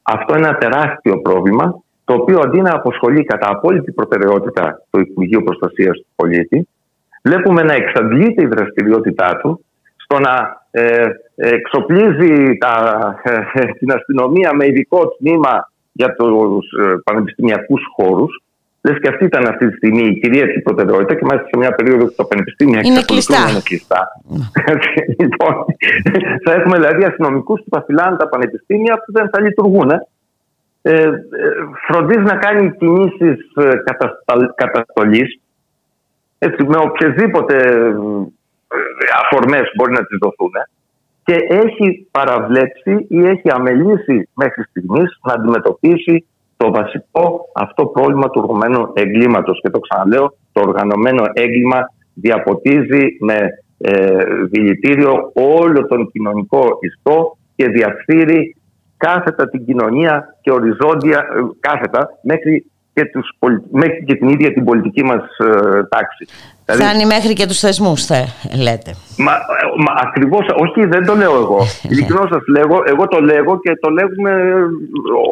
Αυτό 0.02 0.38
είναι 0.38 0.48
ένα 0.48 0.57
τεράστιο 0.57 1.22
πρόβλημα 1.22 1.82
το 2.06 2.14
οποίο 2.14 2.40
αντί 2.40 2.61
να 2.61 2.74
αποσχολεί 2.74 3.24
κατά 3.24 3.49
απόλυτη 3.49 3.91
προτεραιότητα 3.91 4.82
το 4.90 4.99
Υπουργείο 4.99 5.44
Προστασίας 5.44 5.98
του 5.98 6.07
Πολίτη, 6.16 6.68
βλέπουμε 7.24 7.64
να 7.64 7.74
εξαντλείται 7.74 8.44
η 8.44 8.45
δραστηριότητά 8.45 9.38
του 9.38 9.66
στο 10.11 10.19
να 10.19 10.64
ε, 10.72 11.07
εξοπλίζει 11.36 12.57
τα, 12.57 12.73
ε, 13.23 13.65
την 13.65 13.91
αστυνομία 13.91 14.53
με 14.53 14.65
ειδικό 14.65 15.07
τμήμα 15.07 15.72
για 15.91 16.15
τους 16.15 16.72
ε, 16.84 17.02
πανεπιστημιακούς 17.03 17.81
χώρους 17.95 18.44
Λες 18.81 18.98
και 19.02 19.10
αυτή 19.10 19.26
ήταν 19.26 19.48
αυτή 19.48 19.69
τη 19.69 19.76
στιγμή 19.76 20.07
η 20.07 20.19
κυρίαρχη 20.19 20.60
προτεραιότητα 20.61 21.15
και 21.15 21.26
μάλιστα 21.26 21.48
σε 21.48 21.57
μια 21.57 21.72
περίοδο 21.72 22.06
που 22.06 22.14
τα 22.15 22.26
πανεπιστήμια 22.26 22.81
είναι 22.84 23.02
κλειστά. 23.02 23.49
Είναι 23.49 23.61
κλειστά. 23.64 24.07
λοιπόν, 25.19 25.65
θα 26.45 26.52
έχουμε 26.53 26.77
δηλαδή 26.77 27.03
αστυνομικούς 27.03 27.61
που 27.61 27.69
θα 27.76 27.84
φυλάνε 27.88 28.18
τα 28.18 28.30
πανεπιστήμια 28.30 28.95
που 28.95 29.11
δεν 29.11 29.30
θα 29.30 29.41
λειτουργούν. 29.41 29.91
Ε, 30.81 30.91
ε, 30.91 31.10
φροντίζει 31.88 32.23
να 32.23 32.36
κάνει 32.36 32.76
κινήσεις 32.77 33.52
ε, 33.56 33.69
καταστολής 34.56 35.40
με 36.40 36.77
οποιασδήποτε 36.77 37.56
ε, 37.57 37.94
αφορμές 39.22 39.66
μπορεί 39.76 39.91
να 39.91 40.06
τις 40.06 40.18
δοθούν 40.22 40.52
και 41.30 41.36
έχει 41.50 42.08
παραβλέψει 42.12 43.06
ή 43.10 43.26
έχει 43.26 43.52
αμελήσει 43.52 44.30
μέχρι 44.34 44.64
στιγμής 44.64 45.20
να 45.24 45.34
αντιμετωπίσει 45.34 46.26
το 46.58 46.72
βασικό 46.72 47.50
αυτό 47.56 47.86
πρόβλημα 47.86 48.30
του 48.30 48.41
οργανωμένου 48.44 48.91
εγκλήματος. 48.94 49.60
Και 49.62 49.70
το 49.70 49.80
ξαναλέω, 49.80 50.34
το 50.52 50.62
οργανωμένο 50.62 51.24
έγκλημα 51.34 51.80
διαποτίζει 52.14 53.18
με 53.20 53.38
ε, 53.78 54.24
δηλητήριο 54.52 55.32
όλο 55.34 55.88
τον 55.88 56.12
κοινωνικό 56.12 56.80
ιστό 56.82 57.38
και 57.56 57.68
διαφθείρει 57.68 58.56
κάθετα 58.98 59.50
την 59.50 59.66
κοινωνία 59.66 60.38
και 60.41 60.52
οριζόντια 60.52 61.18
ε, 61.18 61.40
κάθετα 61.60 62.10
μέχρι 62.22 62.66
και, 62.99 63.05
τους, 63.05 63.27
μέχρι 63.71 64.03
και 64.05 64.15
την 64.15 64.27
ίδια 64.30 64.53
την 64.53 64.63
πολιτική 64.63 65.03
μας 65.03 65.23
ε, 65.38 65.84
τάξη. 65.89 66.23
Δηλαδή, 66.65 66.84
Φτάνει 66.84 67.05
μέχρι 67.05 67.34
και 67.34 67.45
τους 67.45 67.59
θεσμούς, 67.59 68.05
θα 68.05 68.19
λέτε. 68.63 68.91
Μα, 69.26 69.34
μα 69.85 69.91
ακριβώς, 70.07 70.45
όχι 70.63 70.85
δεν 70.85 71.05
το 71.05 71.15
λέω 71.15 71.35
εγώ. 71.35 71.59
Ειλικρινώς 71.91 72.27
σας 72.30 72.43
λέγω, 72.57 72.77
εγώ 72.85 73.07
το 73.07 73.19
λέγω 73.21 73.59
και 73.59 73.71
το 73.81 73.89
λέγουμε 73.89 74.31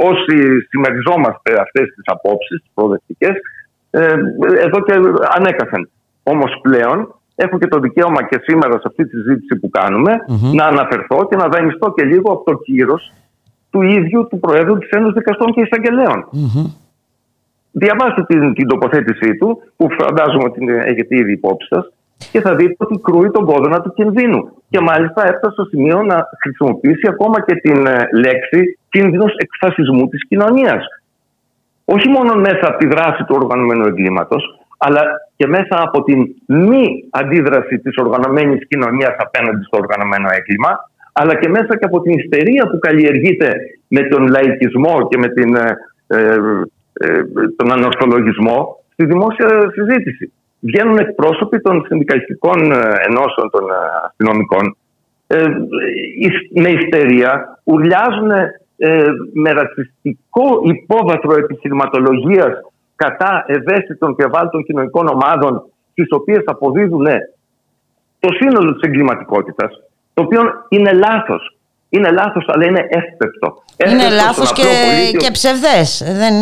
όσοι 0.09 0.35
συμμεριζόμαστε 0.69 1.49
αυτές 1.65 1.85
τις 1.95 2.05
απόψεις, 2.05 2.61
τις 2.61 2.71
προοδευτικές, 2.73 3.35
ε, 3.89 4.01
εδώ 4.65 4.79
και 4.85 4.93
ανέκαθεν. 5.37 5.89
Όμως 6.23 6.51
πλέον 6.61 6.97
έχω 7.35 7.57
και 7.57 7.67
το 7.67 7.79
δικαίωμα 7.79 8.23
και 8.23 8.37
σήμερα 8.47 8.73
σε 8.73 8.85
αυτή 8.85 9.03
τη 9.07 9.09
συζήτηση 9.17 9.59
που 9.59 9.69
κανουμε 9.69 10.11
να 10.53 10.65
αναφερθώ 10.65 11.27
και 11.29 11.35
να 11.35 11.47
δανειστώ 11.47 11.93
και 11.95 12.03
λίγο 12.03 12.31
από 12.31 12.43
το 12.43 12.57
κύρος 12.57 13.11
του 13.69 13.81
ίδιου 13.81 14.27
του 14.29 14.39
Προέδρου 14.39 14.77
της 14.77 14.89
Ένωσης 14.89 15.13
Δικαστών 15.13 15.53
και 15.53 15.61
εισαγγελεων 15.61 16.19
Διαβάστε 17.83 18.23
την, 18.23 18.53
την 18.53 18.67
τοποθέτησή 18.67 19.35
του, 19.39 19.61
που 19.77 19.87
φαντάζομαι 19.99 20.43
ότι 20.43 20.59
έχετε 20.91 21.15
ήδη 21.21 21.31
υπόψη 21.31 21.67
σας, 21.73 21.85
και 22.31 22.41
θα 22.41 22.55
δείτε 22.55 22.75
ότι 22.77 22.99
κρούει 23.01 23.31
τον 23.31 23.45
κόδωνα 23.45 23.81
του 23.81 23.93
κινδύνου. 23.93 24.41
Και 24.69 24.79
μάλιστα 24.79 25.21
έφτασε 25.31 25.53
στο 25.53 25.63
σημείο 25.63 26.03
να 26.03 26.17
χρησιμοποιήσει 26.41 27.07
ακόμα 27.09 27.41
και 27.45 27.55
την 27.55 27.85
ε, 27.85 28.07
λέξη 28.23 28.79
κίνδυνος 28.89 29.33
εκφασισμού 29.45 30.07
της 30.07 30.27
κοινωνίας. 30.27 30.83
Όχι 31.85 32.09
μόνο 32.09 32.31
μέσα 32.35 32.63
από 32.69 32.77
τη 32.77 32.87
δράση 32.87 33.23
του 33.23 33.35
οργανωμένου 33.41 33.85
εγκλήματος, 33.85 34.43
αλλά 34.77 35.01
και 35.35 35.47
μέσα 35.47 35.75
από 35.85 36.03
την 36.03 36.19
μη 36.45 36.85
αντίδραση 37.09 37.79
της 37.79 37.97
οργανωμένης 37.97 38.67
κοινωνίας 38.67 39.15
απέναντι 39.17 39.63
στο 39.63 39.77
οργανωμένο 39.77 40.27
έγκλημα, 40.37 40.71
αλλά 41.13 41.35
και 41.35 41.49
μέσα 41.49 41.77
και 41.77 41.85
από 41.85 42.01
την 42.01 42.13
ιστερία 42.19 42.63
που 42.69 42.79
καλλιεργείται 42.79 43.49
με 43.87 44.01
τον 44.01 44.27
λαϊκισμό 44.27 45.07
και 45.09 45.17
με 45.17 45.27
την 45.27 45.55
ε, 45.55 45.77
ε, 46.07 46.17
ε, 46.17 46.37
τον 47.55 47.71
ανορθολογισμό 47.71 48.83
στη 48.93 49.05
δημόσια 49.05 49.71
συζήτηση. 49.73 50.31
Βγαίνουν 50.59 50.97
εκπρόσωποι 50.97 51.59
των 51.61 51.85
συνδικαλιστικών 51.87 52.71
ε, 52.71 52.77
ενώσεων 53.07 53.49
των 53.51 53.63
ε, 53.69 53.75
αστυνομικών 54.05 54.75
με 56.53 56.69
ιστερία, 56.69 57.59
ουρλιάζουν 57.63 58.31
με 59.33 59.51
ρατσιστικό 59.51 60.61
υπόβαθρο 60.63 61.33
επιχειρηματολογίας 61.37 62.53
κατά 62.95 63.45
ευαίσθητων 63.47 64.15
και 64.15 64.23
ευάλωτων 64.23 64.63
κοινωνικών 64.63 65.07
ομάδων 65.07 65.63
τις 65.93 66.07
οποίες 66.09 66.43
αποδίδουν 66.45 67.05
το 68.19 68.29
σύνολο 68.39 68.73
της 68.73 68.81
εγκληματικότητας 68.81 69.71
το 70.13 70.23
οποίο 70.23 70.41
είναι 70.69 70.91
λάθος 70.93 71.56
είναι 71.89 72.11
λάθος 72.11 72.45
αλλά 72.47 72.65
είναι 72.65 72.87
εύπεπτο. 72.89 73.63
Είναι 73.87 74.09
λάθος 74.09 74.53
και, 74.53 74.63
και 75.17 75.31
ψευδές. 75.31 76.03
Δεν... 76.05 76.33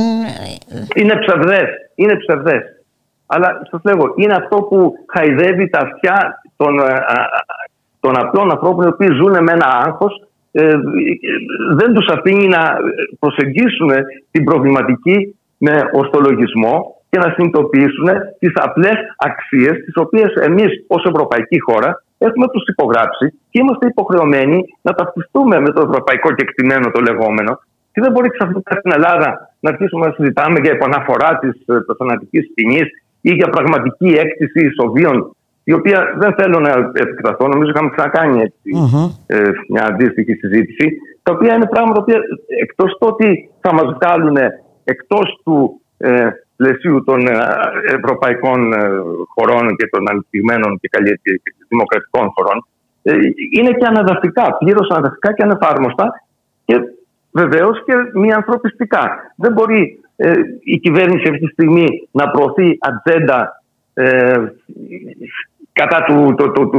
Είναι 0.96 1.16
ψευδές. 1.16 1.70
Είναι 1.96 2.16
ψευδές. 2.16 2.64
Αλλά 3.26 3.62
σας 3.72 3.82
λέγω, 3.84 4.14
είναι 4.16 4.34
αυτό 4.34 4.58
που 4.58 4.94
χαϊδεύει 5.14 5.70
τα 5.70 5.80
αυτιά 5.80 6.42
των, 6.56 6.80
ε, 6.80 7.04
των 8.00 8.20
απλών 8.20 8.52
ανθρώπων 8.52 8.86
οι 8.86 8.88
οποίοι 8.88 9.08
ζουν 9.08 9.44
με 9.44 9.52
ένα 9.52 9.68
άγχος 9.86 10.26
ε, 10.52 10.74
δεν 11.76 11.94
τους 11.94 12.08
αφήνει 12.08 12.48
να 12.48 12.76
προσεγγίσουν 13.20 13.92
την 14.32 14.44
προβληματική 14.44 15.38
με 15.58 15.90
ορθολογισμό 15.94 17.02
και 17.10 17.20
να 17.20 17.34
συνειδητοποιήσουν 17.34 18.10
τις 18.40 18.52
απλές 18.54 18.96
αξίες 19.18 19.84
τις 19.86 19.96
οποίες 19.96 20.34
εμείς 20.34 20.86
ως 20.88 21.06
ευρωπαϊκή 21.06 21.60
χώρα 21.60 22.04
έχουμε 22.18 22.48
τους 22.48 22.64
υπογράψει 22.68 23.26
και 23.50 23.60
είμαστε 23.62 23.88
υποχρεωμένοι 23.88 24.60
να 24.82 24.94
ταυτιστούμε 24.94 25.60
με 25.60 25.70
το 25.70 25.82
ευρωπαϊκό 25.82 26.32
κεκτημένο 26.32 26.92
το 26.92 27.02
λεγόμενο. 27.02 27.60
Και 27.92 28.02
δεν 28.02 28.12
μπορεί 28.12 28.30
ξαφνικά 28.30 28.76
στην 28.80 28.92
Ελλάδα 28.92 29.56
να 29.60 29.70
αρχίσουμε 29.70 30.06
να 30.08 30.14
συζητάμε 30.14 30.60
για 30.60 30.72
επαναφορά 30.72 31.38
της 31.38 31.54
ε, 31.66 31.78
θανατική 31.98 32.40
ποινής 32.54 32.88
ή 33.22 33.32
για 33.34 33.50
πραγματική 33.50 34.08
έκτηση 34.08 34.66
ισοβίων, 34.66 35.36
η 35.64 35.74
οποία 35.74 36.16
δεν 36.18 36.34
θέλω 36.38 36.60
να 36.60 36.72
επεκταθώ. 36.94 37.48
Νομίζω 37.48 37.70
είχαμε 37.70 37.90
ξανακάνει 37.90 38.42
ε, 39.26 39.50
μια 39.70 39.86
αντίστοιχη 39.86 40.34
συζήτηση, 40.34 40.98
τα 41.24 41.34
οποία 41.34 41.56
είναι 41.56 41.68
πράγματα 41.68 42.04
που 42.04 42.12
εκτός 42.62 42.98
το 43.00 43.08
ότι 43.08 43.50
θα 43.62 43.74
μας 43.74 43.98
βγάλουν 43.98 44.38
εκτός 44.84 45.42
του 45.44 45.82
ε, 45.98 46.30
πλαισίου 46.56 47.03
των 47.03 47.27
ε, 47.27 47.38
ευρωπαϊκών 47.98 48.73
ε, 48.73 48.77
χωρών 49.34 49.76
και 49.76 49.88
των 49.88 50.10
ανεπτυγμένων 50.10 50.80
και 50.80 50.90
δημοκρατικών 51.68 52.32
χωρών 52.36 52.65
είναι 53.52 53.72
και 53.72 53.86
αναδαφικά, 53.86 54.57
πλήρως 54.57 54.90
αναδαφικά 54.90 55.34
και 55.34 55.44
ανεφάρμοστα 55.44 56.23
και 56.65 56.76
βεβαίως 57.32 57.84
και 57.86 57.94
μη 58.19 58.34
ανθρωπιστικά. 58.34 59.34
Δεν 59.36 59.53
μπορεί 59.53 59.99
η 60.64 60.77
κυβέρνηση 60.77 61.30
αυτή 61.30 61.45
τη 61.45 61.52
στιγμή 61.52 62.07
να 62.11 62.30
προωθεί 62.30 62.77
ατζέντα 62.80 63.64
κατά 65.80 66.03
του, 66.07 66.36
το, 66.38 66.52
το, 66.52 66.69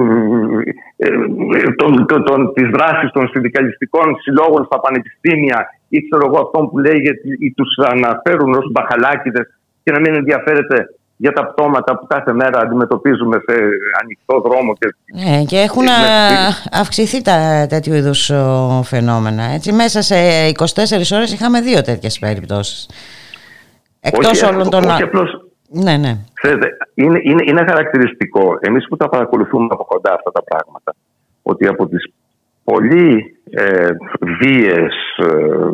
το, 2.06 2.22
το, 2.22 2.52
της 2.52 2.68
δράσης 2.68 3.10
των 3.12 3.28
συνδικαλιστικών 3.28 4.16
συλλόγων 4.22 4.64
στα 4.64 4.80
πανεπιστήμια 4.80 5.66
ή 5.88 5.98
ξέρω 6.08 6.26
εγώ 6.26 6.38
αυτόν 6.44 6.70
που 6.70 6.78
λέγεται 6.78 7.28
ή 7.38 7.52
τους 7.52 7.70
αναφέρουν 7.92 8.54
ως 8.54 8.70
μπαχαλάκιδες 8.72 9.46
και 9.86 9.92
να 9.92 10.00
μην 10.00 10.14
ενδιαφέρεται 10.14 10.88
για 11.16 11.32
τα 11.32 11.46
πτώματα 11.46 11.98
που 11.98 12.06
κάθε 12.06 12.32
μέρα 12.32 12.60
αντιμετωπίζουμε 12.60 13.42
σε 13.46 13.54
ανοιχτό 14.02 14.40
δρόμο. 14.40 14.72
Και, 14.74 14.94
ναι, 15.24 15.44
και 15.44 15.58
έχουν 15.58 15.84
αυξηθεί 16.72 17.22
τα 17.22 17.66
τέτοιου 17.68 17.94
είδους 17.94 18.30
φαινόμενα. 18.82 19.42
Έτσι. 19.42 19.72
Μέσα 19.72 20.02
σε 20.02 20.16
24 20.48 20.64
ώρες 21.12 21.32
είχαμε 21.32 21.60
δύο 21.60 21.82
τέτοιες 21.82 22.18
περιπτώσεις. 22.18 22.88
Εκτός 24.00 24.42
όλων 24.42 24.70
των... 24.70 24.84
Όχι 24.84 25.02
απλώς, 25.02 25.44
ναι, 25.68 25.96
ναι. 25.96 26.16
Ξέρετε, 26.32 26.76
είναι, 26.94 27.20
είναι, 27.22 27.42
είναι 27.46 27.64
χαρακτηριστικό, 27.68 28.58
εμείς 28.60 28.88
που 28.88 28.96
τα 28.96 29.08
παρακολουθούμε 29.08 29.66
από 29.70 29.84
κοντά 29.84 30.12
αυτά 30.12 30.32
τα 30.32 30.42
πράγματα, 30.42 30.94
ότι 31.42 31.66
από 31.66 31.86
τις 31.86 32.12
πολύ 32.64 33.35
ε, 33.50 33.88
βίες, 34.40 34.94
ε, 35.16 35.68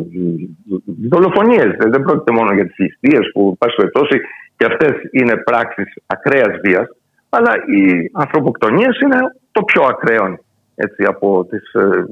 δολοφονίες, 1.09 1.75
δεν 1.77 2.01
πρόκειται 2.01 2.31
μόνο 2.31 2.53
για 2.53 2.65
τις 2.65 2.77
ληστείες 2.77 3.31
που 3.33 3.57
πάση 3.57 3.75
περιπτώσει 3.75 4.19
και 4.57 4.65
αυτές 4.65 4.93
είναι 5.11 5.37
πράξεις 5.37 5.93
ακραίας 6.05 6.59
βίας, 6.63 6.87
αλλά 7.29 7.53
οι 7.55 8.09
ανθρωποκτονίες 8.13 8.99
είναι 8.99 9.17
το 9.51 9.63
πιο 9.63 9.83
ακραίο 9.83 10.37
έτσι, 10.75 11.03
από 11.03 11.45
τις 11.45 11.73
ε, 11.73 12.03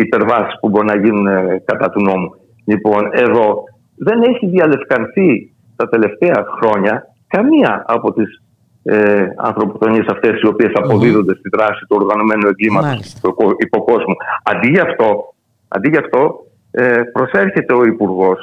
υπερβάσεις 0.00 0.58
που 0.60 0.68
μπορεί 0.68 0.86
να 0.86 0.96
γίνουν 0.96 1.26
ε, 1.26 1.62
κατά 1.64 1.90
του 1.90 2.02
νόμου. 2.02 2.30
Λοιπόν, 2.66 3.10
εδώ 3.12 3.62
δεν 3.96 4.22
έχει 4.22 4.46
διαλευκανθεί 4.46 5.52
τα 5.76 5.88
τελευταία 5.88 6.44
χρόνια 6.60 7.06
καμία 7.26 7.84
από 7.86 8.12
τις 8.12 8.42
ε, 8.90 9.26
ανθρωποκτονίες 9.36 10.06
αυτές 10.06 10.40
οι 10.40 10.46
οποίες 10.46 10.72
αποδίδονται 10.74 11.34
στη 11.34 11.48
δράση 11.48 11.80
του 11.88 11.96
οργανωμένου 12.00 12.46
εγκλήματος 12.48 13.14
του 13.22 13.56
υποκόσμου. 13.58 14.14
Αντί 14.42 14.68
γι' 14.68 14.78
αυτό, 14.78 15.34
αντί 15.68 15.88
γι 15.88 15.96
αυτό 15.96 16.46
ε, 16.70 17.02
προσέρχεται 17.12 17.74
ο 17.74 17.84
υπουργός 17.84 18.38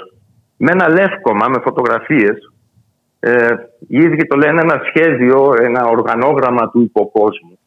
με 0.58 0.72
ένα 0.72 0.90
λεύκομα 0.90 1.48
με 1.48 1.60
φωτογραφίες 1.64 2.38
ε, 3.20 3.56
οι 3.88 3.98
ίδιοι 3.98 4.26
το 4.28 4.36
λένε 4.36 4.62
ένα 4.62 4.82
σχέδιο, 4.88 5.54
ένα 5.62 5.86
οργανόγραμμα 5.86 6.70
του 6.70 6.82
υποκόσμου 6.82 7.60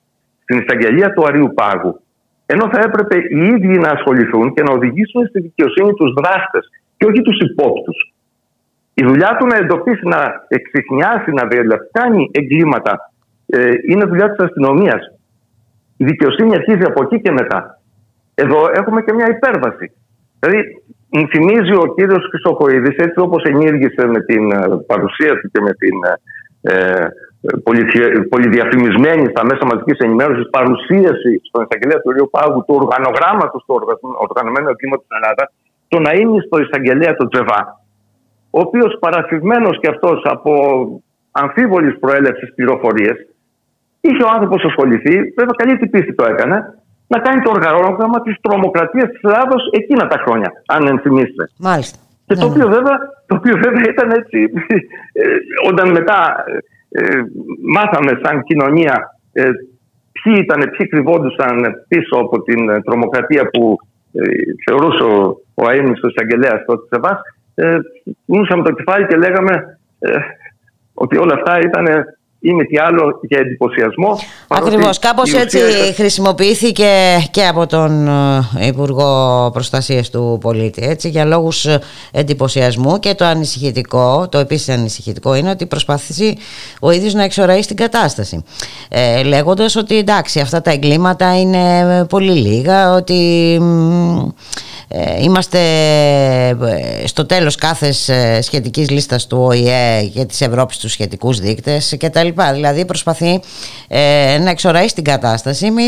στην 0.43 0.59
εισαγγελία 0.59 1.13
του 1.13 1.25
Αρίου 1.27 1.53
Πάγου. 1.55 2.01
Ενώ 2.47 2.69
θα 2.73 2.81
έπρεπε 2.81 3.17
οι 3.17 3.47
ίδιοι 3.47 3.79
να 3.79 3.91
ασχοληθούν 3.91 4.55
και 4.55 4.63
να 4.63 4.73
οδηγήσουν 4.73 5.27
στη 5.27 5.41
δικαιοσύνη 5.41 5.93
τους 5.93 6.13
δράστες 6.13 6.69
και 6.97 7.07
όχι 7.07 7.21
τους 7.23 7.39
υπόπτους. 7.51 8.13
Η 9.01 9.03
δουλειά 9.05 9.37
του 9.39 9.47
να 9.47 9.57
εντοπίσει, 9.57 10.05
να 10.15 10.20
εξηχνιάσει, 10.49 11.31
να 11.39 11.47
διαλευκάνει 11.47 12.31
εγκλήματα 12.33 13.12
ε, 13.47 13.70
είναι 13.91 14.05
δουλειά 14.05 14.31
της 14.31 14.45
αστυνομίας. 14.45 15.03
Η 15.97 16.05
δικαιοσύνη 16.05 16.55
αρχίζει 16.55 16.85
από 16.91 17.03
εκεί 17.05 17.20
και 17.20 17.33
μετά. 17.33 17.81
Εδώ 18.35 18.59
έχουμε 18.81 19.03
και 19.03 19.12
μια 19.12 19.29
υπέρβαση. 19.37 19.87
Δηλαδή, 20.39 20.61
μου 21.09 21.27
θυμίζει 21.33 21.75
ο 21.83 21.95
κύριος 21.97 22.25
Χρυσοχοίδης, 22.31 22.97
έτσι 22.97 23.19
όπως 23.27 23.43
ενήργησε 23.43 24.07
με 24.07 24.20
την 24.20 24.53
ε, 24.53 24.59
παρουσία 24.87 25.33
του 25.41 25.51
και 25.53 25.61
με 25.61 25.73
την 25.83 25.97
ε, 26.61 26.73
ε 26.73 27.09
πολυδιαφημισμένη 28.29 29.25
στα 29.33 29.45
μέσα 29.45 29.65
μαζικής 29.70 29.99
ενημέρωσης 29.99 30.51
παρουσίαση 30.51 31.33
στον 31.49 31.61
εισαγγελέα 31.65 32.01
του 32.01 32.11
Ρίου 32.11 32.29
Πάγου 32.35 32.65
του 32.66 32.75
οργανογράμματος 32.81 33.65
του 33.65 33.73
οργανωμένου 34.27 34.69
εγκλήματος 34.73 35.05
στην 35.07 35.16
Ελλάδα, 35.20 35.45
το 35.89 35.99
να 36.07 36.12
είναι 36.19 36.41
στο 36.47 36.57
εισαγγελέα 36.62 37.15
του 37.15 37.29
Τζεβά 37.29 37.61
ο 38.51 38.61
οποίος 38.61 38.97
παρασυγμένος 39.01 39.79
και 39.81 39.89
αυτός 39.89 40.23
από 40.25 40.53
αμφίβολης 41.31 41.99
προέλευσης 41.99 42.55
πληροφορίες, 42.55 43.16
είχε 44.01 44.23
ο 44.23 44.29
άνθρωπος 44.35 44.65
ασχοληθεί, 44.65 45.15
βέβαια 45.39 45.57
καλή 45.57 45.79
την 45.79 45.91
πίστη 45.91 46.15
το 46.15 46.25
έκανε, 46.25 46.57
να 47.07 47.19
κάνει 47.19 47.43
το 47.43 47.51
οργανόγραμμα 47.51 48.23
της 48.23 48.37
τρομοκρατίας 48.41 49.09
της 49.09 49.20
Ελλάδος 49.23 49.70
εκείνα 49.73 50.07
τα 50.07 50.19
χρόνια, 50.25 50.53
αν 50.66 50.87
ενθυμίστε. 50.87 51.45
Μάλιστα. 51.59 51.99
Και 52.27 52.35
το, 52.35 52.47
ναι, 52.47 52.51
οποίο 52.51 52.69
ναι. 52.69 52.75
βέβαια, 52.75 52.99
το 53.27 53.35
οποίο 53.37 53.57
βέβαια 53.65 53.85
ήταν 53.89 54.11
έτσι, 54.11 54.39
ε, 55.12 55.23
όταν 55.70 55.91
μετά 55.91 56.45
ε, 56.47 56.59
ε, 56.91 57.25
μάθαμε 57.75 58.20
σαν 58.23 58.43
κοινωνία 58.43 59.19
ε, 59.33 59.51
ποιοι 60.12 60.35
ήταν, 60.37 60.70
ποιοι 60.70 60.89
κρυβόντουσαν 60.89 61.85
πίσω 61.89 62.16
από 62.16 62.43
την 62.43 62.83
τρομοκρατία 62.83 63.51
που 63.51 63.77
ε, 64.12 64.23
θεωρούσε 64.65 65.03
ο, 65.03 65.41
ο 65.55 65.66
αείμνηστος 65.69 66.15
εισαγγελέας 66.15 66.65
τότε 66.66 66.87
Σεβάς, 66.91 67.20
ε, 67.62 67.78
το 68.64 68.72
κεφάλι 68.76 69.06
και 69.06 69.16
λέγαμε 69.16 69.78
ε, 69.98 70.10
ότι 70.94 71.16
όλα 71.18 71.35
αυτά 71.35 71.59
ήταν 71.59 71.86
ή 72.40 72.52
με 72.52 72.64
τι 72.64 72.78
άλλο 72.78 73.20
για 73.22 73.39
εντυπωσιασμό. 73.39 74.18
Ακριβώς, 74.48 74.98
κάπως 74.98 75.35
έτσι 75.35 75.59
χρησιμοποιήθηκε 75.94 76.86
και 77.30 77.47
από 77.47 77.66
τον 77.66 78.09
ε, 78.59 78.66
Υπουργό 78.66 79.51
Προστασίας 79.52 80.10
του 80.10 80.39
Πολίτη 80.40 80.82
έτσι, 80.86 81.09
για 81.09 81.24
λόγους 81.24 81.64
ε, 81.64 81.80
εντυπωσιασμού 82.12 82.98
και 82.98 83.14
το 83.14 83.24
ανησυχητικό, 83.24 84.28
το 84.28 84.39
επίσης 84.39 84.68
ανησυχητικό 84.68 85.35
είναι 85.35 85.51
ότι 85.51 85.66
προσπαθήσει 85.66 86.39
ο 86.80 86.90
ίδιος 86.90 87.14
να 87.14 87.22
εξοραεί 87.22 87.62
στην 87.62 87.76
κατάσταση 87.76 88.44
ε, 88.89 89.22
λέγοντας 89.22 89.76
ότι 89.76 89.98
εντάξει 89.98 90.40
αυτά 90.40 90.60
τα 90.60 90.70
εγκλήματα 90.70 91.40
είναι 91.40 92.05
πολύ 92.09 92.32
λίγα 92.32 92.94
ότι 92.94 93.55
ε, 93.55 93.64
είμαστε 95.20 95.59
ε, 96.48 97.06
στο 97.06 97.27
τέλος 97.27 97.55
κάθες 97.55 98.09
ε, 98.09 98.43
σχετικής 98.43 98.90
λίστας 98.90 99.27
του 99.27 99.39
ΟΗΕ 99.40 100.10
και 100.15 100.24
της 100.24 100.40
Ευρώπης 100.40 100.77
στους 100.77 100.93
σχετικούς 100.93 101.40
δείκτες 101.40 101.97
και 101.98 102.10
τα 102.10 102.24
λοιπά. 102.24 102.52
Δηλαδή 102.52 102.85
προσπαθεί 102.85 103.40
να 104.40 104.51
εξοραεί 104.51 104.86
την 104.86 105.05
κατάσταση 105.05 105.70
μη 105.70 105.85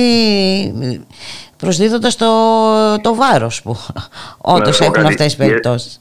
προσδίδοντας 1.57 2.17
το, 2.17 2.27
το 3.03 3.15
βάρος 3.15 3.63
που 3.63 3.77
όντως 4.39 4.81
έχουν 4.81 5.05
αυτές 5.07 5.27
τις 5.27 5.37
περιπτώσεις. 5.37 5.99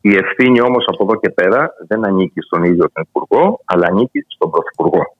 Η 0.00 0.14
ευθύνη 0.14 0.60
όμως 0.60 0.84
από 0.86 1.04
εδώ 1.04 1.20
και 1.20 1.30
πέρα 1.30 1.70
δεν 1.86 2.04
ανήκει 2.04 2.40
στον 2.40 2.62
ίδιο 2.62 2.90
τον 2.92 3.04
Υπουργό, 3.08 3.60
αλλά 3.64 3.86
ανήκει 3.86 4.24
στον 4.28 4.50
Πρωθυπουργό. 4.50 5.16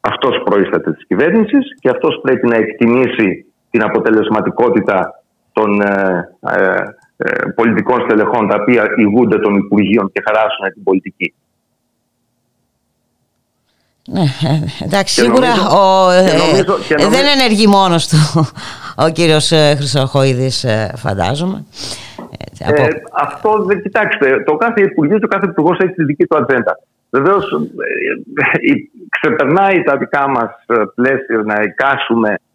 Αυτός 0.00 0.42
προείσταται 0.44 0.92
της 0.92 1.06
κυβέρνησης 1.06 1.74
και 1.80 1.88
αυτός 1.88 2.20
πρέπει 2.22 2.46
να 2.46 2.56
εκτιμήσει 2.56 3.46
την 3.70 3.82
αποτελεσματικότητα 3.82 5.21
των 5.52 5.80
ε, 5.80 6.28
ε, 6.40 6.76
ε, 7.16 7.48
πολιτικών 7.54 8.00
στελεχών 8.00 8.48
τα 8.48 8.56
οποία 8.60 8.84
ηγούνται 8.96 9.38
των 9.38 9.54
Υπουργείων 9.54 10.12
και 10.12 10.22
χαράσουν 10.26 10.72
την 10.72 10.82
πολιτική. 10.82 11.34
Ναι, 14.08 14.20
ε, 14.20 14.84
εντάξει, 14.84 15.20
σίγουρα 15.22 15.48
ο, 15.68 16.10
δεν 17.10 17.26
ενεργεί 17.38 17.66
μόνος 17.66 18.08
του 18.08 18.16
ο 18.96 19.08
κύριος 19.08 19.52
Χρυσοχοίδης 19.76 20.66
φαντάζομαι. 20.96 21.64
Ε, 22.58 22.88
αυτό 23.12 23.64
δεν 23.64 23.82
κοιτάξτε, 23.82 24.42
το 24.42 24.56
κάθε 24.56 24.82
Υπουργείο 24.82 25.18
και 25.18 25.24
ο 25.24 25.28
κάθε 25.28 25.46
Υπουργός 25.46 25.78
έχει 25.78 25.92
τη 25.92 26.04
δική 26.04 26.26
του 26.26 26.36
ατζέντα. 26.36 26.78
Βεβαίως 27.10 27.44
ξεπερνάει 29.08 29.82
τα 29.82 29.96
δικά 29.96 30.28
μας 30.28 30.50
πλαίσια 30.94 31.42
να 31.44 31.60
εικάσουμε 31.62 32.28
ε, 32.28 32.51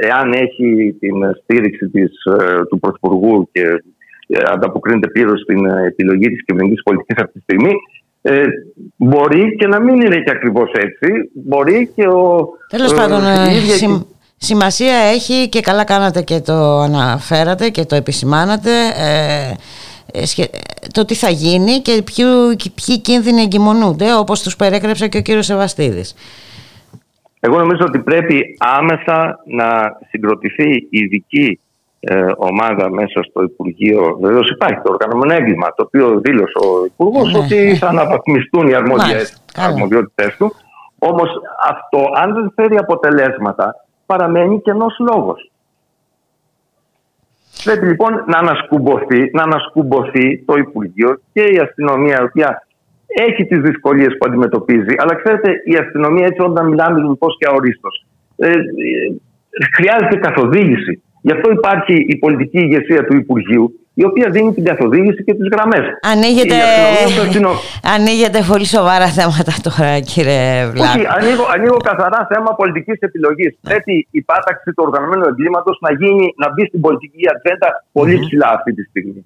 εάν 0.00 0.32
έχει 0.32 0.96
την 1.00 1.14
στήριξη 1.42 1.88
της, 1.88 2.10
ε, 2.40 2.64
του 2.68 2.78
Πρωθυπουργού 2.78 3.48
και 3.52 3.60
ε, 4.26 4.38
ανταποκρίνεται 4.52 5.08
πλήρως 5.08 5.40
στην 5.40 5.66
επιλογή 5.66 6.28
της 6.28 6.44
κυβερνητικής 6.44 6.82
πολιτικής 6.82 7.16
αυτή 7.16 7.32
τη 7.32 7.40
στιγμή, 7.40 7.72
ε, 8.22 8.44
μπορεί 8.96 9.56
και 9.56 9.66
να 9.66 9.80
μην 9.80 10.00
είναι 10.00 10.16
και 10.16 10.30
ακριβώς 10.30 10.72
έτσι. 10.72 11.30
Μπορεί 11.32 11.90
και 11.94 12.08
ο... 12.08 12.48
Τέλος 12.68 12.94
πάντων, 12.94 13.20
σημασία 14.36 14.94
έχει 14.94 15.48
και 15.48 15.60
καλά 15.60 15.84
κάνατε 15.84 16.22
και 16.22 16.40
το 16.40 16.78
αναφέρατε 16.78 17.68
και 17.68 17.84
το 17.84 17.94
επισημάνατε 17.94 18.70
το 20.92 21.04
τι 21.04 21.14
θα 21.14 21.30
γίνει 21.30 21.80
και 21.80 22.02
ποιοι 22.74 23.00
κίνδυνοι 23.00 23.42
εγκυμονούνται 23.42 24.14
όπως 24.14 24.42
τους 24.42 24.56
περιέγραψε 24.56 25.08
και 25.08 25.18
ο 25.18 25.22
κύριος 25.22 25.46
Σεβαστίδης. 25.46 26.14
Εγώ 27.46 27.58
νομίζω 27.58 27.84
ότι 27.84 27.98
πρέπει 27.98 28.56
άμεσα 28.58 29.40
να 29.44 29.96
συγκροτηθεί 30.08 30.70
η 30.74 30.98
ειδική 30.98 31.60
ε, 32.00 32.26
ομάδα 32.36 32.90
μέσα 32.90 33.22
στο 33.22 33.42
Υπουργείο. 33.42 34.18
Βεβαίως 34.20 34.50
υπάρχει 34.50 34.80
το 34.84 34.92
οργανωμένο 34.92 35.32
έγκλημα, 35.32 35.74
το 35.74 35.82
οποίο 35.86 36.20
δήλωσε 36.20 36.58
ο 36.58 36.84
Υπουργός 36.84 37.32
ναι, 37.32 37.38
ότι 37.38 37.56
ναι. 37.56 37.74
θα 37.74 37.88
αναβαθμιστούν 37.88 38.68
οι 38.68 38.74
αρμοδιότητε 39.54 40.34
του. 40.38 40.52
Όμως 40.98 41.28
αυτό, 41.68 42.10
αν 42.14 42.34
δεν 42.34 42.52
φέρει 42.54 42.76
αποτελέσματα, 42.76 43.74
παραμένει 44.06 44.60
κενός 44.60 44.96
λόγος. 44.98 45.50
Πρέπει 47.64 47.86
λοιπόν 47.86 48.24
να 48.26 48.38
ανασκουμποθεί, 48.38 49.30
να 49.32 49.42
ανασκουμποθεί 49.42 50.44
το 50.44 50.54
Υπουργείο 50.56 51.20
και 51.32 51.42
η 51.42 51.58
αστυνομία, 51.58 52.20
η 52.20 52.24
οποία 52.24 52.66
έχει 53.26 53.44
τις 53.44 53.60
δυσκολίες 53.60 54.12
που 54.18 54.26
αντιμετωπίζει. 54.28 54.94
Αλλά 54.98 55.14
ξέρετε, 55.14 55.50
η 55.64 55.74
αστυνομία, 55.82 56.26
έτσι 56.26 56.40
όταν 56.42 56.68
μιλάμε 56.68 56.98
λοιπόν 57.00 57.30
και 57.38 57.46
αορίστως, 57.50 58.06
ε, 58.36 58.48
ε, 58.48 58.54
χρειάζεται 59.76 60.16
καθοδήγηση. 60.16 61.02
Γι' 61.26 61.32
αυτό 61.32 61.50
υπάρχει 61.50 61.94
η 62.12 62.16
πολιτική 62.16 62.58
ηγεσία 62.58 63.04
του 63.04 63.16
Υπουργείου, 63.16 63.66
η 63.94 64.04
οποία 64.04 64.26
δίνει 64.30 64.54
την 64.54 64.64
καθοδήγηση 64.64 65.24
και 65.24 65.34
τις 65.34 65.48
γραμμές. 65.52 65.84
Ανοίγεται... 66.12 66.56
Ανοίγεται 67.94 68.40
πολύ 68.50 68.66
σοβαρά 68.76 69.08
θέματα 69.18 69.52
τώρα, 69.66 70.00
κύριε 70.10 70.46
Βλάχο. 70.72 70.98
Όχι, 70.98 71.06
ανοίγω, 71.16 71.44
ανοίγω 71.54 71.76
καθαρά 71.90 72.20
θέμα 72.32 72.50
πολιτικής 72.60 72.98
επιλογής. 73.08 73.52
Πρέπει 73.68 74.08
η 74.10 74.20
πάταξη 74.30 74.68
του 74.74 74.82
οργανωμένου 74.86 75.24
εγκλήματος 75.30 75.78
να, 75.84 75.90
να 76.42 76.46
μπει 76.52 76.62
στην 76.70 76.80
πολιτική 76.80 77.22
ατζέντα 77.34 77.68
πολύ 77.92 78.16
ψηλά 78.24 78.48
αυτή 78.56 78.70
τη 78.74 78.82
στιγμή. 78.82 79.20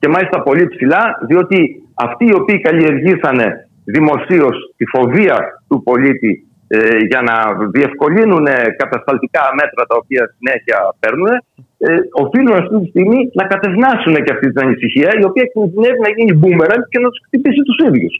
Και 0.00 0.08
μάλιστα 0.08 0.42
πολύ 0.42 0.68
ψηλά, 0.68 1.02
διότι 1.28 1.58
αυτοί 2.06 2.24
οι 2.26 2.34
οποίοι 2.40 2.60
καλλιεργήσανε 2.60 3.46
δημοσίως 3.84 4.56
τη 4.76 4.84
φοβία 4.94 5.36
του 5.68 5.82
πολίτη 5.82 6.32
ε, 6.68 6.78
για 7.10 7.20
να 7.28 7.34
διευκολύνουν 7.76 8.46
κατασταλτικά 8.76 9.42
μέτρα 9.60 9.82
τα 9.90 9.96
οποία 10.00 10.22
συνέχεια 10.36 10.78
παίρνουν, 11.00 11.28
ε, 11.78 11.94
οφείλουν 12.22 12.54
αυτή 12.62 12.74
τη 12.80 12.86
στιγμή 12.92 13.18
να 13.38 13.44
κατευνάσουν 13.52 14.14
και 14.24 14.32
αυτή 14.34 14.46
την 14.52 14.60
ανησυχία, 14.64 15.10
η 15.20 15.24
οποία 15.24 15.44
κινδυνεύει 15.52 16.00
να 16.06 16.10
γίνει 16.16 16.32
μπούμεραν 16.38 16.80
και 16.90 16.98
να 16.98 17.08
τους 17.08 17.20
χτυπήσει 17.26 17.62
τους 17.68 17.78
ίδιους. 17.88 18.14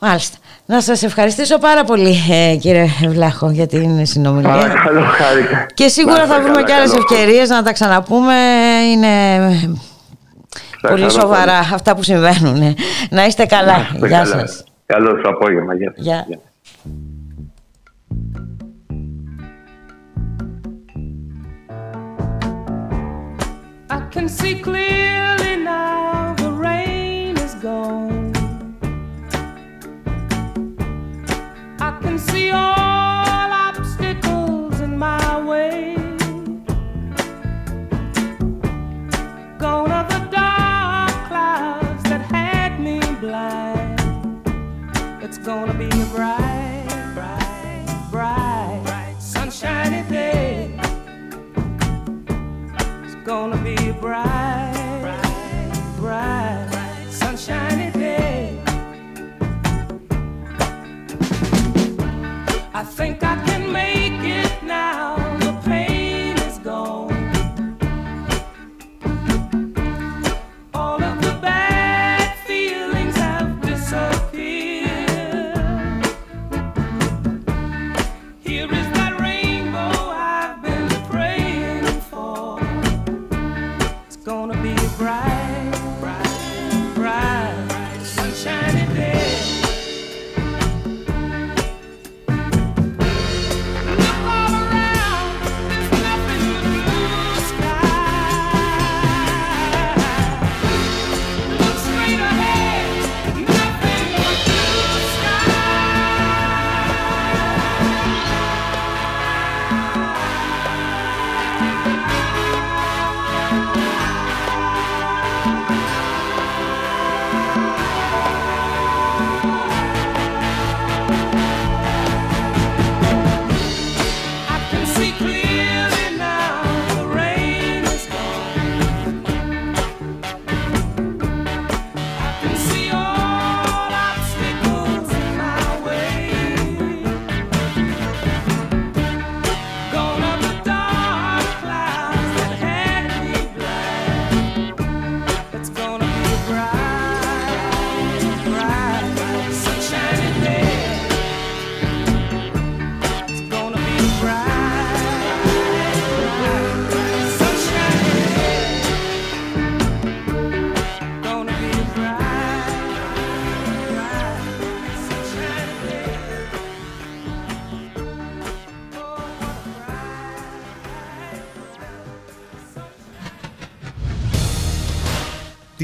Μάλιστα. 0.00 0.36
Να 0.66 0.80
σας 0.80 1.02
ευχαριστήσω 1.02 1.58
πάρα 1.58 1.84
πολύ 1.84 2.14
ε, 2.30 2.56
κύριε 2.56 2.86
Βλάχο 3.08 3.50
για 3.50 3.66
την 3.66 4.06
συνομιλία. 4.06 4.50
Παρακαλώ, 4.50 5.00
χάρηκα. 5.00 5.66
Και 5.74 5.88
σίγουρα 5.88 6.26
θα 6.26 6.40
βρούμε 6.40 6.62
και 6.62 6.72
άλλες 6.72 6.94
ευκαιρίες 6.94 7.48
να 7.48 7.62
τα 7.62 7.72
ξαναπούμε. 7.72 8.34
Είναι 8.92 9.08
πολύ 10.80 11.10
σοβαρά 11.10 11.58
αυτά 11.58 11.94
που 11.96 12.02
συμβαίνουν. 12.02 12.74
Να 13.10 13.24
είστε 13.24 13.46
καλά. 13.46 13.76
Γεια 14.06 14.24
σας. 14.24 14.64
Καλό 14.86 15.20
απόγευμα. 15.24 15.74
Γεια 15.96 16.26
σας. 16.28 16.38
I 23.90 24.00
can 24.14 24.28
see 24.28 24.54
clearly 24.66 25.27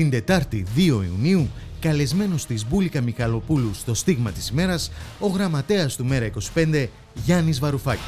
Την 0.04 0.12
Τετάρτη 0.12 0.64
2 0.76 0.78
Ιουνίου, 0.78 1.50
καλεσμένος 1.80 2.46
της 2.46 2.66
Μπούλικα 2.66 3.00
Μιχαλοπούλου 3.00 3.74
στο 3.74 3.94
στίγμα 3.94 4.30
της 4.30 4.48
ημέρας, 4.48 4.90
ο 5.18 5.26
γραμματέας 5.26 5.96
του 5.96 6.04
Μέρα 6.04 6.24
25, 6.24 6.88
Γιάννης 7.24 7.58
Βαρουφάκης. 7.58 8.02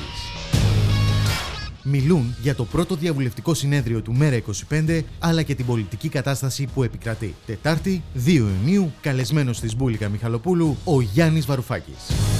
Μιλούν 1.82 2.34
για 2.42 2.54
το 2.54 2.64
πρώτο 2.64 2.94
διαβουλευτικό 2.94 3.54
συνέδριο 3.54 4.00
του 4.00 4.12
Μέρα 4.12 4.36
25, 4.36 5.04
αλλά 5.18 5.42
και 5.42 5.54
την 5.54 5.66
πολιτική 5.66 6.08
κατάσταση 6.08 6.68
που 6.74 6.82
επικρατεί. 6.82 7.34
Τετάρτη 7.46 8.02
2 8.14 8.28
Ιουνίου, 8.32 8.92
καλεσμένος 9.00 9.60
της 9.60 9.76
Μπούλικα 9.76 10.08
Μιχαλοπούλου, 10.08 10.76
ο 10.84 11.00
Γιάννης 11.00 11.46
Βαρουφάκης. 11.46 12.35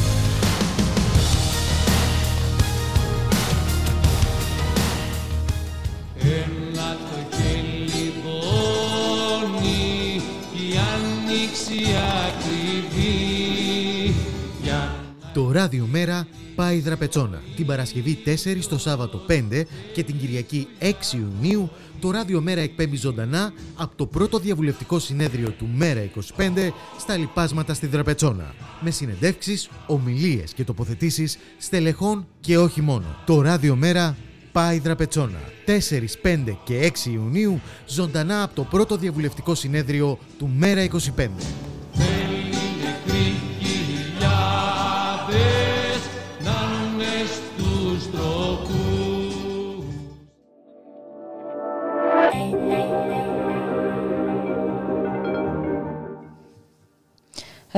Πάει 16.66 16.80
δραπετσόνα. 16.80 17.42
Την 17.56 17.66
Παρασκευή 17.66 18.18
4 18.24 18.64
το 18.68 18.78
Σάββατο 18.78 19.20
5 19.28 19.62
και 19.94 20.02
την 20.02 20.18
Κυριακή 20.18 20.68
6 20.80 20.84
Ιουνίου 21.14 21.70
το 22.00 22.10
ράδιο 22.10 22.40
μέρα 22.40 22.60
εκπέμπει 22.60 22.96
ζωντανά 22.96 23.52
από 23.76 23.96
το 23.96 24.06
πρώτο 24.06 24.38
διαβουλευτικό 24.38 24.98
συνέδριο 24.98 25.50
του 25.50 25.68
Μέρα 25.74 26.10
25 26.36 26.70
στα 26.98 27.16
λοιπάσματα 27.16 27.74
στη 27.74 27.86
Δραπετσόνα. 27.86 28.54
Με 28.80 28.90
συνεντεύξεις, 28.90 29.68
ομιλίες 29.86 30.52
και 30.52 30.64
τοποθετήσεις 30.64 31.38
στελεχών 31.58 32.26
και 32.40 32.58
όχι 32.58 32.80
μόνο. 32.80 33.16
Το 33.26 33.40
ράδιο 33.40 33.76
μέρα 33.76 34.16
πάει 34.52 34.78
δραπετσόνα. 34.78 35.40
4, 35.66 36.16
5 36.22 36.58
και 36.64 36.92
6 37.04 37.10
Ιουνίου 37.10 37.60
ζωντανά 37.86 38.42
από 38.42 38.54
το 38.54 38.62
πρώτο 38.62 38.96
διαβουλευτικό 38.96 39.54
συνέδριο 39.54 40.18
του 40.38 40.50
Μέρα 40.56 40.86
25. 41.16 41.28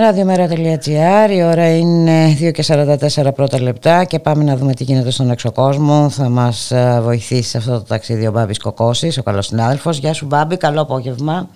Ραδιομέρα.gr, 0.01 1.31
η 1.31 1.43
ώρα 1.43 1.77
είναι 1.77 2.37
2 2.41 2.53
και 2.53 2.65
44 2.67 3.35
πρώτα 3.35 3.63
λεπτά 3.63 4.05
και 4.05 4.19
πάμε 4.19 4.45
να 4.45 4.57
δούμε 4.57 4.73
τι 4.75 4.85
γίνεται 4.85 5.11
στον 5.11 5.31
εξωκόσμο. 5.31 6.11
Θα 6.11 6.29
μας 6.29 6.71
ε, 6.71 7.01
βοηθήσει 7.03 7.49
σε 7.49 7.59
αυτό 7.59 7.71
το 7.71 7.85
ταξίδι 7.89 8.27
ο 8.27 8.31
Μπάμπης 8.31 8.59
Κοκώσης, 8.59 9.19
ο 9.19 9.23
καλός 9.23 9.47
συνάδελφος. 9.47 9.99
Γεια 9.99 10.13
σου 10.13 10.27
Μπάμπη, 10.27 10.57
καλό 10.57 10.81
απόγευμα. 10.81 11.49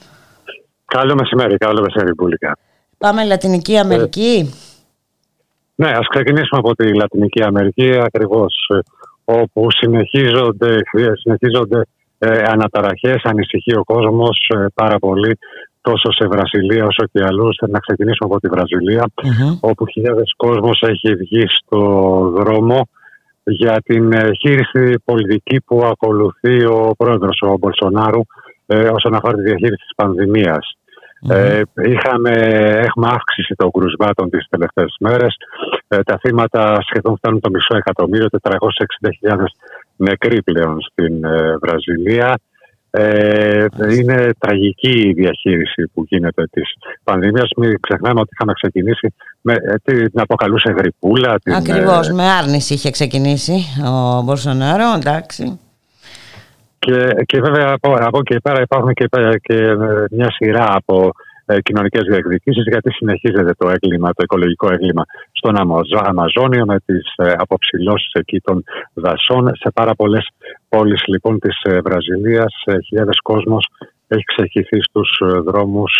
Καλό 0.84 1.14
μεσημέρι, 1.14 1.56
καλό 1.56 1.80
μεσημέρι 1.80 2.14
πουλικά. 2.14 2.58
Πάμε 2.98 3.24
Λατινική 3.24 3.76
Αμερική. 3.76 4.54
Ναι, 5.74 5.90
ας 5.90 6.06
ξεκινήσουμε 6.08 6.60
από 6.64 6.74
τη 6.74 6.94
Λατινική 6.94 7.42
Αμερική 7.42 7.98
ακριβώς 8.04 8.68
ε, 8.74 8.78
όπου 9.24 9.70
συνεχίζονται, 9.70 10.76
συνεχίζονται 11.22 11.86
ε, 12.18 12.42
αναταραχές, 12.46 13.22
ανησυχεί 13.22 13.76
ο 13.76 13.84
κόσμος 13.84 14.50
ε, 14.54 14.66
πάρα 14.74 14.98
πολύ 14.98 15.38
τόσο 15.82 16.12
σε 16.12 16.26
Βραζιλία 16.26 16.84
όσο 16.84 17.04
και 17.12 17.24
αλλού. 17.24 17.48
Να 17.68 17.78
ξεκινήσουμε 17.78 18.28
από 18.30 18.40
τη 18.40 18.48
βραζιλια 18.48 19.04
όπου 19.60 19.86
χιλιάδες 19.86 20.34
κόσμος 20.36 20.82
έχει 20.82 21.14
βγει 21.14 21.44
στο 21.48 21.80
δρόμο 22.36 22.88
για 23.44 23.76
την 23.84 24.12
ε, 24.12 24.30
χείριση 24.40 24.94
πολιτική 25.04 25.60
που 25.60 25.84
ακολουθεί 25.84 26.64
ο 26.64 26.94
πρόεδρος 26.98 27.42
ο 27.42 27.56
Μπολσονάρου 27.58 28.20
ε, 28.66 28.88
όσον 28.88 29.14
αφορά 29.14 29.34
τη 29.34 29.42
διαχείριση 29.42 29.82
της 29.82 29.94
πανδημιας 29.96 30.76
Ε, 31.28 31.62
είχαμε, 31.82 32.30
έχουμε 32.86 33.08
αύξηση 33.10 33.54
των 33.54 33.70
κρουσμάτων 33.70 34.30
τις 34.30 34.46
τελευταίες 34.50 34.96
μέρες. 35.00 35.36
Ε, 35.88 36.02
τα 36.02 36.18
θύματα 36.18 36.78
σχεδόν 36.80 37.16
φτάνουν 37.16 37.40
το 37.40 37.50
μισό 37.50 37.76
εκατομμύριο, 37.76 38.26
460.000 38.42 39.44
νεκροί 39.96 40.42
πλέον 40.42 40.80
στην 40.80 41.24
ε, 41.24 41.56
Βραζιλία. 41.60 42.38
Ε, 42.94 43.66
είναι 43.90 44.30
τραγική 44.38 45.08
η 45.08 45.12
διαχείριση 45.12 45.90
που 45.94 46.04
γίνεται 46.08 46.46
της 46.50 46.72
πανδημίας. 47.04 47.48
Μην 47.56 47.80
ξεχνάμε 47.80 48.20
ότι 48.20 48.28
είχαμε 48.32 48.52
ξεκινήσει 48.52 49.14
με 49.40 49.52
ε, 49.52 49.74
την 49.84 50.20
αποκαλούσε 50.20 50.74
γρυπούλα. 50.76 51.38
Ακριβώς, 51.44 52.08
ε, 52.08 52.12
με 52.12 52.30
άρνηση 52.30 52.74
είχε 52.74 52.90
ξεκινήσει 52.90 53.52
ο 53.86 54.22
Μπορσονάρο, 54.22 54.84
εντάξει. 54.96 55.58
Και, 56.78 57.08
και 57.26 57.40
βέβαια 57.40 57.72
από, 57.72 57.96
από 58.00 58.18
εκεί 58.18 58.40
πέρα 58.40 58.60
υπάρχουν 58.60 58.92
και, 58.92 59.08
και 59.42 59.56
μια 60.10 60.30
σειρά 60.30 60.66
από 60.74 60.96
ε, 61.06 61.12
κοινωνικές 61.62 62.02
διεκδικήσεις, 62.08 62.64
γιατί 62.66 62.90
συνεχίζεται 62.90 63.52
το 63.58 63.68
έγκλημα, 63.68 64.08
το 64.08 64.22
οικολογικό 64.22 64.72
έγκλημα 64.72 65.04
στον 65.32 65.56
Αμαζόνιο 66.04 66.64
με 66.64 66.76
τις 66.84 67.14
ε, 67.16 67.32
αποψηλώσεις 67.36 68.12
εκεί 68.12 68.40
των 68.40 68.64
δασών. 68.94 69.50
Σε 69.54 69.70
πάρα 69.74 69.94
πολλές 69.94 70.28
πόλεις 70.68 71.02
λοιπόν 71.06 71.38
της 71.38 71.60
ε, 71.62 71.80
Βραζιλίας, 71.80 72.54
χιλιάδες 72.86 73.20
κόσμος 73.22 73.66
έχει 74.08 74.22
ξεχυθεί 74.24 74.82
στους 74.82 75.20
δρόμους 75.44 75.92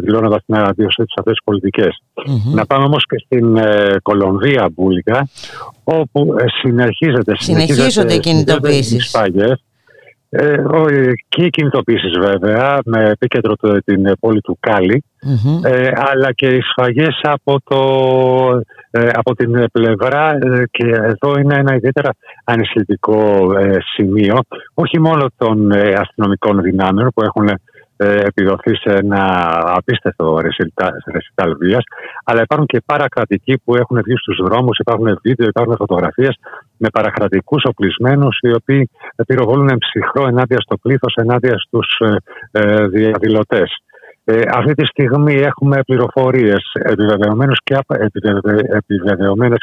δηλώνοντας 0.00 0.44
την 0.46 0.54
αντίοσή 0.56 1.02
τη 1.04 1.12
αυτές 1.16 1.32
τις 1.32 1.42
πολιτικές. 1.44 2.02
Να 2.54 2.66
πάμε 2.66 2.84
όμως 2.84 3.06
και 3.06 3.18
στην 3.24 3.58
Κολομβία, 4.02 4.70
Μπούλικα, 4.72 5.28
όπου 5.84 6.34
συνεχίζεται, 6.60 7.36
συνεχίζονται 7.36 8.14
οι 8.14 8.20
κινητοποιήσει. 8.20 8.98
Ε, 10.34 10.56
και 11.28 11.44
οι 11.44 11.50
κινητοποίησεις 11.50 12.18
βέβαια, 12.18 12.78
με 12.84 13.08
επίκεντρο 13.08 13.54
την 13.84 14.12
πόλη 14.20 14.40
του 14.40 14.56
καλη 14.60 15.04
ε, 15.62 15.90
αλλά 15.94 16.32
και 16.32 16.46
οι 16.46 16.60
σφαγές 16.60 17.20
από, 17.22 17.58
ε, 18.90 19.08
από 19.12 19.34
την 19.34 19.64
πλευρά, 19.72 20.30
ε, 20.30 20.64
και 20.70 20.86
εδώ 20.86 21.38
είναι 21.38 21.54
ένα 21.54 21.74
ιδιαίτερα 21.74 22.10
ανησυχητικό 22.44 23.46
σημείο, 23.94 24.38
όχι 24.74 25.00
μόνο 25.00 25.26
των 25.36 25.72
αστυνομικών 25.72 26.62
δυνάμεων 26.62 27.10
που 27.14 27.22
έχουν 27.22 27.48
ε, 27.96 28.20
επιδοθεί 28.20 28.76
σε 28.76 28.90
ένα 28.94 29.24
απίστευτο 29.64 30.38
ρεσιτάλ 31.12 31.56
βίας. 31.58 31.84
Αλλά 32.24 32.40
υπάρχουν 32.42 32.66
και 32.66 32.82
παρακρατικοί 32.86 33.58
που 33.64 33.76
έχουν 33.76 34.00
βγει 34.04 34.16
στους 34.16 34.40
δρόμους, 34.44 34.78
υπάρχουν 34.78 35.18
βίντεο, 35.22 35.48
υπάρχουν 35.48 35.76
φωτογραφίες 35.76 36.38
με 36.82 36.88
παρακρατικού 36.92 37.56
οπλισμένους 37.62 38.38
οι 38.40 38.52
οποίοι 38.52 38.90
πυροβολούν 39.26 39.78
ψυχρό 39.78 40.26
ενάντια 40.26 40.60
στο 40.60 40.76
πλήθος, 40.76 41.14
ενάντια 41.14 41.58
στους 41.58 41.88
ε, 41.98 42.16
ε 42.50 42.86
διαδηλωτές. 42.86 43.70
Ε, 44.24 44.42
αυτή 44.54 44.74
τη 44.74 44.86
στιγμή 44.86 45.34
έχουμε 45.34 45.82
πληροφορίες 45.86 46.62
επιβεβαιωμένε 46.72 47.52
και, 47.64 47.78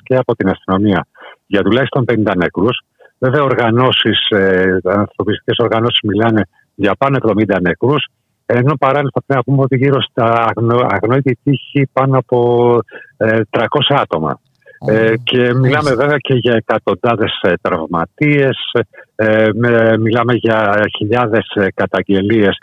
και 0.04 0.16
από 0.16 0.36
την 0.36 0.50
αστυνομία 0.50 1.06
για 1.46 1.62
τουλάχιστον 1.62 2.06
50 2.12 2.36
νεκρούς. 2.36 2.82
Βέβαια, 3.18 3.44
οργανώσεις, 3.44 4.30
ε, 4.30 4.78
ανθρωπιστικές 4.84 5.58
οργανώσεις 5.58 6.00
μιλάνε 6.04 6.42
για 6.76 6.96
πάνω 6.98 7.18
70 7.18 7.60
νεκρούς. 7.62 8.06
Ενώ 8.46 8.74
παράλληλα 8.80 9.10
θα 9.14 9.24
πρέπει 9.26 9.40
να 9.40 9.44
πούμε 9.44 9.62
ότι 9.64 9.78
γύρω 9.78 10.02
στα 10.02 10.52
αγνόητη 10.90 11.38
τύχη 11.44 11.90
πάνω 11.94 12.18
από 12.18 12.38
300 13.18 13.36
ε, 13.90 14.04
άτομα. 14.80 15.00
Ε, 15.00 15.18
και 15.24 15.54
μιλάμε 15.54 15.94
βέβαια 15.96 16.18
και 16.18 16.34
για 16.34 16.54
εκατοντάδες 16.56 17.40
ε, 17.42 17.54
τραυματίες, 17.62 18.58
ε, 19.16 19.48
μιλάμε 20.00 20.34
για 20.34 20.86
χιλιάδες 20.98 21.46
καταγγελίες 21.74 22.58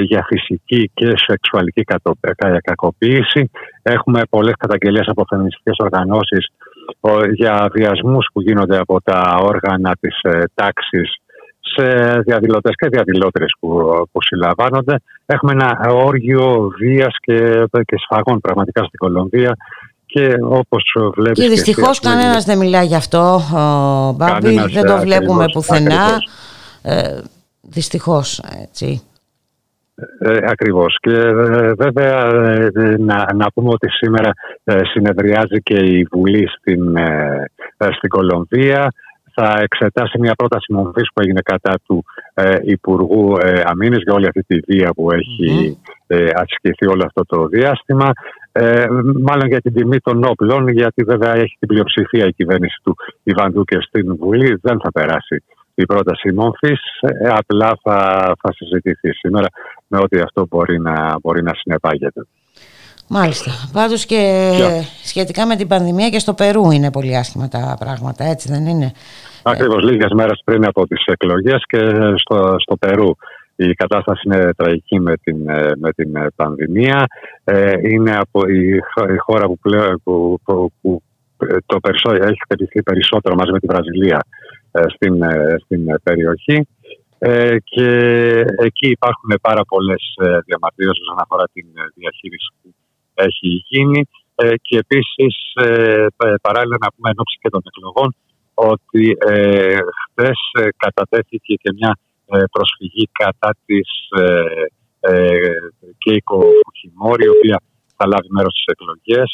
για 0.00 0.24
φυσική 0.28 0.90
και 0.94 1.12
σεξουαλική 1.16 1.84
κακοποίηση. 2.62 3.50
Έχουμε 3.82 4.22
πολλές 4.30 4.54
καταγγελίες 4.58 5.08
από 5.08 5.24
φεμινιστικές 5.28 5.76
οργανώσεις 5.78 6.48
για 7.32 7.68
βιασμούς 7.72 8.28
που 8.32 8.40
γίνονται 8.40 8.78
από 8.78 9.02
τα 9.02 9.38
όργανα 9.40 9.96
της 10.00 10.20
τάξης 10.54 11.20
σε 11.60 11.86
διαδηλωτές 12.20 12.74
και 12.76 12.88
διαδηλώτρες 12.88 13.54
που, 13.60 13.68
που 14.12 14.22
συλλαμβάνονται. 14.22 14.96
Έχουμε 15.26 15.52
ένα 15.52 15.78
όργιο 15.90 16.72
βίας 16.78 17.14
και, 17.20 17.64
και 17.70 17.96
σφαγών 17.98 18.40
πραγματικά 18.40 18.84
στην 18.84 18.98
Κολομβία 18.98 19.56
και 20.10 20.36
όπως 20.42 20.96
βλέπεις... 21.14 21.42
Και 21.42 21.48
δυστυχώς 21.48 22.00
και 22.00 22.08
κανένας 22.08 22.44
δεν 22.44 22.58
μιλάει 22.58 22.86
γι' 22.86 22.94
αυτό, 22.94 23.40
Μπάμπη, 24.16 24.60
δεν 24.72 24.84
το 24.86 24.98
βλέπουμε 24.98 25.44
πουθενά. 25.52 26.06
Ε, 26.82 27.18
δυστυχώς, 27.60 28.42
έτσι. 28.62 29.02
Ε, 30.18 30.38
ακριβώς. 30.42 30.96
Και 31.00 31.10
ε, 31.10 31.72
βέβαια 31.72 32.26
ε, 32.74 32.96
να, 32.98 33.26
να 33.34 33.46
πούμε 33.54 33.68
ότι 33.68 33.88
σήμερα 33.90 34.30
ε, 34.64 34.80
συνεδριάζει 34.84 35.62
και 35.62 35.76
η 35.76 36.06
Βουλή 36.12 36.48
στην, 36.48 36.96
στην 37.96 38.08
Κολομβία 38.08 38.92
θα 39.40 39.60
εξετάσει 39.60 40.18
μια 40.18 40.34
πρόταση 40.34 40.72
μορφής 40.72 41.08
που 41.14 41.20
έγινε 41.20 41.40
κατά 41.40 41.74
του 41.86 42.04
ε, 42.34 42.56
Υπουργού 42.62 43.36
ε, 43.40 43.62
Αμήνης 43.64 44.02
για 44.02 44.12
όλη 44.12 44.26
αυτή 44.26 44.42
τη 44.42 44.58
βία 44.58 44.90
που 44.92 45.10
έχει 45.10 45.78
ε, 46.06 46.28
ασκηθεί 46.34 46.86
όλο 46.86 47.04
αυτό 47.06 47.24
το 47.24 47.46
διάστημα. 47.46 48.08
Ε, 48.52 48.86
μάλλον 49.22 49.46
για 49.46 49.60
την 49.60 49.72
τιμή 49.72 49.98
των 49.98 50.24
όπλων, 50.24 50.68
γιατί 50.68 51.02
βέβαια 51.02 51.34
έχει 51.34 51.56
την 51.58 51.68
πλειοψηφία 51.68 52.26
η 52.26 52.32
κυβέρνηση 52.32 52.76
του 52.82 52.96
Ιβαντού 53.22 53.64
και 53.64 53.78
στην 53.80 54.16
Βουλή. 54.16 54.58
Δεν 54.62 54.80
θα 54.80 54.92
περάσει 54.92 55.44
η 55.74 55.84
πρόταση 55.86 56.32
μόρφη. 56.32 56.72
Ε, 57.00 57.28
απλά 57.28 57.78
θα, 57.82 57.98
θα 58.40 58.52
συζητηθεί 58.52 59.12
σήμερα 59.12 59.46
με 59.86 59.98
ό,τι 59.98 60.20
αυτό 60.20 60.46
μπορεί 60.50 60.80
να, 60.80 61.18
μπορεί 61.20 61.42
να 61.42 61.52
συνεπάγεται. 61.54 62.26
Μάλιστα. 63.12 63.50
Πάντως 63.72 64.06
και 64.06 64.52
σχετικά 65.04 65.46
με 65.46 65.56
την 65.56 65.68
πανδημία 65.68 66.08
και 66.08 66.18
στο 66.18 66.34
Περού 66.34 66.70
είναι 66.70 66.90
πολύ 66.90 67.16
άσχημα 67.16 67.48
τα 67.48 67.76
πράγματα, 67.78 68.24
έτσι 68.24 68.48
δεν 68.48 68.66
είναι; 68.66 68.92
Ακριβώς 69.42 69.82
λίγες 69.82 70.10
μέρες 70.14 70.40
πριν 70.44 70.64
από 70.64 70.86
τις 70.86 71.04
εκλογές 71.04 71.62
και 71.66 71.78
στο, 72.16 72.54
στο 72.58 72.76
Περού. 72.76 73.10
Η 73.56 73.74
κατάσταση 73.74 74.22
είναι 74.24 74.50
τραγική 74.56 75.00
με 75.00 75.16
την, 75.16 75.36
με 75.76 75.92
την 75.92 76.12
πανδημία. 76.36 77.06
Ε, 77.44 77.72
είναι 77.82 78.16
από 78.16 78.48
η, 78.48 78.68
η 79.14 79.16
χώρα 79.16 79.46
που, 79.46 79.58
πλέον, 79.58 80.00
που, 80.04 80.40
που, 80.80 81.02
το 81.66 81.80
περισσότερο, 81.80 82.24
έχει 82.24 82.40
χτυπηθεί 82.44 82.82
περισσότερο 82.82 83.34
μαζί 83.34 83.52
με 83.52 83.58
τη 83.58 83.66
Βραζιλία 83.66 84.20
ε, 84.72 84.82
στην, 84.94 85.22
ε, 85.22 85.56
στην 85.64 86.00
περιοχή. 86.02 86.68
Ε, 87.18 87.56
και 87.64 87.88
εκεί 88.58 88.88
υπάρχουν 88.88 89.30
πάρα 89.42 89.62
πολλές 89.64 90.02
διαμαρτυρίες 90.44 90.98
όσον 91.00 91.18
αφορά 91.18 91.44
την 91.52 91.66
διαχείριση 91.94 92.48
που 92.62 92.74
έχει 93.14 93.64
γίνει. 93.68 94.08
και 94.62 94.76
επίσης, 94.78 95.34
παράλληλα, 96.42 96.76
να 96.80 96.92
πούμε 96.94 97.08
εν 97.10 97.16
και 97.40 97.48
των 97.48 97.62
εκλογών, 97.64 98.14
ότι 98.68 99.16
ε, 99.18 99.78
χθες 100.02 100.38
ε, 100.60 100.68
κατατέθηκε 100.76 101.54
και 101.54 101.72
μια 101.78 101.98
ε, 102.26 102.42
προσφυγή 102.52 103.08
κατά 103.12 103.56
της 103.66 103.88
ε, 104.18 104.64
ε, 105.00 105.38
Κέικο 105.98 106.40
Φουχημόρη, 106.64 107.24
η 107.24 107.28
οποία 107.28 107.60
θα 107.96 108.06
λάβει 108.06 108.28
μέρος 108.30 108.52
στις 108.52 108.72
εκλογές 108.74 109.30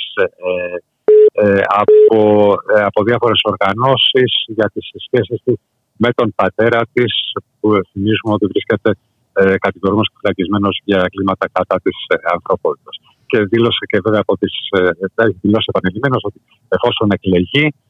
ε, 1.32 1.60
από, 1.82 2.54
από 2.88 3.02
διάφορες 3.02 3.40
οργανώσεις 3.42 4.32
για 4.46 4.70
τις 4.74 4.90
σχέσεις 5.04 5.40
της 5.44 5.56
με 5.96 6.10
τον 6.14 6.32
πατέρα 6.34 6.80
της 6.92 7.12
που 7.60 7.68
θυμίζουμε 7.90 8.32
ότι 8.36 8.46
βρίσκεται 8.46 8.90
ε, 9.32 9.54
κατηγορούμενος 9.64 10.08
και 10.08 10.16
φυλακισμένος 10.20 10.80
για 10.84 11.00
κλίματα 11.12 11.46
κατά 11.52 11.76
της 11.84 11.96
ε, 12.08 12.14
ανθρωπότητας. 12.34 12.94
Και 13.26 13.38
δήλωσε 13.52 13.84
και 13.90 13.98
βέβαια 14.04 14.20
από 14.20 14.36
τις, 14.40 14.54
ε, 14.70 15.24
δηλώσει 15.42 15.68
επανειλημμένος 15.72 16.22
ότι 16.28 16.38
εφόσον 16.68 17.08
εκλεγεί 17.16 17.66
ε, 17.66 17.85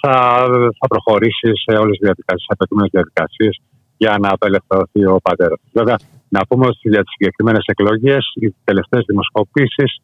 θα, 0.00 0.14
θα 0.78 0.86
προχωρήσεις 0.88 1.62
σε 1.66 1.76
όλες 1.82 1.96
τις 1.98 2.06
διαδικασίες, 2.08 2.46
απαιτούμενες 2.48 2.90
διαδικασίες 2.92 3.60
για 3.96 4.18
να 4.22 4.28
απελευθερωθεί 4.32 5.04
ο 5.06 5.16
πατέρας. 5.22 5.60
Βέβαια, 5.72 5.96
να 6.28 6.40
πούμε 6.48 6.66
ότι 6.66 6.88
για 6.94 7.02
τις 7.02 7.12
συγκεκριμένες 7.16 7.64
εκλογές, 7.66 8.22
οι 8.34 8.54
τελευταίες 8.64 9.04
δημοσκοπήσεις 9.06 10.00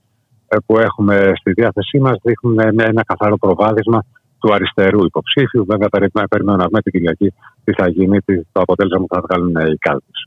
που 0.66 0.78
έχουμε 0.78 1.32
στη 1.40 1.52
διάθεσή 1.52 1.98
μας 1.98 2.16
δείχνουν 2.22 2.58
ένα 2.90 3.02
καθαρό 3.04 3.36
προβάδισμα 3.38 4.04
του 4.38 4.54
αριστερού 4.54 5.04
υποψήφιου. 5.04 5.64
Βέβαια, 5.64 5.88
περιμένουμε 5.88 6.56
να 6.62 6.64
δούμε 6.64 6.80
την 6.80 6.92
Κυριακή 6.92 7.28
τι 7.64 7.72
θα 7.72 7.88
γίνει, 7.88 8.18
το 8.52 8.60
αποτέλεσμα 8.60 8.98
που 8.98 9.14
θα 9.14 9.20
βγάλουν 9.20 9.72
οι 9.72 9.76
κάλπες. 9.76 10.18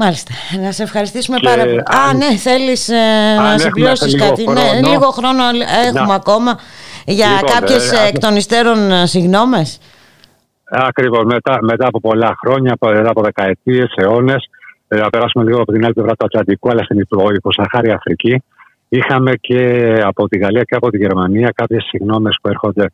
Μάλιστα. 0.00 0.32
Να 0.62 0.72
σε 0.72 0.82
ευχαριστήσουμε 0.82 1.38
πάρα 1.42 1.62
πολύ. 1.62 1.78
Α, 1.78 2.14
ναι, 2.14 2.36
θέλεις 2.36 2.88
ε, 2.88 3.34
να 3.36 3.58
συμπληρώσεις 3.58 4.16
κάτι. 4.16 4.42
Χρόνο, 4.42 4.60
ναι, 4.60 4.88
λίγο 4.88 5.10
χρόνο 5.10 5.42
έχουμε 5.86 6.06
να. 6.06 6.14
ακόμα 6.14 6.58
για 7.04 7.28
λοιπόν, 7.28 7.50
κάποιες 7.50 7.92
ε, 7.92 8.06
εκ 8.08 8.18
των 8.18 8.36
υστέρων 8.36 8.90
ε, 8.90 9.06
συγγνώμες. 9.06 9.78
Ακριβώς. 10.70 11.24
Μετά, 11.24 11.58
μετά 11.62 11.86
από 11.86 12.00
πολλά 12.00 12.36
χρόνια, 12.40 12.76
μετά 12.80 13.10
από 13.10 13.22
δεκαετίες, 13.22 13.92
αιώνες, 13.96 14.48
ε, 14.88 14.96
να 14.96 15.10
περάσουμε 15.10 15.44
λίγο 15.44 15.60
από 15.60 15.72
την 15.72 15.84
άλλη 15.84 15.92
πλευρά 15.92 16.14
του 16.14 16.24
Ατλαντικού, 16.24 16.70
αλλά 16.70 16.82
στην 16.82 16.98
υποσαχάρη 17.34 17.90
Αφρική. 17.90 18.42
Είχαμε 18.88 19.32
και 19.40 19.60
από 20.04 20.28
τη 20.28 20.38
Γαλλία 20.38 20.62
και 20.62 20.74
από 20.74 20.90
τη 20.90 20.96
Γερμανία 20.96 21.52
κάποιες 21.54 21.84
συγγνώμες 21.84 22.38
που 22.42 22.48
έρχονται 22.48 22.84
ε, 22.84 22.90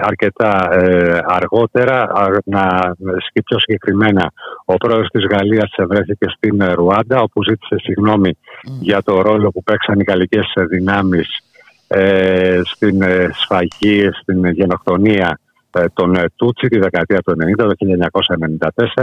αρκετά 0.00 0.68
ε, 0.72 1.20
αργότερα. 1.24 2.12
Να 2.44 2.94
σκεφτώ 2.98 3.42
πιο 3.44 3.58
συγκεκριμένα, 3.58 4.32
ο 4.64 4.74
πρόεδρος 4.74 5.08
της 5.08 5.24
Γαλλίας 5.30 5.70
βρέθηκε 5.88 6.26
στην 6.36 6.64
Ρουάντα, 6.74 7.20
όπου 7.20 7.44
ζήτησε 7.44 7.76
συγγνώμη 7.82 8.36
για 8.80 9.02
το 9.02 9.22
ρόλο 9.22 9.50
που 9.50 9.62
παίξαν 9.62 10.00
οι 10.00 10.04
γαλλικές 10.08 10.52
δυνάμεις 10.68 11.28
ε, 11.88 12.60
στην 12.64 13.02
σφαγή, 13.32 14.10
στην 14.12 14.46
γενοκτονία 14.46 15.38
των 15.94 16.16
Τούτσι 16.36 16.68
τη 16.68 16.78
δεκαετία 16.78 17.18
του 17.18 17.36
90, 17.56 17.56
το 17.56 17.74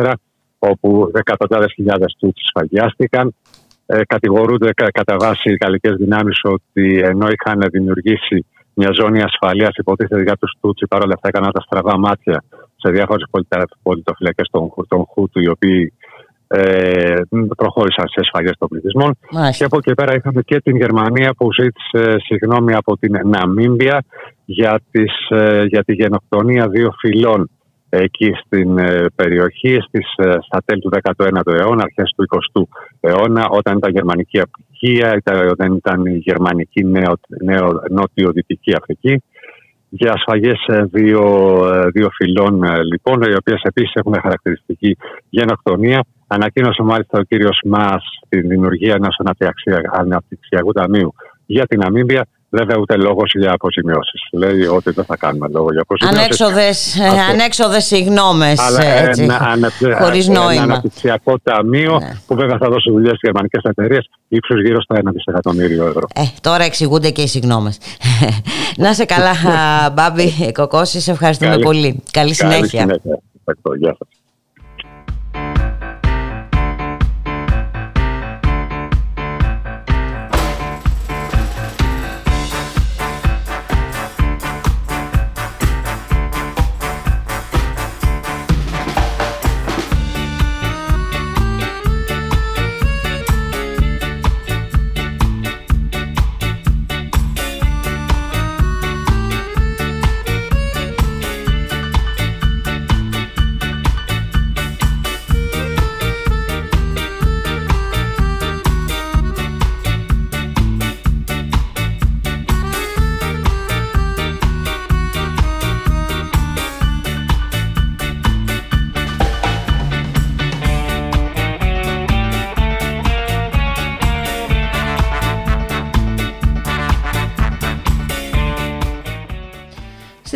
1994, 0.01 0.11
όπου 0.59 1.11
εκατοντάδες 1.13 1.73
χιλιάδες 1.73 2.15
Τούτσι 2.19 2.43
σφαγιάστηκαν. 2.45 3.35
Ε, 3.85 4.01
κατηγορούνται 4.07 4.71
κατά 4.73 5.15
βάση 5.19 5.51
οι 5.51 5.57
γαλλικές 5.61 5.95
δυνάμεις 5.95 6.39
ότι 6.43 6.99
ενώ 7.03 7.27
είχαν 7.27 7.67
δημιουργήσει 7.71 8.45
μια 8.79 8.91
ζώνη 8.99 9.21
ασφαλείας, 9.21 9.73
υποτίθεται 9.75 10.21
για 10.21 10.37
τους 10.39 10.51
Τούτσι. 10.61 10.85
Παρόλα 10.87 11.13
αυτά, 11.15 11.27
έκαναν 11.27 11.51
τα 11.51 11.61
στραβά 11.61 11.97
μάτια 11.97 12.43
σε 12.81 12.91
διάφορες 12.91 13.25
πολιτοφυλακές 13.81 14.47
των, 14.51 14.63
των 14.87 15.05
Χούτου, 15.11 15.39
οι 15.39 15.49
οποίοι 15.49 15.93
ε, 16.47 17.21
προχώρησαν 17.57 18.07
σε 18.07 18.21
σφαγέ 18.23 18.51
των 18.59 18.67
πληθυσμών. 18.67 19.11
Και 19.57 19.63
από 19.63 19.77
εκεί 19.77 19.93
πέρα 19.93 20.15
είχαμε 20.15 20.41
και 20.41 20.61
την 20.61 20.75
Γερμανία 20.75 21.33
που 21.37 21.53
ζήτησε 21.53 22.15
συγγνώμη 22.19 22.73
από 22.73 22.97
την 22.97 23.13
Ναμίμπια 23.25 24.03
για, 24.45 24.81
τις, 24.91 25.13
ε, 25.29 25.63
για 25.63 25.83
τη 25.83 25.93
γενοκτονία 25.93 26.67
δύο 26.67 26.93
φυλών 26.99 27.49
εκεί 27.89 28.31
στην 28.45 28.77
ε, 28.77 29.05
περιοχή 29.15 29.77
στις, 29.87 30.13
ε, 30.15 30.37
στα 30.41 30.61
τέλη 30.65 30.81
του 30.81 30.89
19ου 31.03 31.53
αιώνα, 31.53 31.83
αρχές 31.83 32.13
του 32.15 32.25
20ου 32.29 32.63
αιώνα, 32.99 33.47
όταν 33.49 33.77
ήταν 33.77 33.91
γερμανική 33.91 34.39
Τουρκία, 34.79 35.21
όταν 35.51 35.75
ήταν 35.75 36.05
η 36.05 36.17
γερμανική 36.17 36.83
νέο, 36.83 37.13
νέο, 37.43 37.81
νότιο-δυτική 37.89 38.73
Αφρική. 38.73 39.23
Για 39.89 40.11
ασφαγέ 40.11 40.51
ε, 40.67 40.83
δύο, 40.83 41.23
ε, 41.73 41.89
δύο 41.89 42.09
φυλών, 42.17 42.63
ε, 42.63 42.83
λοιπόν, 42.83 43.21
οι 43.21 43.35
οποίες 43.35 43.61
επίσης 43.63 43.93
έχουν 43.93 44.13
χαρακτηριστική 44.21 44.97
γενοκτονία. 45.29 46.05
Ανακοίνωσε 46.27 46.83
μάλιστα 46.83 47.19
ο 47.19 47.21
κύριος 47.21 47.61
Μα 47.65 47.99
τη 48.29 48.41
δημιουργία 48.41 48.93
ενός 48.93 49.15
αναπτυξιακού 49.91 50.71
ταμείου 50.71 51.13
για 51.45 51.65
την 51.65 51.81
Αμήμπια 51.83 52.25
Βέβαια, 52.49 52.77
ούτε 52.77 52.95
λόγος 52.95 53.31
για 53.35 53.51
αποζημιώσεις. 53.53 54.21
Λέει 54.31 54.65
ότι 54.65 54.91
δεν 54.91 55.05
θα 55.05 55.17
κάνουμε 55.17 55.47
λόγο 55.51 55.71
για 55.71 55.81
αποζημιώσεις. 55.81 56.99
Ανέξοδες 57.29 57.85
συγγνώμε. 57.85 58.53
Χωρίς 59.99 60.27
νόημα. 60.27 60.51
Ένα 60.51 60.61
αναπτυξιακό 60.61 61.39
ταμείο 61.43 61.99
ναι. 61.99 62.11
που 62.27 62.35
βέβαια 62.35 62.57
θα 62.57 62.69
δώσει 62.69 62.91
δουλειά 62.91 63.09
στις 63.09 63.21
γερμανικές 63.21 63.61
εταιρείες 63.63 64.09
ύψου 64.27 64.59
γύρω 64.59 64.81
στα 64.81 64.95
1 64.95 65.01
δισεκατομμύριο 65.13 65.87
ευρώ. 65.87 66.07
Ε, 66.15 66.21
τώρα 66.41 66.63
εξηγούνται 66.63 67.09
και 67.09 67.21
οι 67.21 67.27
συγγνώμε. 67.27 67.73
Να 68.83 68.93
σε 68.93 69.05
καλά, 69.05 69.33
Μπάμπη 69.93 70.51
Κοκόση. 70.53 70.99
Σε 70.99 71.11
ευχαριστούμε 71.11 71.57
πολύ. 71.57 72.03
Καλή 72.11 72.33
συνέχεια. 72.33 72.85
Καλή 72.85 72.99
συνέχεια. 73.01 73.19
Γεια 73.77 73.95
σας. 73.99 74.18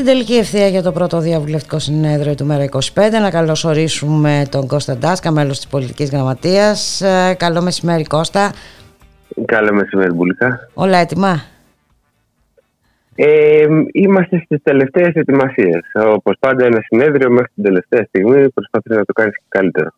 Στην 0.04 0.16
τελική 0.16 0.34
ευθεία 0.34 0.68
για 0.68 0.82
το 0.82 0.92
πρώτο 0.92 1.20
διαβουλευτικό 1.20 1.80
συνέδριο 1.80 2.36
του 2.36 2.46
ΜΕΡΑ 2.46 2.66
25 2.72 2.80
να 3.22 3.30
καλωσορίσουμε 3.30 4.44
τον 4.52 4.68
Κώστα 4.68 4.98
Ντάσκα, 4.98 5.32
μέλος 5.32 5.58
της 5.58 5.68
πολιτικής 5.68 6.10
γραμματείας. 6.10 7.02
Ε, 7.02 7.36
καλό 7.40 7.62
μεσημέρι 7.62 8.04
Κώστα. 8.04 8.52
Καλό 9.46 9.74
μεσημέρι 9.74 10.14
Μπουλικά. 10.14 10.70
Όλα 10.74 10.98
έτοιμα; 10.98 11.44
Ε, 13.16 13.68
είμαστε 13.92 14.42
στις 14.46 14.60
τελευταίες 14.64 15.14
ετοιμασίες. 15.14 15.82
Όπως 15.94 16.36
πάντα 16.40 16.66
ένα 16.66 16.82
συνέδριο 16.82 17.30
μέχρι 17.30 17.52
την 17.56 17.64
τελευταία 17.64 18.04
στιγμή 18.08 18.50
προσπαθεί 18.50 18.90
να 18.90 19.06
το 19.06 19.14
κάνει 19.14 19.32
καλύτερο. 19.48 19.90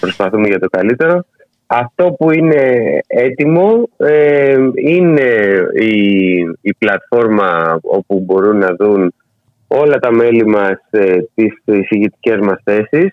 Προσπαθούμε 0.00 0.46
για 0.48 0.58
το 0.58 0.68
καλύτερο. 0.68 1.24
Αυτό 1.66 2.12
που 2.18 2.30
είναι 2.30 2.98
έτοιμο 3.06 3.88
ε, 3.96 4.56
είναι 4.74 5.30
η, 5.74 6.36
η 6.60 6.74
πλατφόρμα 6.78 7.78
όπου 7.82 8.20
μπορούν 8.20 8.58
να 8.58 8.74
δουν 8.78 9.12
όλα 9.66 9.98
τα 9.98 10.12
μέλη 10.12 10.46
μας 10.46 10.78
ε, 10.90 11.16
τις 11.34 11.62
εισηγητικές 11.64 12.36
μας 12.40 12.60
θεσεις 12.64 13.10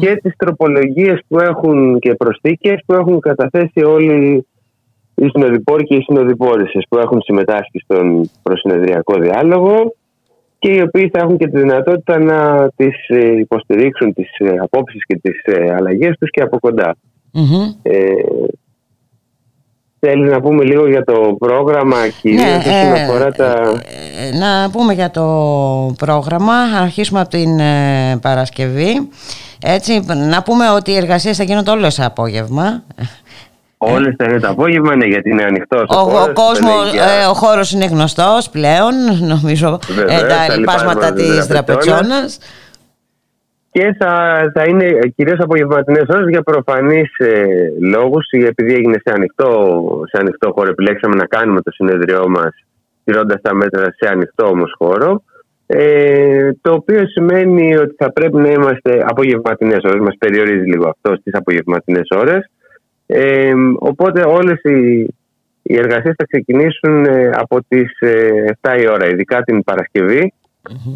και 0.00 0.16
τις 0.22 0.36
τροπολογίες 0.36 1.20
που 1.28 1.38
έχουν 1.38 1.98
και 1.98 2.14
προσθήκες 2.14 2.82
που 2.86 2.94
έχουν 2.94 3.20
καταθέσει 3.20 3.84
όλοι 3.84 4.46
οι 5.14 5.28
συνοδοιπόροι 5.28 5.84
και 5.84 5.94
οι 5.94 6.02
συνοδοιπόρισσες 6.02 6.86
που 6.88 6.98
έχουν 6.98 7.22
συμμετάσχει 7.22 7.78
στον 7.78 8.30
προσυνεδριακό 8.42 9.18
διάλογο 9.18 9.94
και 10.58 10.72
οι 10.72 10.80
οποίοι 10.80 11.08
θα 11.12 11.18
έχουν 11.18 11.36
και 11.36 11.46
τη 11.46 11.58
δυνατότητα 11.58 12.18
να 12.18 12.70
τις 12.76 13.08
ε, 13.08 13.38
υποστηρίξουν 13.38 14.12
τις 14.14 14.30
ε, 14.38 14.54
απόψεις 14.58 15.04
και 15.06 15.18
τις 15.22 15.42
ε, 15.44 15.74
αλλαγές 15.74 16.16
τους 16.18 16.30
και 16.30 16.42
από 16.42 16.58
κοντά. 16.58 16.96
Ε, 17.82 17.92
Θέλεις 20.02 20.30
να 20.30 20.40
πούμε 20.40 20.64
λίγο 20.64 20.88
για 20.88 21.04
το 21.04 21.36
πρόγραμμα 21.38 21.96
κυρίως 22.20 22.42
ναι, 22.42 22.56
όσον 22.56 22.94
ε, 22.94 23.02
αφορά 23.02 23.32
τα... 23.32 23.80
Ε, 24.32 24.36
να 24.38 24.70
πούμε 24.70 24.92
για 24.92 25.10
το 25.10 25.24
πρόγραμμα, 25.98 26.54
αρχίσουμε 26.82 27.20
από 27.20 27.28
την 27.28 27.58
ε, 27.58 28.18
Παρασκευή. 28.22 29.08
Έτσι, 29.62 30.04
να 30.30 30.42
πούμε 30.42 30.70
ότι 30.70 30.90
οι 30.90 30.96
εργασίες 30.96 31.36
θα 31.36 31.44
γίνονται 31.44 31.70
όλες 31.70 31.94
το 31.94 32.04
απόγευμα. 32.04 32.82
Όλες 33.78 34.14
θα 34.18 34.24
είναι 34.28 34.40
το 34.40 34.48
απόγευμα, 34.48 34.96
ναι, 34.96 35.04
γιατί 35.04 35.30
είναι 35.30 35.42
ανοιχτός 35.42 35.82
ο, 35.88 35.98
ο, 35.98 36.02
χώρος, 36.02 36.28
ο, 36.28 36.32
κόσμος, 36.32 36.92
ε, 36.94 37.26
ο 37.30 37.34
χώρος 37.34 37.72
είναι 37.72 37.84
γνωστός 37.84 38.50
πλέον, 38.50 38.94
νομίζω, 39.20 39.78
Βεβαίως, 39.94 40.22
τα 40.22 40.56
λοιπάσματα 40.56 41.12
της 41.12 41.46
Δραπετσόνας 41.46 42.38
και 43.72 43.96
θα, 43.98 44.42
θα 44.54 44.64
είναι 44.68 44.98
κυρίως 45.16 45.38
απογευματινές 45.38 46.04
ώρες 46.08 46.28
για 46.28 46.42
προφανείς 46.42 47.18
ε, 47.18 47.44
λόγους, 47.80 48.26
επειδή 48.30 48.74
έγινε 48.74 48.96
σε 49.04 49.14
ανοιχτό, 49.14 49.50
σε 50.10 50.20
ανοιχτό 50.20 50.52
χώρο. 50.52 50.68
Επιλέξαμε 50.68 51.14
να 51.14 51.26
κάνουμε 51.26 51.60
το 51.60 51.70
συνέδριό 51.70 52.28
μας 52.28 52.64
τηρώντας 53.04 53.40
τα 53.40 53.54
μέτρα 53.54 53.84
σε 53.96 54.08
ανοιχτό 54.08 54.46
όμως 54.46 54.74
χώρο. 54.78 55.22
Ε, 55.66 56.52
το 56.60 56.72
οποίο 56.72 57.06
σημαίνει 57.06 57.76
ότι 57.76 57.94
θα 57.98 58.12
πρέπει 58.12 58.36
να 58.36 58.50
είμαστε 58.50 59.04
απογευματινές 59.06 59.78
ώρες. 59.84 60.00
Μας 60.00 60.16
περιορίζει 60.18 60.64
λίγο 60.64 60.88
αυτό 60.88 61.16
στις 61.16 61.34
απογευματινές 61.34 62.08
ώρες. 62.10 62.50
Ε, 63.06 63.52
οπότε 63.78 64.24
όλες 64.26 64.60
οι, 64.62 65.00
οι 65.62 65.76
εργασίες 65.76 66.14
θα 66.18 66.24
ξεκινήσουν 66.24 67.04
ε, 67.04 67.30
από 67.34 67.58
τις 67.68 67.90
7 68.60 68.80
η 68.80 68.88
ώρα, 68.88 69.08
ειδικά 69.08 69.42
την 69.42 69.64
Παρασκευή. 69.64 70.32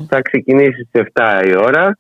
Θα 0.09 0.21
ξεκινήσει 0.23 0.87
στις 0.89 1.03
7 1.13 1.47
η 1.47 1.57
ώρα 1.57 1.97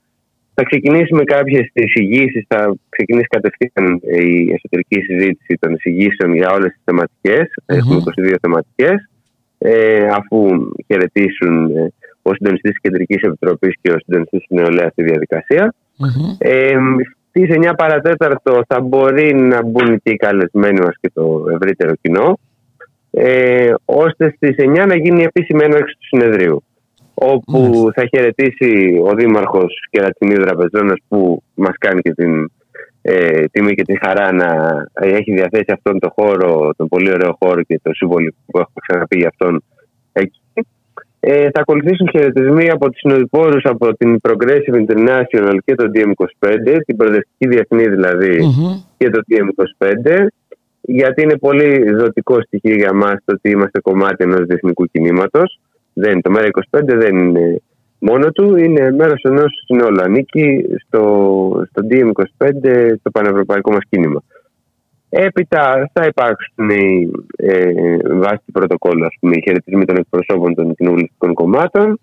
Θα 0.55 0.63
ξεκινήσει 0.63 1.15
με 1.15 1.25
κάποιες 1.25 1.71
εισηγήσεις, 1.73 2.45
θα 2.49 2.75
ξεκινήσει 2.89 3.27
κατευθείαν 3.27 4.01
η 4.03 4.53
εσωτερική 4.53 5.01
συζήτηση 5.01 5.59
των 5.61 5.73
εισηγήσεων 5.75 6.35
για 6.35 6.51
όλες 6.51 6.73
τις 6.73 6.81
θεματικές. 6.85 7.55
Έχουμε 7.67 7.97
22 7.97 8.35
θεματικές. 8.41 9.09
Ε, 9.59 10.07
αφού 10.09 10.39
χαιρετήσουν 10.87 11.77
ε, 11.77 11.93
ο 12.23 12.35
συντονιστής 12.35 12.71
της 12.71 12.81
Κεντρικής 12.81 13.23
Επιτροπής 13.23 13.75
και 13.81 13.91
ο 13.91 13.99
συντονιστής 13.99 14.41
της 14.47 14.57
Νεολαίας 14.59 14.93
στη 14.93 15.03
διαδικασία. 15.03 15.75
Ε, 16.39 16.77
Στις 17.29 17.49
9 17.51 17.73
παρατέταρτο 17.77 18.63
θα 18.69 18.81
μπορεί 18.81 19.35
να 19.35 19.63
μπουν 19.65 20.01
και 20.03 20.11
οι 20.11 20.17
καλεσμένοι 20.17 20.81
μας 20.81 20.95
και 21.01 21.11
το 21.15 21.45
ευρύτερο 21.61 21.93
κοινό. 22.01 22.39
Ε, 23.11 23.75
ώστε 23.85 24.33
στις 24.37 24.55
9 24.59 24.87
να 24.87 24.97
γίνει 24.97 25.21
η 25.21 25.25
επίσημη 25.25 25.65
έναρξη 25.65 25.95
του 25.99 26.07
συνεδρίου 26.07 26.65
όπου 27.15 27.91
θα 27.95 28.07
χαιρετήσει 28.07 29.01
ο 29.05 29.15
Δήμαρχος 29.15 29.87
Κερατσινίου 29.91 30.41
Δραπεζόνας 30.41 30.99
που 31.09 31.43
μας 31.55 31.75
κάνει 31.79 32.01
και 32.01 32.15
την 32.15 32.51
ε, 33.03 33.45
τιμή 33.45 33.75
και 33.75 33.83
τη 33.83 33.99
χαρά 34.05 34.33
να 34.33 34.49
έχει 34.93 35.33
διαθέσει 35.33 35.73
αυτόν 35.73 35.99
τον 35.99 36.11
χώρο, 36.15 36.71
τον 36.77 36.89
πολύ 36.89 37.13
ωραίο 37.13 37.37
χώρο 37.43 37.63
και 37.63 37.81
το 37.83 37.91
σύμβολο 37.95 38.33
που 38.47 38.59
έχω 38.59 38.73
ξαναπεί 38.87 39.19
για 39.19 39.29
αυτόν 39.29 39.63
εκεί. 40.13 40.41
Ε, 41.27 41.51
θα 41.51 41.61
ακολουθήσουν 41.61 42.09
χαιρετισμοί 42.11 42.71
από 42.71 42.91
τους 42.91 42.99
συνοδοιπόρους 42.99 43.65
από 43.65 43.97
την 43.97 44.17
Progressive 44.29 44.85
International 44.87 45.57
και 45.65 45.75
το 45.75 45.91
DM25, 45.95 46.79
την 46.87 46.97
προοδευτική 46.97 47.49
διεθνή 47.49 47.89
δηλαδή 47.89 48.39
και 48.97 49.11
το 49.11 49.21
DM25, 49.31 50.27
γιατί 50.81 51.23
είναι 51.23 51.39
πολύ 51.39 51.97
ζωτικό 51.99 52.41
στοιχείο 52.43 52.75
για 52.75 52.93
μας 52.93 53.17
το 53.25 53.33
ότι 53.33 53.51
είμαστε 53.51 53.81
κομμάτι 53.81 54.25
ενός 54.25 54.45
διεθνικού 54.47 54.87
κινήματος. 54.87 55.61
Δεν, 55.95 56.21
το 56.21 56.33
ΜΕΡΑ25 56.37 56.81
δεν 56.85 57.17
είναι 57.17 57.61
μόνο 57.99 58.31
του, 58.31 58.57
είναι 58.57 58.91
μέρος 58.91 59.23
ενός 59.23 59.53
συνόλου. 59.67 60.03
Ανήκει 60.03 60.65
στο, 60.87 61.03
στο 61.71 61.83
DM25, 61.91 62.51
το 63.03 63.11
πανευρωπαϊκό 63.11 63.73
μας 63.73 63.85
κίνημα. 63.89 64.23
Έπειτα 65.09 65.91
θα 65.93 66.07
υπάρξουν 66.07 66.71
οι 66.71 67.11
ε, 67.37 67.97
βάσει 68.13 68.43
του 68.47 68.53
πρωτοκόλλου, 68.53 69.05
ας 69.05 69.15
πούμε, 69.21 69.35
οι 69.37 69.43
χαιρετισμοί 69.45 69.85
των 69.85 69.97
εκπροσώπων 69.97 70.55
των 70.55 70.75
κοινοβουλευτικών 70.75 71.35
κομμάτων 71.35 72.01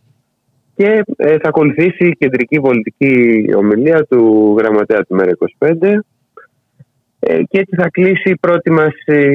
και 0.75 1.03
ε, 1.15 1.37
θα 1.37 1.47
ακολουθήσει 1.47 2.07
η 2.07 2.15
κεντρική 2.19 2.59
πολιτική 2.59 3.45
ομιλία 3.55 4.05
του 4.09 4.55
γραμματέα 4.57 5.03
του 5.03 5.17
ΜΕΡΑ25 5.19 5.99
ε, 7.19 7.43
και 7.43 7.59
έτσι 7.59 7.75
θα 7.75 7.89
κλείσει 7.89 8.29
η 8.29 8.37
πρώτη 8.39 8.71
μας 8.71 8.93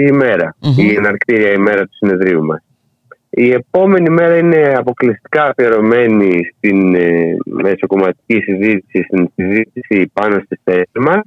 ημέρα, 0.08 0.56
η 0.76 0.94
εναρκτήρια 0.94 1.52
ημέρα 1.52 1.82
του 1.82 1.94
συνεδρίου 1.96 2.44
μας. 2.44 2.65
Η 3.38 3.50
επόμενη 3.50 4.10
μέρα 4.10 4.38
είναι 4.38 4.72
αποκλειστικά 4.76 5.44
αφιερωμένη 5.44 6.40
στην 6.56 6.94
ε, 6.94 7.36
μεσοκομματική 7.44 8.40
συζήτησης, 8.40 9.04
στην 9.06 9.28
συζήτηση 9.34 10.10
πάνω 10.12 10.40
στις 10.44 10.60
θέσεις 10.64 10.98
μας, 11.00 11.20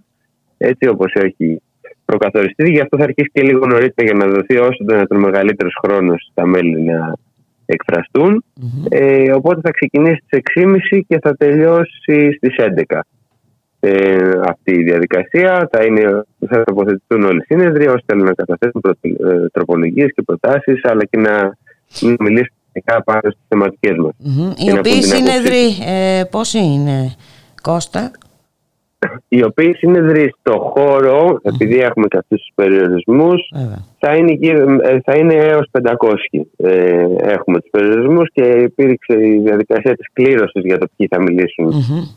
έτσι 0.57 0.87
όπως 0.87 1.13
έχει 1.13 1.61
προκαθοριστεί. 2.05 2.71
Γι' 2.71 2.79
αυτό 2.79 2.97
θα 2.97 3.03
αρχίσει 3.03 3.29
και 3.33 3.41
λίγο 3.41 3.65
νωρίτερα 3.65 4.11
για 4.11 4.25
να 4.25 4.33
δοθεί 4.33 4.57
όσο 4.57 4.83
το 4.85 4.93
δυνατόν 4.93 5.19
μεγαλύτερος 5.19 5.77
χρόνος 5.83 6.27
στα 6.31 6.45
μέλη 6.45 6.81
να 6.81 7.13
εκφραστούν. 7.65 8.43
Ε, 8.89 9.31
οπότε 9.31 9.59
θα 9.63 9.71
ξεκινήσει 9.71 10.23
στις 10.25 10.39
6.30 10.55 10.99
και 11.07 11.19
θα 11.21 11.35
τελειώσει 11.35 12.31
στις 12.35 12.55
11. 12.89 12.99
Ε, 13.79 14.31
αυτή 14.45 14.71
η 14.71 14.83
διαδικασία 14.83 15.69
θα, 15.71 15.83
είναι, 15.85 16.23
θα 16.49 16.63
τοποθετηθούν 16.63 17.23
όλοι 17.23 17.37
οι 17.37 17.53
σύνεδροι 17.53 17.87
ώστε 17.87 18.15
να 18.15 18.33
καταθέσουν 18.33 18.81
ε, 19.01 19.47
τροπολογίες 19.51 20.11
και 20.15 20.21
προτάσεις 20.21 20.79
αλλά 20.83 21.03
και 21.05 21.17
να 21.17 21.57
να 22.01 22.15
μιλήσουμε 22.19 22.57
πάνω 23.05 23.19
στις 23.21 23.45
θεματικές 23.47 23.97
μας. 23.97 24.13
Οι 24.57 24.77
οποίοι 24.77 25.01
σύνεδροι 25.03 25.65
ε, 25.85 26.23
πόσοι 26.31 26.59
είναι, 26.59 27.15
Κώστα; 27.61 28.11
Οι 29.27 29.43
οποίοι 29.43 29.73
σύνεδροι 29.73 30.33
στο 30.39 30.73
χώρο, 30.75 31.39
επειδή 31.41 31.79
έχουμε 31.79 32.07
και 32.07 32.17
αυτούς 32.17 32.39
τους 32.39 32.51
περιορισμούς, 32.55 33.51
θα 33.99 34.15
είναι, 34.15 34.37
ε, 34.81 34.99
θα 35.03 35.17
είναι 35.17 35.33
έως 35.33 35.69
500. 35.71 36.47
Ε, 36.57 37.05
έχουμε 37.19 37.59
τους 37.59 37.69
περιορισμούς 37.69 38.29
και 38.33 38.43
υπήρξε 38.43 39.13
η 39.27 39.39
διαδικασία 39.43 39.95
της 39.95 40.07
κλήρωσης 40.13 40.63
για 40.63 40.77
το 40.77 40.87
ποιοι 40.95 41.07
θα 41.07 41.21
μιλησουν 41.21 41.73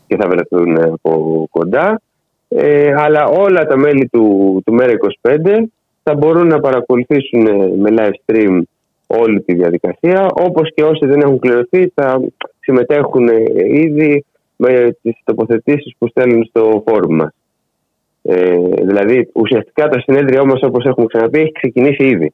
και 0.07 0.17
θα 0.17 0.29
βρεθούν 0.29 0.81
από 0.81 1.47
κοντά. 1.51 2.01
Ε, 2.49 2.95
αλλά 2.97 3.25
όλα 3.25 3.67
τα 3.67 3.77
μέλη 3.77 4.09
του, 4.09 4.63
του 4.67 4.77
ΜΕΡΑ25 4.81 5.63
θα 6.03 6.15
μπορούν 6.15 6.47
να 6.47 6.61
παρακολουθήσουν 6.61 7.43
με 7.79 7.91
live 7.97 8.15
stream 8.27 8.61
όλη 9.21 9.41
τη 9.41 9.55
διαδικασία. 9.55 10.29
Όπως 10.33 10.71
και 10.75 10.83
όσοι 10.83 11.07
δεν 11.07 11.21
έχουν 11.21 11.39
κληρωθεί 11.39 11.93
θα 11.95 12.21
συμμετέχουν 12.61 13.29
ήδη 13.73 14.25
με 14.57 14.97
τις 15.03 15.15
τοποθετήσεις 15.25 15.95
που 15.99 16.09
στέλνουν 16.09 16.45
στο 16.45 16.83
φόρουμ 16.87 17.15
μας. 17.15 17.35
Ε, 18.23 18.57
δηλαδή 18.83 19.29
ουσιαστικά 19.33 19.89
το 19.89 20.01
συνέδριο 20.01 20.41
όμως 20.41 20.63
όπως 20.63 20.85
έχουμε 20.85 21.07
ξαναπεί 21.07 21.39
έχει 21.39 21.53
ξεκινήσει 21.53 22.05
ήδη. 22.05 22.33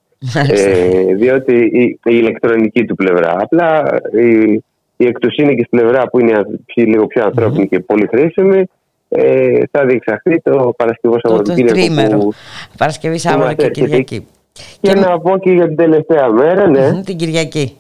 ε, 0.49 1.15
διότι 1.15 1.55
η, 1.55 1.83
η, 1.83 1.99
ηλεκτρονική 2.05 2.85
του 2.85 2.95
πλευρά. 2.95 3.37
Απλά 3.39 3.99
η, 4.13 4.53
η 4.97 5.07
εκ 5.07 5.19
του 5.19 5.29
πλευρά 5.71 6.09
που 6.09 6.19
είναι 6.19 6.43
λίγο 6.75 7.07
πιο 7.07 7.25
ανθρώπινη 7.25 7.69
και 7.69 7.81
πολύ 7.81 8.07
χρήσιμη 8.07 8.65
ε, 9.09 9.61
θα 9.71 9.85
διεξαχθεί 9.85 10.41
το 10.41 10.75
Παρασκευός 10.77 11.21
Σαββατοκύριακο. 11.23 12.19
Που... 12.19 12.33
Παρασκευή 12.79 13.19
Σάββατο 13.19 13.55
και 13.55 13.71
Κυριακή. 13.71 14.27
Και, 14.81 14.95
να 14.95 15.21
πω 15.21 15.39
και 15.39 15.51
για 15.51 15.67
την 15.67 15.77
τελευταία 15.77 16.29
μέρα, 16.29 16.67
ναι. 16.67 17.03
Την 17.03 17.17
Κυριακή. 17.17 17.79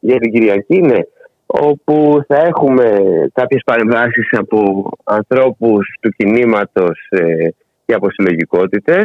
Για 0.00 0.18
την 0.18 0.32
Κυριακή, 0.32 0.80
ναι. 0.80 0.98
Όπου 1.46 2.24
θα 2.26 2.36
έχουμε 2.36 3.00
κάποιες 3.32 3.62
παρεμβάσεις 3.64 4.28
από 4.30 4.90
ανθρώπους 5.04 5.96
του 6.00 6.10
κινήματος 6.10 7.06
ε, 7.10 7.48
και 7.86 7.94
από 7.94 8.10
συλλογικότητες. 8.10 9.04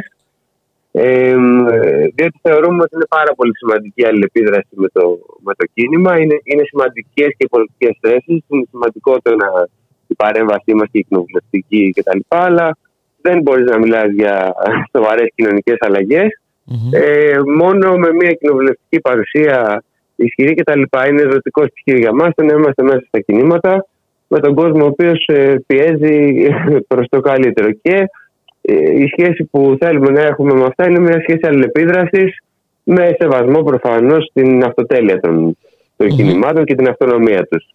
Ε, 0.92 1.36
διότι 2.16 2.40
θεωρούμε 2.42 2.82
ότι 2.84 2.96
είναι 2.96 3.06
πάρα 3.10 3.34
πολύ 3.36 3.58
σημαντική 3.58 4.02
η 4.02 4.06
αλληλεπίδραση 4.06 4.68
με 4.70 4.88
το, 4.88 5.20
με 5.40 5.54
το 5.54 5.66
κίνημα. 5.74 6.20
Είναι, 6.20 6.36
είναι 6.44 6.64
σημαντικές 6.66 7.30
και 7.38 7.48
πολιτικές 7.50 7.98
θέσεις. 8.02 8.44
Είναι 8.48 8.66
σημαντικό 8.70 9.18
το 9.22 9.36
να 9.36 9.68
η 10.08 10.16
παρέμβασή 10.16 10.74
μας 10.74 10.88
και 10.92 10.98
η 10.98 11.06
κοινοβουλευτική 11.10 11.94
κτλ. 11.96 12.20
Αλλά 12.28 12.78
δεν 13.22 13.42
μπορείς 13.42 13.66
να 13.66 13.78
μιλάς 13.78 14.12
για 14.12 14.54
σοβαρές 14.96 15.28
κοινωνικές 15.36 15.78
αλλαγές 16.68 17.34
ε, 17.34 17.40
μόνο 17.58 17.98
με 17.98 18.14
μια 18.14 18.32
κοινοβουλευτική 18.32 19.00
παρουσία 19.02 19.84
ισχυρή 20.16 20.54
κτλ. 20.54 20.82
Είναι 21.10 21.30
ζωτικό 21.32 21.64
στοιχείο 21.66 21.98
για 21.98 22.14
μας 22.14 22.30
το 22.36 22.44
να 22.44 22.54
είμαστε 22.54 22.84
μέσα 22.84 23.04
στα 23.08 23.20
κινήματα 23.20 23.86
με 24.28 24.40
τον 24.40 24.56
κόσμο 24.56 24.84
ο 24.84 24.88
οποίος 24.88 25.26
ε, 25.26 25.64
πιέζει 25.68 26.48
προς 26.90 27.08
το 27.10 27.20
καλύτερο. 27.20 27.72
Και 27.82 28.10
ε, 28.62 29.02
η 29.02 29.08
σχέση 29.08 29.44
που 29.52 29.78
θέλουμε 29.80 30.10
να 30.10 30.22
έχουμε 30.22 30.54
με 30.54 30.66
αυτά 30.66 30.90
είναι 30.90 31.00
μια 31.00 31.20
σχέση 31.22 31.40
αλληλεπίδρασης 31.42 32.38
με 32.84 33.16
σεβασμό 33.20 33.64
προφανώς 33.64 34.26
στην 34.26 34.64
αυτοτέλεια 34.64 35.20
των 35.20 35.58
των 35.96 36.08
mm-hmm. 36.08 36.16
κινημάτων 36.16 36.66
και 36.66 36.76
την 36.76 36.88
αυτονομία 36.88 37.48
τους. 37.50 37.66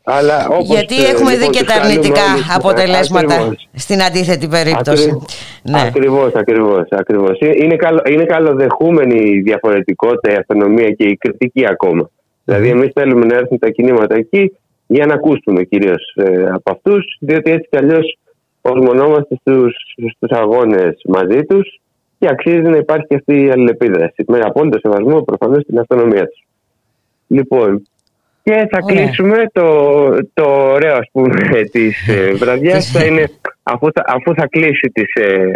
Γιατί 0.63 1.05
ε, 1.05 1.09
έχουμε 1.09 1.31
δει 1.31 1.37
λοιπόν, 1.37 1.53
και 1.53 1.65
τα 1.65 1.75
αρνητικά 1.75 2.23
αποτελέσματα 2.57 3.57
στην 3.75 4.03
αντίθετη 4.03 4.49
περίπτωση. 4.49 5.19
Ναι. 5.63 5.81
Ακριβώς, 5.81 6.33
ακριβώς. 6.35 6.87
Ακριβώς. 6.91 7.39
Είναι, 7.41 7.77
καλο, 7.77 8.03
είναι 8.09 8.25
καλοδεχούμενη 8.25 9.31
η 9.31 9.41
διαφορετικότητα, 9.41 10.33
η 10.33 10.37
αυτονομία 10.37 10.91
και 10.91 11.05
η 11.05 11.17
κριτική 11.17 11.67
ακόμα. 11.67 12.11
Δηλαδή, 12.45 12.69
εμείς 12.69 12.91
θέλουμε 12.95 13.27
να 13.27 13.37
έρθουν 13.37 13.59
τα 13.59 13.71
κινήματα 13.71 14.15
εκεί 14.15 14.53
για 14.87 15.07
να 15.07 15.15
ακούσουμε 15.15 15.63
κυρίως 15.63 16.15
ε, 16.15 16.45
από 16.51 16.71
αυτούς, 16.71 17.17
διότι 17.21 17.51
έτσι 17.51 17.69
κι 17.71 17.77
αλλιώς 17.77 18.19
ορμονόμαστε 18.61 19.37
στους 19.45 20.31
αγώνες 20.31 21.01
μαζί 21.09 21.45
τους 21.45 21.81
και 22.19 22.29
αξίζει 22.29 22.61
να 22.61 22.77
υπάρχει 22.77 23.07
και 23.07 23.15
αυτή 23.15 23.45
η 23.45 23.51
αλληλεπίδραση. 23.51 24.25
Με 24.27 24.39
απόλυτο 24.39 24.79
σεβασμό 24.79 25.23
προφανώς 25.23 25.63
στην 25.63 25.79
αυτονομία 25.79 26.27
τους. 26.27 26.47
Λοιπόν, 27.27 27.83
και 28.43 28.69
θα 28.71 28.79
κλείσουμε 28.87 29.45
το, 29.53 30.09
το 30.35 30.45
ωραίο 30.45 30.95
ας 30.97 31.09
πούμε 31.13 31.63
της 31.73 32.09
ε, 32.09 32.33
βραδιάς. 32.33 32.91
Θα 32.93 33.05
είναι 33.05 33.31
αφού 33.63 33.93
θα, 33.93 34.03
αφού 34.07 34.35
θα 34.35 34.47
κλείσει 34.47 34.91
τις 34.93 35.15
ε, 35.15 35.51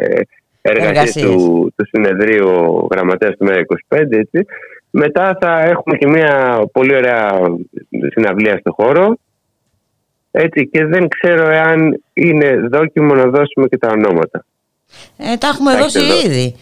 εργασίες 0.62 1.24
του, 1.24 1.72
του 1.76 1.86
συνεδρίου 1.86 2.48
ο 2.48 2.88
γραμματέας 2.90 3.36
του 3.36 3.46
ΜΕΡΑ25 3.46 3.98
έτσι, 4.10 4.46
μετά 4.90 5.38
θα 5.40 5.60
έχουμε 5.60 5.96
και 5.96 6.08
μια 6.08 6.62
πολύ 6.72 6.94
ωραία 6.94 7.30
συναυλία 8.14 8.58
στο 8.58 8.72
χώρο 8.72 9.16
έτσι, 10.34 10.68
και 10.68 10.84
δεν 10.84 11.08
ξέρω 11.08 11.48
εάν 11.48 12.02
είναι 12.12 12.68
δόκιμο 12.70 13.14
να 13.14 13.24
δώσουμε 13.24 13.66
και 13.68 13.78
τα 13.78 13.88
ονόματα. 13.88 14.44
Ε, 15.16 15.36
τα 15.36 15.46
έχουμε 15.46 15.76
δώσει. 15.76 15.98
ήδη. 16.26 16.54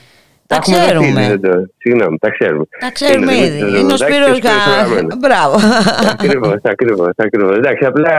Τα 0.50 0.58
ξέρουμε. 0.58 1.40
Συγγνώμη, 1.78 2.18
τα 2.18 2.30
ξέρουμε. 2.30 2.64
Τα 2.80 2.90
ξέρουμε 2.92 3.36
ήδη. 3.36 3.58
Είναι 3.58 3.92
ο 3.92 3.96
Σπύρος 3.96 4.38
Μπράβο. 5.18 5.56
Ακριβώς, 6.12 6.56
ακριβώς, 6.62 7.10
ακριβώς. 7.16 7.56
Εντάξει, 7.56 7.84
απλά 7.84 8.12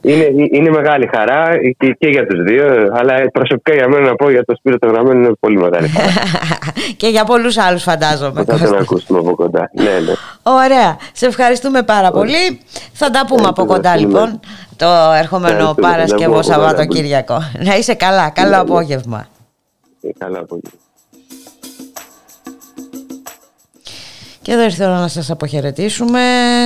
είναι, 0.00 0.26
είναι 0.50 0.70
μεγάλη 0.70 1.10
χαρά 1.14 1.50
και, 1.78 1.96
και 1.98 2.08
για 2.08 2.26
τους 2.26 2.42
δύο, 2.42 2.66
αλλά 2.92 3.14
προσωπικά 3.32 3.74
για 3.74 3.88
μένα 3.88 4.06
να 4.06 4.14
πω 4.14 4.30
για 4.30 4.44
το 4.44 4.54
Σπύρο 4.56 4.78
το 4.78 4.86
Γραμμένο 4.86 5.18
είναι 5.20 5.32
πολύ 5.40 5.56
μεγάλη 5.56 5.88
χαρά. 5.88 6.10
και 7.00 7.08
για 7.08 7.24
πολλούς 7.24 7.58
άλλους 7.58 7.82
φαντάζομαι. 7.82 8.44
Θα 8.44 8.58
τον 8.58 8.78
ακούσουμε 8.78 9.18
από 9.18 9.34
κοντά. 9.34 9.70
Ναι, 9.74 9.82
ναι. 9.84 10.12
Ωραία. 10.42 10.96
Σε 11.12 11.26
ευχαριστούμε 11.26 11.82
πάρα 11.82 12.10
πολύ. 12.10 12.60
Θα 12.92 13.10
τα 13.10 13.24
πούμε 13.26 13.48
από 13.48 13.64
κοντά 13.64 13.96
λοιπόν 13.96 14.40
το 14.76 14.86
ερχόμενο 15.18 15.74
Παρασκευό 15.80 16.42
Σαββατοκύριακο. 16.42 17.38
Να 17.64 17.76
είσαι 17.76 17.94
καλά. 17.94 18.30
Καλό 18.30 18.48
ναι, 18.48 18.56
ναι. 18.56 18.60
απόγευμα. 18.62 19.26
Ε, 20.02 20.08
καλό 20.18 20.38
απόγευμα. 20.38 20.83
Και 24.44 24.52
εδώ 24.52 24.62
ήρθε 24.62 24.86
να 24.86 25.08
σας 25.08 25.30
αποχαιρετήσουμε 25.30 26.20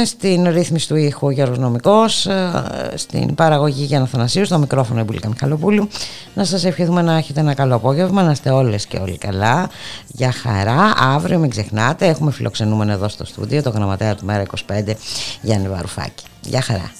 στην 0.04 0.48
ρύθμιση 0.48 0.88
του 0.88 0.96
ήχου 0.96 1.30
Γιώργος 1.30 1.58
Νομικός, 1.58 2.26
ε, 2.26 2.64
στην 2.94 3.34
παραγωγή 3.34 3.84
για 3.84 3.98
να 3.98 4.06
Θανασίου, 4.06 4.44
στο 4.44 4.58
μικρόφωνο 4.58 5.00
Εμπουλίκα 5.00 5.28
Μιχαλοπούλου. 5.28 5.88
Να 6.34 6.44
σας 6.44 6.64
ευχηθούμε 6.64 7.02
να 7.02 7.16
έχετε 7.16 7.40
ένα 7.40 7.54
καλό 7.54 7.74
απόγευμα, 7.74 8.22
να 8.22 8.30
είστε 8.30 8.50
όλες 8.50 8.86
και 8.86 8.96
όλοι 8.96 9.18
καλά. 9.18 9.70
Για 10.06 10.32
χαρά, 10.32 10.92
αύριο 11.14 11.38
μην 11.38 11.50
ξεχνάτε, 11.50 12.06
έχουμε 12.06 12.30
φιλοξενούμενο 12.30 12.92
εδώ 12.92 13.08
στο 13.08 13.24
στούντιο, 13.24 13.62
το 13.62 13.70
γραμματέα 13.70 14.14
του 14.14 14.24
Μέρα 14.24 14.42
25, 14.42 14.94
Γιάννη 15.42 15.68
Βαρουφάκη. 15.68 16.24
Για 16.40 16.60
χαρά. 16.60 16.90